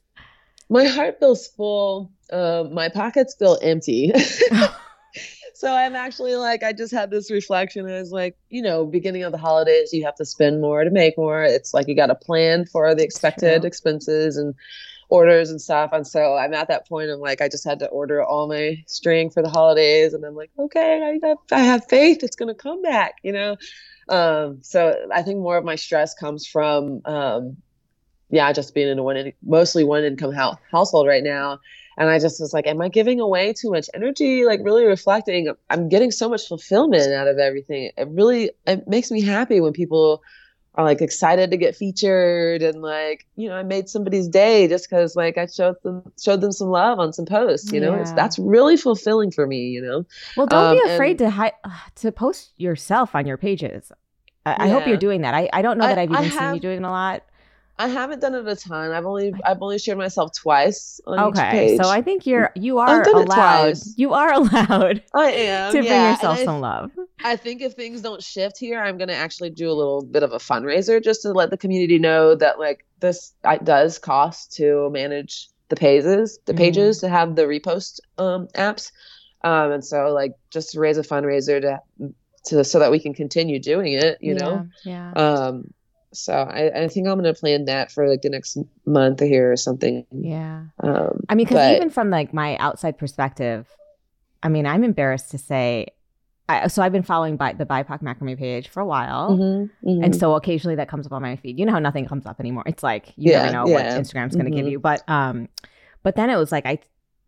My 0.69 0.85
heart 0.85 1.19
feels 1.21 1.47
full. 1.47 2.11
Uh, 2.33 2.65
my 2.73 2.89
pockets 2.89 3.37
feel 3.39 3.59
empty. 3.63 4.13
so 5.55 5.73
I'm 5.73 5.95
actually 5.95 6.35
like, 6.37 6.65
I 6.65 6.73
just 6.73 6.93
had 6.93 7.11
this 7.11 7.31
reflection. 7.31 7.87
I 7.87 8.01
was 8.01 8.11
like, 8.11 8.37
you 8.49 8.63
know, 8.63 8.85
beginning 8.85 9.23
of 9.23 9.33
the 9.33 9.39
holidays, 9.39 9.93
you 9.93 10.05
have 10.05 10.17
to 10.17 10.25
spend 10.25 10.61
more 10.61 10.83
to 10.83 10.91
make 10.91 11.17
more. 11.17 11.45
It's 11.45 11.73
like 11.73 11.87
you 11.87 11.95
got 11.95 12.07
to 12.07 12.17
plan 12.17 12.67
for 12.67 12.95
the 12.95 13.05
expected 13.05 13.65
expenses 13.65 14.37
and 14.37 14.55
orders 15.09 15.51
and 15.51 15.61
stuff. 15.61 15.91
And 15.93 16.07
so 16.07 16.35
I'm 16.37 16.55
at 16.55 16.69
that 16.69 16.89
point. 16.89 17.11
I'm 17.11 17.21
like, 17.21 17.41
I 17.41 17.49
just 17.49 17.65
had 17.65 17.79
to 17.81 17.89
order 17.89 18.23
all 18.23 18.49
my 18.49 18.83
string 18.87 19.31
for 19.31 19.43
the 19.43 19.49
holidays, 19.49 20.15
and 20.15 20.25
I'm 20.25 20.35
like, 20.35 20.51
okay, 20.59 21.19
I 21.23 21.27
have, 21.27 21.39
I 21.53 21.61
have 21.61 21.87
faith 21.89 22.23
it's 22.23 22.37
gonna 22.37 22.55
come 22.55 22.83
back, 22.83 23.15
you 23.23 23.33
know. 23.33 23.57
Um, 24.09 24.59
so 24.63 24.95
I 25.13 25.23
think 25.23 25.41
more 25.41 25.57
of 25.57 25.65
my 25.65 25.77
stress 25.77 26.15
comes 26.15 26.47
from, 26.47 27.03
um, 27.05 27.57
yeah, 28.31 28.53
just 28.53 28.75
being 28.75 28.89
in 28.89 28.99
a 28.99 29.03
one, 29.03 29.33
mostly 29.45 29.85
one 29.85 30.05
income 30.05 30.33
ho- 30.33 30.59
household 30.71 31.07
right 31.07 31.25
now. 31.25 31.59
And 31.99 32.11
I 32.11 32.19
just 32.19 32.41
was 32.41 32.53
like, 32.53 32.67
am 32.67 32.81
I 32.83 32.89
giving 32.89 33.21
away 33.21 33.53
too 33.53 33.71
much 33.71 33.89
energy? 33.95 34.45
Like 34.45 34.61
really 34.63 34.85
reflecting, 34.85 35.53
I'm 35.71 35.89
getting 35.89 36.11
so 36.11 36.29
much 36.29 36.47
fulfillment 36.47 37.13
out 37.13 37.27
of 37.27 37.39
everything. 37.39 37.91
It 37.97 38.09
really, 38.11 38.51
it 38.67 38.87
makes 38.87 39.11
me 39.11 39.23
happy 39.23 39.61
when 39.61 39.73
people 39.73 40.23
are 40.77 40.85
like 40.85 41.01
excited 41.01 41.51
to 41.51 41.57
get 41.57 41.75
featured 41.75 42.63
and 42.63 42.83
like 42.83 43.27
you 43.37 43.49
know 43.49 43.57
i 43.57 43.63
made 43.63 43.89
somebody's 43.89 44.29
day 44.29 44.69
just 44.69 44.89
because 44.89 45.17
like 45.17 45.39
i 45.39 45.47
showed 45.47 45.77
them 45.83 46.03
showed 46.23 46.41
them 46.41 46.53
some 46.53 46.69
love 46.69 46.99
on 46.99 47.13
some 47.13 47.25
posts 47.25 47.73
you 47.73 47.81
know? 47.81 47.95
It's 47.95 48.13
that's 48.13 48.39
really 48.39 48.77
fulfilling 48.77 49.31
for 49.31 49.47
me 49.47 49.69
you 49.69 49.81
know? 49.81 50.05
Well 50.37 50.47
don't 50.47 50.77
um, 50.77 50.77
be 50.77 50.93
afraid 50.93 51.21
and, 51.21 51.31
to 51.31 51.31
hi- 51.31 51.53
to 51.97 52.13
post 52.13 52.53
yourself 52.57 53.15
on 53.15 53.27
your 53.27 53.37
pages. 53.37 53.91
I, 54.45 54.51
yeah. 54.51 54.57
I, 54.61 54.69
hope 54.69 54.87
you're 54.87 54.97
doing 54.97 55.23
that. 55.23 55.35
I, 55.35 55.49
I 55.53 55.61
don't 55.61 55.77
know 55.77 55.89
that 55.89 55.99
I, 55.99 56.03
have 56.03 56.13
even 56.13 56.31
seen 56.31 56.55
you 56.55 56.61
doing 56.61 56.85
a 56.85 56.91
lot 56.91 57.25
I 57.79 57.89
haven't 57.89 58.21
done 58.21 58.35
it 58.35 58.49
a 58.49 58.57
ton. 58.57 58.93
I've 58.93 59.05
only 59.05 59.35
I've 59.45 59.61
only 59.61 59.79
shared 59.79 59.99
myself 59.99 60.33
twice. 60.35 60.99
okay, 61.07 61.77
so 61.77 61.89
I 61.89 62.01
think 62.01 62.27
you're 62.27 62.51
you 62.55 62.79
are 62.79 63.03
allowed. 63.03 63.77
You 63.97 64.15
are 64.15 64.33
allowed. 64.41 65.03
I 65.15 65.31
am 65.33 65.73
to 65.73 65.81
bring 65.81 65.93
yourself 65.93 66.39
some 66.41 66.61
love. 66.61 66.91
I 67.23 67.37
think 67.37 67.61
if 67.61 67.75
things 67.75 68.01
don't 68.01 68.23
shift 68.23 68.59
here, 68.59 68.81
I'm 68.81 68.97
gonna 68.97 69.13
actually 69.13 69.51
do 69.51 69.71
a 69.71 69.75
little 69.75 70.03
bit 70.03 70.23
of 70.23 70.33
a 70.33 70.39
fundraiser 70.39 71.03
just 71.03 71.23
to 71.23 71.33
let 71.33 71.51
the 71.51 71.59
community 71.59 71.99
know 71.99 72.35
that 72.35 72.59
like 72.59 72.87
this 73.01 73.35
does 73.63 73.99
cost 73.99 74.55
to 74.55 74.89
manage 74.91 75.49
the 75.69 75.77
pages, 75.77 76.39
the 76.47 76.53
mm-hmm. 76.53 76.59
pages 76.59 77.01
to 77.01 77.09
have 77.09 77.37
the 77.37 77.43
repost 77.43 78.01
um, 78.17 78.49
apps, 78.55 78.91
um, 79.45 79.73
and 79.73 79.85
so 79.85 80.13
like 80.15 80.33
just 80.51 80.73
to 80.73 80.81
raise 80.81 80.97
a 80.97 81.03
fundraiser 81.03 81.61
to 81.61 82.13
to 82.47 82.65
so 82.65 82.79
that 82.79 82.91
we 82.91 83.01
can 83.01 83.13
continue 83.13 83.61
doing 83.61 83.93
it. 83.93 84.17
You 84.21 84.35
yeah, 84.35 84.39
know, 84.39 84.69
yeah. 84.85 85.13
Um, 85.13 85.75
so 86.17 86.33
I, 86.33 86.85
I 86.85 86.89
think 86.89 87.07
I'm 87.07 87.17
gonna 87.17 87.35
plan 87.35 87.67
that 87.67 87.91
for 87.93 88.09
like 88.09 88.23
the 88.23 88.31
next 88.31 88.59
month 88.85 89.21
here 89.21 89.53
or 89.53 89.57
something. 89.57 90.07
Yeah. 90.11 90.65
Um, 90.83 91.25
I 91.29 91.35
mean, 91.35 91.47
because 91.47 91.77
even 91.77 91.91
from 91.91 92.11
like 92.11 92.33
my 92.33 92.57
outside 92.57 92.99
perspective, 92.99 93.69
I 94.43 94.49
mean, 94.49 94.67
I'm 94.67 94.85
embarrassed 94.85 95.31
to 95.33 95.39
say. 95.39 95.89
I, 96.49 96.69
so 96.69 96.81
I've 96.81 96.93
been 96.93 97.03
following 97.03 97.37
by 97.37 97.55
the 97.55 97.67
BIPOC 97.67 98.03
macrame 98.03 98.39
page 98.39 98.69
for 98.69 98.79
a 98.79 98.87
while, 98.87 99.33
mm-hmm, 99.33 99.89
mm-hmm. 99.89 100.05
and 100.05 100.15
so 100.15 100.37
occasionally 100.37 100.77
that 100.77 100.89
comes 100.89 101.05
up 101.05 101.13
on 101.13 101.21
my 101.21 101.35
feed. 101.35 101.59
You 101.59 101.67
know 101.67 101.73
how 101.73 101.81
nothing 101.81 102.07
comes 102.07 102.25
up 102.25 102.39
anymore. 102.39 102.63
It's 102.67 102.85
like 102.85 103.13
you 103.17 103.33
yeah, 103.33 103.43
never 103.43 103.53
know 103.53 103.67
yeah. 103.67 103.75
what 103.75 104.01
Instagram's 104.01 104.37
going 104.37 104.45
to 104.45 104.53
mm-hmm. 104.53 104.55
give 104.55 104.69
you. 104.69 104.79
But 104.79 105.03
um, 105.09 105.49
but 106.05 106.15
then 106.15 106.31
it 106.31 106.37
was 106.37 106.53
like 106.53 106.65
I 106.65 106.79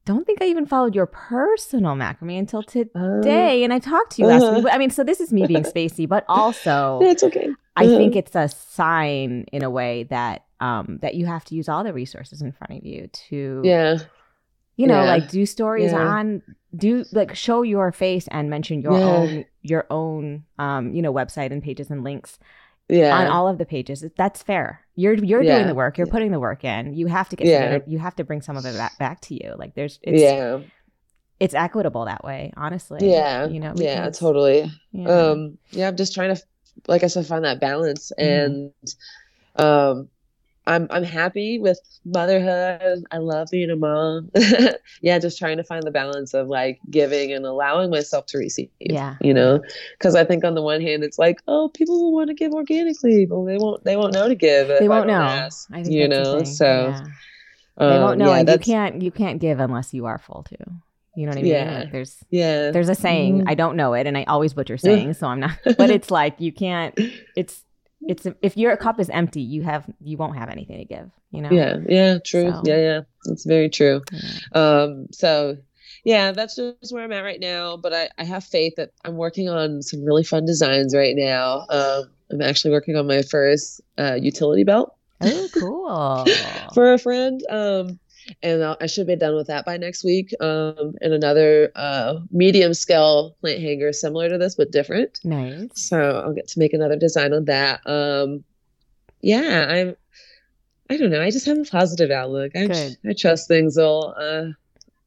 don't 0.08 0.24
think 0.24 0.40
I 0.40 0.46
even 0.46 0.64
followed 0.64 0.94
your 0.94 1.04
personal 1.04 1.94
macrame 1.94 2.38
until 2.38 2.62
today, 2.62 3.60
uh, 3.60 3.64
and 3.64 3.74
I 3.74 3.78
talked 3.78 4.12
to 4.12 4.22
you 4.22 4.28
uh-huh. 4.28 4.40
last 4.40 4.64
week. 4.64 4.72
I 4.72 4.78
mean, 4.78 4.88
so 4.88 5.04
this 5.04 5.20
is 5.20 5.34
me 5.34 5.46
being 5.46 5.64
spacey, 5.64 6.08
but 6.08 6.24
also 6.28 7.00
it's 7.02 7.22
okay. 7.22 7.50
I 7.76 7.86
think 7.86 8.16
it's 8.16 8.34
a 8.34 8.48
sign 8.48 9.44
in 9.52 9.62
a 9.62 9.68
way 9.68 10.04
that 10.04 10.46
um 10.60 10.98
that 11.02 11.14
you 11.14 11.26
have 11.26 11.44
to 11.44 11.54
use 11.54 11.68
all 11.68 11.84
the 11.84 11.92
resources 11.92 12.40
in 12.40 12.52
front 12.52 12.78
of 12.78 12.86
you 12.86 13.08
to 13.28 13.60
yeah 13.64 13.98
you 14.76 14.86
know 14.86 15.02
yeah. 15.02 15.10
like 15.10 15.28
do 15.28 15.46
stories 15.46 15.92
yeah. 15.92 15.98
on 15.98 16.42
do 16.74 17.04
like 17.12 17.36
show 17.36 17.62
your 17.62 17.92
face 17.92 18.26
and 18.32 18.50
mention 18.50 18.80
your 18.80 18.94
own 18.94 19.44
your 19.62 19.86
own 19.90 20.44
um 20.58 20.92
you 20.94 21.00
know 21.00 21.12
website 21.12 21.52
and 21.52 21.62
pages 21.62 21.90
and 21.90 22.02
links 22.02 22.40
yeah. 22.88 23.16
on 23.16 23.26
all 23.26 23.48
of 23.48 23.58
the 23.58 23.66
pages. 23.66 24.04
That's 24.16 24.42
fair. 24.42 24.84
You're 24.94 25.14
you're 25.14 25.42
doing 25.42 25.66
the 25.66 25.74
work. 25.74 25.98
You're 25.98 26.06
putting 26.06 26.32
the 26.32 26.40
work 26.40 26.64
in. 26.64 26.94
You 26.94 27.06
have 27.06 27.28
to 27.28 27.36
get 27.36 27.46
yeah. 27.46 27.78
you 27.86 27.98
have 27.98 28.16
to 28.16 28.24
bring 28.24 28.42
some 28.42 28.56
of 28.56 28.64
it 28.64 28.76
back, 28.76 28.98
back 28.98 29.20
to 29.22 29.34
you. 29.34 29.54
Like 29.56 29.74
there's 29.74 30.00
it's, 30.02 30.20
yeah. 30.20 30.60
it's 31.38 31.54
equitable 31.54 32.06
that 32.06 32.24
way 32.24 32.52
honestly. 32.56 33.08
Yeah. 33.08 33.46
You 33.46 33.60
know 33.60 33.74
yeah 33.76 34.10
totally. 34.10 34.70
Um 35.06 35.58
yeah 35.70 35.88
i'm 35.88 35.96
just 35.96 36.14
trying 36.14 36.34
to 36.34 36.42
like 36.86 37.02
I 37.02 37.08
said, 37.08 37.26
find 37.26 37.44
that 37.44 37.60
balance. 37.60 38.12
Mm-hmm. 38.18 38.72
And 38.76 38.94
um, 39.56 40.08
I'm 40.68 40.86
I'm 40.90 41.02
happy 41.02 41.58
with 41.58 41.80
motherhood. 42.04 43.04
I 43.10 43.18
love 43.18 43.48
being 43.50 43.70
a 43.70 43.76
mom. 43.76 44.30
yeah, 45.02 45.18
just 45.18 45.38
trying 45.38 45.56
to 45.56 45.64
find 45.64 45.82
the 45.82 45.90
balance 45.90 46.34
of 46.34 46.48
like 46.48 46.78
giving 46.90 47.32
and 47.32 47.44
allowing 47.46 47.90
myself 47.90 48.26
to 48.26 48.38
receive. 48.38 48.68
Yeah, 48.78 49.16
you 49.20 49.32
know, 49.32 49.60
because 49.98 50.14
I 50.14 50.24
think 50.24 50.44
on 50.44 50.54
the 50.54 50.62
one 50.62 50.80
hand 50.80 51.02
it's 51.02 51.18
like, 51.18 51.40
oh, 51.48 51.70
people 51.70 52.00
will 52.00 52.12
want 52.12 52.28
to 52.28 52.34
give 52.34 52.52
organically, 52.52 53.26
but 53.26 53.44
they 53.46 53.56
won't. 53.56 53.82
They 53.84 53.96
won't 53.96 54.12
know 54.14 54.28
to 54.28 54.34
give. 54.34 54.68
They 54.68 54.88
won't 54.88 55.06
know. 55.06 55.20
Ask, 55.20 55.68
I 55.72 55.82
think 55.82 55.94
you 55.94 56.06
know, 56.06 56.44
so 56.44 56.64
yeah. 56.90 57.04
um, 57.78 57.90
they 57.90 57.98
won't 57.98 58.18
know, 58.18 58.26
yeah, 58.26 58.38
and 58.38 58.48
you 58.48 58.58
can't 58.58 59.02
you 59.02 59.10
can't 59.10 59.40
give 59.40 59.58
unless 59.60 59.94
you 59.94 60.06
are 60.06 60.18
full 60.18 60.44
too. 60.44 60.56
You 61.16 61.26
know 61.26 61.30
what 61.30 61.38
I 61.38 61.42
mean? 61.42 61.50
Yeah. 61.50 61.78
Like 61.80 61.92
there's 61.92 62.16
Yeah. 62.30 62.70
there's 62.70 62.88
a 62.88 62.94
saying. 62.94 63.40
Mhm. 63.40 63.44
I 63.48 63.54
don't 63.54 63.74
know 63.76 63.94
it, 63.94 64.06
and 64.06 64.16
I 64.16 64.22
always 64.24 64.54
butcher 64.54 64.76
sayings, 64.78 65.18
so 65.18 65.26
I'm 65.26 65.40
not. 65.40 65.58
But 65.76 65.90
it's 65.90 66.12
like 66.12 66.40
you 66.40 66.52
can't. 66.52 66.96
It's 67.34 67.64
it's 68.02 68.26
if 68.42 68.56
your 68.56 68.76
cup 68.76 69.00
is 69.00 69.10
empty, 69.10 69.40
you 69.42 69.62
have 69.62 69.84
you 70.00 70.16
won't 70.16 70.36
have 70.36 70.48
anything 70.48 70.78
to 70.78 70.84
give. 70.84 71.10
You 71.30 71.42
know. 71.42 71.50
Yeah, 71.50 71.76
yeah, 71.88 72.18
true. 72.24 72.50
So- 72.50 72.62
Yeah, 72.64 72.76
yeah. 72.78 73.00
That's 73.24 73.44
very 73.44 73.68
true. 73.68 74.02
Yeah. 74.12 74.30
Um, 74.60 75.06
so 75.12 75.56
yeah, 76.04 76.32
that's 76.32 76.56
just 76.56 76.92
where 76.92 77.04
I'm 77.04 77.12
at 77.12 77.20
right 77.24 77.40
now. 77.40 77.76
But 77.76 77.92
I, 77.92 78.08
I 78.18 78.24
have 78.24 78.44
faith 78.44 78.74
that 78.76 78.92
I'm 79.04 79.16
working 79.16 79.48
on 79.48 79.82
some 79.82 80.04
really 80.04 80.24
fun 80.24 80.44
designs 80.46 80.94
right 80.94 81.14
now. 81.16 81.66
Um, 81.68 82.04
I'm 82.30 82.40
actually 82.42 82.70
working 82.70 82.96
on 82.96 83.06
my 83.06 83.22
first 83.22 83.80
uh, 83.98 84.18
utility 84.20 84.64
belt 84.64 84.94
Oh, 85.20 85.48
cool. 85.58 86.26
for 86.74 86.92
a 86.92 86.98
friend. 86.98 87.42
Um, 87.50 87.98
and 88.42 88.62
I'll, 88.62 88.76
I 88.80 88.86
should 88.86 89.06
be 89.06 89.16
done 89.16 89.34
with 89.34 89.46
that 89.48 89.64
by 89.64 89.76
next 89.76 90.04
week. 90.04 90.34
Um, 90.40 90.94
and 91.00 91.12
another 91.12 91.70
uh, 91.74 92.20
medium 92.30 92.74
scale 92.74 93.36
plant 93.40 93.60
hanger 93.60 93.92
similar 93.92 94.28
to 94.28 94.38
this 94.38 94.54
but 94.54 94.70
different. 94.70 95.18
nice. 95.24 95.70
So 95.74 96.22
I'll 96.24 96.34
get 96.34 96.48
to 96.48 96.58
make 96.58 96.72
another 96.72 96.96
design 96.96 97.32
on 97.32 97.44
that. 97.46 97.80
Um, 97.86 98.44
yeah, 99.20 99.66
I'm. 99.68 99.96
I 100.90 100.96
don't 100.96 101.10
know. 101.10 101.20
I 101.20 101.30
just 101.30 101.44
have 101.44 101.58
a 101.58 101.64
positive 101.64 102.10
outlook. 102.10 102.52
I, 102.56 102.66
Good. 102.66 102.96
I 103.06 103.12
trust 103.12 103.46
things 103.46 103.76
will 103.76 104.14
uh, 104.18 104.44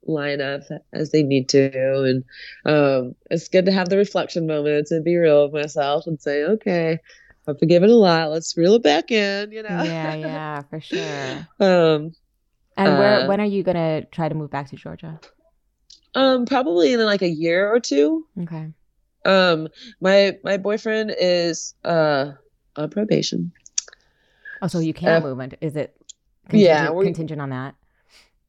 line 0.05 0.39
up 0.39 0.61
as 0.93 1.09
they 1.09 1.24
need 1.24 1.49
to, 1.49 2.03
and 2.03 2.24
um, 2.65 3.15
it's 3.32 3.47
good 3.47 3.65
to 3.65 3.72
have 3.72 3.89
the 3.89 3.97
reflection 3.97 4.45
moments 4.45 4.91
and 4.91 5.03
be 5.03 5.17
real 5.17 5.45
with 5.45 5.53
myself 5.53 6.05
and 6.05 6.22
say, 6.22 6.43
okay, 6.43 6.99
I've 7.47 7.57
forgiven 7.57 7.89
a 7.89 7.95
lot. 7.95 8.30
Let's 8.30 8.55
reel 8.55 8.76
it 8.76 8.84
back 8.84 9.09
in. 9.09 9.51
You 9.51 9.63
know. 9.63 9.84
Yeah, 9.84 10.15
yeah, 10.15 10.61
for 10.69 10.80
sure. 10.82 11.47
um, 11.59 12.13
And 12.78 12.97
where 12.97 13.22
Uh, 13.22 13.28
when 13.28 13.41
are 13.41 13.45
you 13.45 13.63
gonna 13.63 14.05
try 14.05 14.30
to 14.30 14.36
move 14.36 14.49
back 14.51 14.69
to 14.69 14.76
Georgia? 14.76 15.19
um, 16.15 16.45
probably 16.45 16.93
in 16.93 16.99
like 17.05 17.22
a 17.22 17.30
year 17.30 17.74
or 17.74 17.80
two. 17.80 18.26
Okay. 18.41 18.74
Um, 19.26 19.67
my 19.99 20.38
my 20.43 20.57
boyfriend 20.57 21.13
is 21.19 21.74
uh 21.86 22.32
on 22.76 22.89
probation. 22.89 23.51
Oh, 24.61 24.67
so 24.67 24.80
you 24.80 24.93
can't 24.93 25.24
Uh, 25.24 25.28
move. 25.28 25.39
And 25.39 25.57
is 25.61 25.76
it 25.76 25.95
yeah, 26.51 26.89
contingent, 26.89 26.95
we- 26.95 27.05
contingent 27.05 27.41
on 27.41 27.49
that? 27.49 27.76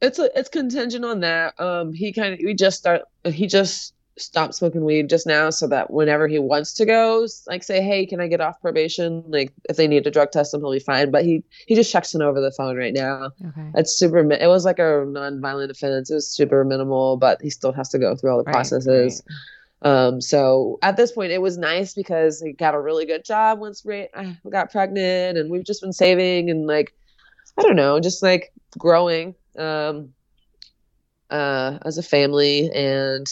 it's 0.00 0.18
a, 0.18 0.30
it's 0.38 0.48
contingent 0.48 1.04
on 1.04 1.20
that. 1.20 1.58
Um, 1.60 1.92
he 1.92 2.12
kind 2.12 2.34
of 2.34 2.40
we 2.42 2.54
just 2.54 2.78
start 2.78 3.02
he 3.24 3.46
just 3.46 3.94
stopped 4.18 4.54
smoking 4.54 4.84
weed 4.84 5.08
just 5.08 5.26
now, 5.26 5.50
so 5.50 5.66
that 5.68 5.90
whenever 5.90 6.28
he 6.28 6.38
wants 6.38 6.74
to 6.74 6.84
go, 6.84 7.26
like 7.46 7.62
say, 7.62 7.82
hey, 7.82 8.06
can 8.06 8.20
I 8.20 8.26
get 8.28 8.40
off 8.40 8.60
probation? 8.60 9.24
Like 9.26 9.52
if 9.68 9.76
they 9.76 9.88
need 9.88 10.04
to 10.04 10.10
drug 10.10 10.30
test 10.30 10.52
him, 10.52 10.60
he'll 10.60 10.72
be 10.72 10.78
fine. 10.78 11.10
But 11.10 11.24
he 11.24 11.42
he 11.66 11.74
just 11.74 11.90
checks 11.90 12.14
in 12.14 12.22
over 12.22 12.40
the 12.40 12.52
phone 12.52 12.76
right 12.76 12.92
now. 12.92 13.30
Okay. 13.44 13.70
It's 13.74 13.96
super. 13.96 14.18
It 14.18 14.48
was 14.48 14.64
like 14.64 14.78
a 14.78 15.04
non-violent 15.06 15.70
offense. 15.70 16.10
It 16.10 16.14
was 16.14 16.28
super 16.28 16.64
minimal, 16.64 17.16
but 17.16 17.40
he 17.40 17.50
still 17.50 17.72
has 17.72 17.88
to 17.90 17.98
go 17.98 18.14
through 18.14 18.30
all 18.30 18.38
the 18.38 18.44
Right, 18.44 18.52
processes. 18.52 19.22
Um, 19.82 20.20
so 20.20 20.78
at 20.82 20.96
this 20.96 21.12
point, 21.12 21.32
it 21.32 21.42
was 21.42 21.58
nice 21.58 21.94
because 21.94 22.40
he 22.40 22.52
got 22.52 22.74
a 22.74 22.80
really 22.80 23.04
good 23.04 23.24
job 23.24 23.58
once 23.58 23.84
we 23.84 24.08
I 24.14 24.36
got 24.48 24.70
pregnant, 24.70 25.38
and 25.38 25.50
we've 25.50 25.64
just 25.64 25.80
been 25.80 25.92
saving 25.92 26.50
and 26.50 26.66
like, 26.66 26.94
I 27.58 27.62
don't 27.62 27.76
know, 27.76 27.98
just 27.98 28.22
like 28.22 28.52
growing 28.78 29.34
um, 29.58 30.12
uh, 31.30 31.78
as 31.84 31.98
a 31.98 32.02
family. 32.02 32.70
And 32.72 33.26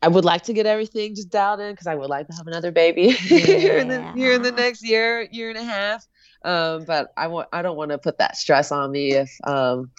I 0.00 0.08
would 0.08 0.24
like 0.24 0.42
to 0.44 0.52
get 0.52 0.64
everything 0.66 1.14
just 1.14 1.30
dialed 1.30 1.60
in 1.60 1.72
because 1.72 1.86
I 1.86 1.94
would 1.94 2.08
like 2.08 2.28
to 2.28 2.34
have 2.36 2.46
another 2.46 2.70
baby 2.70 3.10
here 3.12 3.78
in 3.78 3.88
the 3.88 4.12
here 4.12 4.32
in 4.32 4.42
the 4.42 4.52
next 4.52 4.84
year, 4.86 5.22
year 5.32 5.48
and 5.50 5.58
a 5.58 5.64
half. 5.64 6.06
Um, 6.44 6.84
but 6.84 7.12
I 7.16 7.26
want 7.26 7.48
I 7.52 7.62
don't 7.62 7.76
want 7.76 7.90
to 7.90 7.98
put 7.98 8.18
that 8.18 8.36
stress 8.36 8.70
on 8.70 8.92
me 8.92 9.12
if 9.12 9.30
um 9.44 9.90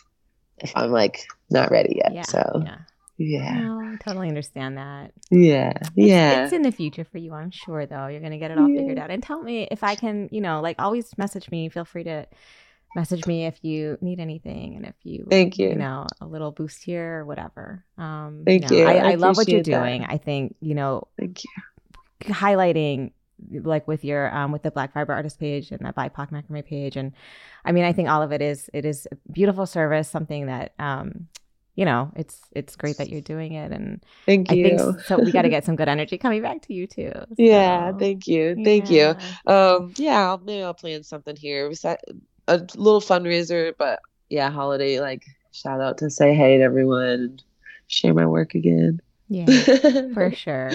if 0.60 0.72
I'm 0.76 0.92
like 0.92 1.26
not 1.50 1.70
ready 1.72 1.96
yet. 1.98 2.14
Yeah. 2.14 2.22
so 2.22 2.64
yeah. 2.66 2.78
yeah, 3.18 3.60
No, 3.62 3.80
I 3.82 3.98
totally 4.04 4.30
understand 4.30 4.78
that. 4.78 5.12
yeah, 5.32 5.70
It's- 5.72 5.92
yeah. 5.96 6.44
It's 6.46 6.54
in 6.54 6.62
the 6.62 6.72
future 6.72 7.04
for 7.04 7.18
you, 7.18 7.34
I'm 7.34 7.52
sure, 7.52 7.86
though. 7.86 8.08
You're 8.08 8.20
going 8.22 8.32
to 8.32 8.38
get 8.38 8.52
it 8.52 8.58
all 8.58 8.68
figured 8.68 8.98
out. 8.98 9.10
And 9.12 9.22
tell 9.22 9.42
me 9.42 9.68
if 9.72 9.84
I 9.84 9.96
can, 9.96 10.30
you 10.32 10.40
know, 10.42 10.62
like 10.62 10.76
always 10.80 11.18
message 11.18 11.50
me. 11.52 11.68
Feel 11.70 11.84
free 11.86 12.04
to 12.06 12.26
message 12.96 13.26
me 13.28 13.46
if 13.46 13.64
you 13.64 13.98
need 14.02 14.20
anything 14.20 14.76
and 14.76 14.86
if 14.86 14.96
you, 15.04 15.28
Thank 15.30 15.58
you. 15.60 15.70
you 15.70 15.76
know, 15.76 16.08
a 16.22 16.26
little 16.26 16.52
boost 16.52 16.84
here 16.84 17.20
or 17.20 17.26
whatever. 17.26 17.86
Um, 17.98 18.44
Thank 18.46 18.70
no, 18.70 18.78
you. 18.78 18.86
I, 18.86 18.96
I 18.96 19.12
I 19.12 19.16
love 19.16 19.38
what 19.38 19.48
you're 19.48 19.62
appreciate 19.62 19.72
that. 19.72 19.84
doing. 19.84 20.06
I 20.06 20.18
think, 20.18 20.56
you 20.60 20.76
know, 20.76 21.08
Thank 21.18 21.44
you. 21.44 21.52
highlighting 22.34 23.12
like 23.64 23.88
with 23.88 24.04
your 24.04 24.36
um 24.36 24.52
with 24.52 24.64
the 24.64 24.72
black 24.72 24.94
fiber 24.94 25.14
artist 25.14 25.40
page 25.40 25.72
and 25.72 25.80
that 25.82 25.96
bipoc 25.96 26.30
macrame 26.30 26.66
page 26.66 26.98
and 26.98 27.14
i 27.64 27.72
mean 27.72 27.86
i 27.86 27.94
think 27.94 28.10
all 28.10 28.22
of 28.22 28.34
it 28.34 28.42
is 28.42 28.70
it 28.74 28.84
is 28.84 29.08
a 29.12 29.32
beautiful 29.32 29.66
service 29.66 30.10
something 30.10 30.48
that 30.48 30.74
um 30.78 31.28
you 31.76 31.86
know 31.86 32.12
it's 32.18 32.42
it's 32.52 32.76
great 32.76 32.98
that 32.98 33.10
you're 33.10 33.22
doing 33.22 33.54
it 33.54 33.72
and 33.72 34.04
Thank 34.26 34.52
you 34.52 34.58
i 34.66 34.70
you. 34.70 34.78
think 34.78 35.02
so 35.06 35.18
we 35.20 35.32
got 35.32 35.44
to 35.44 35.50
get 35.50 35.64
some 35.64 35.78
good 35.78 35.88
energy 35.90 36.18
coming 36.18 36.42
back 36.42 36.62
to 36.64 36.74
you 36.74 36.86
too 36.86 37.14
yeah, 37.38 37.94
thank 37.94 38.28
you. 38.28 38.56
Thank 38.64 38.90
you. 38.90 39.16
yeah. 39.16 39.16
Um, 39.48 39.94
yeah, 39.98 40.28
I'll, 40.30 40.38
maybe 40.40 40.64
I'll 40.64 40.74
plan 40.74 41.04
something 41.04 41.36
here. 41.38 41.70
A 42.50 42.58
little 42.76 43.00
fundraiser, 43.02 43.74
but 43.78 44.00
yeah, 44.30 44.50
holiday 44.50 45.00
like 45.00 45.24
shout 45.52 45.82
out 45.82 45.98
to 46.00 46.10
say 46.10 46.34
hey 46.34 46.58
to 46.58 46.64
everyone 46.64 47.04
and 47.04 47.44
share 47.88 48.14
my 48.14 48.26
work 48.26 48.56
again. 48.56 49.00
yeah 49.30 49.46
for 50.14 50.32
sure 50.32 50.72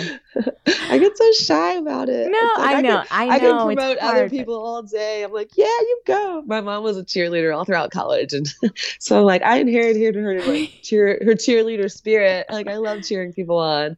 I 0.88 0.98
get 0.98 1.16
so 1.16 1.32
shy 1.32 1.72
about 1.74 2.08
it. 2.08 2.30
no 2.30 2.38
like 2.58 2.76
i 2.76 2.80
know 2.80 2.98
Can, 2.98 3.06
i 3.10 3.34
I 3.34 3.38
can 3.40 3.66
promote 3.66 3.98
other 3.98 4.28
people 4.30 4.54
all 4.54 4.82
day. 4.82 5.24
I'm 5.24 5.32
like, 5.32 5.50
yeah, 5.56 5.64
you 5.66 6.00
go. 6.06 6.42
My 6.46 6.60
mom 6.60 6.84
was 6.84 6.96
a 6.96 7.02
cheerleader 7.04 7.56
all 7.56 7.64
throughout 7.64 7.90
college, 7.90 8.32
and 8.32 8.46
so 9.00 9.18
I'm 9.18 9.24
like, 9.24 9.42
I 9.42 9.58
inherited 9.58 10.14
her 10.14 10.40
like 10.42 10.70
cheer 10.82 11.18
her 11.24 11.34
cheerleader 11.34 11.90
spirit. 11.90 12.46
Like 12.50 12.68
I 12.68 12.76
love 12.76 13.02
cheering 13.02 13.32
people 13.32 13.58
on. 13.58 13.96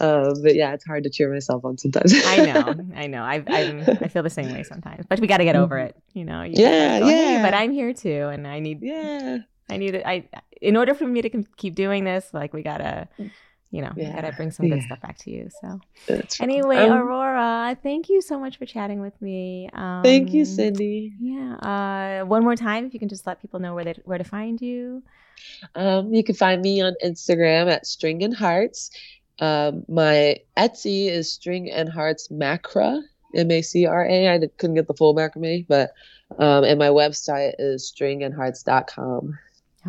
Um, 0.00 0.34
but 0.42 0.54
yeah, 0.54 0.72
it's 0.74 0.84
hard 0.86 1.02
to 1.04 1.10
cheer 1.10 1.32
myself 1.32 1.64
on 1.64 1.76
sometimes. 1.78 2.14
I 2.26 2.44
know, 2.46 2.74
I 2.96 3.06
know. 3.08 3.22
I 3.22 3.42
I'm, 3.48 3.84
I 4.00 4.08
feel 4.08 4.22
the 4.22 4.30
same 4.30 4.52
way 4.52 4.62
sometimes, 4.62 5.06
but 5.08 5.20
we 5.20 5.26
got 5.26 5.38
to 5.38 5.44
get 5.44 5.56
over 5.56 5.78
it. 5.78 5.96
You 6.14 6.24
know. 6.24 6.42
You 6.42 6.54
Yeah, 6.56 7.00
go, 7.00 7.06
"Hey, 7.06 7.34
yeah. 7.34 7.42
but 7.42 7.54
I'm 7.54 7.72
here 7.72 7.92
too, 7.92 8.28
and 8.28 8.46
I 8.46 8.60
need 8.60 8.80
yeah. 8.82 9.38
I 9.70 9.76
need 9.76 9.94
it. 9.94 10.02
I 10.06 10.28
in 10.62 10.76
order 10.76 10.94
for 10.94 11.06
me 11.06 11.22
to 11.22 11.30
keep 11.56 11.74
doing 11.74 12.04
this, 12.04 12.30
like 12.32 12.52
we 12.54 12.62
gotta, 12.62 13.08
you 13.70 13.82
know, 13.82 13.92
Yeah. 13.96 14.14
gotta 14.14 14.32
bring 14.32 14.50
some 14.50 14.68
good 14.68 14.78
Yeah. 14.78 14.86
stuff 14.86 15.00
back 15.02 15.18
to 15.18 15.30
you. 15.30 15.50
So 15.60 15.80
That's 16.08 16.40
anyway, 16.40 16.78
Um, 16.78 16.92
Aurora, 16.98 17.76
thank 17.82 18.08
you 18.08 18.22
so 18.22 18.38
much 18.40 18.56
for 18.56 18.64
chatting 18.66 19.00
with 19.00 19.20
me. 19.20 19.68
Um, 19.74 20.02
Thank 20.02 20.32
you, 20.32 20.44
Cindy. 20.44 21.12
Yeah. 21.20 21.54
Uh, 21.56 22.24
one 22.26 22.42
more 22.44 22.56
time, 22.56 22.86
if 22.86 22.94
you 22.94 22.98
can 23.00 23.08
just 23.08 23.26
let 23.26 23.40
people 23.42 23.60
know 23.60 23.74
where 23.74 23.84
they, 23.84 23.94
where 24.04 24.18
to 24.18 24.24
find 24.24 24.60
you. 24.60 25.02
Um, 25.74 26.12
you 26.12 26.24
can 26.24 26.34
find 26.34 26.60
me 26.62 26.80
on 26.80 26.94
Instagram 27.04 27.70
at 27.70 27.86
String 27.86 28.22
and 28.24 28.34
Hearts. 28.34 28.90
Um, 29.40 29.84
my 29.88 30.36
Etsy 30.56 31.08
is 31.08 31.32
String 31.32 31.70
and 31.70 31.88
Hearts 31.88 32.28
Macra, 32.28 33.00
M 33.34 33.50
A 33.50 33.62
C 33.62 33.86
R 33.86 34.04
A. 34.06 34.28
I 34.34 34.38
couldn't 34.58 34.74
get 34.76 34.88
the 34.88 34.94
full 34.94 35.14
macrame, 35.14 35.66
but 35.68 35.92
um, 36.38 36.64
and 36.64 36.78
my 36.78 36.88
website 36.88 37.52
is 37.58 37.92
stringandhearts.com. 37.96 39.38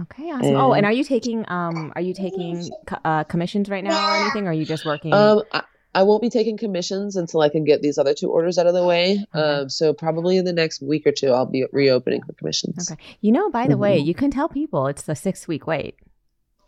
Okay, 0.01 0.23
awesome. 0.31 0.55
oh, 0.55 0.71
and 0.73 0.77
And- 0.77 0.85
are 0.85 0.91
you 0.93 1.03
taking 1.03 1.45
um 1.49 1.91
are 1.95 2.01
you 2.01 2.13
taking 2.13 2.69
uh, 3.03 3.23
commissions 3.25 3.69
right 3.69 3.83
now 3.83 4.07
or 4.13 4.15
anything? 4.21 4.45
Or 4.47 4.51
are 4.51 4.53
you 4.53 4.65
just 4.65 4.85
working? 4.85 5.13
Um, 5.13 5.41
I, 5.51 5.63
I 5.95 6.03
won't 6.03 6.21
be 6.21 6.29
taking 6.29 6.55
commissions 6.57 7.15
until 7.15 7.41
I 7.41 7.49
can 7.49 7.63
get 7.63 7.81
these 7.81 7.97
other 7.97 8.13
two 8.13 8.29
orders 8.29 8.59
out 8.59 8.67
of 8.67 8.75
the 8.75 8.85
way. 8.85 9.25
Okay. 9.35 9.41
Um, 9.61 9.69
so 9.69 9.91
probably 9.91 10.37
in 10.37 10.45
the 10.45 10.53
next 10.53 10.81
week 10.83 11.07
or 11.07 11.11
two, 11.11 11.31
I'll 11.31 11.47
be 11.47 11.65
reopening 11.73 12.21
for 12.23 12.33
commissions. 12.33 12.91
okay. 12.91 13.01
You 13.21 13.31
know, 13.31 13.49
by 13.49 13.67
the 13.67 13.75
way, 13.77 13.99
Mhm. 13.99 14.05
you 14.05 14.13
can 14.13 14.29
tell 14.29 14.47
people 14.47 14.85
it's 14.87 15.09
a 15.09 15.15
six 15.15 15.47
week 15.47 15.65
wait. 15.65 15.95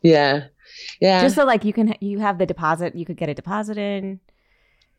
Yeah, 0.04 0.48
yeah. 1.00 1.22
just 1.22 1.36
so 1.36 1.46
like 1.46 1.64
you 1.66 1.74
can 1.74 1.96
you 2.02 2.20
have 2.20 2.38
the 2.38 2.46
deposit 2.46 2.96
you 2.96 3.06
could 3.06 3.18
get 3.18 3.30
a 3.30 3.34
deposit 3.34 3.78
in 3.78 4.20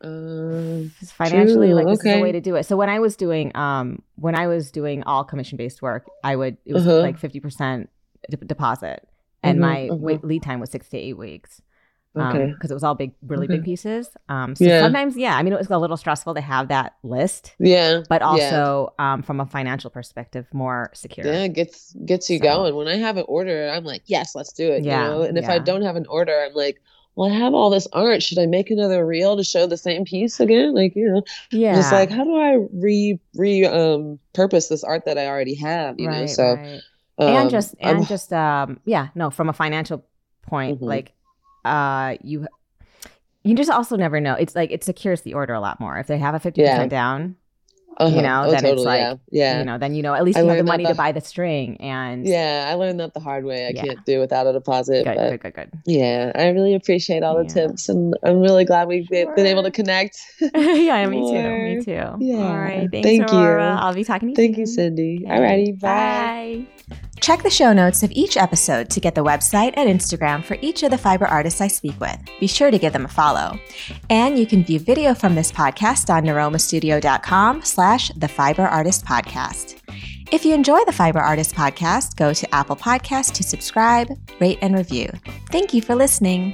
um, 0.03 0.91
financially 1.17 1.67
True, 1.67 1.75
like 1.75 1.89
this 1.89 1.99
is 1.99 2.03
okay. 2.03 2.11
the 2.11 2.21
way 2.21 2.31
to 2.31 2.41
do 2.41 2.55
it 2.55 2.65
so 2.65 2.75
when 2.77 2.89
i 2.89 2.99
was 2.99 3.15
doing 3.15 3.55
um 3.55 4.01
when 4.15 4.35
i 4.35 4.47
was 4.47 4.71
doing 4.71 5.03
all 5.03 5.23
commission 5.23 5.57
based 5.57 5.81
work 5.81 6.05
i 6.23 6.35
would 6.35 6.57
it 6.65 6.73
was 6.73 6.87
Uh-huh. 6.87 7.01
like 7.01 7.17
50% 7.19 7.89
de- 8.29 8.37
deposit 8.37 9.07
and 9.41 9.59
Mhm, 9.59 9.61
my 9.61 9.89
mhm. 9.89 10.01
wait, 10.01 10.23
lead 10.23 10.43
time 10.43 10.59
was 10.59 10.69
six 10.71 10.87
to 10.89 10.97
eight 10.97 11.17
weeks 11.17 11.61
because 12.13 12.35
okay. 12.35 12.53
it 12.69 12.73
was 12.73 12.83
all 12.83 12.93
big 12.95 13.11
really 13.25 13.47
big 13.47 13.63
pieces 13.63 14.09
um 14.29 14.55
so 14.55 14.65
Yeah. 14.65 14.81
sometimes 14.81 15.17
yeah 15.17 15.35
i 15.35 15.41
mean 15.41 15.51
it 15.51 15.57
was 15.57 15.69
a 15.69 15.77
little 15.79 15.97
stressful 15.97 16.35
to 16.35 16.41
have 16.41 16.67
that 16.67 16.93
list 17.03 17.55
Yeah. 17.59 18.01
but 18.07 18.21
yeah. 18.21 18.27
also 18.27 18.93
um 18.99 19.23
from 19.23 19.39
a 19.39 19.45
financial 19.47 19.89
perspective 19.89 20.45
more 20.53 20.91
secure 20.93 21.25
Yeah, 21.25 21.43
it 21.45 21.53
gets 21.53 21.93
gets 22.05 22.29
you 22.29 22.37
So- 22.37 22.43
going. 22.43 22.75
When 22.75 22.87
I 22.87 22.97
have 22.97 23.17
an 23.17 23.25
order, 23.27 23.69
I'm 23.73 23.83
like, 23.83 24.03
yes, 24.05 24.35
let's 24.35 24.53
do 24.53 24.71
it. 24.71 24.83
Yeah, 24.83 25.03
You 25.03 25.09
know? 25.09 25.21
And 25.23 25.37
if 25.37 25.49
I 25.49 25.57
don't 25.59 25.81
have 25.81 25.95
an 25.95 26.05
order, 26.07 26.33
I'm 26.45 26.53
like, 26.53 26.81
well, 27.15 27.29
I 27.31 27.33
have 27.35 27.53
all 27.53 27.69
this 27.69 27.87
art. 27.93 28.21
Should 28.23 28.39
I 28.39 28.45
make 28.47 28.69
another 28.71 29.05
reel 29.05 29.35
to 29.37 29.43
show 29.43 29.65
the 29.67 29.77
same 29.77 30.03
piece 30.05 30.39
again? 30.39 30.73
Like, 30.75 30.95
you 30.95 31.09
know, 31.09 31.23
yeah 31.51 31.75
just 31.75 31.91
like 31.91 32.09
how 32.11 32.23
do 32.23 32.35
I 32.39 32.57
re 32.73 33.19
re 33.35 33.65
um 33.65 34.19
purpose 34.33 34.67
this 34.67 34.83
art 34.83 35.05
that 35.05 35.17
I 35.17 35.25
already 35.27 35.55
have? 35.55 35.99
You 35.99 36.09
know, 36.09 36.19
right, 36.21 36.29
so 36.29 36.53
right. 36.55 36.81
um, 37.17 37.27
and 37.27 37.49
just 37.49 37.75
I'm- 37.81 37.97
and 37.97 38.07
just 38.07 38.31
um 38.33 38.79
yeah 38.85 39.07
no 39.15 39.29
from 39.31 39.49
a 39.49 39.53
financial 39.53 40.03
point 40.43 40.79
Mhm. 40.81 40.87
like 40.87 41.13
uh 41.65 42.15
you 42.23 42.47
you 43.43 43.55
just 43.55 43.69
also 43.69 43.95
never 43.95 44.19
know 44.19 44.33
it's 44.33 44.55
like 44.55 44.71
it 44.71 44.83
secures 44.83 45.21
the 45.21 45.33
order 45.33 45.53
a 45.53 45.59
lot 45.59 45.79
more 45.79 45.97
if 45.97 46.07
they 46.07 46.17
have 46.17 46.35
a 46.35 46.39
50% 46.39 46.57
Yeah. 46.57 46.85
down 46.87 47.35
uh-huh. 47.97 48.15
you 48.15 48.21
know, 48.23 48.45
oh, 48.47 48.51
then 48.51 48.61
totally, 48.61 48.71
it's 48.73 48.85
like, 48.85 48.99
yeah. 48.99 49.15
yeah. 49.31 49.59
you 49.59 49.65
know, 49.65 49.77
then 49.77 49.93
you 49.93 50.01
know 50.01 50.15
at 50.15 50.23
least 50.23 50.37
I 50.37 50.41
you 50.41 50.47
have 50.47 50.57
the 50.57 50.63
money 50.63 50.83
the- 50.83 50.89
to 50.89 50.95
buy 50.95 51.11
the 51.11 51.21
string 51.21 51.77
and 51.79 52.25
Yeah, 52.25 52.65
I 52.67 52.73
learned 52.73 52.99
that 52.99 53.13
the 53.13 53.19
hard 53.19 53.45
way. 53.45 53.67
I 53.67 53.69
Yeah. 53.69 53.83
can't 53.83 54.05
do 54.05 54.19
without 54.19 54.47
a 54.47 54.53
deposit. 54.53 55.03
good, 55.05 55.15
but 55.15 55.29
good, 55.29 55.41
good, 55.41 55.53
good. 55.53 55.71
yeah, 55.85 56.31
I 56.33 56.47
really 56.49 56.73
appreciate 56.73 57.21
all 57.21 57.37
the 57.37 57.47
tips, 57.47 57.89
and 57.89 58.15
I'm 58.23 58.39
really 58.39 58.65
glad 58.65 58.87
we've 58.87 59.07
been 59.09 59.33
been 59.35 59.45
able 59.45 59.61
to 59.61 59.71
connect. 59.71 60.17
yeah, 60.55 61.05
me 61.05 61.19
too. 61.21 61.49
Me 61.49 61.83
too. 61.83 61.91
Yeah. 62.19 62.37
All 62.37 62.57
right. 62.57 62.89
Thanks, 62.91 63.07
Thank 63.07 63.31
you. 63.31 63.37
I'll 63.37 63.93
be 63.93 64.03
talking 64.03 64.33
to 64.33 64.41
you 64.41 64.47
Thank 64.47 64.57
you. 64.57 64.65
Cindy. 64.65 65.25
All 65.29 65.39
righty. 65.39 65.73
bye. 65.73 66.65
Bye. 66.89 67.03
Check 67.23 67.41
the 67.41 67.49
show 67.49 67.71
notes 67.71 68.03
of 68.03 68.11
each 68.11 68.35
episode 68.35 68.89
to 68.89 68.99
get 68.99 69.15
the 69.15 69.23
website 69.23 69.75
and 69.77 69.87
Instagram 69.87 70.43
for 70.43 70.57
each 70.59 70.83
of 70.83 70.91
the 70.91 70.97
fiber 70.97 71.25
artists 71.25 71.61
I 71.61 71.69
speak 71.69 71.97
with. 72.01 72.17
Be 72.41 72.47
sure 72.47 72.69
to 72.69 72.77
give 72.77 72.91
them 72.91 73.05
a 73.05 73.07
follow. 73.07 73.57
And 74.09 74.37
you 74.37 74.45
can 74.45 74.61
view 74.61 74.77
video 74.77 75.13
from 75.13 75.33
this 75.33 75.49
podcast 75.49 76.13
on 76.13 76.25
niromastudio.com 76.25 77.61
slash 77.61 78.09
the 78.17 78.27
fiber 78.27 78.63
artist 78.63 79.05
podcast. 79.05 79.79
If 80.33 80.43
you 80.43 80.53
enjoy 80.53 80.83
the 80.83 80.91
Fiber 80.91 81.19
Artist 81.19 81.55
podcast, 81.55 82.17
go 82.17 82.33
to 82.33 82.53
Apple 82.53 82.75
Podcasts 82.75 83.31
to 83.35 83.43
subscribe, 83.43 84.09
rate, 84.41 84.59
and 84.61 84.75
review. 84.75 85.09
Thank 85.49 85.73
you 85.73 85.81
for 85.81 85.95
listening. 85.95 86.53